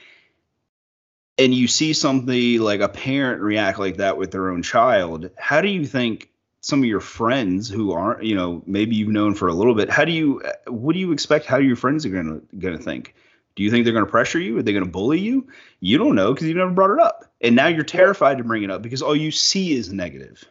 And 1.39 1.55
you 1.55 1.67
see 1.67 1.93
something 1.93 2.61
like 2.61 2.81
a 2.81 2.89
parent 2.89 3.41
react 3.41 3.79
like 3.79 3.97
that 3.97 4.17
with 4.19 4.31
their 4.31 4.51
own 4.51 4.63
child. 4.63 5.31
How 5.39 5.61
do 5.61 5.69
you 5.69 5.87
think 5.87 6.31
some 6.61 6.81
of 6.81 6.85
your 6.85 7.01
friends 7.01 7.69
who 7.69 7.93
aren't, 7.93 8.23
you 8.23 8.37
know, 8.37 8.63
maybe 8.67 8.95
you've 8.95 9.09
known 9.09 9.35
for 9.35 9.49
a 9.49 9.55
little 9.55 9.75
bit, 9.75 9.91
how 9.91 10.05
do 10.05 10.13
you, 10.13 10.43
what 10.67 10.93
do 10.93 10.99
you 10.99 11.13
expect 11.13 11.47
how 11.47 11.57
your 11.57 11.77
friends 11.77 12.07
are 12.07 12.11
going 12.11 12.43
to 12.61 12.79
think? 12.79 13.15
Do 13.55 13.63
you 13.63 13.71
think 13.71 13.85
they're 13.85 13.95
to 13.95 14.07
pressure 14.07 14.39
you? 14.39 14.59
Are 14.59 14.63
they 14.63 14.73
to 14.73 14.85
bully 14.85 15.21
you? 15.21 15.49
You 15.81 15.99
don't 15.99 16.15
know 16.15 16.33
because 16.33 16.47
you've 16.47 16.57
never 16.57 16.71
brought 16.71 16.93
it 16.93 17.01
up. 17.01 17.25
And 17.41 17.57
now 17.57 17.67
you're 17.67 17.85
terrified 17.85 18.39
to 18.39 18.45
bring 18.45 18.63
it 18.63 18.71
up 18.71 18.83
because 18.83 19.03
all 19.03 19.17
you 19.17 19.31
see 19.31 19.73
is 19.73 19.93
negative. 19.93 20.45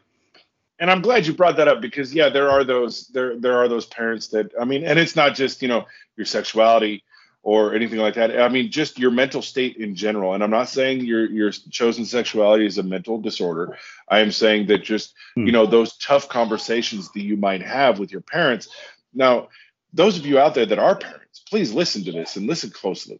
And 0.79 0.89
I'm 0.89 1.01
glad 1.01 1.25
you 1.27 1.33
brought 1.33 1.57
that 1.57 1.67
up 1.67 1.81
because 1.81 2.13
yeah, 2.13 2.29
there 2.29 2.49
are 2.49 2.63
those 2.63 3.07
there 3.09 3.39
there 3.39 3.57
are 3.57 3.67
those 3.67 3.85
parents 3.85 4.29
that 4.29 4.51
I 4.59 4.65
mean, 4.65 4.83
and 4.83 4.97
it's 4.97 5.15
not 5.15 5.35
just, 5.35 5.61
you 5.61 5.67
know, 5.67 5.85
your 6.17 6.25
sexuality 6.25 7.03
or 7.43 7.73
anything 7.73 7.99
like 7.99 8.15
that. 8.15 8.39
I 8.39 8.49
mean, 8.49 8.71
just 8.71 8.99
your 8.99 9.11
mental 9.11 9.41
state 9.41 9.77
in 9.77 9.95
general. 9.95 10.33
And 10.33 10.43
I'm 10.43 10.51
not 10.51 10.69
saying 10.69 11.01
your 11.05 11.25
your 11.25 11.51
chosen 11.51 12.05
sexuality 12.05 12.65
is 12.65 12.77
a 12.77 12.83
mental 12.83 13.19
disorder. 13.19 13.77
I 14.07 14.19
am 14.19 14.31
saying 14.31 14.67
that 14.67 14.83
just, 14.83 15.13
hmm. 15.35 15.45
you 15.45 15.51
know, 15.51 15.65
those 15.65 15.97
tough 15.97 16.29
conversations 16.29 17.11
that 17.11 17.23
you 17.23 17.37
might 17.37 17.63
have 17.63 17.99
with 17.99 18.11
your 18.11 18.21
parents. 18.21 18.69
Now, 19.13 19.49
those 19.93 20.17
of 20.17 20.25
you 20.25 20.39
out 20.39 20.55
there 20.55 20.65
that 20.65 20.79
are 20.79 20.95
parents, 20.95 21.41
please 21.49 21.73
listen 21.73 22.03
to 22.05 22.11
this 22.11 22.35
and 22.35 22.47
listen 22.47 22.69
closely 22.69 23.19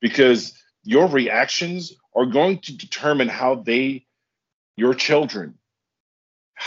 because 0.00 0.54
your 0.84 1.06
reactions 1.06 1.92
are 2.14 2.26
going 2.26 2.58
to 2.60 2.76
determine 2.76 3.28
how 3.28 3.56
they, 3.56 4.06
your 4.76 4.94
children, 4.94 5.57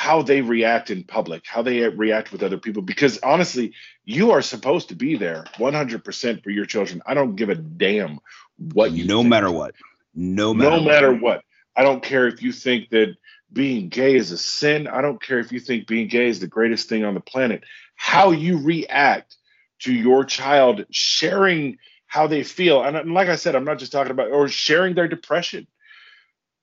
how 0.01 0.23
they 0.23 0.41
react 0.41 0.89
in 0.89 1.03
public, 1.03 1.45
how 1.45 1.61
they 1.61 1.87
react 1.87 2.31
with 2.31 2.41
other 2.41 2.57
people. 2.57 2.81
Because 2.81 3.19
honestly, 3.19 3.75
you 4.03 4.31
are 4.31 4.41
supposed 4.41 4.89
to 4.89 4.95
be 4.95 5.15
there 5.15 5.43
100% 5.59 6.43
for 6.43 6.49
your 6.49 6.65
children. 6.65 7.03
I 7.05 7.13
don't 7.13 7.35
give 7.35 7.49
a 7.49 7.55
damn 7.55 8.19
what 8.57 8.93
you 8.93 9.05
No 9.05 9.19
think. 9.19 9.29
matter 9.29 9.51
what. 9.51 9.75
No 10.15 10.55
matter 10.55 10.71
no 10.71 10.77
what. 10.77 10.85
matter 10.91 11.13
what. 11.13 11.43
I 11.75 11.83
don't 11.83 12.01
care 12.01 12.27
if 12.27 12.41
you 12.41 12.51
think 12.51 12.89
that 12.89 13.15
being 13.53 13.89
gay 13.89 14.15
is 14.15 14.31
a 14.31 14.39
sin. 14.39 14.87
I 14.87 15.01
don't 15.01 15.21
care 15.21 15.37
if 15.37 15.51
you 15.51 15.59
think 15.59 15.85
being 15.85 16.07
gay 16.07 16.29
is 16.29 16.39
the 16.39 16.47
greatest 16.47 16.89
thing 16.89 17.05
on 17.05 17.13
the 17.13 17.19
planet. 17.21 17.63
How 17.95 18.31
you 18.31 18.57
react 18.57 19.37
to 19.81 19.93
your 19.93 20.25
child 20.25 20.83
sharing 20.89 21.77
how 22.07 22.25
they 22.25 22.41
feel. 22.41 22.81
And, 22.81 22.97
and 22.97 23.13
like 23.13 23.29
I 23.29 23.35
said, 23.35 23.55
I'm 23.55 23.65
not 23.65 23.77
just 23.77 23.91
talking 23.91 24.11
about 24.11 24.31
or 24.31 24.47
sharing 24.47 24.95
their 24.95 25.07
depression. 25.07 25.67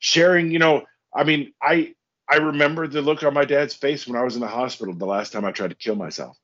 Sharing, 0.01 0.51
you 0.51 0.59
know, 0.59 0.87
I 1.15 1.23
mean, 1.23 1.53
I 1.63 1.95
I 2.29 2.37
remember 2.37 2.87
the 2.87 3.03
look 3.03 3.23
on 3.23 3.35
my 3.35 3.45
dad's 3.45 3.75
face 3.75 4.07
when 4.07 4.17
I 4.17 4.25
was 4.25 4.35
in 4.35 4.41
the 4.41 4.49
hospital 4.49 4.95
the 4.95 5.07
last 5.07 5.33
time 5.33 5.45
I 5.45 5.53
tried 5.53 5.71
to 5.71 5.77
kill 5.77 5.95
myself. 5.95 6.37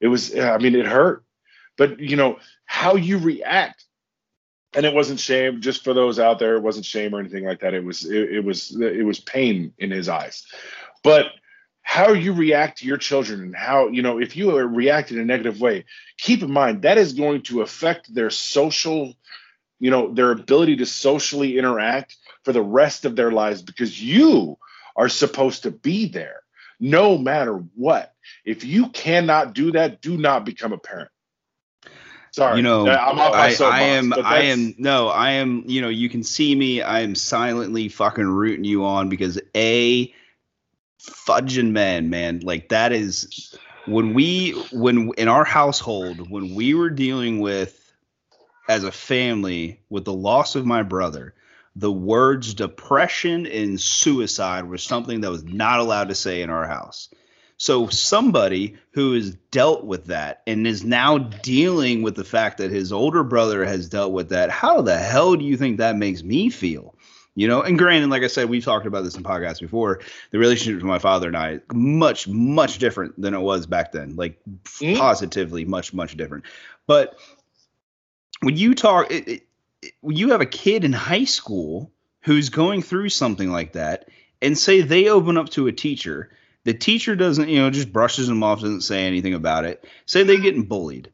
It 0.00 0.08
was, 0.08 0.36
I 0.36 0.58
mean, 0.58 0.74
it 0.74 0.86
hurt. 0.86 1.24
But 1.76 1.98
you 1.98 2.16
know, 2.16 2.38
how 2.66 2.96
you 2.96 3.18
react. 3.18 3.84
And 4.76 4.84
it 4.84 4.92
wasn't 4.92 5.20
shame, 5.20 5.60
just 5.60 5.84
for 5.84 5.94
those 5.94 6.18
out 6.18 6.40
there, 6.40 6.56
it 6.56 6.62
wasn't 6.62 6.84
shame 6.84 7.14
or 7.14 7.20
anything 7.20 7.44
like 7.44 7.60
that. 7.60 7.74
It 7.74 7.84
was 7.84 8.04
it, 8.04 8.32
it 8.32 8.44
was 8.44 8.76
it 8.80 9.06
was 9.06 9.20
pain 9.20 9.72
in 9.78 9.92
his 9.92 10.08
eyes. 10.08 10.44
But 11.04 11.26
how 11.84 12.12
you 12.12 12.32
react 12.32 12.78
to 12.78 12.86
your 12.86 12.96
children 12.96 13.42
and 13.42 13.54
how 13.54 13.88
you 13.88 14.02
know 14.02 14.18
if 14.18 14.36
you 14.36 14.58
react 14.58 15.12
in 15.12 15.18
a 15.20 15.24
negative 15.24 15.60
way 15.60 15.84
keep 16.16 16.42
in 16.42 16.50
mind 16.50 16.82
that 16.82 16.98
is 16.98 17.12
going 17.12 17.42
to 17.42 17.60
affect 17.60 18.12
their 18.12 18.30
social 18.30 19.14
you 19.78 19.90
know 19.90 20.12
their 20.12 20.32
ability 20.32 20.76
to 20.76 20.86
socially 20.86 21.58
interact 21.58 22.16
for 22.42 22.52
the 22.52 22.62
rest 22.62 23.04
of 23.04 23.16
their 23.16 23.30
lives 23.30 23.60
because 23.62 24.02
you 24.02 24.53
are 24.96 25.08
supposed 25.08 25.62
to 25.62 25.70
be 25.70 26.08
there 26.08 26.40
no 26.80 27.16
matter 27.16 27.54
what 27.74 28.14
if 28.44 28.64
you 28.64 28.88
cannot 28.90 29.54
do 29.54 29.72
that 29.72 30.00
do 30.00 30.16
not 30.16 30.44
become 30.44 30.72
a 30.72 30.78
parent 30.78 31.10
Sorry, 32.32 32.56
you 32.56 32.62
know, 32.64 32.88
I'm 32.88 33.20
off 33.20 33.32
my 33.32 33.56
I, 33.64 33.70
I 33.70 33.80
am, 33.82 34.12
I 34.12 34.40
am, 34.40 34.74
no, 34.76 35.06
I 35.06 35.30
am, 35.30 35.62
you 35.66 35.80
know, 35.80 35.88
you 35.88 36.08
can 36.08 36.24
see 36.24 36.52
me. 36.52 36.82
I 36.82 37.02
am 37.02 37.14
silently 37.14 37.88
fucking 37.88 38.26
rooting 38.26 38.64
you 38.64 38.84
on 38.84 39.08
because 39.08 39.40
a, 39.54 40.12
fudging 41.04 41.70
man, 41.70 42.10
man. 42.10 42.40
Like 42.40 42.68
that 42.70 42.92
is 42.92 43.54
when 43.86 44.14
we 44.14 44.50
when 44.72 45.12
in 45.18 45.28
our 45.28 45.44
household 45.44 46.30
when 46.30 46.54
we 46.54 46.74
were 46.74 46.90
dealing 46.90 47.40
with 47.40 47.80
as 48.68 48.84
a 48.84 48.92
family 48.92 49.80
with 49.90 50.04
the 50.04 50.12
loss 50.12 50.54
of 50.54 50.66
my 50.66 50.82
brother, 50.82 51.34
the 51.76 51.92
words 51.92 52.54
depression 52.54 53.46
and 53.46 53.80
suicide 53.80 54.68
were 54.68 54.78
something 54.78 55.20
that 55.22 55.30
was 55.30 55.44
not 55.44 55.80
allowed 55.80 56.08
to 56.08 56.14
say 56.14 56.42
in 56.42 56.50
our 56.50 56.66
house. 56.66 57.08
So 57.56 57.88
somebody 57.88 58.76
who 58.92 59.14
has 59.14 59.34
dealt 59.50 59.84
with 59.84 60.06
that 60.06 60.42
and 60.46 60.66
is 60.66 60.84
now 60.84 61.18
dealing 61.18 62.02
with 62.02 62.16
the 62.16 62.24
fact 62.24 62.58
that 62.58 62.70
his 62.70 62.92
older 62.92 63.22
brother 63.22 63.64
has 63.64 63.88
dealt 63.88 64.12
with 64.12 64.30
that, 64.30 64.50
how 64.50 64.82
the 64.82 64.98
hell 64.98 65.36
do 65.36 65.44
you 65.44 65.56
think 65.56 65.78
that 65.78 65.96
makes 65.96 66.22
me 66.22 66.50
feel? 66.50 66.94
You 67.36 67.48
know, 67.48 67.62
and 67.62 67.76
granted, 67.76 68.10
like 68.10 68.22
I 68.22 68.28
said, 68.28 68.48
we've 68.48 68.64
talked 68.64 68.86
about 68.86 69.02
this 69.02 69.16
in 69.16 69.24
podcasts 69.24 69.60
before. 69.60 70.00
The 70.30 70.38
relationship 70.38 70.76
with 70.76 70.84
my 70.84 71.00
father 71.00 71.26
and 71.26 71.36
I 71.36 71.60
much, 71.72 72.28
much 72.28 72.78
different 72.78 73.20
than 73.20 73.34
it 73.34 73.40
was 73.40 73.66
back 73.66 73.90
then. 73.90 74.14
Like 74.14 74.38
mm-hmm. 74.48 74.98
positively, 74.98 75.64
much, 75.64 75.92
much 75.92 76.16
different. 76.16 76.44
But 76.86 77.18
when 78.40 78.56
you 78.56 78.74
talk, 78.74 79.10
it, 79.10 79.28
it, 79.28 79.48
you 80.02 80.30
have 80.30 80.40
a 80.40 80.46
kid 80.46 80.84
in 80.84 80.92
high 80.92 81.24
school 81.24 81.92
who's 82.22 82.48
going 82.48 82.82
through 82.82 83.10
something 83.10 83.50
like 83.50 83.72
that, 83.72 84.08
and 84.40 84.56
say 84.56 84.80
they 84.80 85.08
open 85.08 85.36
up 85.36 85.50
to 85.50 85.66
a 85.66 85.72
teacher 85.72 86.30
The 86.64 86.74
teacher 86.74 87.14
doesn't, 87.14 87.48
you 87.48 87.58
know, 87.58 87.70
just 87.70 87.92
brushes 87.92 88.26
them 88.26 88.42
off, 88.42 88.60
doesn't 88.60 88.80
say 88.80 89.06
anything 89.06 89.34
about 89.34 89.64
it. 89.64 89.84
Say 90.06 90.22
they're 90.22 90.38
getting 90.38 90.64
bullied. 90.64 91.12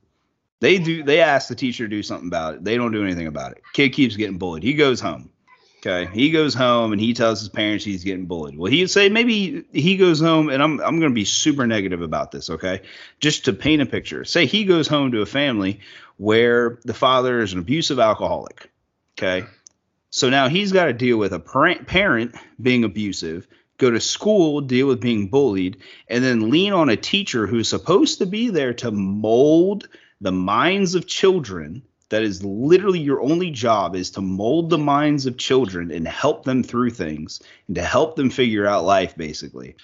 They 0.61 0.79
do. 0.79 1.03
They 1.03 1.21
ask 1.21 1.49
the 1.49 1.55
teacher 1.55 1.85
to 1.85 1.89
do 1.89 2.03
something 2.03 2.29
about 2.29 2.55
it. 2.55 2.65
They 2.65 2.77
don't 2.77 2.93
do 2.93 3.03
anything 3.03 3.27
about 3.27 3.53
it. 3.53 3.63
Kid 3.73 3.91
keeps 3.91 4.17
getting 4.17 4.39
bullied. 4.39 4.63
He 4.63 4.75
goes 4.75 5.01
home. 5.01 5.31
Okay, 5.79 6.11
he 6.13 6.31
goes 6.31 6.53
home 6.53 6.93
and 6.93 7.01
he 7.01 7.15
tells 7.15 7.41
his 7.41 7.49
parents 7.49 7.87
he's 7.87 8.05
getting 8.05 8.27
bullied. 8.27 8.59
Well, 8.59 8.71
he'd 8.71 8.91
say 8.91 9.09
maybe 9.09 9.65
he 9.73 9.97
goes 9.97 10.21
home, 10.21 10.51
and 10.51 10.63
I'm 10.63 10.79
I'm 10.81 11.01
going 11.01 11.11
to 11.11 11.15
be 11.15 11.25
super 11.25 11.67
negative 11.67 12.03
about 12.03 12.31
this. 12.31 12.51
Okay, 12.51 12.83
just 13.19 13.47
to 13.47 13.55
paint 13.55 13.81
a 13.81 13.87
picture. 13.87 14.25
Say 14.25 14.45
he 14.45 14.65
goes 14.65 14.87
home 14.87 15.13
to 15.13 15.23
a 15.23 15.27
family 15.27 15.81
where 16.21 16.79
the 16.85 16.93
father 16.93 17.41
is 17.41 17.55
an 17.55 17.59
abusive 17.59 17.99
alcoholic. 17.99 18.71
Okay, 19.19 19.47
so 20.11 20.29
now 20.29 20.49
he's 20.49 20.71
got 20.71 20.85
to 20.85 20.93
deal 20.93 21.17
with 21.17 21.33
a 21.33 21.41
parent 21.41 21.87
parent 21.87 22.35
being 22.61 22.85
abusive, 22.85 23.49
go 23.79 23.91
to 23.91 24.01
school, 24.01 24.61
deal 24.61 24.87
with 24.87 25.01
being 25.01 25.29
bullied, 25.29 25.79
and 26.09 26.23
then 26.23 26.51
lean 26.51 26.75
on 26.75 26.91
a 26.91 26.97
teacher 26.97 27.47
who's 27.47 27.71
supposed 27.71 28.19
to 28.19 28.27
be 28.27 28.51
there 28.51 28.75
to 28.75 28.91
mold 28.91 29.89
the 30.21 30.31
minds 30.31 30.95
of 30.95 31.07
children. 31.07 31.83
That 32.11 32.23
is 32.23 32.45
literally 32.45 32.99
your 32.99 33.23
only 33.23 33.51
job 33.51 33.97
is 33.97 34.11
to 34.11 34.21
mold 34.21 34.69
the 34.69 34.79
minds 34.79 35.25
of 35.25 35.39
children 35.39 35.91
and 35.91 36.07
help 36.07 36.45
them 36.45 36.63
through 36.63 36.91
things 36.91 37.41
and 37.67 37.77
to 37.77 37.83
help 37.83 38.17
them 38.17 38.29
figure 38.29 38.67
out 38.67 38.85
life 38.85 39.17
basically. 39.17 39.77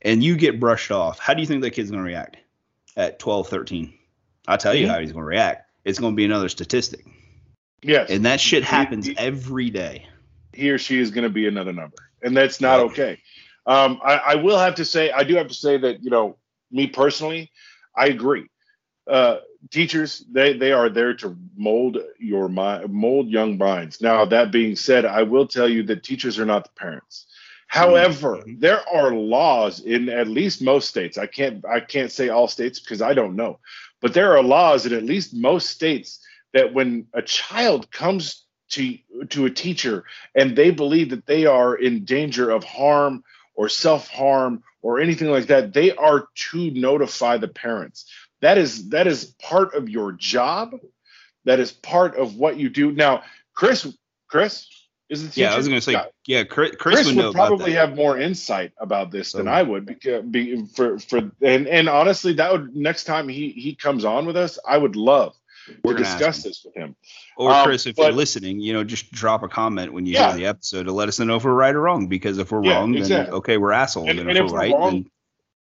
And 0.00 0.24
you 0.24 0.36
get 0.36 0.58
brushed 0.58 0.90
off. 0.90 1.18
How 1.18 1.34
do 1.34 1.40
you 1.40 1.46
think 1.46 1.60
that 1.62 1.72
kid's 1.72 1.90
going 1.90 2.02
to 2.02 2.08
react 2.08 2.38
at 2.96 3.18
12 3.18 3.48
13 3.48 3.92
i'll 4.48 4.56
tell 4.56 4.74
you 4.74 4.88
how 4.88 4.98
he's 4.98 5.12
going 5.12 5.22
to 5.22 5.28
react 5.28 5.65
it's 5.86 5.98
going 5.98 6.12
to 6.12 6.16
be 6.16 6.24
another 6.24 6.50
statistic. 6.50 7.06
Yes. 7.82 8.10
And 8.10 8.26
that 8.26 8.40
shit 8.40 8.64
happens 8.64 9.06
he, 9.06 9.12
he, 9.12 9.18
every 9.18 9.70
day. 9.70 10.06
he 10.52 10.70
or 10.70 10.78
she 10.78 10.98
is 10.98 11.10
going 11.10 11.24
to 11.24 11.30
be 11.30 11.46
another 11.46 11.72
number 11.72 11.96
and 12.22 12.36
that's 12.36 12.60
not 12.60 12.80
okay. 12.80 13.20
Um, 13.66 14.00
I, 14.04 14.16
I 14.16 14.34
will 14.36 14.58
have 14.58 14.76
to 14.76 14.84
say 14.84 15.10
i 15.10 15.24
do 15.24 15.36
have 15.36 15.48
to 15.48 15.54
say 15.54 15.76
that 15.78 16.02
you 16.02 16.10
know 16.10 16.36
me 16.70 16.86
personally 16.86 17.50
i 17.96 18.06
agree. 18.06 18.46
Uh, 19.06 19.38
teachers 19.70 20.24
they 20.30 20.52
they 20.56 20.72
are 20.72 20.88
there 20.88 21.14
to 21.14 21.36
mold 21.56 21.98
your 22.18 22.48
mind 22.48 22.92
mold 22.92 23.28
young 23.28 23.56
minds. 23.56 24.00
Now 24.00 24.24
that 24.26 24.52
being 24.52 24.76
said 24.76 25.04
i 25.04 25.22
will 25.22 25.46
tell 25.46 25.68
you 25.68 25.82
that 25.84 26.02
teachers 26.02 26.38
are 26.38 26.46
not 26.46 26.64
the 26.64 26.70
parents. 26.76 27.26
However 27.68 28.36
mm-hmm. 28.36 28.58
there 28.58 28.82
are 28.92 29.12
laws 29.12 29.80
in 29.80 30.08
at 30.08 30.28
least 30.28 30.62
most 30.62 30.88
states. 30.88 31.18
I 31.18 31.26
can't 31.26 31.64
i 31.64 31.80
can't 31.80 32.12
say 32.12 32.28
all 32.28 32.48
states 32.48 32.80
because 32.80 33.02
i 33.02 33.14
don't 33.14 33.36
know 33.36 33.58
but 34.00 34.14
there 34.14 34.36
are 34.36 34.42
laws 34.42 34.86
in 34.86 34.92
at 34.92 35.02
least 35.02 35.34
most 35.34 35.70
states 35.70 36.20
that 36.52 36.72
when 36.72 37.06
a 37.12 37.22
child 37.22 37.90
comes 37.90 38.44
to 38.70 38.98
to 39.28 39.46
a 39.46 39.50
teacher 39.50 40.04
and 40.34 40.56
they 40.56 40.70
believe 40.70 41.10
that 41.10 41.26
they 41.26 41.46
are 41.46 41.74
in 41.74 42.04
danger 42.04 42.50
of 42.50 42.64
harm 42.64 43.22
or 43.54 43.68
self-harm 43.68 44.62
or 44.82 45.00
anything 45.00 45.30
like 45.30 45.46
that 45.46 45.72
they 45.72 45.92
are 45.92 46.26
to 46.34 46.70
notify 46.72 47.36
the 47.36 47.48
parents 47.48 48.06
that 48.40 48.58
is 48.58 48.90
that 48.90 49.06
is 49.06 49.24
part 49.24 49.74
of 49.74 49.88
your 49.88 50.12
job. 50.12 50.76
That 51.44 51.60
is 51.60 51.72
part 51.72 52.16
of 52.16 52.36
what 52.36 52.56
you 52.58 52.68
do. 52.68 52.92
Now, 52.92 53.22
Chris, 53.54 53.86
Chris 54.28 54.68
is 55.08 55.22
the 55.22 55.28
teacher. 55.28 55.40
Yeah, 55.42 55.54
I 55.54 55.56
was 55.56 55.68
going 55.68 55.78
to 55.78 55.84
say, 55.84 55.92
yeah, 55.92 56.04
yeah 56.26 56.44
Chris, 56.44 56.72
Chris, 56.78 56.96
Chris 56.96 57.06
would, 57.06 57.16
would 57.16 57.34
probably 57.34 57.72
have 57.72 57.94
more 57.94 58.18
insight 58.18 58.72
about 58.78 59.10
this 59.10 59.30
so, 59.30 59.38
than 59.38 59.48
I 59.48 59.62
would 59.62 59.86
because 59.86 60.24
be, 60.24 60.66
for 60.66 60.98
for 60.98 61.30
and 61.40 61.66
and 61.66 61.88
honestly, 61.88 62.34
that 62.34 62.52
would 62.52 62.74
next 62.74 63.04
time 63.04 63.28
he 63.28 63.50
he 63.50 63.74
comes 63.74 64.04
on 64.04 64.26
with 64.26 64.36
us, 64.36 64.58
I 64.66 64.78
would 64.78 64.96
love 64.96 65.34
to 65.84 65.94
discuss 65.94 66.42
this 66.42 66.64
with 66.64 66.74
him. 66.74 66.96
Or 67.36 67.52
um, 67.52 67.64
Chris, 67.66 67.86
if 67.86 67.96
but, 67.96 68.04
you're 68.04 68.12
listening, 68.12 68.60
you 68.60 68.72
know, 68.72 68.84
just 68.84 69.10
drop 69.12 69.42
a 69.42 69.48
comment 69.48 69.92
when 69.92 70.06
you 70.06 70.14
yeah. 70.14 70.28
hear 70.28 70.36
the 70.36 70.46
episode 70.46 70.84
to 70.84 70.92
let 70.92 71.08
us 71.08 71.18
know 71.18 71.36
if 71.36 71.44
we're 71.44 71.52
right 71.52 71.74
or 71.74 71.80
wrong. 71.80 72.06
Because 72.06 72.38
if 72.38 72.52
we're 72.52 72.64
yeah, 72.64 72.74
wrong, 72.74 72.94
exactly. 72.94 73.24
then 73.24 73.34
okay, 73.34 73.56
we're 73.56 73.72
assholes. 73.72 74.08
And, 74.08 74.20
and, 74.20 74.30
and 74.30 74.38
if, 74.38 74.44
if, 74.46 74.50
we're, 74.52 74.58
right, 74.58 74.72
wrong, 74.72 74.92
then 74.92 75.10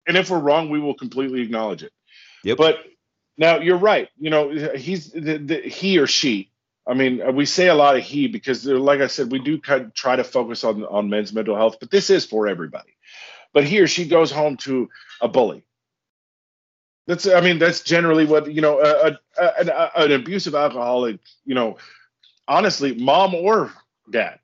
and 0.08 0.18
if 0.18 0.30
we're 0.30 0.40
wrong, 0.40 0.70
we 0.70 0.80
will 0.80 0.96
completely 0.96 1.42
acknowledge 1.42 1.84
it. 1.84 1.92
Yep. 2.44 2.58
But 2.58 2.80
now 3.38 3.60
you're 3.60 3.78
right. 3.78 4.10
You 4.18 4.30
know, 4.30 4.50
he's 4.76 5.12
the, 5.12 5.38
the, 5.38 5.62
he 5.62 6.00
or 6.00 6.08
she. 6.08 6.52
I 6.88 6.94
mean, 6.94 7.36
we 7.36 7.46
say 7.46 7.68
a 7.68 7.76
lot 7.76 7.98
of 7.98 8.04
he 8.04 8.28
because, 8.28 8.66
like 8.66 9.02
I 9.02 9.08
said, 9.08 9.32
we 9.32 9.40
do 9.40 9.60
kind 9.60 9.86
of 9.86 9.94
try 9.94 10.16
to 10.16 10.24
focus 10.24 10.64
on 10.64 10.86
on 10.86 11.10
men's 11.10 11.34
mental 11.34 11.56
health, 11.56 11.78
but 11.80 11.92
this 11.92 12.10
is 12.10 12.26
for 12.26 12.48
everybody. 12.48 12.96
But 13.54 13.66
he 13.66 13.82
or 13.82 13.88
she 13.88 14.08
goes 14.08 14.32
home 14.32 14.58
to 14.58 14.90
a 15.22 15.28
bully. 15.28 15.66
That's, 17.08 17.28
I 17.28 17.42
mean, 17.42 17.58
that's 17.60 17.82
generally 17.82 18.26
what 18.26 18.52
you 18.52 18.62
know. 18.62 18.80
A, 18.80 19.18
a, 19.38 19.54
an, 19.60 19.70
a, 19.70 19.92
an 19.96 20.12
abusive 20.12 20.56
alcoholic, 20.56 21.20
you 21.46 21.56
know, 21.56 21.78
honestly, 22.48 22.94
mom 22.96 23.36
or 23.36 23.72
dad. 24.10 24.40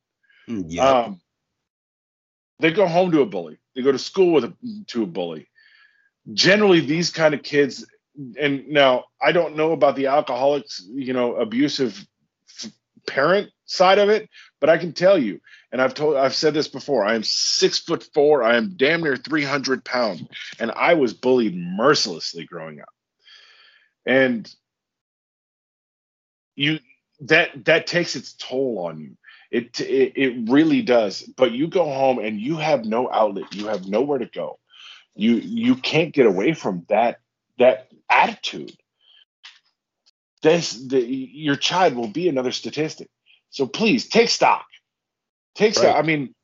Mm, 0.49 0.65
yeah. 0.67 0.89
Um, 0.89 1.21
they 2.59 2.71
go 2.71 2.87
home 2.87 3.11
to 3.11 3.21
a 3.21 3.25
bully. 3.25 3.57
They 3.75 3.81
go 3.81 3.91
to 3.91 3.99
school 3.99 4.33
with 4.33 4.45
a, 4.45 4.53
to 4.87 5.03
a 5.03 5.07
bully. 5.07 5.47
Generally, 6.33 6.81
these 6.81 7.09
kind 7.09 7.33
of 7.33 7.43
kids 7.43 7.85
and 8.39 8.67
now 8.69 9.05
I 9.21 9.31
don't 9.31 9.55
know 9.55 9.71
about 9.71 9.95
the 9.95 10.07
alcoholics, 10.07 10.85
you 10.93 11.13
know, 11.13 11.35
abusive 11.35 12.05
parent 13.08 13.49
side 13.66 13.99
of 13.99 14.10
it, 14.10 14.30
but 14.60 14.70
I 14.70 14.78
can 14.78 14.93
tell 14.93 15.18
you, 15.18 15.39
and 15.72 15.82
I've 15.82 15.93
told, 15.93 16.16
I've 16.16 16.36
said 16.36 16.54
this 16.54 16.68
before. 16.68 17.06
I 17.06 17.16
am 17.16 17.24
six 17.24 17.80
foot 17.80 18.08
four. 18.14 18.43
I 18.43 18.56
am 18.58 18.76
damn 18.78 19.01
near 19.01 19.18
three 19.18 19.43
hundred 19.43 19.84
pounds, 19.84 20.24
and 20.60 20.72
I 20.72 20.93
was 20.93 21.14
bullied 21.14 21.56
mercilessly 21.56 22.45
growing 22.45 22.80
up. 22.80 22.89
And 24.06 24.54
you 26.56 26.80
that 27.22 27.66
that 27.66 27.88
takes 27.88 28.16
its 28.16 28.34
toll 28.34 28.86
on 28.88 28.99
you. 28.99 29.18
It, 29.51 29.80
it 29.80 30.14
it 30.16 30.49
really 30.49 30.82
does. 30.82 31.22
But 31.22 31.51
you 31.51 31.68
go 31.68 31.86
home 31.86 32.20
and 32.20 32.39
you 32.39 32.58
have 32.58 32.86
no 32.86 33.10
outlet. 33.12 33.54
You 33.56 33.68
have 33.68 33.88
nowhere 33.88 34.20
to 34.20 34.26
go. 34.26 34.60
You 35.16 35.36
you 35.36 35.76
can't 35.76 36.14
get 36.14 36.26
away 36.26 36.54
from 36.54 36.86
that 36.89 37.20
that 37.60 37.91
attitude, 38.10 38.76
this 40.43 40.73
the, 40.73 41.01
your 41.01 41.55
child 41.55 41.95
will 41.95 42.07
be 42.07 42.29
another 42.29 42.51
statistic. 42.51 43.09
So 43.49 43.65
please 43.65 44.07
take 44.07 44.29
stock. 44.29 44.65
Take 45.55 45.73
stock. 45.73 45.95
Right. 45.95 46.03
I 46.03 46.05
mean, 46.05 46.35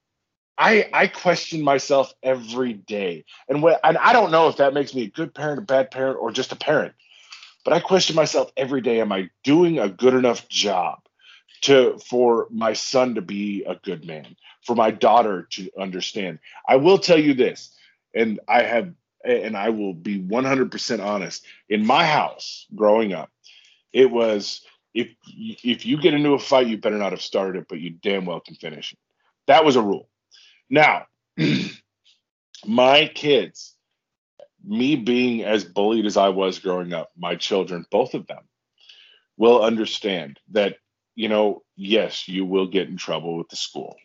I 0.57 0.89
I 0.91 1.07
question 1.07 1.61
myself 1.61 2.13
every 2.23 2.73
day, 2.73 3.25
and 3.47 3.61
what 3.61 3.79
and 3.83 3.97
I 3.97 4.13
don't 4.13 4.31
know 4.31 4.47
if 4.47 4.57
that 4.57 4.73
makes 4.73 4.95
me 4.95 5.03
a 5.03 5.09
good 5.09 5.33
parent, 5.33 5.59
a 5.59 5.61
bad 5.61 5.91
parent, 5.91 6.17
or 6.19 6.31
just 6.31 6.51
a 6.51 6.55
parent. 6.55 6.93
But 7.63 7.73
I 7.73 7.79
question 7.79 8.15
myself 8.15 8.51
every 8.57 8.81
day: 8.81 9.01
Am 9.01 9.11
I 9.11 9.29
doing 9.43 9.79
a 9.79 9.89
good 9.89 10.13
enough 10.13 10.47
job 10.49 10.99
to 11.61 11.99
for 11.99 12.47
my 12.51 12.73
son 12.73 13.15
to 13.15 13.21
be 13.21 13.63
a 13.65 13.75
good 13.75 14.05
man, 14.05 14.35
for 14.65 14.75
my 14.75 14.91
daughter 14.91 15.47
to 15.51 15.69
understand? 15.79 16.39
I 16.67 16.75
will 16.75 16.97
tell 16.97 17.19
you 17.19 17.33
this, 17.33 17.75
and 18.13 18.39
I 18.47 18.63
have 18.63 18.93
and 19.23 19.57
I 19.57 19.69
will 19.69 19.93
be 19.93 20.21
100% 20.21 21.03
honest. 21.03 21.45
In 21.67 21.85
my 21.85 22.05
house 22.05 22.65
growing 22.75 23.13
up, 23.13 23.29
it 23.93 24.09
was 24.09 24.61
if 24.93 25.13
if 25.27 25.85
you 25.85 26.01
get 26.01 26.13
into 26.13 26.33
a 26.33 26.39
fight, 26.39 26.67
you 26.67 26.77
better 26.77 26.97
not 26.97 27.11
have 27.11 27.21
started 27.21 27.61
it, 27.61 27.67
but 27.69 27.79
you 27.79 27.91
damn 27.91 28.25
well 28.25 28.39
can 28.39 28.55
finish 28.55 28.93
it. 28.93 28.99
That 29.47 29.65
was 29.65 29.75
a 29.75 29.81
rule. 29.81 30.09
Now, 30.69 31.05
my 32.65 33.07
kids, 33.13 33.75
me 34.63 34.95
being 34.95 35.43
as 35.43 35.63
bullied 35.63 36.05
as 36.05 36.17
I 36.17 36.29
was 36.29 36.59
growing 36.59 36.93
up, 36.93 37.09
my 37.17 37.35
children, 37.35 37.85
both 37.91 38.13
of 38.13 38.27
them, 38.27 38.43
will 39.37 39.63
understand 39.63 40.39
that, 40.51 40.77
you 41.15 41.29
know, 41.29 41.63
yes, 41.75 42.27
you 42.27 42.45
will 42.45 42.67
get 42.67 42.89
in 42.89 42.97
trouble 42.97 43.37
with 43.37 43.49
the 43.49 43.55
school. 43.55 43.95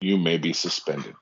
You 0.00 0.18
may 0.18 0.38
be 0.38 0.52
suspended 0.52 1.14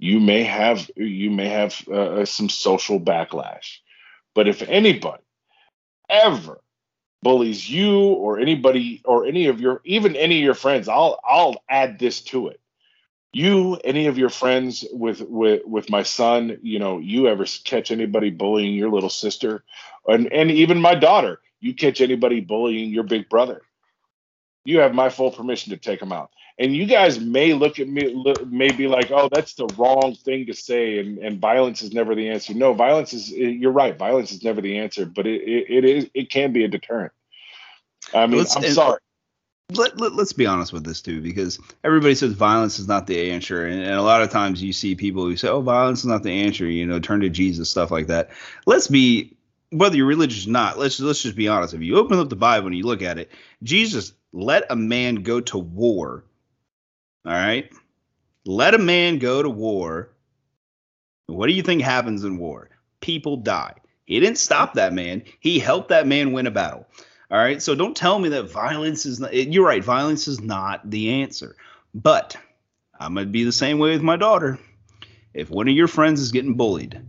you 0.00 0.18
may 0.18 0.42
have 0.42 0.90
you 0.96 1.30
may 1.30 1.48
have 1.48 1.86
uh, 1.88 2.24
some 2.24 2.48
social 2.48 2.98
backlash 2.98 3.78
but 4.34 4.48
if 4.48 4.62
anybody 4.62 5.22
ever 6.08 6.60
bullies 7.22 7.68
you 7.68 7.98
or 7.98 8.38
anybody 8.38 9.02
or 9.04 9.26
any 9.26 9.46
of 9.46 9.60
your 9.60 9.80
even 9.84 10.16
any 10.16 10.38
of 10.38 10.44
your 10.44 10.54
friends 10.54 10.88
i'll 10.88 11.20
i'll 11.28 11.62
add 11.68 11.98
this 11.98 12.20
to 12.22 12.48
it. 12.48 12.60
You 13.32 13.76
any 13.84 14.06
of 14.06 14.18
your 14.18 14.30
friends 14.30 14.84
with 14.92 15.20
with 15.22 15.62
with 15.64 15.90
my 15.90 16.02
son 16.02 16.58
you 16.62 16.78
know 16.78 16.98
you 16.98 17.28
ever 17.28 17.44
catch 17.64 17.90
anybody 17.90 18.30
bullying 18.30 18.74
your 18.74 18.90
little 18.90 19.10
sister? 19.10 19.64
And 20.06 20.32
and 20.32 20.50
even 20.50 20.80
my 20.80 20.94
daughter 20.94 21.40
you 21.60 21.74
catch 21.74 22.00
anybody 22.00 22.40
bullying 22.40 22.90
your 22.90 23.04
big 23.04 23.28
brother 23.28 23.62
you 24.64 24.80
have 24.80 24.94
my 24.94 25.08
full 25.08 25.30
permission 25.30 25.70
to 25.70 25.76
take 25.76 26.00
them 26.00 26.12
out. 26.12 26.30
And 26.58 26.76
you 26.76 26.86
guys 26.86 27.18
may 27.18 27.54
look 27.54 27.78
at 27.78 27.88
me 27.88 28.12
look, 28.12 28.46
may 28.46 28.70
be 28.70 28.86
like 28.86 29.10
oh 29.10 29.28
that's 29.32 29.54
the 29.54 29.66
wrong 29.78 30.14
thing 30.14 30.46
to 30.46 30.54
say 30.54 30.98
and, 30.98 31.18
and 31.18 31.40
violence 31.40 31.80
is 31.82 31.92
never 31.92 32.14
the 32.14 32.28
answer. 32.28 32.52
No 32.52 32.74
violence 32.74 33.14
is 33.14 33.30
you're 33.30 33.72
right 33.72 33.96
violence 33.96 34.32
is 34.32 34.42
never 34.42 34.60
the 34.60 34.78
answer 34.78 35.06
but 35.06 35.26
it, 35.26 35.42
it, 35.42 35.70
it 35.70 35.84
is 35.84 36.10
it 36.12 36.30
can 36.30 36.52
be 36.52 36.64
a 36.64 36.68
deterrent. 36.68 37.12
I 38.12 38.26
mean 38.26 38.38
let's, 38.38 38.56
i'm 38.56 38.64
sorry. 38.64 39.00
Let, 39.72 40.00
let, 40.00 40.12
us 40.14 40.32
be 40.32 40.46
honest 40.46 40.72
with 40.72 40.84
this 40.84 41.00
too 41.00 41.20
because 41.20 41.60
everybody 41.84 42.16
says 42.16 42.32
violence 42.32 42.80
is 42.80 42.88
not 42.88 43.06
the 43.06 43.30
answer 43.30 43.66
and, 43.66 43.80
and 43.80 43.94
a 43.94 44.02
lot 44.02 44.20
of 44.20 44.28
times 44.28 44.60
you 44.60 44.72
see 44.72 44.96
people 44.96 45.22
who 45.22 45.36
say 45.36 45.48
oh 45.48 45.60
violence 45.60 46.00
is 46.00 46.06
not 46.06 46.24
the 46.24 46.42
answer 46.42 46.66
you 46.66 46.84
know 46.86 46.98
turn 46.98 47.20
to 47.20 47.30
jesus 47.30 47.70
stuff 47.70 47.90
like 47.90 48.08
that. 48.08 48.30
Let's 48.66 48.88
be 48.88 49.36
whether 49.70 49.96
you're 49.96 50.06
religious 50.06 50.46
or 50.46 50.50
not 50.50 50.78
let's 50.78 51.00
let's 51.00 51.22
just 51.22 51.36
be 51.36 51.48
honest 51.48 51.74
if 51.74 51.80
you 51.80 51.96
open 51.96 52.18
up 52.18 52.28
the 52.28 52.36
bible 52.36 52.66
and 52.66 52.76
you 52.76 52.84
look 52.84 53.02
at 53.02 53.18
it 53.18 53.30
jesus 53.62 54.12
let 54.32 54.64
a 54.70 54.76
man 54.76 55.16
go 55.16 55.40
to 55.40 55.58
war 55.58 56.24
all 57.24 57.32
right. 57.32 57.70
Let 58.46 58.74
a 58.74 58.78
man 58.78 59.18
go 59.18 59.42
to 59.42 59.50
war 59.50 60.10
What 61.26 61.46
do 61.46 61.52
you 61.52 61.62
think 61.62 61.82
happens 61.82 62.24
in 62.24 62.38
war? 62.38 62.70
People 63.00 63.36
die. 63.36 63.74
He 64.04 64.18
didn't 64.18 64.38
stop 64.38 64.74
that 64.74 64.92
man. 64.92 65.22
He 65.38 65.58
helped 65.58 65.90
that 65.90 66.06
man 66.06 66.32
win 66.32 66.46
a 66.46 66.50
battle. 66.50 66.86
All 67.30 67.38
right. 67.38 67.62
So 67.62 67.74
don't 67.74 67.96
tell 67.96 68.18
me 68.18 68.30
that 68.30 68.50
violence 68.50 69.06
is 69.06 69.20
not, 69.20 69.32
you're 69.34 69.66
right. 69.66 69.84
Violence 69.84 70.26
is 70.26 70.40
not 70.40 70.88
the 70.90 71.22
answer. 71.22 71.56
But 71.94 72.36
I'm 72.98 73.14
to 73.14 73.26
be 73.26 73.44
the 73.44 73.52
same 73.52 73.78
way 73.78 73.90
with 73.90 74.02
my 74.02 74.16
daughter. 74.16 74.58
If 75.32 75.50
one 75.50 75.68
of 75.68 75.74
your 75.74 75.86
friends 75.86 76.20
is 76.20 76.32
getting 76.32 76.54
bullied, 76.54 77.00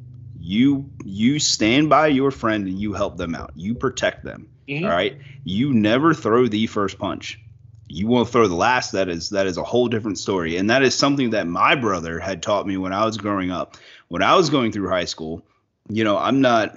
you 0.42 0.90
you 1.06 1.40
stand 1.40 1.90
by 1.90 2.08
your 2.08 2.32
friend 2.32 2.68
and 2.68 2.80
you 2.80 2.94
help 2.94 3.18
them 3.18 3.36
out. 3.36 3.52
You 3.56 3.76
protect 3.76 4.24
them. 4.24 4.50
Mm-hmm. 4.68 4.86
All 4.86 4.92
right. 4.92 5.18
You 5.44 5.74
never 5.74 6.14
throw 6.14 6.48
the 6.48 6.68
first 6.68 6.98
punch. 6.98 7.40
You 7.88 8.08
won't 8.08 8.30
throw 8.30 8.48
the 8.48 8.56
last. 8.56 8.92
That 8.94 9.08
is 9.08 9.30
that 9.30 9.46
is 9.46 9.58
a 9.58 9.64
whole 9.64 9.88
different 9.88 10.18
story. 10.18 10.58
And 10.58 10.70
that 10.70 10.82
is 10.82 10.96
something 10.96 11.32
that 11.32 11.48
my 11.48 11.76
brother 11.76 12.20
had 12.20 12.42
taught 12.42 12.66
me 12.66 12.78
when 12.78 12.94
I 12.94 13.06
was 13.06 13.18
growing 13.18 13.52
up. 13.52 13.78
When 14.08 14.24
I 14.24 14.36
was 14.36 14.50
going 14.50 14.72
through 14.72 14.90
high 14.90 15.06
school, 15.06 15.46
you 15.90 16.04
know, 16.04 16.18
I'm 16.18 16.42
not 16.42 16.74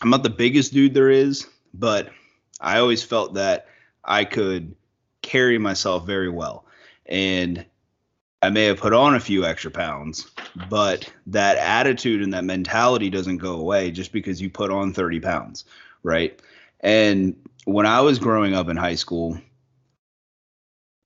I'm 0.00 0.10
not 0.10 0.22
the 0.22 0.30
biggest 0.30 0.72
dude 0.72 0.94
there 0.94 1.10
is, 1.10 1.46
but 1.74 2.10
I 2.60 2.78
always 2.78 3.02
felt 3.02 3.34
that 3.34 3.66
I 4.04 4.24
could 4.24 4.76
carry 5.22 5.58
myself 5.58 6.06
very 6.06 6.30
well. 6.30 6.66
And 7.06 7.64
I 8.42 8.48
may 8.48 8.64
have 8.64 8.78
put 8.78 8.94
on 8.94 9.14
a 9.14 9.20
few 9.20 9.44
extra 9.44 9.70
pounds, 9.70 10.30
but 10.70 11.12
that 11.26 11.58
attitude 11.58 12.22
and 12.22 12.32
that 12.32 12.44
mentality 12.44 13.10
doesn't 13.10 13.36
go 13.36 13.54
away 13.54 13.90
just 13.90 14.12
because 14.12 14.40
you 14.40 14.48
put 14.48 14.70
on 14.70 14.94
30 14.94 15.20
pounds, 15.20 15.64
right? 16.02 16.40
And 16.80 17.36
when 17.66 17.84
I 17.84 18.00
was 18.00 18.18
growing 18.18 18.54
up 18.54 18.68
in 18.70 18.78
high 18.78 18.94
school, 18.94 19.38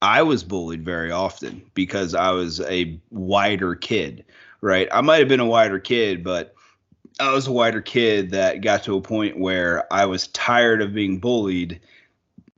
I 0.01 0.23
was 0.23 0.45
bullied 0.45 0.85
very 0.85 1.11
often 1.11 1.69
because 1.75 2.15
I 2.15 2.31
was 2.31 2.61
a 2.61 3.01
wider 3.11 3.75
kid, 3.75 4.25
right? 4.61 4.87
I 4.93 5.01
might 5.01 5.19
have 5.19 5.29
been 5.29 5.41
a 5.41 5.47
wider 5.47 5.81
kid, 5.81 6.23
but 6.23 6.55
I 7.19 7.33
was 7.33 7.49
a 7.49 7.53
wider 7.53 7.81
kid 7.81 8.31
that 8.31 8.61
got 8.61 8.85
to 8.85 8.97
a 8.97 9.01
point 9.01 9.41
where 9.41 9.93
I 9.93 10.07
was 10.07 10.29
tired 10.29 10.83
of 10.83 10.95
being 10.95 11.19
bullied. 11.19 11.81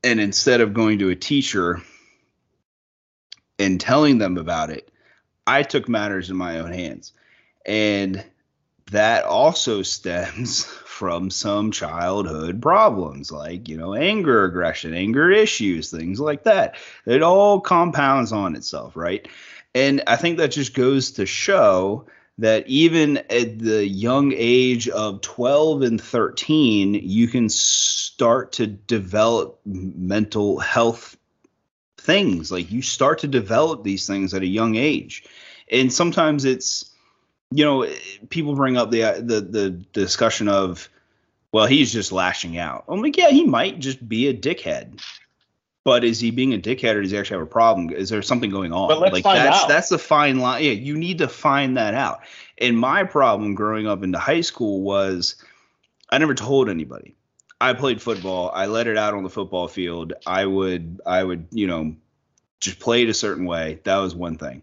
And 0.05 0.21
instead 0.21 0.61
of 0.61 0.75
going 0.75 0.99
to 0.99 1.11
a 1.11 1.17
teacher 1.17 1.83
and 3.59 3.81
telling 3.81 4.19
them 4.19 4.37
about 4.37 4.71
it, 4.71 4.91
I 5.47 5.63
took 5.63 5.89
matters 5.89 6.31
in 6.31 6.37
my 6.37 6.59
own 6.61 6.73
hands. 6.73 7.13
And 7.65 8.25
that 8.91 9.25
also 9.25 9.83
stems 9.83 10.65
from 10.65 11.31
some 11.31 11.71
childhood 11.71 12.63
problems 12.63 13.31
like, 13.31 13.69
you 13.69 13.77
know, 13.77 13.95
anger 13.95 14.45
aggression, 14.45 14.95
anger 14.95 15.31
issues, 15.31 15.91
things 15.91 16.19
like 16.19 16.45
that. 16.45 16.77
It 17.05 17.23
all 17.23 17.61
compounds 17.61 18.33
on 18.33 18.57
itself, 18.57 18.97
right? 18.97 19.29
And 19.75 20.03
I 20.07 20.17
think 20.17 20.39
that 20.39 20.53
just 20.53 20.75
goes 20.75 21.11
to 21.13 21.27
show 21.27 22.07
that 22.39 22.67
even 22.67 23.19
at 23.31 23.59
the 23.59 23.87
young 23.87 24.33
age 24.35 24.89
of 24.89 25.21
12 25.21 25.83
and 25.83 26.01
13, 26.01 26.95
you 26.95 27.29
can 27.29 27.49
start 27.49 28.53
to 28.53 28.67
develop 28.67 29.61
mental 29.65 30.59
health 30.59 31.16
things. 32.07 32.51
Like 32.51 32.71
you 32.71 32.81
start 32.81 33.19
to 33.19 33.29
develop 33.29 33.83
these 33.83 34.07
things 34.07 34.33
at 34.33 34.43
a 34.43 34.47
young 34.47 34.77
age. 34.77 35.25
And 35.71 35.93
sometimes 35.93 36.45
it's, 36.45 36.91
you 37.51 37.65
know, 37.65 37.87
people 38.31 38.55
bring 38.55 38.77
up 38.77 38.91
the 38.91 39.21
the 39.23 39.41
the 39.41 39.71
discussion 39.71 40.49
of, 40.49 40.89
well, 41.53 41.67
he's 41.67 41.93
just 41.93 42.13
lashing 42.13 42.57
out. 42.57 42.85
I'm 42.89 43.03
like, 43.03 43.17
yeah, 43.17 43.31
he 43.31 43.45
might 43.45 43.79
just 43.81 44.09
be 44.09 44.29
a 44.29 44.35
dickhead. 44.35 45.01
But 45.85 46.03
is 46.03 46.19
he 46.19 46.33
being 46.33 46.53
a 46.53 46.59
dickhead 46.59 46.95
or 46.95 47.03
does 47.03 47.13
he 47.13 47.19
actually 47.19 47.39
have 47.39 47.47
a 47.47 47.51
problem? 47.51 47.91
Is 47.91 48.09
there 48.09 48.23
something 48.23 48.51
going 48.51 48.73
on? 48.73 48.89
But 48.89 48.99
let's 48.99 49.13
like 49.13 49.23
find 49.23 49.39
that's 49.39 49.63
out. 49.63 49.69
that's 49.69 49.89
the 49.89 49.99
fine 49.99 50.39
line. 50.41 50.65
Yeah, 50.65 50.73
you 50.73 50.97
need 50.97 51.19
to 51.19 51.29
find 51.29 51.77
that 51.77 51.95
out. 51.95 52.23
And 52.59 52.77
my 52.77 53.05
problem 53.05 53.55
growing 53.55 53.87
up 53.87 54.03
into 54.03 54.19
high 54.19 54.41
school 54.41 54.81
was 54.81 55.37
I 56.11 56.19
never 56.19 56.35
told 56.35 56.69
anybody. 56.69 57.15
I 57.61 57.73
played 57.73 58.03
football. 58.03 58.51
I 58.55 58.67
let 58.67 58.87
it 58.87 58.99
out 58.99 59.15
on 59.15 59.23
the 59.23 59.31
football 59.31 59.69
field. 59.69 60.13
I 60.27 60.45
would 60.45 61.01
I 61.07 61.23
would, 61.23 61.47
you 61.51 61.67
know, 61.67 61.97
just 62.61 62.79
play 62.79 63.03
it 63.03 63.09
a 63.09 63.15
certain 63.15 63.47
way. 63.47 63.81
That 63.85 63.97
was 63.97 64.15
one 64.15 64.37
thing. 64.37 64.63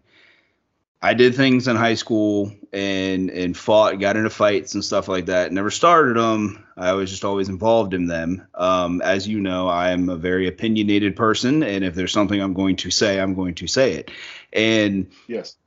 I 1.02 1.14
did 1.14 1.36
things 1.36 1.68
in 1.68 1.76
high 1.76 1.96
school 1.96 2.54
and 2.72 3.30
and 3.30 3.58
fought, 3.58 4.00
got 4.00 4.16
into 4.16 4.30
fights 4.30 4.74
and 4.74 4.86
stuff 4.86 5.08
like 5.08 5.26
that. 5.26 5.52
Never 5.52 5.70
started 5.70 6.16
them. 6.16 6.66
I 6.78 6.94
was 6.94 7.10
just 7.10 7.26
always 7.26 7.50
involved 7.50 7.94
in 7.94 8.08
them. 8.08 8.48
Um, 8.56 9.02
as 9.02 9.28
you 9.28 9.42
know, 9.42 9.68
I 9.68 9.90
am 9.90 10.08
a 10.08 10.16
very 10.16 10.48
opinionated 10.48 11.16
person, 11.16 11.62
and 11.62 11.84
if 11.84 11.94
there's 11.94 12.14
something 12.14 12.40
I'm 12.40 12.54
going 12.54 12.78
to 12.78 12.90
say, 12.90 13.20
I'm 13.20 13.34
going 13.34 13.56
to 13.56 13.68
say 13.68 13.94
it. 13.94 14.12
And 14.54 15.12
yes, 15.28 15.58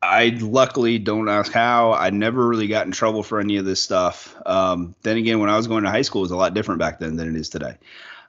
I 0.00 0.38
luckily 0.40 0.98
don't 0.98 1.28
ask 1.28 1.52
how. 1.52 1.92
I 1.92 2.10
never 2.10 2.46
really 2.46 2.68
got 2.68 2.86
in 2.86 2.92
trouble 2.92 3.22
for 3.22 3.40
any 3.40 3.56
of 3.56 3.64
this 3.64 3.82
stuff. 3.82 4.36
Um, 4.46 4.94
then 5.02 5.16
again, 5.16 5.40
when 5.40 5.50
I 5.50 5.56
was 5.56 5.66
going 5.66 5.84
to 5.84 5.90
high 5.90 6.02
school, 6.02 6.22
it 6.22 6.26
was 6.26 6.30
a 6.30 6.36
lot 6.36 6.54
different 6.54 6.78
back 6.78 7.00
then 7.00 7.16
than 7.16 7.34
it 7.34 7.38
is 7.38 7.48
today. 7.48 7.76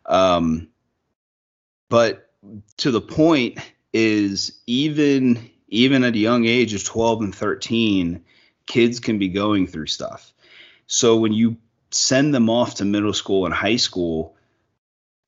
Um, 0.05 0.69
but 1.89 2.29
to 2.77 2.91
the 2.91 3.01
point 3.01 3.59
is 3.93 4.59
even 4.65 5.49
even 5.67 6.03
at 6.03 6.15
a 6.15 6.19
young 6.19 6.45
age 6.45 6.73
of 6.73 6.83
12 6.83 7.21
and 7.21 7.35
13, 7.35 8.23
kids 8.65 8.99
can 8.99 9.19
be 9.19 9.29
going 9.29 9.67
through 9.67 9.85
stuff. 9.85 10.33
So 10.87 11.17
when 11.17 11.33
you 11.33 11.57
send 11.91 12.33
them 12.33 12.49
off 12.49 12.75
to 12.75 12.85
middle 12.85 13.13
school 13.13 13.45
and 13.45 13.53
high 13.53 13.75
school, 13.75 14.35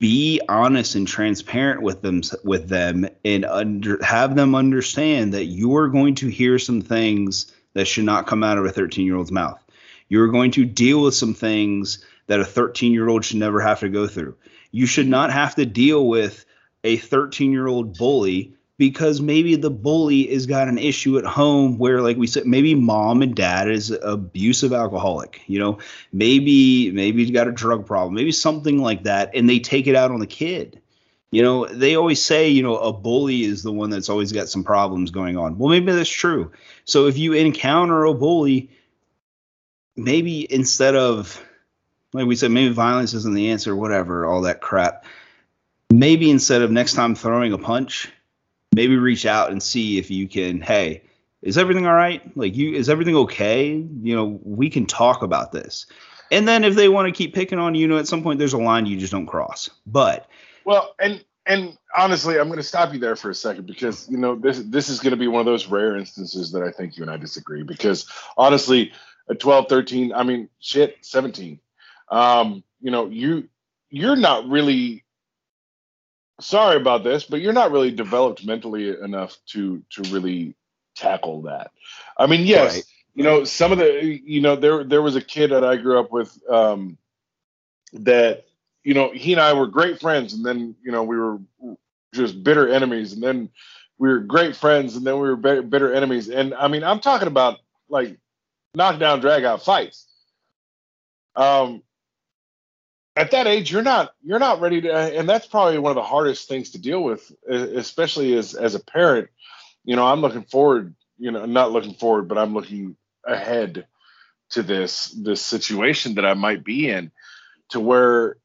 be 0.02 0.42
honest 0.50 0.96
and 0.96 1.08
transparent 1.08 1.84
with 1.84 2.02
them 2.02 2.22
with 2.44 2.68
them 2.68 3.08
and 3.24 3.46
under, 3.46 4.04
have 4.04 4.36
them 4.36 4.56
understand 4.56 5.36
that 5.36 5.46
you 5.46 5.78
are 5.78 5.90
going 5.90 6.16
to 6.16 6.28
hear 6.28 6.58
some 6.58 6.82
things 6.82 7.54
that 7.76 7.86
should 7.86 8.04
not 8.04 8.26
come 8.26 8.44
out 8.44 8.58
of 8.58 8.66
a 8.66 8.72
13 8.72 9.06
year 9.06 9.16
old's 9.16 9.32
mouth. 9.32 9.64
You're 10.10 10.30
going 10.30 10.50
to 10.52 10.66
deal 10.66 11.04
with 11.04 11.14
some 11.14 11.36
things 11.36 12.04
that 12.26 12.40
a 12.40 12.46
13 12.46 12.94
year 12.94 13.08
old 13.08 13.24
should 13.24 13.38
never 13.38 13.62
have 13.62 13.82
to 13.82 13.90
go 13.90 14.08
through. 14.08 14.36
You 14.72 14.88
should 14.88 15.08
not 15.08 15.32
have 15.32 15.54
to 15.56 15.68
deal 15.68 16.08
with 16.08 16.46
a 16.84 16.98
13 16.98 17.52
year 17.52 17.68
old 17.68 17.96
bully 17.96 18.56
because 18.82 19.22
maybe 19.22 19.56
the 19.56 19.70
bully 19.70 20.26
has 20.34 20.48
got 20.48 20.68
an 20.68 20.80
issue 20.80 21.20
at 21.20 21.24
home 21.24 21.78
where 21.78 22.02
like 22.02 22.18
we 22.18 22.26
said 22.26 22.48
maybe 22.48 22.74
mom 22.74 23.22
and 23.22 23.36
dad 23.36 23.70
is 23.70 23.92
abusive 23.92 24.74
alcoholic 24.74 25.40
you 25.46 25.60
know? 25.60 25.78
Maybe 26.12 26.90
maybe 26.90 27.24
he's 27.24 27.30
got 27.30 27.48
a 27.48 27.52
drug 27.52 27.86
problem 27.86 28.16
maybe 28.16 28.32
something 28.32 28.80
like 28.80 29.04
that 29.04 29.36
and 29.36 29.48
they 29.48 29.60
take 29.60 29.86
it 29.86 29.96
out 29.96 30.10
on 30.10 30.20
the 30.20 30.26
kid. 30.26 30.82
You 31.30 31.44
know 31.44 31.68
they 31.68 31.94
always 31.94 32.24
say 32.24 32.50
you 32.50 32.64
know 32.64 32.76
a 32.76 32.92
bully 32.92 33.44
is 33.44 33.62
the 33.62 33.72
one 33.72 33.92
that's 33.92 34.10
always 34.10 34.32
got 34.32 34.50
some 34.50 34.64
problems 34.64 35.12
going 35.12 35.38
on. 35.38 35.60
Well 35.60 35.70
maybe 35.70 35.92
that's 35.92 36.10
true. 36.10 36.52
So 36.84 37.06
if 37.06 37.20
you 37.20 37.34
encounter 37.34 38.04
a 38.06 38.16
bully 38.16 38.72
maybe 39.96 40.52
instead 40.52 40.96
of 40.96 41.40
like 42.14 42.26
we 42.26 42.36
said 42.36 42.50
maybe 42.50 42.74
violence 42.74 43.14
isn't 43.14 43.36
the 43.36 43.52
answer 43.52 43.76
whatever 43.76 44.26
all 44.26 44.42
that 44.42 44.60
crap 44.60 45.06
maybe 45.92 46.32
instead 46.32 46.64
of 46.64 46.72
next 46.72 46.94
time 46.94 47.14
throwing 47.14 47.54
a 47.54 47.60
punch 47.60 48.10
maybe 48.74 48.98
reach 48.98 49.26
out 49.26 49.52
and 49.52 49.62
see 49.62 49.98
if 49.98 50.10
you 50.10 50.28
can 50.28 50.62
hey 50.62 51.04
is 51.42 51.58
everything 51.58 51.88
all 51.88 51.96
right? 51.96 52.22
Like 52.38 52.56
you 52.56 52.74
is 52.74 52.90
everything 52.90 53.16
okay? 53.16 53.70
You 53.70 54.16
know 54.16 54.40
we 54.44 54.70
can 54.70 54.86
talk 54.86 55.24
about 55.24 55.52
this. 55.52 55.88
And 56.32 56.48
then 56.48 56.64
if 56.64 56.76
they 56.76 56.88
want 56.88 57.08
to 57.08 57.12
keep 57.12 57.34
picking 57.34 57.60
on 57.60 57.76
you, 57.76 57.82
you 57.82 57.88
know 57.88 57.98
at 57.98 58.08
some 58.08 58.24
point 58.24 58.40
there's 58.40 58.54
a 58.54 58.58
line 58.58 58.86
you 58.86 58.98
just 58.98 59.12
don't 59.12 59.26
cross. 59.26 59.70
But 59.86 60.28
well 60.66 60.96
and 61.00 61.24
and 61.46 61.78
honestly 61.96 62.40
i'm 62.40 62.48
going 62.48 62.58
to 62.58 62.64
stop 62.64 62.94
you 62.94 63.00
there 63.00 63.16
for 63.16 63.30
a 63.30 63.36
second 63.36 63.66
because 63.66 64.08
you 64.10 64.18
know 64.18 64.36
this 64.36 64.60
this 64.60 64.90
is 64.90 65.00
going 65.00 65.12
to 65.12 65.18
be 65.18 65.28
one 65.28 65.40
of 65.40 65.46
those 65.46 65.68
rare 65.68 65.98
instances 65.98 66.52
that 66.52 66.64
i 66.64 66.72
think 66.72 66.98
you 66.98 67.04
and 67.04 67.12
i 67.12 67.18
disagree 67.18 67.64
because 67.64 68.08
honestly 68.38 68.92
at 69.30 69.40
12 69.40 69.68
13 69.68 70.14
i 70.14 70.24
mean 70.24 70.50
shit 70.60 70.98
17 71.02 71.60
um 72.10 72.64
you 72.80 72.92
know 72.92 73.08
you 73.08 73.48
you're 73.90 74.16
not 74.16 74.48
really 74.48 75.04
sorry 76.42 76.78
about 76.78 77.04
this, 77.04 77.24
but 77.24 77.42
you're 77.42 77.54
not 77.54 77.72
really 77.72 77.92
developed 77.92 78.46
mentally 78.46 78.90
enough 78.90 79.38
to 79.48 79.84
to 79.92 80.02
really 80.12 80.56
tackle 80.96 81.44
that. 81.44 81.72
I 82.18 82.28
mean, 82.28 82.46
yes, 82.46 82.76
right. 82.76 82.84
you 83.16 83.24
know, 83.24 83.44
some 83.44 83.72
of 83.72 83.78
the 83.78 84.22
you 84.24 84.42
know, 84.42 84.56
there 84.56 84.84
there 84.84 85.02
was 85.02 85.16
a 85.16 85.22
kid 85.22 85.52
that 85.52 85.64
I 85.64 85.78
grew 85.78 86.00
up 86.00 86.12
with 86.12 86.38
um 86.50 86.98
that 87.94 88.46
you 88.84 88.94
know, 88.94 89.12
he 89.12 89.34
and 89.34 89.42
I 89.42 89.54
were 89.54 89.68
great 89.68 90.00
friends 90.00 90.34
and 90.34 90.44
then, 90.44 90.76
you 90.84 90.92
know, 90.92 91.04
we 91.04 91.16
were 91.16 91.40
just 92.14 92.44
bitter 92.44 92.68
enemies 92.68 93.14
and 93.14 93.22
then 93.22 93.50
we 94.00 94.10
were 94.10 94.20
great 94.20 94.56
friends 94.56 94.96
and 94.96 95.06
then 95.06 95.20
we 95.20 95.30
were 95.30 95.36
bitter 95.36 95.94
enemies 95.94 96.30
and 96.30 96.54
I 96.54 96.68
mean, 96.68 96.84
I'm 96.84 97.00
talking 97.00 97.28
about 97.28 97.60
like 97.90 98.18
knockdown 98.74 99.20
drag 99.20 99.44
out 99.44 99.64
fights. 99.64 100.08
Um 101.36 101.84
at 103.16 103.32
that 103.32 103.48
age 103.48 103.72
you're 103.72 103.84
not 103.84 104.14
you're 104.24 104.40
not 104.40 104.62
ready 104.62 104.82
to 104.82 104.94
and 104.94 105.28
that's 105.30 105.48
probably 105.48 105.78
one 105.80 105.92
of 105.92 105.96
the 105.96 106.04
hardest 106.04 106.48
things 106.48 106.72
to 106.72 106.80
deal 106.80 107.04
with 107.04 107.32
especially 107.50 108.38
as 108.38 108.56
as 108.56 108.76
a 108.76 108.80
parent. 108.80 109.30
You 109.84 109.96
know 109.96 110.06
i'm 110.08 110.22
looking 110.22 110.44
forward 110.44 110.96
you 111.18 111.32
know 111.32 111.46
not 111.46 111.72
looking 111.72 111.96
forward 111.96 112.28
but 112.28 112.38
i'm 112.38 112.54
looking 112.54 112.96
ahead 113.26 113.88
to 114.52 114.64
this 114.64 115.08
this 115.08 115.42
situation 115.42 116.16
that 116.16 116.26
i 116.26 116.34
might 116.34 116.64
be 116.64 116.90
in 116.90 117.12
to 117.70 117.80
where 117.80 118.38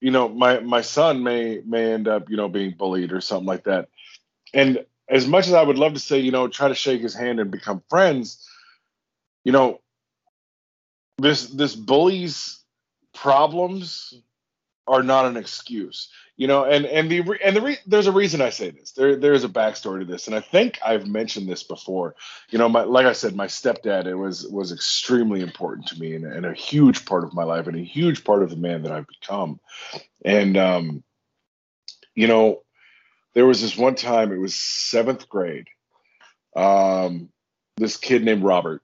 you 0.00 0.10
know 0.10 0.28
my 0.28 0.60
my 0.60 0.82
son 0.82 1.22
may 1.22 1.62
may 1.66 1.92
end 1.92 2.08
up 2.08 2.30
you 2.30 2.36
know 2.36 2.48
being 2.48 2.74
bullied 2.78 3.12
or 3.12 3.20
something 3.20 3.46
like 3.46 3.64
that. 3.64 3.88
And 4.54 4.84
as 5.08 5.26
much 5.26 5.48
as 5.48 5.54
i 5.54 5.62
would 5.62 5.78
love 5.78 5.94
to 5.94 6.00
say 6.00 6.18
you 6.20 6.32
know 6.32 6.48
try 6.48 6.68
to 6.68 6.74
shake 6.74 7.02
his 7.02 7.14
hand 7.14 7.40
and 7.40 7.50
become 7.50 7.82
friends 7.90 8.46
you 9.44 9.52
know, 9.52 9.80
this 11.18 11.46
this 11.48 11.74
bully's 11.74 12.57
problems 13.22 14.14
are 14.86 15.02
not 15.02 15.26
an 15.26 15.36
excuse 15.36 16.08
you 16.38 16.46
know 16.46 16.64
and 16.64 16.86
and 16.86 17.10
the 17.10 17.22
and 17.44 17.56
the 17.56 17.60
re- 17.60 17.78
there's 17.86 18.06
a 18.06 18.12
reason 18.12 18.40
i 18.40 18.48
say 18.48 18.70
this. 18.70 18.92
There 18.92 19.16
there's 19.16 19.44
a 19.44 19.48
backstory 19.48 19.98
to 19.98 20.04
this 20.04 20.28
and 20.28 20.36
i 20.36 20.40
think 20.40 20.78
i've 20.86 21.06
mentioned 21.06 21.48
this 21.48 21.64
before. 21.64 22.14
You 22.50 22.58
know 22.58 22.68
my 22.68 22.84
like 22.84 23.06
i 23.06 23.12
said 23.12 23.34
my 23.34 23.46
stepdad 23.48 24.06
it 24.06 24.14
was 24.14 24.46
was 24.46 24.72
extremely 24.72 25.40
important 25.40 25.88
to 25.88 26.00
me 26.00 26.14
and, 26.14 26.24
and 26.24 26.46
a 26.46 26.54
huge 26.54 27.04
part 27.04 27.24
of 27.24 27.34
my 27.34 27.42
life 27.42 27.66
and 27.66 27.76
a 27.76 27.82
huge 27.82 28.24
part 28.24 28.42
of 28.42 28.50
the 28.50 28.56
man 28.56 28.82
that 28.84 28.92
i've 28.92 29.08
become. 29.08 29.60
And 30.24 30.56
um 30.56 31.02
you 32.14 32.28
know 32.28 32.62
there 33.34 33.46
was 33.46 33.60
this 33.60 33.76
one 33.76 33.96
time 33.96 34.32
it 34.32 34.38
was 34.38 34.54
seventh 34.54 35.28
grade 35.28 35.66
um 36.56 37.28
this 37.76 37.96
kid 37.96 38.24
named 38.24 38.44
robert 38.44 38.80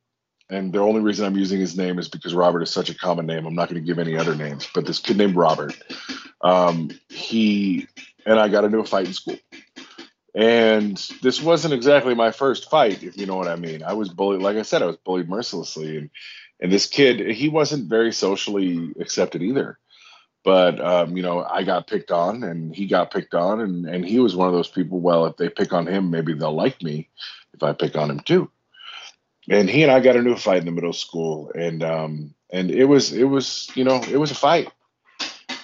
and 0.51 0.73
the 0.73 0.81
only 0.81 1.01
reason 1.01 1.25
I'm 1.25 1.37
using 1.37 1.59
his 1.59 1.77
name 1.77 1.99
is 1.99 2.09
because 2.09 2.35
Robert 2.35 2.63
is 2.63 2.71
such 2.71 2.91
a 2.91 2.95
common 2.95 3.27
name. 3.27 3.47
I'm 3.47 3.55
not 3.55 3.69
going 3.69 3.81
to 3.81 3.87
give 3.87 3.99
any 3.99 4.17
other 4.17 4.35
names, 4.35 4.69
but 4.75 4.87
this 4.87 4.99
kid 4.99 5.17
named 5.17 5.37
Robert, 5.37 5.75
um, 6.43 6.91
he 7.09 7.87
and 8.27 8.39
I 8.39 8.49
got 8.49 8.65
into 8.65 8.79
a 8.79 8.85
fight 8.85 9.07
in 9.07 9.13
school. 9.15 9.39
And 10.35 10.97
this 11.23 11.41
wasn't 11.41 11.75
exactly 11.75 12.15
my 12.15 12.33
first 12.33 12.69
fight, 12.69 13.03
if 13.03 13.17
you 13.17 13.27
know 13.27 13.37
what 13.37 13.49
I 13.49 13.57
mean. 13.57 13.83
I 13.83 13.93
was 13.93 14.09
bullied, 14.09 14.43
like 14.43 14.57
I 14.57 14.63
said, 14.63 14.83
I 14.83 14.87
was 14.87 14.97
bullied 14.97 15.29
mercilessly, 15.29 15.97
and 15.97 16.11
and 16.61 16.73
this 16.73 16.87
kid, 16.87 17.21
he 17.21 17.49
wasn't 17.49 17.89
very 17.89 18.13
socially 18.13 18.93
accepted 19.01 19.43
either. 19.43 19.79
But 20.45 20.81
um, 20.81 21.17
you 21.17 21.23
know, 21.23 21.43
I 21.43 21.63
got 21.63 21.87
picked 21.87 22.11
on, 22.11 22.43
and 22.43 22.75
he 22.75 22.87
got 22.87 23.13
picked 23.13 23.35
on, 23.35 23.61
and 23.61 23.87
and 23.87 24.05
he 24.05 24.19
was 24.19 24.37
one 24.37 24.49
of 24.49 24.55
those 24.55 24.69
people. 24.69 25.01
Well, 25.01 25.25
if 25.27 25.37
they 25.37 25.49
pick 25.49 25.73
on 25.73 25.87
him, 25.87 26.11
maybe 26.11 26.35
they'll 26.35 26.55
like 26.55 26.83
me 26.83 27.09
if 27.55 27.63
I 27.63 27.73
pick 27.73 27.97
on 27.97 28.11
him 28.11 28.21
too 28.21 28.51
and 29.49 29.69
he 29.69 29.83
and 29.83 29.93
I 29.93 30.01
got 30.01 30.17
into 30.17 30.33
a 30.33 30.37
fight 30.37 30.59
in 30.59 30.67
the 30.67 30.73
middle 30.73 30.93
school, 30.93 31.51
and 31.55 31.83
um, 31.83 32.35
and 32.51 32.71
it 32.71 32.85
was 32.85 33.13
it 33.13 33.25
was 33.25 33.71
you 33.75 33.85
know 33.85 34.03
it 34.11 34.17
was 34.17 34.31
a 34.31 34.35
fight, 34.35 34.71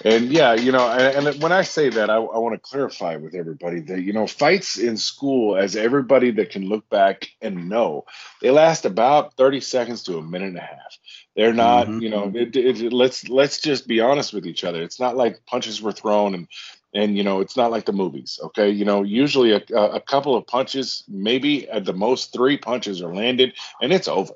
and 0.05 0.31
yeah 0.31 0.53
you 0.53 0.71
know 0.71 0.87
and, 0.89 1.27
and 1.27 1.41
when 1.41 1.51
I 1.51 1.63
say 1.63 1.89
that 1.89 2.09
I, 2.09 2.15
I 2.15 2.37
want 2.37 2.53
to 2.55 2.69
clarify 2.69 3.15
with 3.15 3.35
everybody 3.35 3.81
that 3.81 4.01
you 4.01 4.13
know 4.13 4.27
fights 4.27 4.77
in 4.77 4.97
school, 4.97 5.55
as 5.55 5.75
everybody 5.75 6.31
that 6.31 6.51
can 6.51 6.67
look 6.67 6.87
back 6.89 7.27
and 7.41 7.69
know, 7.69 8.05
they 8.41 8.51
last 8.51 8.85
about 8.85 9.35
thirty 9.35 9.61
seconds 9.61 10.03
to 10.03 10.17
a 10.17 10.21
minute 10.21 10.49
and 10.49 10.57
a 10.57 10.61
half. 10.61 10.97
They're 11.35 11.53
not, 11.53 11.87
mm-hmm. 11.87 12.01
you 12.01 12.09
know, 12.09 12.31
it, 12.35 12.55
it, 12.55 12.91
let's 12.91 13.29
let's 13.29 13.59
just 13.59 13.87
be 13.87 14.01
honest 14.01 14.33
with 14.33 14.45
each 14.45 14.63
other. 14.63 14.81
It's 14.81 14.99
not 14.99 15.15
like 15.15 15.45
punches 15.45 15.81
were 15.81 15.93
thrown 15.93 16.35
and 16.35 16.47
and 16.93 17.17
you 17.17 17.23
know 17.23 17.39
it's 17.39 17.57
not 17.57 17.71
like 17.71 17.85
the 17.85 17.93
movies 17.93 18.39
okay? 18.43 18.69
You 18.69 18.85
know 18.85 19.03
usually 19.03 19.51
a, 19.51 19.61
a 19.75 20.01
couple 20.01 20.35
of 20.35 20.47
punches 20.47 21.03
maybe 21.07 21.69
at 21.69 21.85
the 21.85 21.93
most 21.93 22.33
three 22.33 22.57
punches 22.57 23.01
are 23.01 23.13
landed 23.13 23.53
and 23.81 23.91
it's 23.93 24.07
over. 24.07 24.33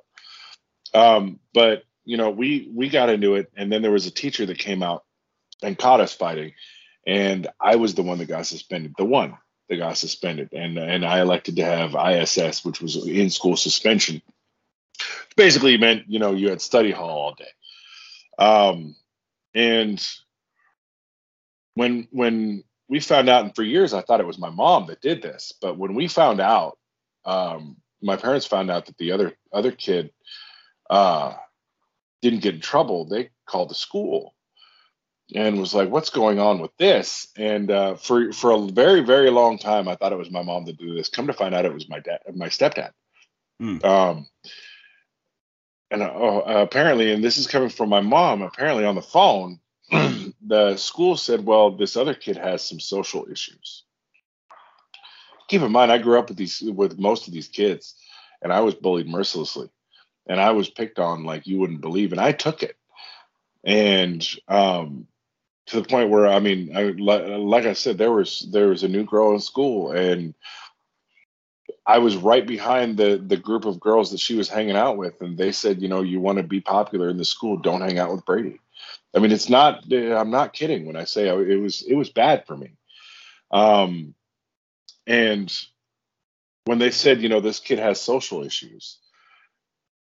Um, 0.94 1.40
but 1.53 1.84
you 2.06 2.18
know 2.18 2.30
we 2.30 2.69
we 2.73 2.90
got 2.90 3.10
into 3.10 3.36
it 3.36 3.52
and 3.56 3.72
then 3.72 3.82
there 3.82 3.91
was 3.91 4.06
a 4.06 4.11
teacher 4.11 4.45
that 4.45 4.57
came 4.57 4.84
out 4.84 5.03
and 5.61 5.77
caught 5.77 6.02
us 6.02 6.14
fighting 6.14 6.53
and 7.07 7.48
i 7.60 7.76
was 7.76 7.95
the 7.95 8.03
one 8.03 8.19
that 8.19 8.27
got 8.27 8.45
suspended 8.45 8.94
the 8.98 9.06
one 9.06 9.38
that 9.69 9.77
got 9.77 9.98
suspended 9.98 10.49
and 10.53 10.77
and 10.77 11.06
i 11.06 11.19
elected 11.19 11.56
to 11.56 11.65
have 11.65 11.95
iss 11.95 12.64
which 12.64 12.82
was 12.82 13.07
in 13.07 13.30
school 13.30 13.57
suspension. 13.57 14.22
Basically 15.36 15.77
meant 15.77 16.03
you 16.07 16.19
know 16.19 16.34
you 16.34 16.49
had 16.49 16.61
study 16.61 16.91
hall 16.91 17.10
all 17.10 17.36
day. 17.36 17.45
Um, 18.38 18.95
and 19.53 20.06
when 21.76 22.07
when 22.11 22.64
we 22.89 22.99
found 22.99 23.30
out, 23.30 23.45
and 23.45 23.56
for 23.56 23.64
years 23.64 23.93
I 23.93 24.02
thought 24.02 24.19
it 24.19 24.27
was 24.27 24.39
my 24.39 24.49
mom 24.49 24.88
that 24.88 25.02
did 25.02 25.22
this, 25.22 25.53
but 25.61 25.77
when 25.77 25.93
we 25.93 26.07
found 26.07 26.39
out, 26.39 26.77
um, 27.26 27.77
my 28.02 28.15
parents 28.18 28.45
found 28.45 28.72
out 28.72 28.88
that 28.88 28.97
the 28.97 29.11
other 29.11 29.34
other 29.53 29.72
kid 29.72 30.11
uh, 30.89 31.34
didn't 32.22 32.41
get 32.41 32.56
in 32.56 32.61
trouble. 32.61 33.06
They 33.06 33.30
called 33.45 33.69
the 33.69 33.76
school 33.76 34.35
and 35.34 35.60
was 35.60 35.73
like, 35.73 35.89
"What's 35.89 36.10
going 36.10 36.39
on 36.39 36.60
with 36.60 36.76
this?" 36.77 37.27
And 37.38 37.69
uh, 37.69 37.95
for 37.95 38.31
for 38.31 38.52
a 38.52 38.68
very 38.68 39.02
very 39.02 39.30
long 39.30 39.57
time, 39.57 39.88
I 39.88 39.95
thought 39.95 40.14
it 40.14 40.18
was 40.18 40.31
my 40.31 40.43
mom 40.43 40.65
that 40.65 40.77
did 40.77 40.97
this. 40.97 41.10
Come 41.10 41.27
to 41.27 41.34
find 41.34 41.53
out, 41.53 41.65
it 41.65 41.73
was 41.73 41.89
my 41.89 41.99
dad, 41.99 42.19
my 42.34 42.47
stepdad. 42.47 42.91
Mm. 43.61 43.84
Um, 43.84 44.27
and 45.91 46.02
uh, 46.02 46.41
apparently, 46.45 47.11
and 47.11 47.23
this 47.23 47.38
is 47.38 47.47
coming 47.47 47.69
from 47.69 47.89
my 47.89 48.02
mom. 48.02 48.41
Apparently, 48.41 48.85
on 48.85 48.95
the 48.95 49.02
phone, 49.02 49.60
the 50.45 50.75
school 50.77 51.17
said, 51.17 51.45
well, 51.45 51.71
this 51.71 51.97
other 51.97 52.13
kid 52.13 52.37
has 52.37 52.63
some 52.63 52.79
social 52.79 53.27
issues. 53.31 53.83
Keep 55.47 55.61
in 55.61 55.71
mind, 55.71 55.91
I 55.91 55.99
grew 55.99 56.17
up 56.17 56.29
with 56.29 56.37
these 56.37 56.61
with 56.61 56.97
most 56.97 57.27
of 57.27 57.33
these 57.33 57.47
kids, 57.47 57.95
and 58.41 58.51
I 58.51 58.61
was 58.61 58.73
bullied 58.73 59.07
mercilessly, 59.07 59.69
and 60.27 60.41
I 60.41 60.51
was 60.51 60.69
picked 60.69 60.97
on 60.97 61.23
like 61.23 61.45
you 61.45 61.59
wouldn't 61.59 61.81
believe, 61.81 62.11
and 62.11 62.21
I 62.21 62.31
took 62.31 62.63
it, 62.63 62.75
and 63.63 64.27
um, 64.47 65.07
to 65.67 65.81
the 65.81 65.87
point 65.87 66.09
where 66.09 66.27
I 66.27 66.39
mean, 66.39 66.75
I, 66.75 66.83
like 66.97 67.65
I 67.65 67.73
said, 67.73 67.99
there 67.99 68.11
was 68.11 68.47
there 68.51 68.69
was 68.69 68.83
a 68.83 68.87
new 68.87 69.03
girl 69.03 69.33
in 69.33 69.39
school, 69.39 69.91
and 69.91 70.33
I 71.85 71.99
was 71.99 72.17
right 72.17 72.45
behind 72.45 72.97
the 72.97 73.23
the 73.23 73.37
group 73.37 73.65
of 73.65 73.79
girls 73.79 74.11
that 74.11 74.19
she 74.19 74.35
was 74.35 74.49
hanging 74.49 74.75
out 74.75 74.97
with, 74.97 75.21
and 75.21 75.37
they 75.37 75.51
said, 75.51 75.79
you 75.79 75.87
know, 75.89 76.01
you 76.01 76.19
want 76.19 76.39
to 76.39 76.43
be 76.43 76.61
popular 76.61 77.09
in 77.09 77.17
the 77.17 77.25
school, 77.25 77.57
don't 77.57 77.81
hang 77.81 77.99
out 77.99 78.11
with 78.11 78.25
Brady. 78.25 78.59
I 79.15 79.19
mean, 79.19 79.31
it's 79.31 79.49
not. 79.49 79.91
I'm 79.91 80.31
not 80.31 80.53
kidding 80.53 80.85
when 80.85 80.97
I 80.97 81.05
say 81.05 81.29
it 81.29 81.59
was. 81.61 81.83
It 81.83 81.95
was 81.95 82.09
bad 82.09 82.45
for 82.45 82.57
me. 82.57 82.73
Um, 83.51 84.13
and 85.07 85.53
when 86.65 86.79
they 86.79 86.91
said, 86.91 87.21
you 87.21 87.29
know, 87.29 87.41
this 87.41 87.59
kid 87.59 87.79
has 87.79 88.01
social 88.01 88.43
issues, 88.43 88.99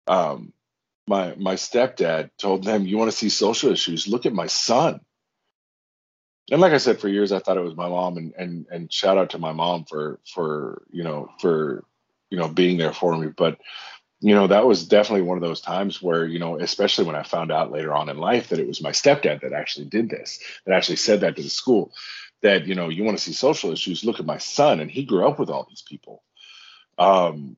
um, 0.07 0.53
my 1.07 1.35
my 1.37 1.55
stepdad 1.55 2.31
told 2.39 2.65
them, 2.65 2.87
"You 2.87 2.99
want 2.99 3.11
to 3.11 3.17
see 3.17 3.31
social 3.31 3.73
issues? 3.73 4.09
Look 4.09 4.27
at 4.27 4.33
my 4.35 4.47
son." 4.49 5.01
And 6.51 6.61
like 6.61 6.73
I 6.73 6.79
said, 6.79 7.01
for 7.01 7.09
years 7.09 7.33
I 7.33 7.41
thought 7.41 7.57
it 7.57 7.65
was 7.65 7.77
my 7.77 7.89
mom, 7.89 8.19
and 8.19 8.35
and 8.37 8.67
and 8.71 8.93
shout 8.93 9.19
out 9.19 9.31
to 9.31 9.39
my 9.39 9.53
mom 9.53 9.85
for 9.85 10.21
for 10.35 10.83
you 10.93 11.05
know 11.05 11.31
for 11.41 11.85
you 12.31 12.39
know 12.39 12.49
being 12.49 12.79
there 12.79 12.93
for 12.93 13.17
me. 13.17 13.29
But 13.37 13.59
you 14.21 14.35
know, 14.35 14.47
that 14.47 14.67
was 14.67 14.87
definitely 14.87 15.23
one 15.23 15.39
of 15.39 15.43
those 15.43 15.63
times 15.63 16.03
where, 16.03 16.27
you 16.27 16.39
know, 16.39 16.59
especially 16.59 17.07
when 17.07 17.17
I 17.17 17.23
found 17.23 17.51
out 17.51 17.73
later 17.73 17.95
on 17.95 18.11
in 18.11 18.19
life 18.19 18.49
that 18.49 18.59
it 18.59 18.67
was 18.67 18.83
my 18.83 18.93
stepdad 18.93 19.41
that 19.41 19.55
actually 19.55 19.87
did 19.87 20.11
this, 20.11 20.41
that 20.67 20.75
actually 20.75 20.97
said 20.97 21.21
that 21.21 21.37
to 21.37 21.43
the 21.43 21.49
school, 21.49 21.93
that, 22.43 22.67
you 22.67 22.75
know, 22.75 22.91
you 22.91 23.03
want 23.03 23.17
to 23.17 23.25
see 23.25 23.33
social 23.33 23.73
issues, 23.73 24.05
look 24.05 24.21
at 24.21 24.27
my 24.27 24.37
son. 24.37 24.81
And 24.81 24.91
he 24.91 25.05
grew 25.05 25.27
up 25.27 25.39
with 25.39 25.49
all 25.49 25.67
these 25.69 25.83
people. 25.83 26.23
Um, 26.99 27.57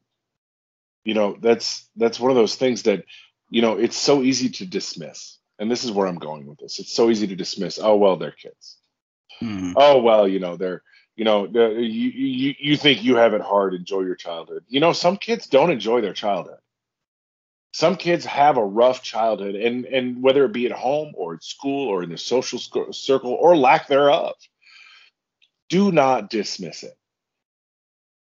you 1.04 1.14
know, 1.14 1.36
that's 1.40 1.88
that's 1.96 2.20
one 2.20 2.30
of 2.30 2.36
those 2.36 2.54
things 2.54 2.84
that, 2.84 3.04
you 3.50 3.60
know, 3.60 3.76
it's 3.76 3.96
so 3.96 4.22
easy 4.22 4.48
to 4.50 4.66
dismiss. 4.66 5.38
And 5.58 5.68
this 5.68 5.82
is 5.82 5.90
where 5.90 6.06
I'm 6.06 6.18
going 6.18 6.46
with 6.46 6.58
this. 6.58 6.78
It's 6.78 6.92
so 6.92 7.10
easy 7.10 7.26
to 7.26 7.36
dismiss, 7.36 7.80
oh 7.82 7.96
well, 7.96 8.16
they're 8.16 8.30
kids. 8.30 8.76
Mm-hmm. 9.42 9.72
Oh 9.74 10.00
well, 10.00 10.28
you 10.28 10.38
know, 10.38 10.56
they're 10.56 10.82
you 11.16 11.24
know 11.24 11.46
the, 11.46 11.70
you, 11.70 12.10
you 12.10 12.54
you 12.58 12.76
think 12.76 13.04
you 13.04 13.16
have 13.16 13.34
it 13.34 13.42
hard 13.42 13.74
enjoy 13.74 14.00
your 14.02 14.16
childhood. 14.16 14.64
You 14.68 14.80
know 14.80 14.92
some 14.92 15.16
kids 15.16 15.46
don't 15.46 15.70
enjoy 15.70 16.00
their 16.00 16.14
childhood. 16.14 16.58
Some 17.74 17.96
kids 17.96 18.24
have 18.26 18.56
a 18.58 18.64
rough 18.64 19.02
childhood 19.02 19.54
and 19.56 19.84
and 19.86 20.22
whether 20.22 20.44
it 20.44 20.52
be 20.52 20.66
at 20.66 20.72
home 20.72 21.12
or 21.16 21.34
at 21.34 21.44
school 21.44 21.88
or 21.88 22.02
in 22.02 22.10
the 22.10 22.18
social 22.18 22.58
circle 22.92 23.32
or 23.32 23.56
lack 23.56 23.88
thereof 23.88 24.34
do 25.70 25.92
not 25.92 26.30
dismiss 26.30 26.82
it. 26.84 26.96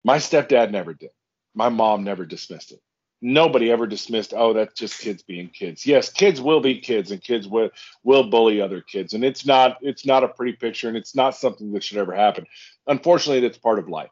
My 0.03 0.17
stepdad 0.17 0.71
never 0.71 0.93
did. 0.93 1.11
My 1.55 1.69
mom 1.69 2.03
never 2.03 2.25
dismissed 2.25 2.71
it 2.71 2.81
nobody 3.22 3.72
ever 3.72 3.88
dismissed 3.88 4.34
oh 4.35 4.53
that's 4.53 4.73
just 4.73 4.99
kids 4.99 5.23
being 5.23 5.49
kids. 5.49 5.85
Yes 5.85 6.11
kids 6.11 6.39
will 6.39 6.60
be 6.60 6.80
kids 6.80 7.11
and 7.11 7.22
kids 7.22 7.48
will 7.48 7.69
will 8.03 8.30
bully 8.30 8.61
other 8.61 8.81
kids. 8.81 9.14
And 9.14 9.23
it's 9.23 9.45
not 9.45 9.77
it's 9.81 10.06
not 10.06 10.23
a 10.23 10.27
pretty 10.27 10.53
picture 10.53 10.88
and 10.88 10.98
it's 10.98 11.15
not 11.15 11.35
something 11.35 11.72
that 11.73 11.84
should 11.84 11.98
ever 11.98 12.15
happen. 12.15 12.45
Unfortunately 12.85 13.41
that's 13.41 13.57
part 13.57 13.80
of 13.80 13.89
life. 13.89 14.11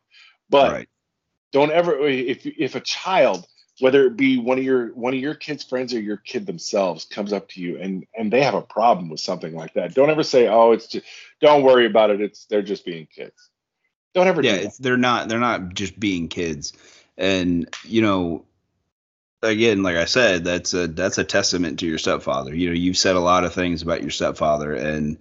But 0.50 0.72
right. 0.72 0.90
don't 1.52 1.72
ever 1.72 2.00
if 2.08 2.46
if 2.46 2.76
a 2.76 2.82
child 2.82 3.46
whether 3.82 4.06
it 4.06 4.16
be 4.16 4.38
one 4.38 4.58
of 4.58 4.64
your 4.64 4.94
one 4.94 5.14
of 5.14 5.20
your 5.20 5.36
kids 5.36 5.64
friends 5.64 5.94
or 5.94 6.00
your 6.00 6.18
kid 6.18 6.46
themselves 6.46 7.04
comes 7.04 7.34
up 7.34 7.50
to 7.50 7.62
you 7.62 7.78
and 7.78 8.06
and 8.18 8.32
they 8.32 8.42
have 8.42 8.54
a 8.56 8.62
problem 8.62 9.10
with 9.10 9.20
something 9.20 9.54
like 9.54 9.74
that 9.74 9.94
don't 9.94 10.10
ever 10.10 10.24
say 10.24 10.48
oh 10.48 10.72
it's 10.72 10.88
just 10.88 11.06
don't 11.42 11.64
worry 11.64 11.86
about 11.86 12.10
it. 12.10 12.22
It's 12.22 12.46
they're 12.46 12.62
just 12.62 12.86
being 12.86 13.08
kids. 13.14 13.50
Don't 14.14 14.28
ever 14.28 14.42
yeah 14.42 14.58
do 14.58 14.64
it's, 14.66 14.78
they're 14.78 14.98
not 14.98 15.30
they're 15.30 15.40
not 15.40 15.74
just 15.74 16.00
being 16.00 16.28
kids. 16.28 16.74
And 17.18 17.70
you 17.84 18.02
know 18.02 18.46
again, 19.46 19.84
like 19.84 19.96
I 19.96 20.06
said, 20.06 20.44
that's 20.44 20.74
a 20.74 20.88
that's 20.88 21.18
a 21.18 21.24
testament 21.24 21.80
to 21.80 21.88
your 21.88 21.98
stepfather. 21.98 22.54
You 22.54 22.70
know, 22.70 22.76
you've 22.76 22.98
said 22.98 23.16
a 23.16 23.22
lot 23.22 23.44
of 23.44 23.54
things 23.54 23.82
about 23.82 24.02
your 24.02 24.12
stepfather, 24.12 24.74
and 24.74 25.18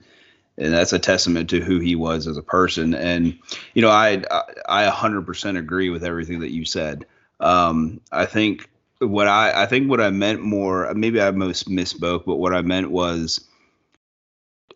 and 0.56 0.72
that's 0.72 0.92
a 0.92 0.98
testament 0.98 1.50
to 1.50 1.60
who 1.60 1.80
he 1.80 1.96
was 1.96 2.26
as 2.26 2.36
a 2.36 2.42
person. 2.42 2.94
And 2.94 3.38
you 3.74 3.82
know, 3.82 3.90
I 3.90 4.22
I 4.68 4.88
100% 4.88 5.58
agree 5.58 5.90
with 5.90 6.04
everything 6.04 6.40
that 6.40 6.52
you 6.52 6.64
said. 6.64 7.06
Um, 7.40 8.00
I 8.12 8.26
think 8.26 8.68
what 8.98 9.28
I 9.28 9.62
I 9.62 9.66
think 9.66 9.90
what 9.90 10.00
I 10.00 10.10
meant 10.10 10.40
more, 10.40 10.92
maybe 10.94 11.20
I 11.20 11.30
most 11.30 11.68
misspoke, 11.68 12.24
but 12.24 12.36
what 12.36 12.54
I 12.54 12.62
meant 12.62 12.90
was 12.90 13.46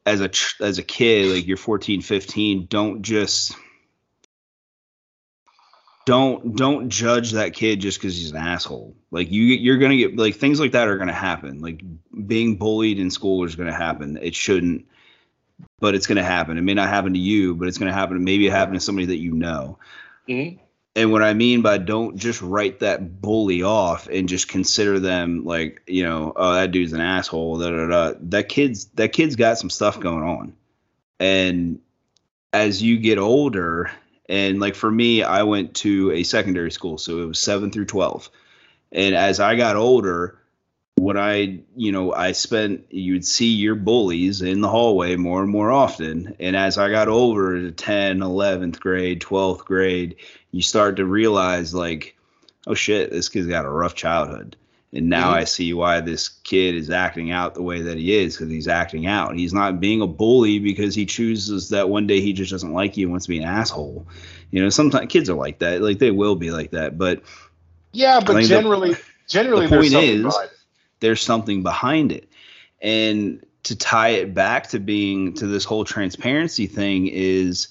as 0.05 0.21
a 0.21 0.31
as 0.65 0.79
a 0.79 0.83
kid, 0.83 1.35
like 1.35 1.47
you're 1.47 1.57
14, 1.57 2.03
15, 2.03 2.67
don't 2.67 3.03
just 3.03 3.55
don't 6.09 6.57
don't 6.57 6.89
judge 6.89 7.33
that 7.33 7.53
kid 7.53 7.81
just 7.81 7.99
because 7.99 8.17
he's 8.17 8.31
an 8.31 8.39
asshole. 8.39 8.97
Like 9.11 9.31
you 9.31 9.43
you're 9.43 9.77
gonna 9.77 9.99
get 9.99 10.17
like 10.17 10.37
things 10.37 10.59
like 10.59 10.73
that 10.73 10.89
are 10.89 10.97
gonna 10.97 11.13
happen. 11.13 11.61
Like 11.61 11.83
being 12.27 12.57
bullied 12.57 12.99
in 12.99 13.11
school 13.11 13.45
is 13.45 13.57
gonna 13.57 13.75
happen. 13.75 14.19
It 14.23 14.35
shouldn't, 14.35 14.87
but 15.81 15.95
it's 15.95 16.07
gonna 16.07 16.25
happen. 16.25 16.57
It 16.57 16.63
may 16.63 16.73
not 16.73 16.89
happen 16.89 17.13
to 17.13 17.19
you, 17.19 17.55
but 17.55 17.69
it's 17.69 17.77
gonna 17.77 17.93
happen. 17.93 18.25
Maybe 18.25 18.47
it 18.47 18.53
happened 18.53 18.77
to 18.77 18.81
somebody 18.81 19.05
that 19.09 19.19
you 19.19 19.35
know. 19.35 19.79
Mhm. 20.27 20.59
And 20.97 21.13
what 21.13 21.23
I 21.23 21.35
mean 21.35 21.61
by 21.61 21.77
don't 21.77 22.17
just 22.17 22.41
write 22.41 22.81
that 22.81 23.21
bully 23.21 23.63
off 23.63 24.09
and 24.09 24.31
just 24.31 24.49
consider 24.49 24.99
them 24.99 25.45
like 25.45 25.83
you 25.87 26.05
know 26.05 26.33
oh 26.37 26.55
that 26.55 26.73
dude's 26.73 26.95
an 26.95 27.03
asshole 27.03 27.59
da 27.59 27.69
da 27.69 27.87
da. 27.87 28.19
That 28.31 28.49
kid's 28.49 28.87
that 28.95 29.13
kid's 29.13 29.37
got 29.37 29.59
some 29.59 29.69
stuff 29.69 30.01
going 30.01 30.23
on, 30.23 30.55
and 31.21 31.81
as 32.55 32.83
you 32.83 32.97
get 32.97 33.19
older 33.19 33.91
and 34.29 34.61
like 34.61 34.75
for 34.75 34.91
me 34.91 35.23
i 35.23 35.43
went 35.43 35.75
to 35.75 36.11
a 36.13 36.23
secondary 36.23 36.71
school 36.71 36.99
so 36.99 37.21
it 37.23 37.27
was 37.27 37.39
7 37.39 37.71
through 37.71 37.87
12 37.87 38.31
and 38.93 39.15
as 39.15 39.41
i 39.41 39.57
got 39.57 39.77
older 39.77 40.39
when 40.97 41.17
i 41.17 41.61
you 41.77 41.93
know 41.93 42.13
i 42.13 42.33
spent 42.33 42.87
you'd 42.91 43.25
see 43.25 43.53
your 43.53 43.75
bullies 43.75 44.43
in 44.43 44.61
the 44.61 44.69
hallway 44.69 45.17
more 45.17 45.43
and 45.43 45.51
more 45.51 45.71
often. 45.71 46.35
And 46.41 46.57
as 46.57 46.77
i 46.77 46.91
got 46.91 47.09
older 47.09 47.61
to 47.61 47.73
10 47.73 48.19
11th 48.19 48.81
grade 48.81 49.21
12th 49.21 49.65
grade 49.65 50.17
you 50.51 50.63
start 50.63 50.97
to 50.97 51.05
realize 51.05 51.75
like 51.75 52.17
oh 52.67 52.75
shit 52.75 53.11
this 53.11 53.29
kid's 53.29 53.47
got 53.47 53.65
a 53.65 53.71
rough 53.71 53.95
childhood 53.95 54.57
and 54.93 55.09
now 55.09 55.33
Mhm. 55.33 55.37
I 55.37 55.45
see 55.45 55.73
why 55.75 56.01
this 56.01 56.29
kid 56.29 56.75
is 56.75 56.91
acting 56.91 57.31
out 57.31 57.55
the 57.55 57.63
way 57.63 57.83
that 57.83 57.99
he 57.99 58.15
is 58.17 58.37
because 58.37 58.51
he's 58.51 58.69
acting 58.69 59.07
out. 59.07 59.37
He's 59.37 59.53
not 59.53 59.81
being 59.81 60.01
a 60.01 60.07
bully 60.07 60.59
because 60.59 60.95
he 60.95 61.05
chooses 61.07 61.69
that 61.71 61.89
one 61.91 62.07
day 62.07 62.21
he 62.21 62.33
just 62.33 62.51
doesn't 62.51 62.73
like 62.73 62.97
you 62.97 63.07
and 63.07 63.13
wants 63.13 63.27
to 63.27 63.31
be 63.31 63.39
an 63.39 63.45
asshole. 63.45 64.07
You 64.51 64.63
know, 64.63 64.71
sometimes 64.71 65.09
kids 65.13 65.29
are 65.29 65.35
like 65.37 65.59
that. 65.59 65.83
Like 65.83 65.99
they 65.99 66.11
will 66.11 66.37
be 66.37 66.51
like 66.51 66.71
that, 66.71 66.97
but 66.97 67.23
Yeah, 67.93 68.21
but 68.21 68.37
think 68.37 68.43
the- 68.43 68.49
generally, 68.49 68.97
generally, 69.29 69.67
the 69.67 69.77
point 69.77 69.93
something 69.93 70.27
is- 70.27 70.37
there's 71.01 71.21
something 71.23 71.63
behind 71.63 72.13
it. 72.13 72.29
And 72.81 73.45
to 73.65 73.77
tie 73.77 74.11
it 74.11 74.33
back 74.35 74.69
to 74.71 74.79
being 74.79 75.35
to 75.35 75.47
this 75.47 75.65
whole 75.65 75.85
transparency 75.85 76.67
thing 76.67 77.09
is 77.09 77.69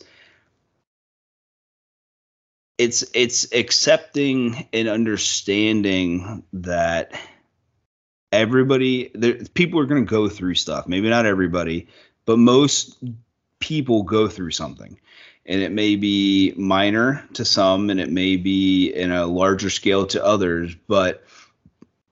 it's 2.77 3.03
it's 3.13 3.51
accepting 3.53 4.67
and 4.71 4.87
understanding 4.87 6.43
that 6.53 7.13
everybody 8.31 9.11
there 9.15 9.35
people 9.53 9.79
are 9.79 9.85
going 9.85 10.05
to 10.05 10.09
go 10.09 10.29
through 10.29 10.55
stuff. 10.55 10.87
Maybe 10.87 11.09
not 11.09 11.25
everybody 11.25 11.87
but 12.25 12.37
most 12.37 13.01
people 13.59 14.03
go 14.03 14.27
through 14.27 14.51
something. 14.51 14.99
And 15.45 15.61
it 15.61 15.71
may 15.71 15.95
be 15.95 16.53
minor 16.57 17.25
to 17.33 17.45
some 17.45 17.89
and 17.89 18.01
it 18.01 18.11
may 18.11 18.35
be 18.35 18.89
in 18.89 19.11
a 19.11 19.25
larger 19.25 19.69
scale 19.69 20.05
to 20.07 20.23
others 20.23 20.75
but 20.87 21.23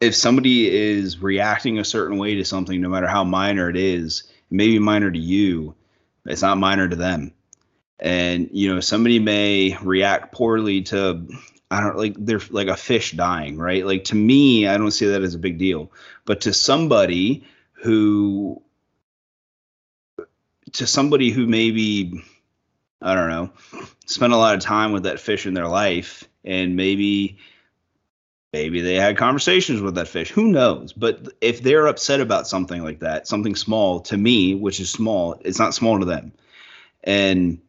if 0.02 0.16
somebody 0.16 0.70
is 0.74 1.22
reacting 1.22 1.80
a 1.80 1.86
certain 1.86 2.18
way 2.18 2.36
to 2.36 2.46
something 2.46 2.82
no 2.82 2.90
matter 2.90 3.08
how 3.08 3.24
minor 3.24 3.70
it 3.70 3.78
is 3.78 4.24
it 4.50 4.56
may 4.56 4.68
be 4.68 4.80
minor 4.80 5.12
to 5.12 5.20
you 5.20 5.76
it's 6.26 6.42
not 6.42 6.58
minor 6.58 6.88
to 6.88 6.96
them 6.96 7.34
and 8.00 8.50
you 8.52 8.74
know 8.74 8.80
somebody 8.80 9.20
may 9.20 9.78
react 9.82 10.34
poorly 10.34 10.82
to 10.82 11.28
i 11.72 11.80
don't 11.80 11.98
like 11.98 12.16
they're 12.18 12.42
like 12.50 12.68
a 12.68 12.76
fish 12.76 13.12
dying 13.12 13.58
right? 13.58 13.86
Like 13.86 14.06
to 14.06 14.16
me 14.16 14.68
i 14.68 14.78
don't 14.78 14.92
see 14.92 15.08
that 15.08 15.22
as 15.22 15.36
a 15.36 15.40
big 15.40 15.58
deal. 15.58 15.92
But 16.26 16.42
to 16.42 16.54
somebody 16.54 17.46
who 17.74 18.62
to 20.74 20.88
somebody 20.88 21.30
who 21.30 21.48
maybe 21.48 22.24
i 23.02 23.16
don't 23.16 23.30
know 23.30 23.52
spent 24.06 24.34
a 24.34 24.38
lot 24.38 24.56
of 24.56 24.62
time 24.62 24.92
with 24.92 25.04
that 25.04 25.20
fish 25.20 25.46
in 25.46 25.54
their 25.54 25.68
life 25.68 26.26
and 26.44 26.76
maybe 26.76 27.38
maybe 28.52 28.82
they 28.82 28.96
had 28.96 29.18
conversations 29.18 29.82
with 29.82 29.96
that 29.96 30.08
fish. 30.08 30.32
Who 30.32 30.48
knows? 30.48 30.94
But 30.94 31.28
if 31.42 31.62
they're 31.62 31.88
upset 31.88 32.22
about 32.22 32.48
something 32.48 32.84
like 32.84 33.00
that 33.00 33.28
something 33.28 33.56
small 33.56 34.02
to 34.02 34.18
me 34.18 34.54
which 34.54 34.80
is 34.80 34.90
small 34.90 35.40
it's 35.46 35.60
not 35.60 35.74
small 35.74 36.00
to 36.00 36.06
them. 36.06 36.34
And 37.04 37.60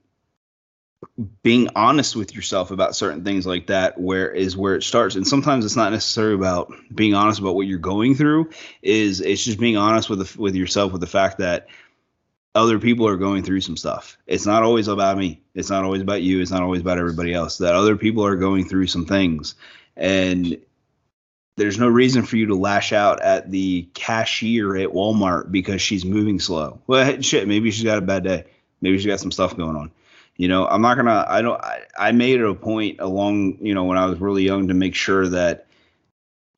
being 1.43 1.68
honest 1.74 2.16
with 2.16 2.35
yourself 2.35 2.70
about 2.70 2.97
certain 2.97 3.24
things 3.24 3.47
like 3.47 3.68
that 3.68 3.98
where 3.98 4.31
is 4.31 4.56
where 4.56 4.74
it 4.74 4.82
starts. 4.82 5.14
And 5.14 5.27
sometimes 5.27 5.64
it's 5.64 5.77
not 5.77 5.93
necessarily 5.93 6.35
about 6.35 6.73
being 6.94 7.14
honest 7.14 7.40
about 7.40 7.55
what 7.55 7.66
you're 7.66 7.78
going 7.78 8.14
through. 8.14 8.51
Is 8.82 9.20
it's 9.20 9.44
just 9.44 9.59
being 9.59 9.77
honest 9.77 10.10
with 10.10 10.27
the, 10.27 10.40
with 10.40 10.55
yourself 10.55 10.93
with 10.93 11.01
the 11.01 11.06
fact 11.06 11.39
that 11.39 11.68
other 12.55 12.78
people 12.78 13.06
are 13.06 13.16
going 13.16 13.43
through 13.43 13.60
some 13.60 13.77
stuff. 13.77 14.16
It's 14.27 14.47
not 14.47 14.62
always 14.62 14.89
about 14.89 15.18
me. 15.18 15.43
It's 15.55 15.70
not 15.70 15.85
always 15.85 16.01
about 16.01 16.23
you. 16.23 16.40
It's 16.40 16.51
not 16.51 16.62
always 16.62 16.81
about 16.81 16.98
everybody 16.98 17.35
else. 17.35 17.59
That 17.59 17.74
other 17.74 17.97
people 17.97 18.24
are 18.24 18.36
going 18.36 18.66
through 18.66 18.86
some 18.86 19.05
things. 19.05 19.55
And 19.97 20.59
there's 21.56 21.78
no 21.78 21.89
reason 21.89 22.24
for 22.24 22.36
you 22.36 22.47
to 22.47 22.55
lash 22.55 22.93
out 22.93 23.20
at 23.23 23.51
the 23.51 23.89
cashier 23.94 24.77
at 24.77 24.89
Walmart 24.89 25.51
because 25.51 25.82
she's 25.82 26.05
moving 26.05 26.40
slow. 26.40 26.81
Well, 26.86 27.20
shit, 27.20 27.47
maybe 27.47 27.70
she's 27.70 27.85
got 27.85 27.98
a 27.98 28.02
bad 28.02 28.24
day. 28.24 28.44
Maybe 28.81 28.98
she's 28.98 29.06
got 29.06 29.20
some 29.20 29.32
stuff 29.32 29.56
going 29.56 29.77
on. 29.77 29.90
You 30.37 30.49
know, 30.49 30.67
I'm 30.67 30.83
not 30.83 30.97
gonna. 30.97 31.25
I 31.27 31.43
don't. 31.43 31.61
I, 31.61 31.83
I 31.99 32.13
made 32.13 32.41
it 32.41 32.49
a 32.49 32.55
point 32.55 33.01
along. 33.01 33.59
You 33.61 33.75
know, 33.75 33.85
when 33.85 33.99
I 33.99 34.07
was 34.07 34.21
really 34.21 34.45
young 34.45 34.69
to 34.69 34.75
make 34.75 34.95
sure 34.95 35.27
that, 35.29 35.67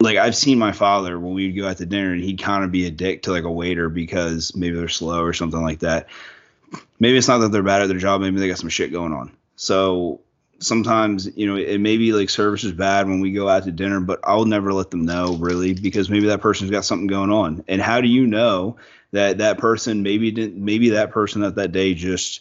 like, 0.01 0.17
I've 0.17 0.37
seen 0.37 0.59
my 0.59 0.73
father 0.73 1.19
when 1.19 1.35
we'd 1.35 1.53
go 1.53 1.69
out 1.69 1.77
to 1.79 1.87
dinner 1.87 2.13
and 2.13 2.23
he'd 2.23 2.43
kind 2.43 2.65
of 2.65 2.73
be 2.73 2.87
a 2.87 2.91
dick 2.91 3.23
to 3.23 3.31
like 3.31 3.45
a 3.45 3.53
waiter 3.53 3.89
because 3.89 4.55
maybe 4.57 4.77
they're 4.77 4.89
slow 4.89 5.23
or 5.23 5.33
something 5.33 5.63
like 5.63 5.81
that. 5.81 6.09
Maybe 6.99 7.17
it's 7.17 7.29
not 7.29 7.39
that 7.39 7.53
they're 7.53 7.63
bad 7.63 7.83
at 7.83 7.89
their 7.89 7.99
job. 7.99 8.21
Maybe 8.21 8.41
they 8.41 8.49
got 8.49 8.59
some 8.59 8.69
shit 8.69 8.91
going 8.91 9.13
on. 9.13 9.33
So 9.57 10.21
sometimes 10.61 11.37
you 11.37 11.47
know 11.47 11.57
it 11.57 11.79
may 11.79 11.97
be 11.97 12.13
like 12.13 12.29
service 12.29 12.65
is 12.65 12.73
bad 12.73 13.07
when 13.07 13.21
we 13.21 13.31
go 13.31 13.49
out 13.49 13.63
to 13.65 13.71
dinner 13.71 14.01
but 14.01 14.19
i'll 14.25 14.45
never 14.45 14.73
let 14.73 14.91
them 14.91 15.05
know 15.05 15.37
really 15.37 15.73
because 15.73 16.11
maybe 16.11 16.27
that 16.27 16.41
person's 16.41 16.71
got 16.71 16.85
something 16.85 17.07
going 17.07 17.31
on 17.31 17.63
and 17.69 17.81
how 17.81 18.01
do 18.01 18.09
you 18.09 18.27
know 18.27 18.77
that 19.13 19.39
that 19.39 19.59
person 19.59 20.03
maybe 20.03 20.31
didn't 20.33 20.63
maybe 20.63 20.91
that 20.91 21.11
person 21.11 21.43
that 21.43 21.55
that 21.55 21.71
day 21.71 21.95
just 21.95 22.41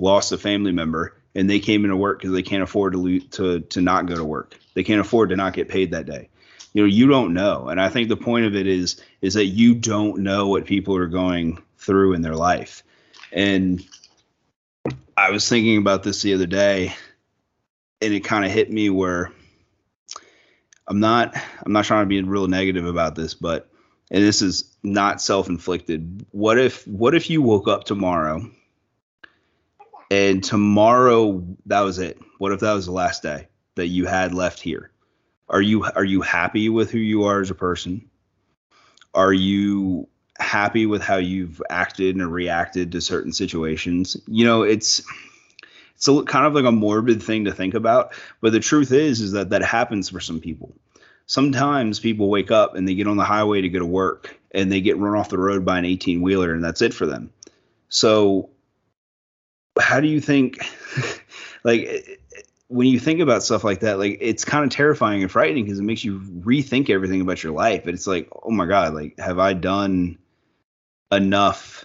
lost 0.00 0.32
a 0.32 0.38
family 0.38 0.72
member 0.72 1.16
and 1.34 1.48
they 1.48 1.60
came 1.60 1.84
into 1.84 1.96
work 1.96 2.18
because 2.18 2.32
they 2.32 2.42
can't 2.42 2.62
afford 2.62 2.92
to 2.92 2.98
lo- 2.98 3.26
to 3.32 3.60
to 3.60 3.80
not 3.80 4.06
go 4.06 4.16
to 4.16 4.24
work. 4.24 4.58
They 4.74 4.82
can't 4.82 5.00
afford 5.00 5.30
to 5.30 5.36
not 5.36 5.54
get 5.54 5.68
paid 5.68 5.92
that 5.92 6.06
day. 6.06 6.28
You 6.72 6.82
know 6.82 6.88
you 6.88 7.06
don't 7.08 7.34
know. 7.34 7.68
And 7.68 7.80
i 7.80 7.88
think 7.88 8.08
the 8.08 8.16
point 8.16 8.46
of 8.46 8.54
it 8.54 8.66
is 8.66 9.02
is 9.20 9.34
that 9.34 9.46
you 9.46 9.74
don't 9.74 10.22
know 10.22 10.48
what 10.48 10.64
people 10.64 10.96
are 10.96 11.08
going 11.08 11.62
through 11.78 12.14
in 12.14 12.22
their 12.22 12.36
life. 12.36 12.82
And 13.32 13.84
i 15.16 15.30
was 15.30 15.48
thinking 15.48 15.76
about 15.76 16.02
this 16.02 16.22
the 16.22 16.34
other 16.34 16.46
day 16.46 16.94
and 18.00 18.14
it 18.14 18.20
kind 18.20 18.44
of 18.44 18.50
hit 18.50 18.72
me 18.72 18.90
where 18.90 19.32
I'm 20.86 21.00
not 21.00 21.36
I'm 21.64 21.72
not 21.72 21.84
trying 21.84 22.02
to 22.02 22.08
be 22.08 22.20
real 22.22 22.48
negative 22.48 22.86
about 22.86 23.14
this, 23.14 23.34
but 23.34 23.68
and 24.10 24.22
this 24.22 24.42
is 24.42 24.76
not 24.82 25.22
self-inflicted. 25.22 26.26
What 26.32 26.58
if 26.58 26.86
what 26.86 27.14
if 27.14 27.30
you 27.30 27.42
woke 27.42 27.68
up 27.68 27.84
tomorrow 27.84 28.50
and 30.10 30.42
tomorrow 30.42 31.44
that 31.66 31.80
was 31.80 31.98
it? 31.98 32.18
What 32.38 32.52
if 32.52 32.60
that 32.60 32.72
was 32.72 32.86
the 32.86 32.92
last 32.92 33.22
day 33.22 33.48
that 33.76 33.88
you 33.88 34.06
had 34.06 34.34
left 34.34 34.60
here? 34.60 34.90
Are 35.48 35.62
you 35.62 35.84
are 35.84 36.04
you 36.04 36.22
happy 36.22 36.68
with 36.68 36.90
who 36.90 36.98
you 36.98 37.24
are 37.24 37.40
as 37.40 37.50
a 37.50 37.54
person? 37.54 38.08
Are 39.14 39.32
you 39.32 40.08
happy 40.38 40.86
with 40.86 41.02
how 41.02 41.16
you've 41.16 41.60
acted 41.70 42.16
and 42.16 42.32
reacted 42.32 42.92
to 42.92 43.00
certain 43.00 43.32
situations? 43.32 44.16
You 44.26 44.44
know, 44.44 44.62
it's 44.62 45.02
it's 46.00 46.08
a, 46.08 46.22
kind 46.22 46.46
of 46.46 46.54
like 46.54 46.64
a 46.64 46.72
morbid 46.72 47.22
thing 47.22 47.44
to 47.44 47.52
think 47.52 47.74
about 47.74 48.14
but 48.40 48.52
the 48.52 48.60
truth 48.60 48.90
is 48.90 49.20
is 49.20 49.32
that 49.32 49.50
that 49.50 49.62
happens 49.62 50.08
for 50.08 50.18
some 50.18 50.40
people 50.40 50.74
sometimes 51.26 52.00
people 52.00 52.30
wake 52.30 52.50
up 52.50 52.74
and 52.74 52.88
they 52.88 52.94
get 52.94 53.06
on 53.06 53.18
the 53.18 53.24
highway 53.24 53.60
to 53.60 53.68
go 53.68 53.78
to 53.78 53.86
work 53.86 54.38
and 54.52 54.72
they 54.72 54.80
get 54.80 54.96
run 54.96 55.14
off 55.14 55.28
the 55.28 55.38
road 55.38 55.62
by 55.62 55.78
an 55.78 55.84
18 55.84 56.22
wheeler 56.22 56.54
and 56.54 56.64
that's 56.64 56.80
it 56.80 56.94
for 56.94 57.04
them 57.04 57.30
so 57.90 58.48
how 59.78 60.00
do 60.00 60.08
you 60.08 60.20
think 60.20 60.58
like 61.64 62.20
when 62.68 62.86
you 62.86 62.98
think 62.98 63.20
about 63.20 63.42
stuff 63.42 63.64
like 63.64 63.80
that 63.80 63.98
like 63.98 64.18
it's 64.20 64.44
kind 64.44 64.64
of 64.64 64.70
terrifying 64.70 65.22
and 65.22 65.30
frightening 65.30 65.64
because 65.64 65.78
it 65.78 65.84
makes 65.84 66.04
you 66.04 66.20
rethink 66.20 66.90
everything 66.90 67.20
about 67.20 67.42
your 67.42 67.52
life 67.52 67.84
but 67.84 67.94
it's 67.94 68.06
like 68.06 68.28
oh 68.42 68.50
my 68.50 68.66
god 68.66 68.94
like 68.94 69.18
have 69.18 69.38
i 69.38 69.52
done 69.52 70.16
enough 71.12 71.84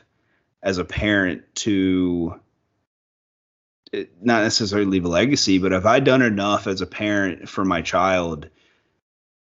as 0.66 0.80
a 0.80 0.86
parent 0.86 1.44
to 1.56 2.40
eh, 3.94 4.06
not 4.22 4.42
necessarily 4.42 4.90
leave 4.90 5.06
a 5.06 5.10
legacy, 5.10 5.60
but 5.60 5.72
have 5.72 5.86
I 5.86 6.00
done 6.00 6.22
enough 6.22 6.68
as 6.68 6.82
a 6.82 6.88
parent 6.88 7.48
for 7.48 7.64
my 7.64 7.82
child 7.82 8.50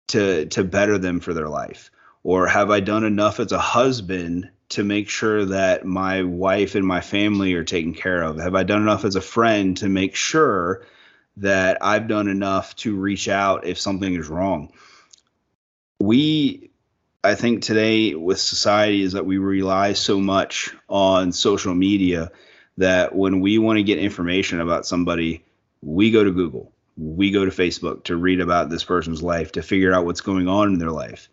to 0.09 0.47
to 0.47 0.65
better 0.65 0.97
them 0.97 1.20
for 1.20 1.35
their 1.35 1.48
life? 1.48 1.90
Or 2.23 2.47
have 2.47 2.70
I 2.70 2.81
done 2.81 3.05
enough 3.05 3.40
as 3.40 3.52
a 3.52 3.59
husband 3.59 4.51
to 4.70 4.85
make 4.85 5.09
sure 5.09 5.47
that 5.47 5.85
my 5.86 6.23
wife 6.23 6.74
and 6.74 6.86
my 6.86 7.01
family 7.01 7.55
are 7.55 7.65
taken 7.65 7.95
care 7.95 8.23
of? 8.23 8.39
Have 8.39 8.55
I 8.55 8.65
done 8.65 8.82
enough 8.82 9.05
as 9.05 9.16
a 9.16 9.20
friend 9.20 9.77
to 9.78 9.89
make 9.89 10.15
sure 10.15 10.85
that 11.39 11.78
I've 11.81 12.09
done 12.09 12.28
enough 12.28 12.77
to 12.77 12.97
reach 12.97 13.28
out 13.28 13.66
if 13.66 13.78
something 13.78 14.15
is 14.15 14.28
wrong? 14.28 14.73
We 16.01 16.70
I 17.24 17.35
think 17.35 17.62
today 17.62 18.15
with 18.15 18.39
society 18.39 19.03
is 19.03 19.12
that 19.12 19.27
we 19.27 19.39
rely 19.39 19.95
so 19.95 20.20
much 20.20 20.74
on 20.89 21.32
social 21.32 21.74
media 21.74 22.31
that 22.77 23.15
when 23.15 23.40
we 23.40 23.59
want 23.59 23.78
to 23.78 23.82
get 23.82 23.99
information 23.99 24.61
about 24.61 24.86
somebody, 24.86 25.45
we 25.82 26.12
go 26.12 26.23
to 26.23 26.31
Google. 26.31 26.73
we 26.97 27.31
go 27.31 27.45
to 27.45 27.51
Facebook 27.51 28.05
to 28.05 28.16
read 28.16 28.40
about 28.40 28.70
this 28.70 28.82
person's 28.82 29.23
life, 29.23 29.53
to 29.53 29.62
figure 29.62 29.95
out 29.95 30.05
what's 30.05 30.20
going 30.20 30.49
on 30.49 30.73
in 30.73 30.78
their 30.78 30.90
life. 30.90 31.28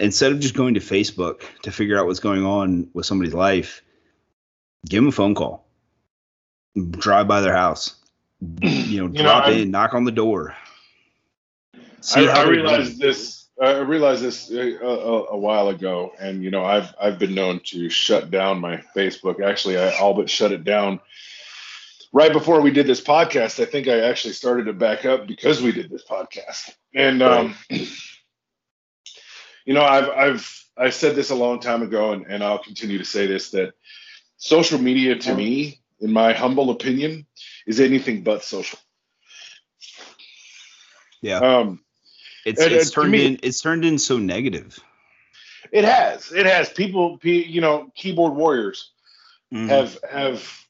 Instead 0.00 0.32
of 0.32 0.40
just 0.40 0.54
going 0.54 0.74
to 0.74 0.80
Facebook 0.80 1.42
to 1.62 1.70
figure 1.70 1.98
out 1.98 2.06
what's 2.06 2.20
going 2.20 2.44
on 2.44 2.88
with 2.94 3.06
somebody's 3.06 3.34
life, 3.34 3.82
give 4.88 5.02
them 5.02 5.08
a 5.08 5.12
phone 5.12 5.34
call, 5.34 5.66
drive 6.90 7.28
by 7.28 7.40
their 7.40 7.54
house, 7.54 7.96
you 8.40 9.02
know, 9.02 9.06
You 9.12 9.22
drop 9.22 9.46
know, 9.46 9.52
in, 9.52 9.70
knock 9.70 9.94
on 9.94 10.04
the 10.04 10.12
door. 10.12 10.56
I, 12.16 12.24
how 12.24 12.42
I 12.42 12.48
realized 12.48 12.98
doing. 12.98 13.10
this. 13.10 13.36
I 13.62 13.80
realized 13.80 14.22
this 14.22 14.50
a, 14.50 14.78
a, 14.78 15.26
a 15.32 15.36
while 15.36 15.68
ago, 15.68 16.12
and 16.18 16.42
you 16.42 16.50
know, 16.50 16.64
I've 16.64 16.94
I've 16.98 17.18
been 17.18 17.34
known 17.34 17.60
to 17.66 17.90
shut 17.90 18.30
down 18.30 18.58
my 18.58 18.82
Facebook. 18.96 19.44
Actually, 19.44 19.78
I 19.78 19.94
all 19.98 20.14
but 20.14 20.30
shut 20.30 20.50
it 20.50 20.64
down 20.64 20.98
right 22.12 22.32
before 22.32 22.60
we 22.60 22.70
did 22.70 22.86
this 22.86 23.02
podcast. 23.02 23.60
I 23.60 23.66
think 23.66 23.86
I 23.86 24.00
actually 24.00 24.32
started 24.32 24.64
to 24.64 24.72
back 24.72 25.04
up 25.04 25.26
because 25.26 25.60
we 25.60 25.72
did 25.72 25.90
this 25.90 26.04
podcast. 26.04 26.70
And 26.94 27.22
um, 27.22 27.54
you 29.66 29.74
know, 29.74 29.82
I've 29.84 30.08
I've 30.10 30.64
I 30.76 30.90
said 30.90 31.14
this 31.16 31.30
a 31.30 31.34
long 31.34 31.60
time 31.60 31.82
ago, 31.82 32.12
and, 32.12 32.24
and 32.26 32.42
I'll 32.42 32.58
continue 32.62 32.98
to 32.98 33.04
say 33.04 33.26
this 33.26 33.50
that 33.50 33.74
social 34.36 34.78
media 34.78 35.16
to 35.16 35.34
me, 35.34 35.80
in 36.00 36.12
my 36.12 36.32
humble 36.32 36.70
opinion, 36.70 37.26
is 37.66 37.80
anything 37.80 38.22
but 38.22 38.42
social. 38.42 38.78
Yeah, 41.22 41.38
Um, 41.38 41.80
it's 42.46 42.60
and- 42.62 42.72
it's 42.72 42.84
and 42.86 42.92
turned 42.94 43.12
me- 43.12 43.26
in 43.26 43.38
it's 43.42 43.60
turned 43.60 43.84
in 43.84 43.98
so 43.98 44.18
negative. 44.18 44.78
It 45.72 45.84
has. 45.84 46.32
It 46.32 46.46
has. 46.46 46.70
People, 46.70 47.18
you 47.22 47.60
know, 47.60 47.92
keyboard 47.94 48.34
warriors 48.34 48.90
Mhm. 49.52 49.68
have 49.68 49.98
have 50.10 50.66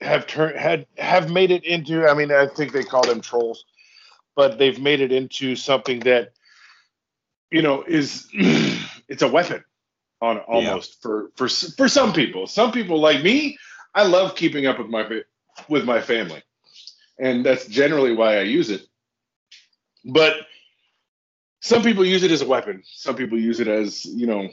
have 0.00 0.26
turned 0.26 0.58
had 0.58 0.86
have 0.96 1.30
made 1.30 1.50
it 1.50 1.64
into. 1.64 2.08
I 2.08 2.14
mean, 2.14 2.32
I 2.32 2.46
think 2.46 2.72
they 2.72 2.82
call 2.82 3.02
them 3.06 3.20
trolls, 3.20 3.64
but 4.34 4.58
they've 4.58 4.80
made 4.80 5.00
it 5.00 5.12
into 5.12 5.54
something 5.54 6.00
that 6.00 6.32
you 7.52 7.62
know 7.62 7.82
is 7.82 8.28
it's 9.08 9.22
a 9.22 9.28
weapon 9.28 9.62
on 10.20 10.38
almost 10.38 11.02
for 11.02 11.30
for 11.36 11.48
for 11.48 11.88
some 11.88 12.12
people. 12.12 12.46
Some 12.46 12.72
people 12.72 13.00
like 13.00 13.22
me, 13.22 13.58
I 13.94 14.04
love 14.04 14.34
keeping 14.34 14.66
up 14.66 14.78
with 14.78 14.88
my 14.88 15.22
with 15.68 15.84
my 15.84 16.00
family, 16.00 16.42
and 17.18 17.44
that's 17.44 17.66
generally 17.66 18.14
why 18.14 18.38
I 18.38 18.42
use 18.42 18.70
it. 18.70 18.82
But 20.04 20.34
some 21.60 21.82
people 21.82 22.04
use 22.04 22.22
it 22.22 22.30
as 22.30 22.42
a 22.42 22.46
weapon. 22.46 22.82
Some 22.84 23.16
people 23.16 23.38
use 23.38 23.60
it 23.60 23.68
as 23.68 24.04
you 24.04 24.26
know 24.26 24.48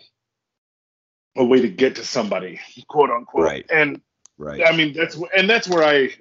a 1.37 1.45
way 1.45 1.61
to 1.61 1.69
get 1.69 1.95
to 1.95 2.03
somebody, 2.03 2.59
quote 2.87 3.09
unquote. 3.09 3.43
Right. 3.43 3.65
And 3.71 4.01
right. 4.37 4.61
I 4.65 4.75
mean 4.75 4.93
that's 4.93 5.17
and 5.35 5.49
that's 5.49 5.67
where 5.67 5.83
I 5.83 6.13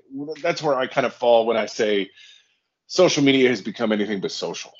that's 0.42 0.62
where 0.62 0.76
I 0.76 0.86
kind 0.86 1.06
of 1.06 1.14
fall 1.14 1.46
when 1.46 1.56
I 1.56 1.66
say 1.66 2.10
social 2.86 3.22
media 3.22 3.48
has 3.48 3.60
become 3.60 3.92
anything 3.92 4.20
but 4.20 4.30
social. 4.32 4.72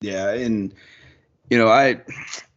Yeah, 0.00 0.30
and 0.30 0.74
you 1.50 1.58
know, 1.58 1.68
I, 1.68 2.00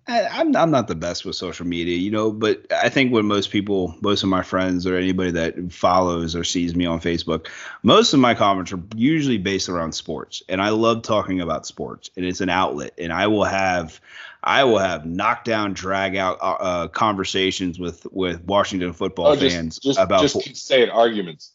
I 0.07 0.27
I'm 0.27 0.55
I'm 0.55 0.71
not 0.71 0.87
the 0.87 0.95
best 0.95 1.25
with 1.25 1.35
social 1.35 1.65
media, 1.65 1.97
you 1.97 2.11
know, 2.11 2.31
but 2.31 2.65
I 2.71 2.89
think 2.89 3.11
when 3.11 3.25
most 3.25 3.51
people, 3.51 3.95
most 4.01 4.23
of 4.23 4.29
my 4.29 4.43
friends 4.43 4.87
or 4.87 4.95
anybody 4.95 5.31
that 5.31 5.71
follows 5.73 6.35
or 6.35 6.43
sees 6.43 6.75
me 6.75 6.85
on 6.85 7.01
Facebook, 7.01 7.47
most 7.81 8.13
of 8.13 8.19
my 8.19 8.33
comments 8.33 8.71
are 8.71 8.81
usually 8.95 9.37
based 9.37 9.67
around 9.67 9.93
sports, 9.93 10.41
and 10.47 10.61
I 10.61 10.69
love 10.69 11.01
talking 11.01 11.41
about 11.41 11.65
sports, 11.65 12.09
and 12.15 12.25
it's 12.25 12.41
an 12.41 12.49
outlet, 12.49 12.93
and 12.97 13.11
I 13.11 13.27
will 13.27 13.45
have. 13.45 13.99
I 14.45 14.65
will 14.65 14.79
have 14.79 15.05
knockdown, 15.05 15.71
drag 15.71 16.17
out 16.17 16.37
uh, 16.41 16.51
uh, 16.59 16.87
conversations 16.89 17.79
with 17.79 18.05
with 18.11 18.43
Washington 18.43 18.91
football 18.91 19.27
Oh, 19.27 19.35
just 19.37 19.55
fans 19.55 19.79
just 19.79 19.97
about 19.97 20.21
just 20.21 20.41
keep 20.41 20.57
saying 20.57 20.89
arguments. 20.89 21.52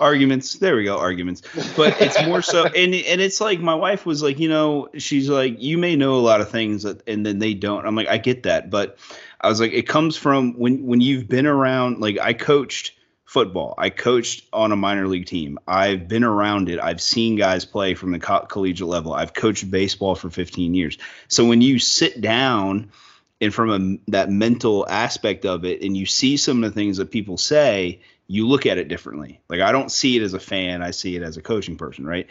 Arguments. 0.00 0.54
There 0.54 0.76
we 0.76 0.84
go 0.84 0.98
arguments. 0.98 1.42
But 1.76 2.00
it's 2.00 2.24
more 2.26 2.42
so 2.42 2.64
and 2.76 2.94
and 2.94 3.20
it's 3.20 3.40
like 3.40 3.60
my 3.60 3.74
wife 3.74 4.06
was 4.06 4.22
like 4.22 4.38
you 4.38 4.48
know 4.48 4.88
she's 4.98 5.28
like 5.28 5.60
you 5.60 5.78
may 5.78 5.96
know 5.96 6.14
a 6.14 6.20
lot 6.20 6.40
of 6.40 6.50
things 6.50 6.82
that, 6.84 7.06
and 7.08 7.24
then 7.24 7.38
they 7.38 7.54
don't. 7.54 7.86
I'm 7.86 7.94
like 7.94 8.08
i 8.08 8.18
get 8.18 8.44
that. 8.44 8.70
But 8.70 8.98
i 9.40 9.48
was 9.48 9.60
like 9.60 9.72
it 9.72 9.88
comes 9.88 10.16
from 10.16 10.58
when 10.58 10.86
when 10.86 11.00
you've 11.00 11.28
been 11.28 11.46
around 11.46 12.00
like 12.00 12.18
i 12.18 12.32
coached 12.32 12.94
football. 13.28 13.74
I 13.76 13.90
coached 13.90 14.46
on 14.54 14.72
a 14.72 14.76
minor 14.76 15.06
league 15.06 15.26
team. 15.26 15.58
I've 15.68 16.08
been 16.08 16.24
around 16.24 16.70
it. 16.70 16.80
I've 16.80 17.02
seen 17.02 17.36
guys 17.36 17.66
play 17.66 17.92
from 17.92 18.10
the 18.10 18.18
co- 18.18 18.46
collegiate 18.46 18.88
level. 18.88 19.12
I've 19.12 19.34
coached 19.34 19.70
baseball 19.70 20.14
for 20.14 20.30
15 20.30 20.72
years. 20.72 20.96
So 21.28 21.44
when 21.44 21.60
you 21.60 21.78
sit 21.78 22.22
down 22.22 22.90
and 23.38 23.52
from 23.52 23.70
a, 23.70 24.10
that 24.10 24.30
mental 24.30 24.88
aspect 24.88 25.44
of 25.44 25.66
it 25.66 25.82
and 25.82 25.94
you 25.94 26.06
see 26.06 26.38
some 26.38 26.64
of 26.64 26.70
the 26.70 26.74
things 26.74 26.96
that 26.96 27.10
people 27.10 27.36
say 27.36 28.00
you 28.28 28.46
look 28.46 28.66
at 28.66 28.78
it 28.78 28.88
differently. 28.88 29.40
Like 29.48 29.60
i 29.60 29.72
don't 29.72 29.90
see 29.90 30.16
it 30.16 30.22
as 30.22 30.34
a 30.34 30.40
fan 30.40 30.82
i 30.82 30.90
see 30.92 31.16
it 31.16 31.22
as 31.22 31.36
a 31.36 31.42
coaching 31.42 31.76
person 31.76 32.06
right? 32.06 32.26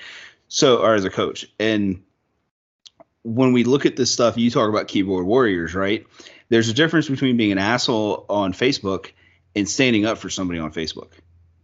So 0.47 0.77
or 0.77 0.93
as 0.93 1.03
a 1.03 1.09
coach. 1.09 1.45
And 1.59 2.03
when 3.23 3.51
we 3.51 3.63
look 3.63 3.85
at 3.85 3.95
this 3.95 4.11
stuff 4.11 4.37
you 4.37 4.49
talk 4.49 4.69
about 4.69 4.87
keyboard 4.87 5.25
warriors 5.25 5.73
right? 5.75 6.05
There's 6.49 6.69
a 6.69 6.73
difference 6.73 7.09
between 7.09 7.35
being 7.35 7.51
an 7.51 7.57
asshole 7.57 8.25
on 8.29 8.53
facebook 8.53 9.11
and 9.55 9.67
standing 9.67 10.05
up 10.05 10.17
for 10.17 10.29
somebody 10.29 10.59
on 10.59 10.71
facebook. 10.71 11.09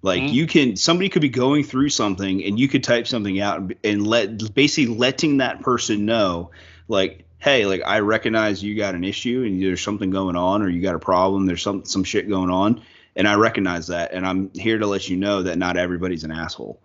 Like 0.02 0.24
Mhm. 0.24 0.34
you 0.34 0.48
can 0.48 0.76
somebody 0.76 1.10
could 1.10 1.22
be 1.22 1.30
going 1.30 1.64
through 1.64 1.90
something 1.90 2.44
and 2.44 2.60
you 2.60 2.68
could 2.68 2.84
type 2.84 3.08
something 3.08 3.40
out 3.40 3.60
and, 3.60 3.76
and 3.84 4.08
let 4.08 4.54
basically 4.54 4.94
letting 4.96 5.38
that 5.38 5.62
person 5.62 6.06
know 6.06 6.52
like 6.90 7.24
hey 7.38 7.66
like 7.66 7.82
i 7.86 8.00
recognize 8.00 8.62
you 8.64 8.76
got 8.76 8.96
an 8.96 9.04
issue 9.04 9.44
and 9.46 9.62
there's 9.62 9.82
something 9.82 10.10
going 10.10 10.36
on 10.36 10.62
or 10.62 10.70
you 10.70 10.82
got 10.82 10.96
a 10.96 11.00
problem 11.00 11.46
there's 11.46 11.62
some 11.62 11.86
some 11.86 12.04
shit 12.04 12.28
going 12.28 12.50
on 12.50 12.82
and 13.16 13.28
i 13.28 13.36
recognize 13.36 13.88
that. 13.88 14.12
And 14.14 14.26
i'm 14.26 14.52
here 14.54 14.78
to 14.78 14.88
let 14.88 15.10
you 15.10 15.18
know 15.18 15.44
that 15.44 15.58
not 15.58 15.78
everybody's 15.78 16.24
an 16.24 16.32
asshole. 16.32 16.80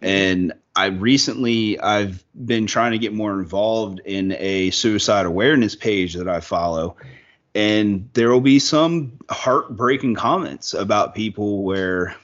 And 0.00 0.52
i 0.76 0.86
recently 0.86 1.78
i've 1.80 2.24
been 2.46 2.66
trying 2.66 2.92
to 2.92 2.98
get 2.98 3.12
more 3.12 3.38
involved 3.38 4.00
in 4.04 4.32
a 4.38 4.70
suicide 4.70 5.26
awareness 5.26 5.74
page 5.74 6.14
that 6.14 6.28
i 6.28 6.40
follow. 6.40 6.96
And 7.56 8.10
there 8.14 8.30
will 8.30 8.40
be 8.40 8.58
some 8.58 9.12
heartbreaking 9.30 10.16
comments 10.16 10.74
about 10.74 11.14
people 11.14 11.62
where 11.62 12.16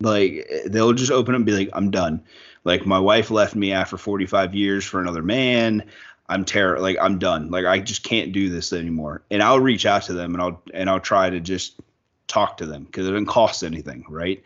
like 0.00 0.48
they'll 0.66 0.92
just 0.92 1.10
open 1.10 1.34
up 1.34 1.38
and 1.38 1.46
be 1.46 1.52
like 1.52 1.70
i'm 1.72 1.90
done. 1.90 2.22
Like 2.64 2.84
my 2.84 2.98
wife 2.98 3.30
left 3.30 3.54
me 3.54 3.72
after 3.72 3.96
45 3.96 4.54
years 4.54 4.84
for 4.84 5.00
another 5.00 5.22
man. 5.22 5.84
I'm 6.28 6.44
terror 6.44 6.80
like 6.80 6.96
i'm 7.00 7.18
done. 7.18 7.50
Like 7.50 7.64
i 7.64 7.78
just 7.78 8.02
can't 8.02 8.32
do 8.32 8.48
this 8.48 8.72
anymore. 8.72 9.22
And 9.30 9.42
i'll 9.42 9.60
reach 9.60 9.86
out 9.86 10.02
to 10.04 10.12
them 10.12 10.34
and 10.34 10.42
i'll 10.42 10.62
and 10.74 10.90
i'll 10.90 11.00
try 11.00 11.30
to 11.30 11.40
just 11.40 11.80
talk 12.28 12.56
to 12.58 12.66
them 12.66 12.84
because 12.84 13.06
it 13.06 13.10
doesn't 13.10 13.26
cost 13.26 13.62
anything 13.62 14.04
right 14.08 14.42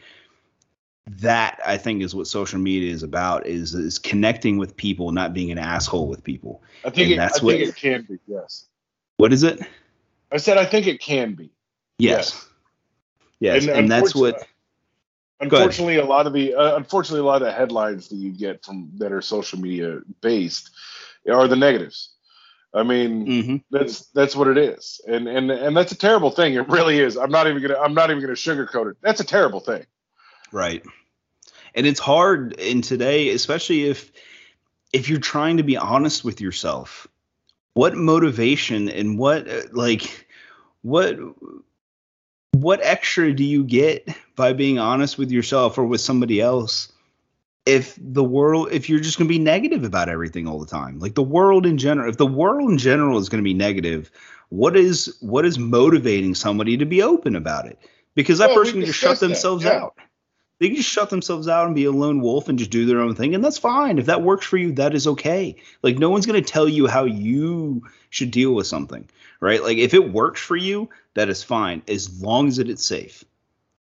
that 1.07 1.59
i 1.66 1.77
think 1.77 2.02
is 2.02 2.15
what 2.15 2.27
social 2.27 2.59
media 2.59 2.93
is 2.93 3.02
about 3.02 3.47
is 3.47 3.74
is 3.74 3.98
connecting 3.98 4.59
with 4.59 4.77
people 4.77 5.11
not 5.12 5.32
being 5.32 5.51
an 5.51 5.59
asshole 5.59 6.07
with 6.07 6.23
people 6.23 6.62
I 6.85 6.90
think 6.90 7.07
And 7.07 7.12
it, 7.12 7.16
that's 7.16 7.40
I 7.40 7.44
what- 7.44 7.57
think 7.57 7.69
it 7.69 7.77
can 7.77 8.02
be. 8.09 8.19
Yes, 8.27 8.66
what 9.16 9.32
is 9.32 9.43
it 9.43 9.61
I 10.32 10.36
said 10.36 10.57
I 10.59 10.65
think 10.65 10.86
it 10.86 11.01
can 11.01 11.35
be. 11.35 11.51
yes 11.98 12.47
yes 13.40 13.65
and, 13.66 13.70
And 13.77 13.90
that's 13.90 14.15
what. 14.15 14.47
Unfortunately, 15.43 15.97
a 15.97 16.05
lot 16.05 16.27
of 16.27 16.35
the 16.35 16.55
uh, 16.55 16.77
unfortunately 16.77 17.20
a 17.20 17.24
lot 17.24 17.40
of 17.40 17.47
the 17.48 17.52
headlines 17.52 18.09
that 18.09 18.16
you 18.16 18.31
get 18.31 18.62
from 18.62 18.90
that 18.98 19.11
are 19.11 19.23
social 19.23 19.59
media 19.59 20.01
based 20.20 20.69
are 21.32 21.48
the 21.48 21.57
negatives. 21.57 22.11
I 22.72 22.82
mean, 22.84 23.26
Mhm. 23.26 23.64
that's 23.70 24.06
that's 24.12 24.36
what 24.36 24.48
it 24.48 24.56
is, 24.56 25.01
and 25.06 25.26
and 25.26 25.51
and 25.51 25.76
that's 25.76 25.92
a 25.92 25.97
terrible 25.97 26.30
thing. 26.30 26.55
It 26.55 26.68
really 26.68 27.01
is. 27.01 27.16
I'm 27.16 27.30
not 27.30 27.48
even 27.48 27.60
gonna 27.60 27.78
I'm 27.78 27.94
not 27.94 28.10
even 28.10 28.22
gonna 28.22 28.34
sugarcoat 28.34 28.92
it. 28.92 28.97
That's 29.01 29.20
a 29.20 29.24
terrible 29.24 29.60
thing. 29.60 29.86
Right. 30.52 30.82
And 31.74 31.86
it's 31.86 32.01
hard 32.01 32.55
in 32.55 32.82
today, 32.82 33.30
especially 33.30 33.84
if 33.86 34.12
if 34.92 35.09
you're 35.09 35.20
trying 35.20 35.56
to 35.56 35.62
be 35.62 35.76
honest 35.76 36.24
with 36.24 36.40
yourself. 36.40 37.06
What 37.74 37.97
motivation 37.97 38.88
and 38.88 39.18
what 39.18 39.48
uh, 39.48 39.62
like 39.72 40.26
what 40.82 41.18
what 42.52 42.80
extra 42.82 43.32
do 43.32 43.44
you 43.44 43.64
get 43.64 44.09
by 44.36 44.52
being 44.52 44.78
honest 44.78 45.18
with 45.18 45.30
yourself 45.30 45.78
or 45.78 45.84
with 45.86 46.01
somebody 46.01 46.40
else 46.40 46.92
if 47.66 47.99
the 48.01 48.24
world 48.24 48.69
if 48.73 48.89
you're 48.89 49.01
just 49.01 49.19
going 49.19 49.28
to 49.28 49.32
be 49.32 49.39
negative 49.39 49.85
about 49.85 50.09
everything 50.09 50.49
all 50.49 50.59
the 50.59 50.66
time 50.66 50.99
like 50.99 51.15
the 51.15 51.23
world 51.23 51.66
in 51.66 51.77
general 51.77 52.09
if 52.09 52.16
the 52.16 52.27
world 52.27 52.70
in 52.70 52.78
general 52.78 53.19
is 53.19 53.28
going 53.28 53.43
to 53.43 53.45
be 53.45 53.55
negative 53.55 54.11
what 54.51 54.77
is 54.77 55.16
what 55.20 55.47
is 55.47 55.59
motivating 55.59 56.35
somebody 56.35 56.77
to 56.77 56.85
be 56.85 57.03
open 57.03 57.35
about 57.35 57.66
it? 57.66 57.78
Because 58.15 58.39
that 58.39 58.53
person 58.53 58.74
can 58.74 58.85
just 58.85 58.99
shut 58.99 59.19
that, 59.19 59.27
themselves 59.27 59.65
yeah. 59.65 59.82
out. 59.82 59.95
They 60.59 60.66
can 60.66 60.77
just 60.77 60.91
shut 60.91 61.09
themselves 61.09 61.49
out 61.49 61.66
and 61.66 61.74
be 61.74 61.87
a 61.87 61.93
lone 61.93 62.20
wolf 62.20 62.49
and 62.49 62.59
just 62.59 62.70
do 62.70 62.85
their 62.85 63.01
own 63.01 63.15
thing 63.15 63.35
and 63.35 63.43
that's 63.43 63.57
fine. 63.57 63.99
If 63.99 64.07
that 64.07 64.23
works 64.23 64.45
for 64.45 64.59
you 64.59 64.73
that 64.73 64.95
is 64.95 65.07
okay. 65.07 65.57
Like 65.82 65.99
no 65.99 66.11
one's 66.11 66.27
going 66.27 66.43
to 66.43 66.53
tell 66.53 66.69
you 66.69 66.87
how 66.87 67.05
you 67.05 67.82
should 68.11 68.31
deal 68.31 68.53
with 68.53 68.66
something 68.66 69.09
right? 69.39 69.62
Like 69.62 69.78
if 69.78 69.95
it 69.95 70.12
works 70.12 70.41
for 70.41 70.57
you 70.57 70.91
that 71.15 71.28
is 71.28 71.43
fine 71.43 71.82
as 71.89 72.20
long 72.20 72.49
as 72.49 72.59
it 72.59 72.69
is 72.69 72.85
safe 72.85 73.24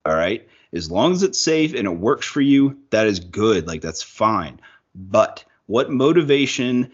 all 0.04 0.14
right 0.14 0.46
as 0.72 0.90
long 0.90 1.12
as 1.12 1.22
it's 1.22 1.40
safe 1.40 1.74
and 1.74 1.86
it 1.86 1.98
works 1.98 2.26
for 2.26 2.40
you 2.40 2.78
that 2.90 3.06
is 3.06 3.20
good. 3.20 3.66
Like 3.66 3.80
that's 3.80 4.02
fine. 4.02 4.60
But 4.94 5.44
what 5.66 5.90
motivation 5.90 6.92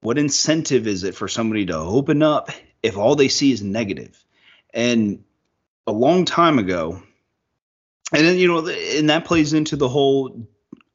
what 0.00 0.18
incentive 0.18 0.86
is 0.86 1.04
it 1.04 1.14
for 1.14 1.26
somebody 1.26 1.66
to 1.66 1.76
open 1.76 2.22
up 2.22 2.50
if 2.82 2.96
all 2.96 3.16
they 3.16 3.28
see 3.28 3.52
is 3.52 3.62
negative? 3.62 4.22
And 4.74 5.24
a 5.86 5.92
long 5.92 6.24
time 6.24 6.58
ago 6.58 7.02
and 8.12 8.26
then 8.26 8.36
you 8.38 8.48
know 8.48 8.66
and 8.68 9.10
that 9.10 9.24
plays 9.24 9.52
into 9.52 9.76
the 9.76 9.88
whole 9.88 10.46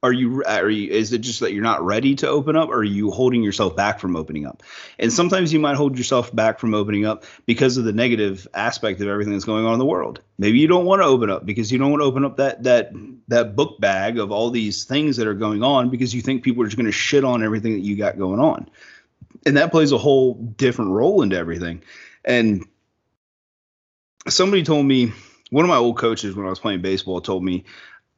Are 0.04 0.12
you, 0.12 0.44
are 0.46 0.70
you, 0.70 0.92
is 0.92 1.14
it 1.14 1.20
just 1.20 1.42
that 1.42 1.54
you're 1.54 1.62
not 1.62 1.86
ready 1.86 2.16
to 2.16 2.28
open 2.28 2.56
up 2.56 2.70
or 2.70 2.78
are 2.78 2.84
you 2.84 3.12
holding 3.12 3.44
yourself 3.44 3.76
back 3.76 4.00
from 4.00 4.16
opening 4.16 4.48
up? 4.48 4.64
And 4.98 5.14
sometimes 5.14 5.54
you 5.54 5.60
might 5.60 5.76
hold 5.76 5.96
yourself 5.96 6.36
back 6.36 6.60
from 6.60 6.74
opening 6.74 7.06
up 7.06 7.24
because 7.46 7.78
of 7.78 7.84
the 7.84 7.94
negative 7.94 8.48
aspect 8.56 9.00
of 9.02 9.08
everything 9.08 9.34
that's 9.34 9.46
going 9.46 9.64
on 9.64 9.74
in 9.74 9.80
the 9.80 9.86
world. 9.86 10.22
Maybe 10.40 10.58
you 10.58 10.68
don't 10.68 10.86
want 10.86 11.04
to 11.04 11.06
open 11.06 11.30
up 11.30 11.46
because 11.46 11.72
you 11.72 11.78
don't 11.78 11.92
want 11.92 12.02
to 12.02 12.06
open 12.06 12.26
up 12.26 12.38
that, 12.38 12.64
that, 12.64 12.92
that 13.28 13.56
book 13.56 13.80
bag 13.80 14.18
of 14.18 14.32
all 14.32 14.50
these 14.50 14.86
things 14.86 15.18
that 15.18 15.28
are 15.28 15.36
going 15.36 15.62
on 15.62 15.92
because 15.92 16.16
you 16.16 16.22
think 16.22 16.44
people 16.44 16.64
are 16.64 16.68
just 16.68 16.78
going 16.78 16.88
to 16.88 16.92
shit 16.92 17.24
on 17.24 17.44
everything 17.44 17.74
that 17.74 17.82
you 17.82 17.96
got 17.96 18.18
going 18.18 18.40
on. 18.40 18.68
And 19.46 19.58
that 19.58 19.72
plays 19.72 19.92
a 19.92 20.00
whole 20.00 20.34
different 20.34 20.92
role 20.92 21.22
into 21.22 21.38
everything. 21.38 21.84
And 22.26 22.66
somebody 24.28 24.64
told 24.64 24.86
me, 24.86 25.14
one 25.52 25.66
of 25.66 25.70
my 25.70 25.76
old 25.76 25.98
coaches 25.98 26.36
when 26.36 26.48
I 26.48 26.50
was 26.50 26.60
playing 26.60 26.82
baseball 26.82 27.22
told 27.22 27.44
me 27.44 27.66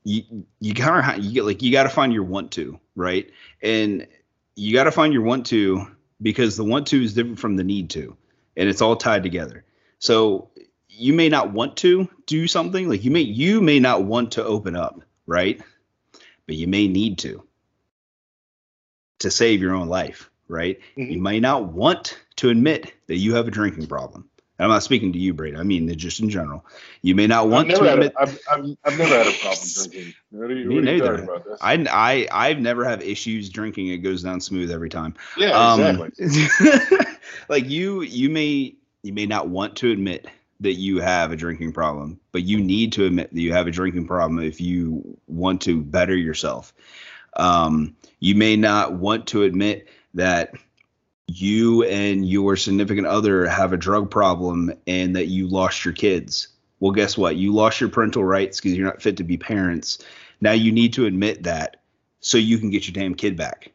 you 0.04 0.46
you 0.60 0.74
kind 0.74 1.18
of 1.18 1.24
you 1.24 1.32
get 1.32 1.46
like 1.46 1.62
you 1.62 1.72
got 1.72 1.84
to 1.84 1.90
find 1.90 2.14
your 2.14 2.24
want 2.24 2.52
to 2.52 2.80
right? 2.96 3.30
And 3.62 4.08
you 4.56 4.74
got 4.74 4.84
to 4.84 4.92
find 4.92 5.14
your 5.14 5.24
want 5.24 5.46
to 5.48 5.88
because 6.22 6.58
the 6.58 6.64
want 6.64 6.88
to 6.88 7.02
is 7.02 7.14
different 7.14 7.40
from 7.40 7.56
the 7.56 7.64
need 7.64 7.90
to 7.92 8.16
and 8.56 8.70
it's 8.70 8.82
all 8.82 8.96
tied 8.96 9.24
together. 9.24 9.66
So 10.00 10.50
you 10.90 11.14
may 11.14 11.30
not 11.30 11.52
want 11.52 11.78
to 11.78 12.08
do 12.28 12.48
something 12.48 12.88
like 12.90 13.04
you 13.04 13.12
may 13.12 13.22
you 13.22 13.62
may 13.62 13.80
not 13.80 14.04
want 14.04 14.34
to 14.34 14.44
open 14.44 14.76
up 14.76 15.02
right? 15.26 15.62
But 16.46 16.56
you 16.56 16.68
may 16.68 16.88
need 16.88 17.20
to. 17.20 17.44
To 19.20 19.32
save 19.32 19.62
your 19.62 19.74
own 19.74 19.88
life 19.88 20.30
right? 20.48 20.80
Mm-hmm. 20.98 21.12
you 21.12 21.22
may 21.22 21.40
not 21.40 21.66
want 21.72 22.20
to 22.38 22.50
admit 22.50 22.94
that 23.08 23.18
you 23.18 23.36
have 23.36 23.48
a 23.48 23.52
drinking 23.52 23.88
problem 23.88 24.30
I'm 24.60 24.70
not 24.70 24.84
speaking 24.84 25.12
to 25.14 25.20
you, 25.20 25.34
Brady. 25.34 25.58
I 25.58 25.64
mean 25.64 25.94
just 25.98 26.20
in 26.20 26.30
general. 26.30 26.66
You 27.02 27.16
may 27.16 27.28
not 27.28 27.50
want 27.50 27.70
to 27.70 27.92
admit. 27.92 28.14
A, 28.16 28.22
I've, 28.22 28.40
I've, 28.52 28.78
I've 28.84 28.98
never 28.98 29.18
had 29.18 29.28
a 29.28 29.32
problem 29.40 29.68
drinking. 29.76 30.14
What 30.32 30.52
are 30.52 30.56
you, 30.56 30.70
me 30.70 30.76
what 30.76 30.88
are 30.88 30.94
you 30.94 31.02
talking 31.02 31.24
about 31.24 31.46
this? 31.46 31.60
I, 31.62 31.86
I, 31.90 32.28
I've 32.32 32.60
never 32.60 32.86
have 32.86 33.02
issues 33.02 33.50
drinking. 33.50 33.88
It 33.88 33.98
goes 33.98 34.24
down 34.24 34.42
smooth 34.42 34.72
every 34.72 34.90
time. 34.90 35.16
Yeah, 35.38 35.52
um, 35.52 36.12
exactly. 36.18 37.06
like 37.50 37.70
you, 37.70 38.04
you 38.04 38.30
may, 38.30 38.76
you 39.02 39.14
may 39.14 39.26
not 39.26 39.50
want 39.50 39.76
to 39.78 39.92
admit 39.92 40.28
that 40.60 40.74
you 40.74 41.02
have 41.02 41.32
a 41.32 41.36
drinking 41.36 41.74
problem, 41.74 42.20
but 42.32 42.44
you 42.44 42.60
need 42.60 42.94
to 42.94 43.06
admit 43.06 43.34
that 43.34 43.42
you 43.42 43.52
have 43.54 43.68
a 43.68 43.72
drinking 43.72 44.08
problem 44.08 44.40
if 44.40 44.62
you 44.62 45.18
want 45.28 45.62
to 45.62 45.82
better 45.82 46.16
yourself. 46.16 46.74
Um, 47.36 47.96
you 48.20 48.36
may 48.36 48.56
not 48.56 48.94
want 48.94 49.28
to 49.28 49.44
admit 49.44 49.88
that 50.14 50.54
you 51.28 51.84
and 51.84 52.28
your 52.28 52.56
significant 52.56 53.08
other 53.08 53.48
have 53.48 53.74
a 53.74 53.78
drug 53.78 54.12
problem 54.12 54.74
and 54.86 55.16
that 55.16 55.28
you 55.28 55.48
lost 55.48 55.86
your 55.86 55.94
kids. 55.94 56.50
Well, 56.80 56.92
guess 56.92 57.18
what? 57.18 57.36
You 57.36 57.54
lost 57.54 57.80
your 57.80 57.90
parental 57.90 58.24
rights 58.24 58.60
because 58.60 58.78
you're 58.78 58.86
not 58.86 59.02
fit 59.02 59.18
to 59.18 59.24
be 59.24 59.38
parents. 59.38 60.00
Now 60.42 60.52
you 60.52 60.72
need 60.72 60.94
to 60.94 61.06
admit 61.06 61.44
that 61.44 61.78
so 62.20 62.38
you 62.38 62.58
can 62.58 62.70
get 62.70 62.88
your 62.88 62.94
damn 62.94 63.16
kid 63.16 63.38
back. 63.38 63.72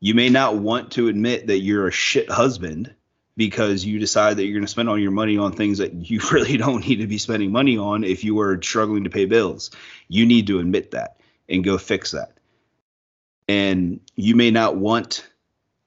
You 0.00 0.14
may 0.14 0.28
not 0.28 0.56
want 0.56 0.92
to 0.92 1.08
admit 1.08 1.46
that 1.48 1.60
you're 1.60 1.88
a 1.88 1.92
shit 1.92 2.30
husband 2.30 2.94
because 3.36 3.84
you 3.84 4.00
decide 4.00 4.36
that 4.36 4.44
you're 4.44 4.54
going 4.54 4.66
to 4.66 4.70
spend 4.70 4.88
all 4.88 4.98
your 4.98 5.12
money 5.12 5.38
on 5.38 5.52
things 5.52 5.78
that 5.78 5.94
you 6.10 6.20
really 6.32 6.56
don't 6.56 6.86
need 6.86 6.96
to 6.96 7.06
be 7.06 7.18
spending 7.18 7.52
money 7.52 7.78
on 7.78 8.02
if 8.02 8.24
you 8.24 8.40
are 8.40 8.60
struggling 8.60 9.04
to 9.04 9.10
pay 9.10 9.24
bills. 9.24 9.70
You 10.08 10.26
need 10.26 10.48
to 10.48 10.58
admit 10.58 10.90
that 10.90 11.20
and 11.48 11.62
go 11.62 11.78
fix 11.78 12.10
that. 12.10 12.32
And 13.46 14.00
you 14.16 14.34
may 14.34 14.50
not 14.50 14.76
want 14.76 15.26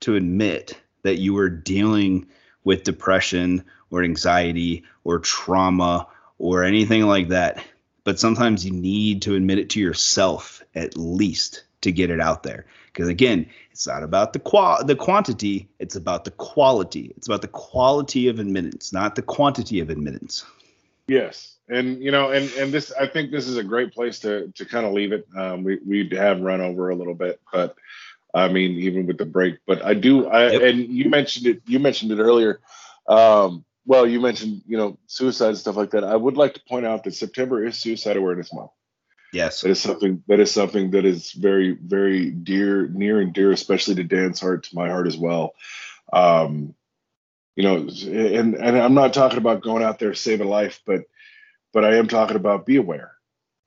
to 0.01 0.15
admit 0.15 0.79
that 1.03 1.17
you 1.17 1.33
were 1.33 1.49
dealing 1.49 2.27
with 2.63 2.83
depression 2.83 3.63
or 3.89 4.03
anxiety 4.03 4.83
or 5.03 5.19
trauma 5.19 6.07
or 6.37 6.63
anything 6.63 7.03
like 7.03 7.29
that. 7.29 7.63
But 8.03 8.19
sometimes 8.19 8.65
you 8.65 8.71
need 8.71 9.21
to 9.23 9.35
admit 9.35 9.59
it 9.59 9.69
to 9.71 9.79
yourself 9.79 10.63
at 10.73 10.97
least 10.97 11.63
to 11.81 11.91
get 11.91 12.09
it 12.09 12.19
out 12.19 12.43
there. 12.43 12.65
Because 12.91 13.07
again, 13.07 13.47
it's 13.71 13.87
not 13.87 14.03
about 14.03 14.33
the 14.33 14.39
qua- 14.39 14.83
the 14.83 14.95
quantity, 14.95 15.69
it's 15.79 15.95
about 15.95 16.25
the 16.25 16.31
quality. 16.31 17.13
It's 17.15 17.27
about 17.27 17.41
the 17.41 17.47
quality 17.47 18.27
of 18.27 18.39
admittance, 18.39 18.91
not 18.91 19.15
the 19.15 19.21
quantity 19.21 19.79
of 19.79 19.89
admittance. 19.89 20.45
Yes. 21.07 21.57
And 21.69 22.03
you 22.03 22.11
know, 22.11 22.31
and 22.31 22.51
and 22.53 22.71
this 22.71 22.91
I 22.91 23.07
think 23.07 23.31
this 23.31 23.47
is 23.47 23.57
a 23.57 23.63
great 23.63 23.93
place 23.93 24.19
to 24.19 24.51
to 24.55 24.65
kind 24.65 24.85
of 24.85 24.93
leave 24.93 25.13
it. 25.13 25.25
Um, 25.37 25.63
we 25.63 25.79
we 25.85 26.09
have 26.17 26.41
run 26.41 26.59
over 26.59 26.89
a 26.89 26.95
little 26.95 27.15
bit, 27.15 27.39
but 27.51 27.75
I 28.33 28.47
mean, 28.47 28.71
even 28.79 29.07
with 29.07 29.17
the 29.17 29.25
break. 29.25 29.59
But 29.65 29.83
I 29.83 29.93
do. 29.93 30.27
I 30.27 30.51
yep. 30.51 30.61
and 30.61 30.79
you 30.79 31.09
mentioned 31.09 31.47
it. 31.47 31.61
You 31.65 31.79
mentioned 31.79 32.11
it 32.11 32.19
earlier. 32.19 32.61
Um, 33.07 33.65
well, 33.85 34.07
you 34.07 34.19
mentioned 34.19 34.61
you 34.67 34.77
know 34.77 34.97
suicide 35.07 35.49
and 35.49 35.57
stuff 35.57 35.75
like 35.75 35.91
that. 35.91 36.03
I 36.03 36.15
would 36.15 36.37
like 36.37 36.53
to 36.53 36.61
point 36.67 36.85
out 36.85 37.03
that 37.03 37.13
September 37.13 37.65
is 37.65 37.77
Suicide 37.77 38.17
Awareness 38.17 38.53
Month. 38.53 38.71
Yes, 39.33 39.61
that 39.61 39.69
is 39.69 39.79
something 39.79 40.23
that 40.27 40.39
is 40.39 40.51
something 40.51 40.91
that 40.91 41.05
is 41.05 41.31
very 41.31 41.71
very 41.71 42.31
dear, 42.31 42.87
near 42.87 43.21
and 43.21 43.33
dear, 43.33 43.51
especially 43.51 43.95
to 43.95 44.03
Dan's 44.03 44.39
heart, 44.39 44.63
to 44.63 44.75
my 44.75 44.89
heart 44.89 45.07
as 45.07 45.17
well. 45.17 45.53
Um, 46.11 46.75
you 47.55 47.63
know, 47.63 47.75
and 47.75 48.55
and 48.55 48.77
I'm 48.77 48.93
not 48.93 49.13
talking 49.13 49.37
about 49.37 49.61
going 49.61 49.83
out 49.83 49.99
there 49.99 50.13
saving 50.13 50.47
life, 50.47 50.81
but 50.85 51.03
but 51.73 51.85
I 51.85 51.95
am 51.95 52.07
talking 52.07 52.35
about 52.35 52.65
be 52.65 52.77
aware, 52.77 53.13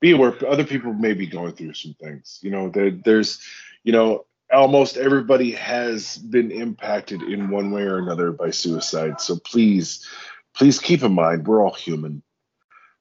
be 0.00 0.12
aware. 0.12 0.34
Other 0.46 0.64
people 0.64 0.92
may 0.92 1.14
be 1.14 1.26
going 1.26 1.52
through 1.52 1.74
some 1.74 1.94
things. 1.94 2.38
You 2.42 2.50
know, 2.50 2.68
there, 2.68 2.90
there's, 2.90 3.40
you 3.82 3.92
know, 3.92 4.26
almost 4.54 4.96
everybody 4.96 5.52
has 5.52 6.16
been 6.16 6.50
impacted 6.50 7.22
in 7.22 7.50
one 7.50 7.70
way 7.70 7.82
or 7.82 7.98
another 7.98 8.32
by 8.32 8.50
suicide. 8.50 9.20
So 9.20 9.36
please, 9.36 10.06
please 10.54 10.78
keep 10.78 11.02
in 11.02 11.12
mind 11.12 11.46
we're 11.46 11.62
all 11.62 11.74
human. 11.74 12.22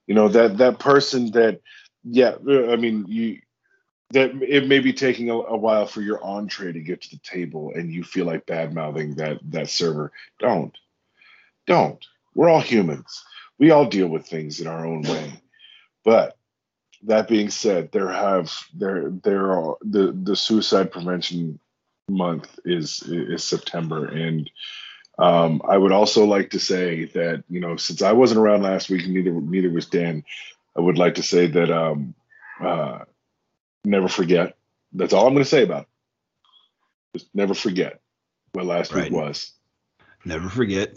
You 0.07 0.15
know 0.15 0.27
that 0.29 0.57
that 0.57 0.79
person 0.79 1.31
that, 1.31 1.61
yeah, 2.03 2.35
uh, 2.47 2.71
I 2.71 2.75
mean 2.75 3.05
you 3.07 3.39
that 4.11 4.31
it 4.43 4.67
may 4.67 4.79
be 4.79 4.93
taking 4.93 5.29
a, 5.29 5.33
a 5.33 5.57
while 5.57 5.87
for 5.87 6.01
your 6.01 6.23
entree 6.23 6.71
to 6.71 6.79
get 6.79 7.01
to 7.01 7.09
the 7.09 7.21
table, 7.23 7.71
and 7.75 7.91
you 7.91 8.03
feel 8.03 8.25
like 8.25 8.45
bad 8.45 8.73
mouthing 8.73 9.15
that 9.15 9.39
that 9.51 9.69
server. 9.69 10.11
Don't, 10.39 10.77
don't. 11.65 12.03
We're 12.35 12.49
all 12.49 12.61
humans. 12.61 13.23
We 13.57 13.71
all 13.71 13.85
deal 13.85 14.07
with 14.07 14.27
things 14.27 14.59
in 14.59 14.67
our 14.67 14.85
own 14.85 15.03
way, 15.03 15.41
but 16.03 16.37
that 17.05 17.27
being 17.27 17.49
said, 17.49 17.91
there 17.91 18.09
have 18.09 18.51
there 18.73 19.09
there 19.09 19.51
are 19.51 19.77
the 19.81 20.11
the 20.11 20.35
suicide 20.35 20.91
prevention 20.91 21.59
month 22.09 22.59
is 22.65 23.03
is 23.03 23.43
September, 23.43 24.05
and 24.07 24.49
um, 25.19 25.61
I 25.67 25.77
would 25.77 25.91
also 25.91 26.25
like 26.25 26.51
to 26.51 26.59
say 26.59 27.05
that 27.05 27.43
you 27.49 27.59
know 27.59 27.75
since 27.75 28.01
I 28.01 28.13
wasn't 28.13 28.39
around 28.39 28.63
last 28.63 28.89
week, 28.89 29.07
neither 29.07 29.31
neither 29.31 29.69
was 29.69 29.87
Dan. 29.87 30.23
I 30.75 30.81
would 30.81 30.97
like 30.97 31.15
to 31.15 31.23
say 31.23 31.47
that 31.47 31.71
um, 31.71 32.15
uh, 32.59 32.99
never 33.83 34.07
forget. 34.07 34.55
That's 34.93 35.13
all 35.13 35.27
I'm 35.27 35.33
going 35.33 35.43
to 35.43 35.49
say 35.49 35.63
about 35.63 35.83
it. 35.83 35.87
Just 37.19 37.35
never 37.35 37.53
forget 37.53 37.99
what 38.53 38.65
last 38.65 38.93
right. 38.93 39.03
week 39.03 39.13
was. 39.13 39.51
Never 40.25 40.49
forget. 40.49 40.93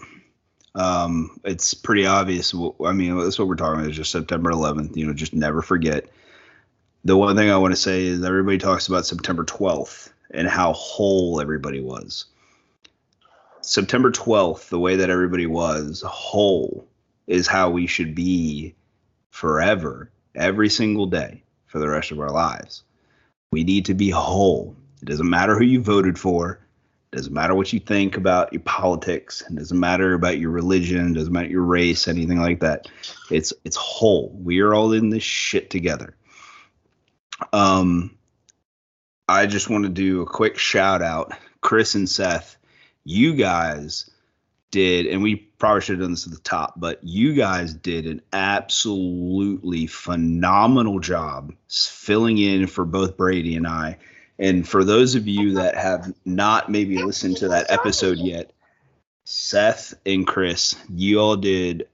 Um, 0.76 1.40
it's 1.42 1.72
pretty 1.72 2.06
obvious. 2.06 2.54
I 2.54 2.92
mean, 2.92 3.18
that's 3.18 3.38
what 3.38 3.48
we're 3.48 3.56
talking 3.56 3.80
about. 3.80 3.90
Is 3.90 3.96
just 3.96 4.12
September 4.12 4.50
11th. 4.52 4.94
You 4.96 5.06
know, 5.06 5.14
just 5.14 5.34
never 5.34 5.62
forget. 5.62 6.06
The 7.04 7.16
one 7.16 7.34
thing 7.34 7.50
I 7.50 7.56
want 7.56 7.72
to 7.72 7.80
say 7.80 8.04
is 8.04 8.22
everybody 8.22 8.58
talks 8.58 8.86
about 8.86 9.06
September 9.06 9.44
12th 9.44 10.10
and 10.30 10.46
how 10.46 10.74
whole 10.74 11.40
everybody 11.40 11.80
was. 11.80 12.26
September 13.62 14.10
12th, 14.10 14.68
the 14.68 14.78
way 14.78 14.96
that 14.96 15.10
everybody 15.10 15.46
was 15.46 16.02
whole, 16.06 16.86
is 17.26 17.46
how 17.46 17.70
we 17.70 17.86
should 17.86 18.14
be 18.14 18.74
forever, 19.30 20.10
every 20.34 20.68
single 20.68 21.06
day 21.06 21.42
for 21.66 21.78
the 21.78 21.88
rest 21.88 22.10
of 22.10 22.20
our 22.20 22.30
lives. 22.30 22.82
We 23.50 23.64
need 23.64 23.86
to 23.86 23.94
be 23.94 24.10
whole. 24.10 24.76
It 25.00 25.06
doesn't 25.06 25.28
matter 25.28 25.56
who 25.56 25.64
you 25.64 25.80
voted 25.80 26.18
for. 26.18 26.60
Doesn't 27.12 27.32
matter 27.32 27.54
what 27.54 27.72
you 27.72 27.80
think 27.80 28.16
about 28.16 28.52
your 28.52 28.62
politics. 28.62 29.42
It 29.48 29.54
doesn't 29.54 29.78
matter 29.78 30.14
about 30.14 30.38
your 30.38 30.50
religion. 30.50 31.14
Doesn't 31.14 31.32
matter 31.32 31.48
your 31.48 31.62
race. 31.62 32.08
Anything 32.08 32.40
like 32.40 32.60
that. 32.60 32.88
It's 33.30 33.52
it's 33.64 33.76
whole. 33.76 34.36
We 34.42 34.60
are 34.60 34.74
all 34.74 34.92
in 34.92 35.10
this 35.10 35.22
shit 35.22 35.70
together. 35.70 36.16
Um, 37.52 38.16
I 39.28 39.46
just 39.46 39.70
want 39.70 39.84
to 39.84 39.90
do 39.90 40.22
a 40.22 40.26
quick 40.26 40.58
shout 40.58 41.02
out, 41.02 41.32
Chris 41.60 41.94
and 41.94 42.08
Seth. 42.08 42.56
You 43.04 43.34
guys 43.34 44.10
did, 44.70 45.06
and 45.06 45.22
we 45.22 45.36
probably 45.36 45.80
should 45.80 45.98
have 45.98 46.04
done 46.04 46.12
this 46.12 46.26
at 46.26 46.32
the 46.32 46.40
top, 46.40 46.74
but 46.76 47.02
you 47.02 47.34
guys 47.34 47.72
did 47.72 48.06
an 48.06 48.20
absolutely 48.32 49.86
phenomenal 49.86 50.98
job 50.98 51.54
filling 51.68 52.38
in 52.38 52.66
for 52.66 52.84
both 52.84 53.16
Brady 53.16 53.56
and 53.56 53.66
I 53.66 53.98
and 54.38 54.68
for 54.68 54.84
those 54.84 55.14
of 55.14 55.26
you 55.26 55.54
that 55.54 55.76
have 55.76 56.12
not 56.24 56.70
maybe 56.70 57.02
listened 57.02 57.38
to 57.38 57.48
that 57.48 57.70
episode 57.70 58.18
yet, 58.18 58.52
Seth 59.24 59.94
and 60.04 60.26
Chris, 60.26 60.76
you 60.90 61.18
all 61.20 61.36
did 61.36 61.88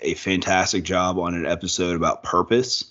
a 0.00 0.14
fantastic 0.14 0.84
job 0.84 1.18
on 1.18 1.34
an 1.34 1.46
episode 1.46 1.96
about 1.96 2.22
purpose. 2.22 2.90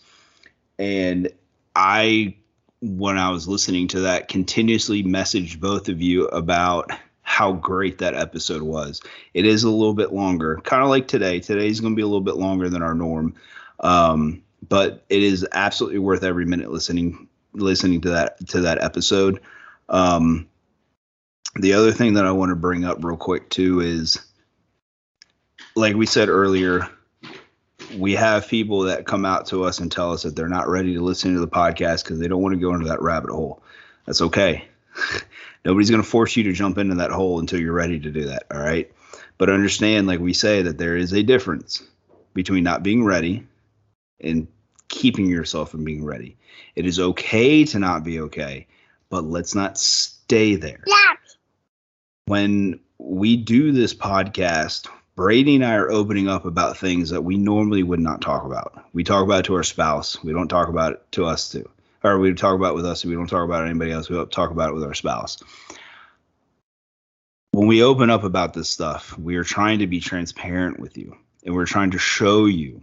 And 0.77 1.29
I, 1.75 2.35
when 2.81 3.17
I 3.17 3.29
was 3.31 3.47
listening 3.47 3.87
to 3.89 4.01
that, 4.01 4.27
continuously 4.27 5.03
messaged 5.03 5.59
both 5.59 5.89
of 5.89 6.01
you 6.01 6.27
about 6.27 6.91
how 7.23 7.53
great 7.53 7.97
that 7.97 8.15
episode 8.15 8.61
was. 8.61 9.01
It 9.33 9.45
is 9.45 9.63
a 9.63 9.69
little 9.69 9.93
bit 9.93 10.13
longer, 10.13 10.61
kind 10.63 10.83
of 10.83 10.89
like 10.89 11.07
today. 11.07 11.39
Today's 11.39 11.79
going 11.79 11.93
to 11.93 11.95
be 11.95 12.03
a 12.03 12.07
little 12.07 12.21
bit 12.21 12.35
longer 12.35 12.69
than 12.69 12.83
our 12.83 12.93
norm. 12.93 13.35
Um, 13.79 14.43
but 14.69 15.03
it 15.09 15.23
is 15.23 15.45
absolutely 15.51 15.99
worth 15.99 16.23
every 16.23 16.45
minute 16.45 16.71
listening 16.71 17.27
listening 17.53 18.01
to 18.01 18.11
that 18.11 18.47
to 18.49 18.61
that 18.61 18.83
episode. 18.83 19.41
Um, 19.89 20.47
the 21.55 21.73
other 21.73 21.91
thing 21.91 22.15
that 22.15 22.25
I 22.25 22.31
want 22.31 22.49
to 22.49 22.55
bring 22.55 22.83
up 22.83 23.03
real 23.03 23.17
quick 23.17 23.49
too 23.49 23.79
is, 23.79 24.19
like 25.75 25.95
we 25.95 26.05
said 26.05 26.29
earlier, 26.29 26.89
we 27.97 28.13
have 28.13 28.47
people 28.47 28.81
that 28.81 29.05
come 29.05 29.25
out 29.25 29.47
to 29.47 29.63
us 29.63 29.79
and 29.79 29.91
tell 29.91 30.11
us 30.11 30.23
that 30.23 30.35
they're 30.35 30.49
not 30.49 30.67
ready 30.67 30.93
to 30.95 31.01
listen 31.01 31.33
to 31.33 31.39
the 31.39 31.47
podcast 31.47 32.03
because 32.03 32.19
they 32.19 32.27
don't 32.27 32.41
want 32.41 32.53
to 32.53 32.61
go 32.61 32.73
into 32.73 32.87
that 32.87 33.01
rabbit 33.01 33.29
hole. 33.29 33.61
That's 34.05 34.21
okay. 34.21 34.67
Nobody's 35.65 35.89
going 35.89 36.01
to 36.01 36.07
force 36.07 36.35
you 36.35 36.43
to 36.43 36.53
jump 36.53 36.77
into 36.77 36.95
that 36.95 37.11
hole 37.11 37.39
until 37.39 37.59
you're 37.59 37.73
ready 37.73 37.99
to 37.99 38.11
do 38.11 38.25
that. 38.25 38.43
All 38.51 38.59
right. 38.59 38.91
But 39.37 39.49
understand, 39.49 40.07
like 40.07 40.19
we 40.19 40.33
say, 40.33 40.61
that 40.61 40.77
there 40.77 40.97
is 40.97 41.13
a 41.13 41.23
difference 41.23 41.83
between 42.33 42.63
not 42.63 42.83
being 42.83 43.03
ready 43.03 43.47
and 44.19 44.47
keeping 44.87 45.27
yourself 45.27 45.71
from 45.71 45.83
being 45.83 46.03
ready. 46.03 46.37
It 46.75 46.85
is 46.85 46.99
okay 46.99 47.65
to 47.65 47.79
not 47.79 48.03
be 48.03 48.19
okay, 48.21 48.67
but 49.09 49.23
let's 49.23 49.55
not 49.55 49.77
stay 49.77 50.55
there. 50.55 50.83
Yeah. 50.85 51.13
When 52.25 52.79
we 52.97 53.35
do 53.35 53.71
this 53.71 53.93
podcast, 53.93 54.87
Brady 55.15 55.55
and 55.55 55.65
I 55.65 55.75
are 55.75 55.91
opening 55.91 56.27
up 56.27 56.45
about 56.45 56.77
things 56.77 57.09
that 57.11 57.21
we 57.21 57.37
normally 57.37 57.83
would 57.83 57.99
not 57.99 58.21
talk 58.21 58.45
about. 58.45 58.85
We 58.93 59.03
talk 59.03 59.23
about 59.23 59.41
it 59.41 59.45
to 59.45 59.55
our 59.55 59.63
spouse. 59.63 60.23
We 60.23 60.33
don't 60.33 60.47
talk 60.47 60.69
about 60.69 60.93
it 60.93 61.11
to 61.11 61.25
us 61.25 61.51
too. 61.51 61.69
Or 62.03 62.17
we 62.17 62.33
talk 62.33 62.55
about 62.55 62.71
it 62.71 62.75
with 62.75 62.85
us. 62.85 63.05
We 63.05 63.13
don't 63.13 63.27
talk 63.27 63.45
about 63.45 63.65
anybody 63.65 63.91
else. 63.91 64.09
We 64.09 64.15
don't 64.15 64.31
talk 64.31 64.51
about 64.51 64.69
it 64.69 64.73
with 64.73 64.83
our 64.83 64.93
spouse. 64.93 65.37
When 67.51 67.67
we 67.67 67.83
open 67.83 68.09
up 68.09 68.23
about 68.23 68.53
this 68.53 68.69
stuff, 68.69 69.17
we 69.17 69.35
are 69.35 69.43
trying 69.43 69.79
to 69.79 69.87
be 69.87 69.99
transparent 69.99 70.79
with 70.79 70.97
you. 70.97 71.15
And 71.45 71.53
we're 71.53 71.65
trying 71.65 71.91
to 71.91 71.99
show 71.99 72.45
you 72.45 72.81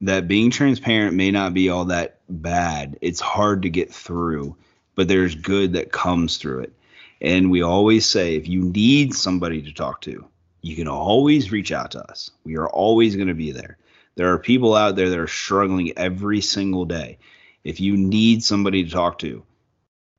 that 0.00 0.28
being 0.28 0.50
transparent 0.50 1.14
may 1.14 1.30
not 1.30 1.54
be 1.54 1.68
all 1.68 1.86
that 1.86 2.20
bad. 2.28 2.98
It's 3.00 3.20
hard 3.20 3.62
to 3.62 3.70
get 3.70 3.92
through, 3.92 4.56
but 4.94 5.08
there's 5.08 5.34
good 5.34 5.72
that 5.72 5.92
comes 5.92 6.36
through 6.36 6.60
it. 6.60 6.72
And 7.20 7.50
we 7.50 7.62
always 7.62 8.06
say 8.06 8.36
if 8.36 8.46
you 8.46 8.62
need 8.62 9.14
somebody 9.14 9.62
to 9.62 9.72
talk 9.72 10.00
to, 10.02 10.28
you 10.62 10.76
can 10.76 10.88
always 10.88 11.50
reach 11.50 11.72
out 11.72 11.92
to 11.92 12.02
us. 12.10 12.30
We 12.44 12.56
are 12.56 12.68
always 12.68 13.16
going 13.16 13.28
to 13.28 13.34
be 13.34 13.52
there. 13.52 13.78
There 14.14 14.32
are 14.32 14.38
people 14.38 14.74
out 14.74 14.96
there 14.96 15.10
that 15.10 15.18
are 15.18 15.28
struggling 15.28 15.92
every 15.96 16.40
single 16.40 16.84
day. 16.84 17.18
If 17.64 17.80
you 17.80 17.96
need 17.96 18.42
somebody 18.44 18.84
to 18.84 18.90
talk 18.90 19.18
to, 19.20 19.44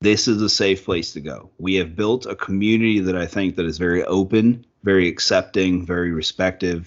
this 0.01 0.27
is 0.27 0.41
a 0.41 0.49
safe 0.49 0.85
place 0.85 1.13
to 1.13 1.21
go. 1.21 1.49
We 1.57 1.75
have 1.75 1.95
built 1.95 2.25
a 2.25 2.35
community 2.35 2.99
that 3.01 3.17
I 3.17 3.25
think 3.25 3.55
that 3.55 3.65
is 3.65 3.77
very 3.77 4.03
open, 4.03 4.65
very 4.83 5.09
accepting, 5.09 5.85
very 5.85 6.11
respectful 6.11 6.83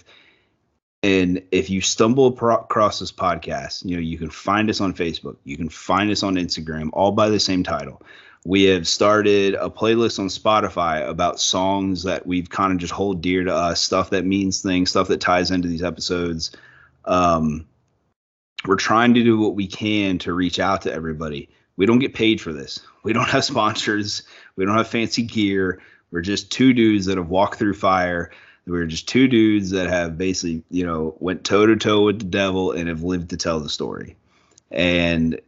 and 1.03 1.43
if 1.51 1.69
you 1.69 1.81
stumble 1.81 2.27
across 2.29 3.01
this 3.01 3.11
podcast, 3.11 3.85
you 3.85 3.97
know, 3.97 4.03
you 4.03 4.19
can 4.19 4.31
find 4.31 4.71
us 4.71 4.81
on 4.81 4.95
Facebook, 4.95 5.37
you 5.45 5.57
can 5.57 5.69
find 5.69 6.11
us 6.11 6.23
on 6.23 6.37
Instagram, 6.37 6.91
all 6.93 7.11
by 7.11 7.29
the 7.29 7.41
same 7.41 7.65
title. 7.65 8.03
We 8.45 8.65
have 8.65 8.87
started 8.87 9.55
a 9.55 9.69
playlist 9.69 10.19
on 10.19 10.27
Spotify 10.27 11.07
about 11.09 11.41
songs 11.41 12.05
that 12.05 12.27
we've 12.27 12.49
kind 12.49 12.73
of 12.73 12.79
just 12.79 12.93
hold 12.93 13.21
dear 13.21 13.43
to 13.45 13.55
us, 13.55 13.81
stuff 13.81 14.11
that 14.11 14.25
means 14.25 14.63
things, 14.63 14.91
stuff 14.91 15.09
that 15.09 15.21
ties 15.21 15.51
into 15.51 15.69
these 15.69 15.83
episodes. 15.83 16.53
Um, 17.05 17.67
we're 18.67 18.77
trying 18.77 19.15
to 19.15 19.25
do 19.25 19.39
what 19.39 19.57
we 19.57 19.67
can 19.67 20.19
to 20.19 20.33
reach 20.33 20.61
out 20.61 20.83
to 20.83 20.93
everybody. 20.93 21.49
We 21.77 21.87
don't 21.87 21.99
get 21.99 22.15
paid 22.15 22.41
for 22.41 22.53
this. 22.53 22.81
We 23.03 23.13
don't 23.13 23.29
have 23.29 23.45
sponsors. 23.45 24.23
We 24.55 24.65
don't 24.65 24.77
have 24.77 24.89
fancy 24.89 25.23
gear. 25.23 25.81
We're 26.13 26.21
just 26.21 26.53
two 26.53 26.73
dudes 26.73 27.07
that 27.07 27.17
have 27.17 27.29
walked 27.29 27.59
through 27.59 27.75
fire 27.75 28.31
we 28.67 28.73
were 28.73 28.87
just 28.87 29.09
two 29.09 29.29
dudes 29.29 29.71
that 29.71 29.89
have 29.89 30.17
basically, 30.17 30.63
you 30.71 30.87
know, 30.87 31.17
went 31.19 31.45
toe 31.45 31.67
to 31.67 31.77
toe 31.77 32.05
with 32.05 32.21
the 32.21 32.25
devil 32.25 32.73
and 32.73 32.89
have 32.89 33.03
lived 33.03 33.31
to 33.31 33.37
tell 33.37 33.61
the 33.61 33.69
story. 33.69 34.17
And 34.71 35.41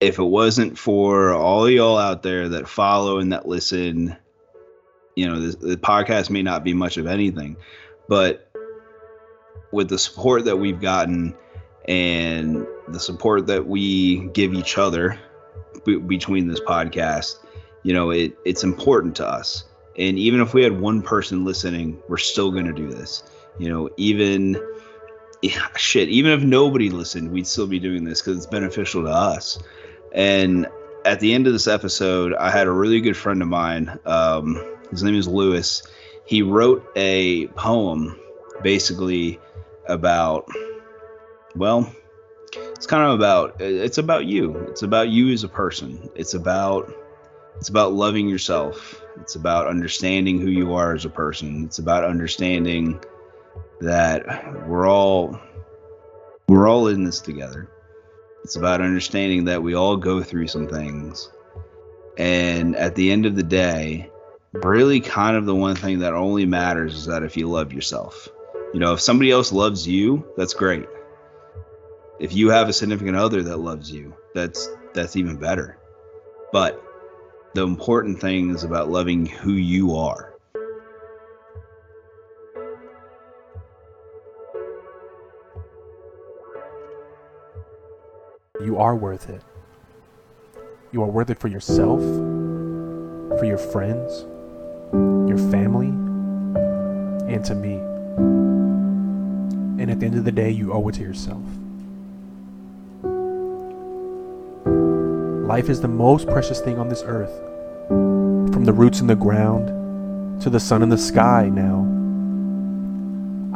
if 0.00 0.18
it 0.18 0.24
wasn't 0.24 0.78
for 0.78 1.32
all 1.32 1.68
y'all 1.68 1.96
out 1.96 2.22
there 2.22 2.50
that 2.50 2.68
follow 2.68 3.18
and 3.18 3.32
that 3.32 3.48
listen, 3.48 4.16
you 5.14 5.26
know, 5.26 5.40
the, 5.40 5.56
the 5.56 5.76
podcast 5.76 6.28
may 6.28 6.42
not 6.42 6.62
be 6.62 6.74
much 6.74 6.98
of 6.98 7.06
anything, 7.06 7.56
but 8.08 8.50
with 9.72 9.88
the 9.88 9.98
support 9.98 10.44
that 10.44 10.58
we've 10.58 10.80
gotten 10.80 11.34
and 11.88 12.66
the 12.88 13.00
support 13.00 13.46
that 13.46 13.66
we 13.66 14.26
give 14.28 14.52
each 14.52 14.76
other 14.76 15.18
b- 15.84 15.96
between 15.96 16.48
this 16.48 16.60
podcast, 16.60 17.36
you 17.82 17.94
know, 17.94 18.10
it, 18.10 18.36
it's 18.44 18.62
important 18.62 19.16
to 19.16 19.26
us. 19.26 19.64
And 19.98 20.18
even 20.18 20.40
if 20.40 20.52
we 20.52 20.62
had 20.62 20.78
one 20.78 21.02
person 21.02 21.44
listening, 21.44 22.00
we're 22.08 22.18
still 22.18 22.50
going 22.50 22.66
to 22.66 22.72
do 22.72 22.88
this. 22.88 23.22
You 23.58 23.70
know, 23.70 23.90
even 23.96 24.60
yeah, 25.42 25.68
shit, 25.76 26.08
even 26.08 26.32
if 26.32 26.42
nobody 26.42 26.90
listened, 26.90 27.30
we'd 27.30 27.46
still 27.46 27.66
be 27.66 27.78
doing 27.78 28.04
this 28.04 28.20
because 28.20 28.38
it's 28.38 28.46
beneficial 28.46 29.02
to 29.04 29.10
us. 29.10 29.58
And 30.12 30.66
at 31.04 31.20
the 31.20 31.34
end 31.34 31.46
of 31.46 31.52
this 31.52 31.66
episode, 31.66 32.34
I 32.34 32.50
had 32.50 32.66
a 32.66 32.72
really 32.72 33.00
good 33.00 33.16
friend 33.16 33.42
of 33.42 33.48
mine. 33.48 33.98
Um, 34.04 34.62
his 34.90 35.02
name 35.02 35.14
is 35.14 35.28
Lewis. 35.28 35.82
He 36.24 36.42
wrote 36.42 36.84
a 36.96 37.46
poem 37.48 38.18
basically 38.62 39.38
about, 39.88 40.48
well, 41.54 41.92
it's 42.52 42.86
kind 42.86 43.04
of 43.04 43.14
about, 43.14 43.60
it's 43.60 43.98
about 43.98 44.26
you. 44.26 44.56
It's 44.68 44.82
about 44.82 45.08
you 45.08 45.30
as 45.32 45.44
a 45.44 45.48
person. 45.48 46.10
It's 46.14 46.34
about, 46.34 46.92
it's 47.58 47.68
about 47.68 47.92
loving 47.92 48.28
yourself 48.28 49.02
it's 49.20 49.34
about 49.34 49.66
understanding 49.66 50.40
who 50.40 50.50
you 50.50 50.74
are 50.74 50.94
as 50.94 51.04
a 51.04 51.10
person. 51.10 51.64
It's 51.64 51.78
about 51.78 52.04
understanding 52.04 53.02
that 53.80 54.66
we're 54.66 54.88
all 54.88 55.38
we're 56.48 56.68
all 56.68 56.88
in 56.88 57.04
this 57.04 57.20
together. 57.20 57.68
It's 58.44 58.56
about 58.56 58.80
understanding 58.80 59.46
that 59.46 59.62
we 59.62 59.74
all 59.74 59.96
go 59.96 60.22
through 60.22 60.46
some 60.48 60.68
things. 60.68 61.30
And 62.16 62.76
at 62.76 62.94
the 62.94 63.10
end 63.10 63.26
of 63.26 63.34
the 63.34 63.42
day, 63.42 64.10
really 64.52 65.00
kind 65.00 65.36
of 65.36 65.44
the 65.44 65.54
one 65.54 65.74
thing 65.74 66.00
that 66.00 66.14
only 66.14 66.46
matters 66.46 66.94
is 66.94 67.06
that 67.06 67.24
if 67.24 67.36
you 67.36 67.48
love 67.48 67.72
yourself. 67.72 68.28
You 68.72 68.80
know, 68.80 68.92
if 68.92 69.00
somebody 69.00 69.30
else 69.30 69.52
loves 69.52 69.86
you, 69.88 70.26
that's 70.36 70.54
great. 70.54 70.86
If 72.20 72.34
you 72.34 72.50
have 72.50 72.68
a 72.68 72.72
significant 72.72 73.16
other 73.16 73.42
that 73.42 73.56
loves 73.58 73.90
you, 73.90 74.14
that's 74.34 74.68
that's 74.94 75.16
even 75.16 75.36
better. 75.36 75.78
But 76.52 76.82
the 77.56 77.62
important 77.62 78.20
thing 78.20 78.50
is 78.50 78.64
about 78.64 78.90
loving 78.90 79.24
who 79.24 79.52
you 79.52 79.96
are. 79.96 80.34
You 88.62 88.76
are 88.76 88.94
worth 88.94 89.30
it. 89.30 89.40
You 90.92 91.02
are 91.02 91.06
worth 91.06 91.30
it 91.30 91.38
for 91.38 91.48
yourself, 91.48 92.00
for 93.38 93.46
your 93.46 93.56
friends, 93.56 94.26
your 95.26 95.38
family, 95.50 95.88
and 97.32 97.42
to 97.46 97.54
me. 97.54 97.76
And 99.82 99.90
at 99.90 100.00
the 100.00 100.04
end 100.04 100.16
of 100.16 100.26
the 100.26 100.32
day, 100.32 100.50
you 100.50 100.74
owe 100.74 100.86
it 100.88 100.96
to 100.96 101.00
yourself. 101.00 101.42
Life 105.46 105.68
is 105.68 105.80
the 105.80 105.86
most 105.86 106.26
precious 106.26 106.60
thing 106.60 106.76
on 106.76 106.88
this 106.88 107.04
earth. 107.06 107.30
From 107.86 108.64
the 108.64 108.72
roots 108.72 108.98
in 108.98 109.06
the 109.06 109.14
ground 109.14 110.42
to 110.42 110.50
the 110.50 110.58
sun 110.58 110.82
in 110.82 110.88
the 110.88 110.98
sky 110.98 111.48
now. 111.48 111.82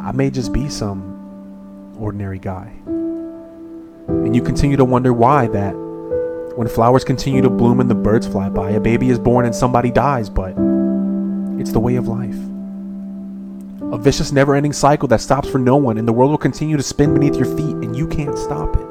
I 0.01 0.13
may 0.13 0.29
just 0.29 0.53
be 0.53 0.69
some 0.69 1.97
ordinary 1.99 2.39
guy. 2.39 2.71
And 2.87 4.33
you 4.33 4.41
continue 4.41 4.77
to 4.77 4.85
wonder 4.85 5.11
why 5.11 5.47
that 5.47 5.73
when 6.55 6.69
flowers 6.69 7.03
continue 7.03 7.41
to 7.41 7.49
bloom 7.49 7.81
and 7.81 7.89
the 7.89 7.95
birds 7.95 8.25
fly 8.25 8.47
by, 8.47 8.71
a 8.71 8.79
baby 8.79 9.09
is 9.09 9.19
born 9.19 9.45
and 9.45 9.53
somebody 9.53 9.91
dies, 9.91 10.29
but 10.29 10.51
it's 11.59 11.73
the 11.73 11.81
way 11.81 11.97
of 11.97 12.07
life. 12.07 12.37
A 13.93 13.97
vicious, 13.97 14.31
never 14.31 14.55
ending 14.55 14.71
cycle 14.71 15.09
that 15.09 15.19
stops 15.19 15.49
for 15.49 15.59
no 15.59 15.75
one, 15.75 15.97
and 15.97 16.07
the 16.07 16.13
world 16.13 16.31
will 16.31 16.37
continue 16.37 16.77
to 16.77 16.83
spin 16.83 17.13
beneath 17.13 17.35
your 17.35 17.57
feet, 17.57 17.75
and 17.75 17.97
you 17.97 18.07
can't 18.07 18.37
stop 18.37 18.77
it. 18.77 18.90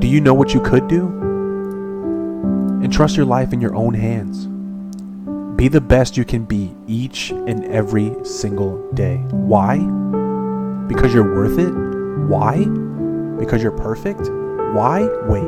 But 0.00 0.06
do 0.06 0.12
you 0.14 0.22
know 0.22 0.32
what 0.32 0.54
you 0.54 0.62
could 0.62 0.88
do? 0.88 1.08
Entrust 2.82 3.18
your 3.18 3.26
life 3.26 3.52
in 3.52 3.60
your 3.60 3.74
own 3.74 3.92
hands. 3.92 4.46
Be 5.58 5.68
the 5.68 5.82
best 5.82 6.16
you 6.16 6.24
can 6.24 6.46
be 6.46 6.74
each 6.86 7.32
and 7.32 7.66
every 7.66 8.16
single 8.24 8.90
day. 8.92 9.18
Why? 9.28 9.76
Because 10.86 11.12
you're 11.12 11.34
worth 11.34 11.58
it? 11.58 11.70
Why? 12.30 12.64
Because 13.38 13.62
you're 13.62 13.76
perfect? 13.76 14.20
Why? 14.72 15.02
Wait. 15.28 15.44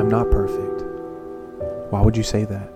I'm 0.00 0.08
not 0.08 0.30
perfect. 0.30 0.84
Why 1.92 2.00
would 2.00 2.16
you 2.16 2.22
say 2.22 2.46
that? 2.46 2.72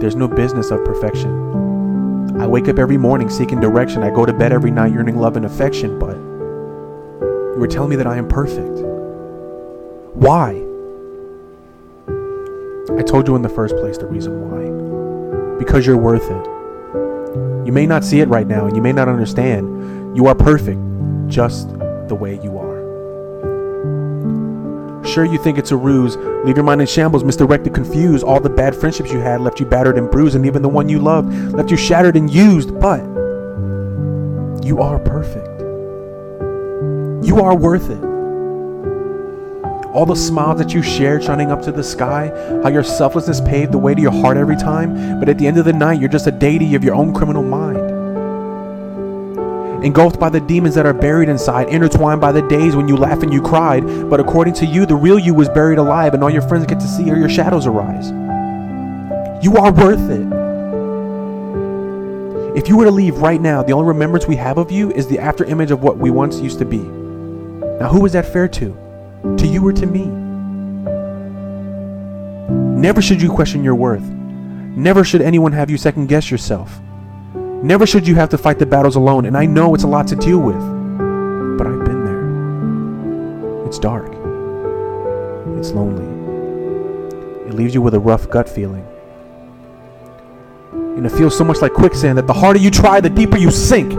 There's 0.00 0.16
no 0.16 0.28
business 0.28 0.70
of 0.70 0.84
perfection. 0.84 2.36
I 2.42 2.46
wake 2.46 2.68
up 2.68 2.78
every 2.78 2.98
morning 2.98 3.30
seeking 3.30 3.58
direction. 3.58 4.02
I 4.02 4.10
go 4.10 4.26
to 4.26 4.34
bed 4.34 4.52
every 4.52 4.70
night 4.70 4.92
yearning 4.92 5.16
love 5.16 5.38
and 5.38 5.46
affection, 5.46 5.98
but 5.98 6.14
you 6.14 7.56
were 7.56 7.68
telling 7.68 7.88
me 7.88 7.96
that 7.96 8.06
I 8.06 8.18
am 8.18 8.28
perfect. 8.28 8.93
Why? 10.14 10.50
I 12.96 13.02
told 13.02 13.26
you 13.26 13.34
in 13.34 13.42
the 13.42 13.48
first 13.48 13.76
place 13.76 13.98
the 13.98 14.06
reason 14.06 14.32
why. 14.40 15.58
Because 15.58 15.86
you're 15.86 15.96
worth 15.96 16.22
it. 16.30 16.46
You 17.66 17.72
may 17.72 17.84
not 17.86 18.04
see 18.04 18.20
it 18.20 18.28
right 18.28 18.46
now 18.46 18.66
and 18.66 18.76
you 18.76 18.82
may 18.82 18.92
not 18.92 19.08
understand. 19.08 20.16
You 20.16 20.26
are 20.26 20.34
perfect 20.34 20.80
just 21.28 21.68
the 22.08 22.14
way 22.14 22.38
you 22.42 22.58
are. 22.58 22.74
Sure, 25.04 25.24
you 25.24 25.38
think 25.38 25.58
it's 25.58 25.72
a 25.72 25.76
ruse. 25.76 26.16
Leave 26.46 26.56
your 26.56 26.64
mind 26.64 26.80
in 26.80 26.86
shambles, 26.86 27.24
misdirected, 27.24 27.74
confused. 27.74 28.24
All 28.24 28.40
the 28.40 28.48
bad 28.48 28.74
friendships 28.76 29.12
you 29.12 29.18
had 29.18 29.40
left 29.40 29.58
you 29.58 29.66
battered 29.66 29.98
and 29.98 30.10
bruised, 30.10 30.36
and 30.36 30.46
even 30.46 30.62
the 30.62 30.68
one 30.68 30.88
you 30.88 30.98
loved 30.98 31.52
left 31.52 31.70
you 31.70 31.76
shattered 31.76 32.16
and 32.16 32.32
used. 32.32 32.78
But 32.78 33.00
you 34.64 34.80
are 34.80 34.98
perfect. 35.00 35.60
You 37.26 37.40
are 37.42 37.56
worth 37.56 37.90
it. 37.90 38.13
All 39.94 40.04
the 40.04 40.16
smiles 40.16 40.58
that 40.58 40.74
you 40.74 40.82
shared 40.82 41.22
shining 41.22 41.52
up 41.52 41.62
to 41.62 41.72
the 41.72 41.84
sky, 41.84 42.32
how 42.62 42.68
your 42.68 42.82
selflessness 42.82 43.40
paved 43.40 43.72
the 43.72 43.78
way 43.78 43.94
to 43.94 44.00
your 44.00 44.10
heart 44.10 44.36
every 44.36 44.56
time, 44.56 45.20
but 45.20 45.28
at 45.28 45.38
the 45.38 45.46
end 45.46 45.56
of 45.56 45.64
the 45.64 45.72
night, 45.72 46.00
you're 46.00 46.08
just 46.08 46.26
a 46.26 46.32
deity 46.32 46.74
of 46.74 46.82
your 46.82 46.94
own 46.96 47.14
criminal 47.14 47.42
mind 47.42 47.94
engulfed 49.84 50.18
by 50.18 50.30
the 50.30 50.40
demons 50.40 50.74
that 50.74 50.86
are 50.86 50.94
buried 50.94 51.28
inside, 51.28 51.68
intertwined 51.68 52.20
by 52.20 52.32
the 52.32 52.42
days 52.48 52.74
when 52.74 52.88
you 52.88 52.96
laughed 52.96 53.22
and 53.22 53.32
you 53.32 53.42
cried. 53.42 53.82
But 54.08 54.18
according 54.18 54.54
to 54.54 54.66
you, 54.66 54.86
the 54.86 54.96
real 54.96 55.18
you 55.18 55.34
was 55.34 55.48
buried 55.50 55.78
alive, 55.78 56.14
and 56.14 56.24
all 56.24 56.30
your 56.30 56.42
friends 56.42 56.64
get 56.64 56.80
to 56.80 56.88
see 56.88 57.10
are 57.10 57.16
your 57.16 57.28
shadows 57.28 57.66
arise. 57.66 58.08
You 59.44 59.56
are 59.56 59.70
worth 59.72 60.10
it. 60.10 60.26
If 62.56 62.68
you 62.68 62.78
were 62.78 62.84
to 62.84 62.90
leave 62.90 63.18
right 63.18 63.40
now, 63.40 63.62
the 63.62 63.72
only 63.72 63.88
remembrance 63.88 64.26
we 64.26 64.36
have 64.36 64.58
of 64.58 64.70
you 64.70 64.90
is 64.92 65.06
the 65.06 65.18
after 65.18 65.44
image 65.44 65.70
of 65.70 65.82
what 65.82 65.98
we 65.98 66.10
once 66.10 66.40
used 66.40 66.58
to 66.60 66.64
be. 66.64 66.78
Now, 66.78 67.88
who 67.88 68.06
is 68.06 68.12
that 68.12 68.32
fair 68.32 68.48
to? 68.48 68.83
To 69.24 69.46
you 69.46 69.66
or 69.66 69.72
to 69.72 69.86
me? 69.86 70.04
Never 72.78 73.00
should 73.00 73.22
you 73.22 73.30
question 73.30 73.64
your 73.64 73.74
worth. 73.74 74.02
Never 74.02 75.02
should 75.02 75.22
anyone 75.22 75.52
have 75.52 75.70
you 75.70 75.78
second 75.78 76.08
guess 76.08 76.30
yourself. 76.30 76.78
Never 77.34 77.86
should 77.86 78.06
you 78.06 78.14
have 78.16 78.28
to 78.28 78.38
fight 78.38 78.58
the 78.58 78.66
battles 78.66 78.96
alone, 78.96 79.24
and 79.24 79.34
I 79.34 79.46
know 79.46 79.74
it's 79.74 79.84
a 79.84 79.88
lot 79.88 80.06
to 80.08 80.16
deal 80.16 80.38
with. 80.38 80.58
But 81.56 81.66
I've 81.66 81.84
been 81.86 82.04
there. 82.04 83.66
It's 83.66 83.78
dark. 83.78 84.12
It's 85.58 85.70
lonely. 85.70 86.04
It 87.48 87.54
leaves 87.54 87.72
you 87.74 87.80
with 87.80 87.94
a 87.94 88.00
rough 88.00 88.28
gut 88.28 88.46
feeling. 88.46 88.86
And 90.72 91.06
it 91.06 91.12
feels 91.12 91.34
so 91.36 91.44
much 91.44 91.62
like 91.62 91.72
quicksand 91.72 92.18
that 92.18 92.26
the 92.26 92.34
harder 92.34 92.58
you 92.58 92.70
try, 92.70 93.00
the 93.00 93.08
deeper 93.08 93.38
you 93.38 93.50
sink. 93.50 93.94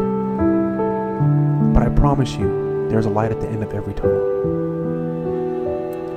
But 1.74 1.82
I 1.82 1.90
promise 1.96 2.36
you, 2.36 2.88
there's 2.90 3.08
a 3.08 3.10
light 3.10 3.32
at 3.32 3.42
the 3.42 3.48
end 3.48 3.64
of 3.64 3.74
every 3.74 3.96
tunnel. 3.96 4.25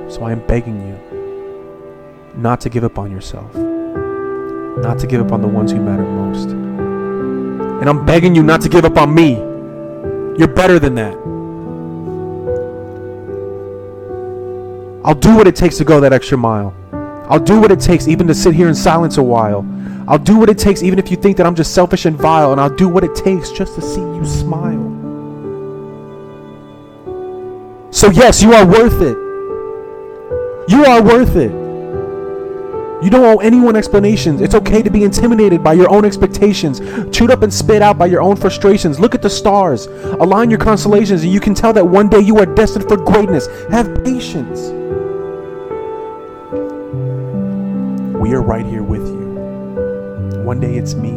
So 0.09 0.23
I 0.23 0.31
am 0.31 0.45
begging 0.47 0.81
you 0.81 2.33
not 2.35 2.59
to 2.61 2.69
give 2.69 2.83
up 2.83 2.97
on 2.97 3.11
yourself, 3.11 3.53
not 3.55 4.97
to 4.99 5.07
give 5.07 5.21
up 5.21 5.31
on 5.31 5.43
the 5.43 5.47
ones 5.47 5.71
who 5.71 5.79
matter 5.79 6.03
most. 6.03 6.49
And 6.49 7.87
I'm 7.87 8.07
begging 8.07 8.33
you 8.33 8.41
not 8.41 8.59
to 8.61 8.69
give 8.69 8.85
up 8.85 8.97
on 8.97 9.13
me. 9.13 9.35
You're 10.39 10.47
better 10.47 10.79
than 10.79 10.95
that. 10.95 11.13
I'll 15.05 15.13
do 15.13 15.35
what 15.35 15.47
it 15.47 15.55
takes 15.55 15.77
to 15.77 15.85
go 15.85 15.99
that 15.99 16.11
extra 16.11 16.39
mile. 16.39 16.73
I'll 17.29 17.39
do 17.39 17.61
what 17.61 17.71
it 17.71 17.79
takes 17.79 18.07
even 18.07 18.25
to 18.27 18.33
sit 18.33 18.55
here 18.55 18.67
in 18.67 18.73
silence 18.73 19.17
a 19.17 19.23
while. 19.23 19.63
I'll 20.07 20.17
do 20.17 20.39
what 20.39 20.49
it 20.49 20.57
takes 20.57 20.81
even 20.81 20.97
if 20.97 21.11
you 21.11 21.17
think 21.17 21.37
that 21.37 21.45
I'm 21.45 21.53
just 21.53 21.75
selfish 21.75 22.05
and 22.05 22.17
vile. 22.17 22.51
And 22.51 22.59
I'll 22.59 22.75
do 22.75 22.89
what 22.89 23.03
it 23.03 23.13
takes 23.13 23.51
just 23.51 23.75
to 23.75 23.81
see 23.81 24.01
you 24.01 24.25
smile. 24.25 24.97
So, 27.91 28.09
yes, 28.09 28.41
you 28.41 28.53
are 28.53 28.65
worth 28.65 29.01
it. 29.03 29.28
You 30.69 30.85
are 30.85 31.01
worth 31.01 31.35
it. 31.35 31.49
You 33.03 33.09
don't 33.09 33.25
owe 33.25 33.39
anyone 33.39 33.75
explanations. 33.75 34.39
It's 34.39 34.53
okay 34.53 34.83
to 34.83 34.91
be 34.91 35.03
intimidated 35.03 35.63
by 35.63 35.73
your 35.73 35.89
own 35.89 36.05
expectations, 36.05 36.79
chewed 37.09 37.31
up 37.31 37.41
and 37.41 37.51
spit 37.51 37.81
out 37.81 37.97
by 37.97 38.05
your 38.05 38.21
own 38.21 38.35
frustrations. 38.35 38.99
Look 38.99 39.15
at 39.15 39.23
the 39.23 39.31
stars, 39.31 39.87
align 39.87 40.51
your 40.51 40.59
constellations, 40.59 41.23
and 41.23 41.33
you 41.33 41.39
can 41.39 41.55
tell 41.55 41.73
that 41.73 41.87
one 41.87 42.07
day 42.07 42.19
you 42.19 42.37
are 42.37 42.45
destined 42.45 42.87
for 42.87 42.97
greatness. 42.97 43.47
Have 43.71 44.03
patience. 44.03 44.69
We 48.19 48.35
are 48.35 48.43
right 48.43 48.63
here 48.63 48.83
with 48.83 49.07
you. 49.07 50.43
One 50.43 50.59
day 50.59 50.75
it's 50.77 50.93
me, 50.93 51.13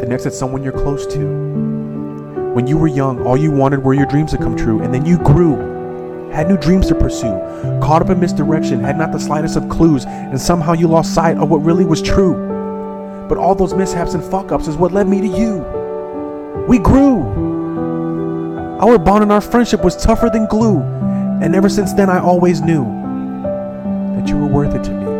the 0.00 0.06
next 0.08 0.26
it's 0.26 0.36
someone 0.36 0.64
you're 0.64 0.72
close 0.72 1.06
to. 1.14 1.20
When 2.54 2.66
you 2.66 2.76
were 2.76 2.88
young, 2.88 3.24
all 3.24 3.36
you 3.36 3.52
wanted 3.52 3.84
were 3.84 3.94
your 3.94 4.06
dreams 4.06 4.32
to 4.32 4.36
come 4.36 4.56
true, 4.56 4.82
and 4.82 4.92
then 4.92 5.06
you 5.06 5.18
grew 5.18 5.71
had 6.32 6.48
new 6.48 6.56
dreams 6.56 6.88
to 6.88 6.94
pursue, 6.94 7.38
caught 7.82 8.02
up 8.02 8.10
in 8.10 8.18
misdirection, 8.18 8.80
had 8.80 8.96
not 8.96 9.12
the 9.12 9.18
slightest 9.18 9.56
of 9.56 9.68
clues, 9.68 10.04
and 10.06 10.40
somehow 10.40 10.72
you 10.72 10.88
lost 10.88 11.14
sight 11.14 11.36
of 11.36 11.50
what 11.50 11.58
really 11.58 11.84
was 11.84 12.00
true. 12.00 13.26
But 13.28 13.38
all 13.38 13.54
those 13.54 13.74
mishaps 13.74 14.14
and 14.14 14.24
fuck 14.24 14.50
ups 14.50 14.66
is 14.66 14.76
what 14.76 14.92
led 14.92 15.08
me 15.08 15.20
to 15.20 15.26
you. 15.26 15.58
We 16.66 16.78
grew. 16.78 17.22
Our 18.80 18.98
bond 18.98 19.22
and 19.22 19.32
our 19.32 19.40
friendship 19.40 19.84
was 19.84 19.96
tougher 19.96 20.30
than 20.30 20.46
glue, 20.46 20.80
and 21.42 21.54
ever 21.54 21.68
since 21.68 21.92
then 21.92 22.08
I 22.08 22.18
always 22.18 22.60
knew 22.60 22.84
that 24.16 24.28
you 24.28 24.36
were 24.36 24.46
worth 24.46 24.74
it 24.74 24.84
to 24.84 24.90
me. 24.90 25.11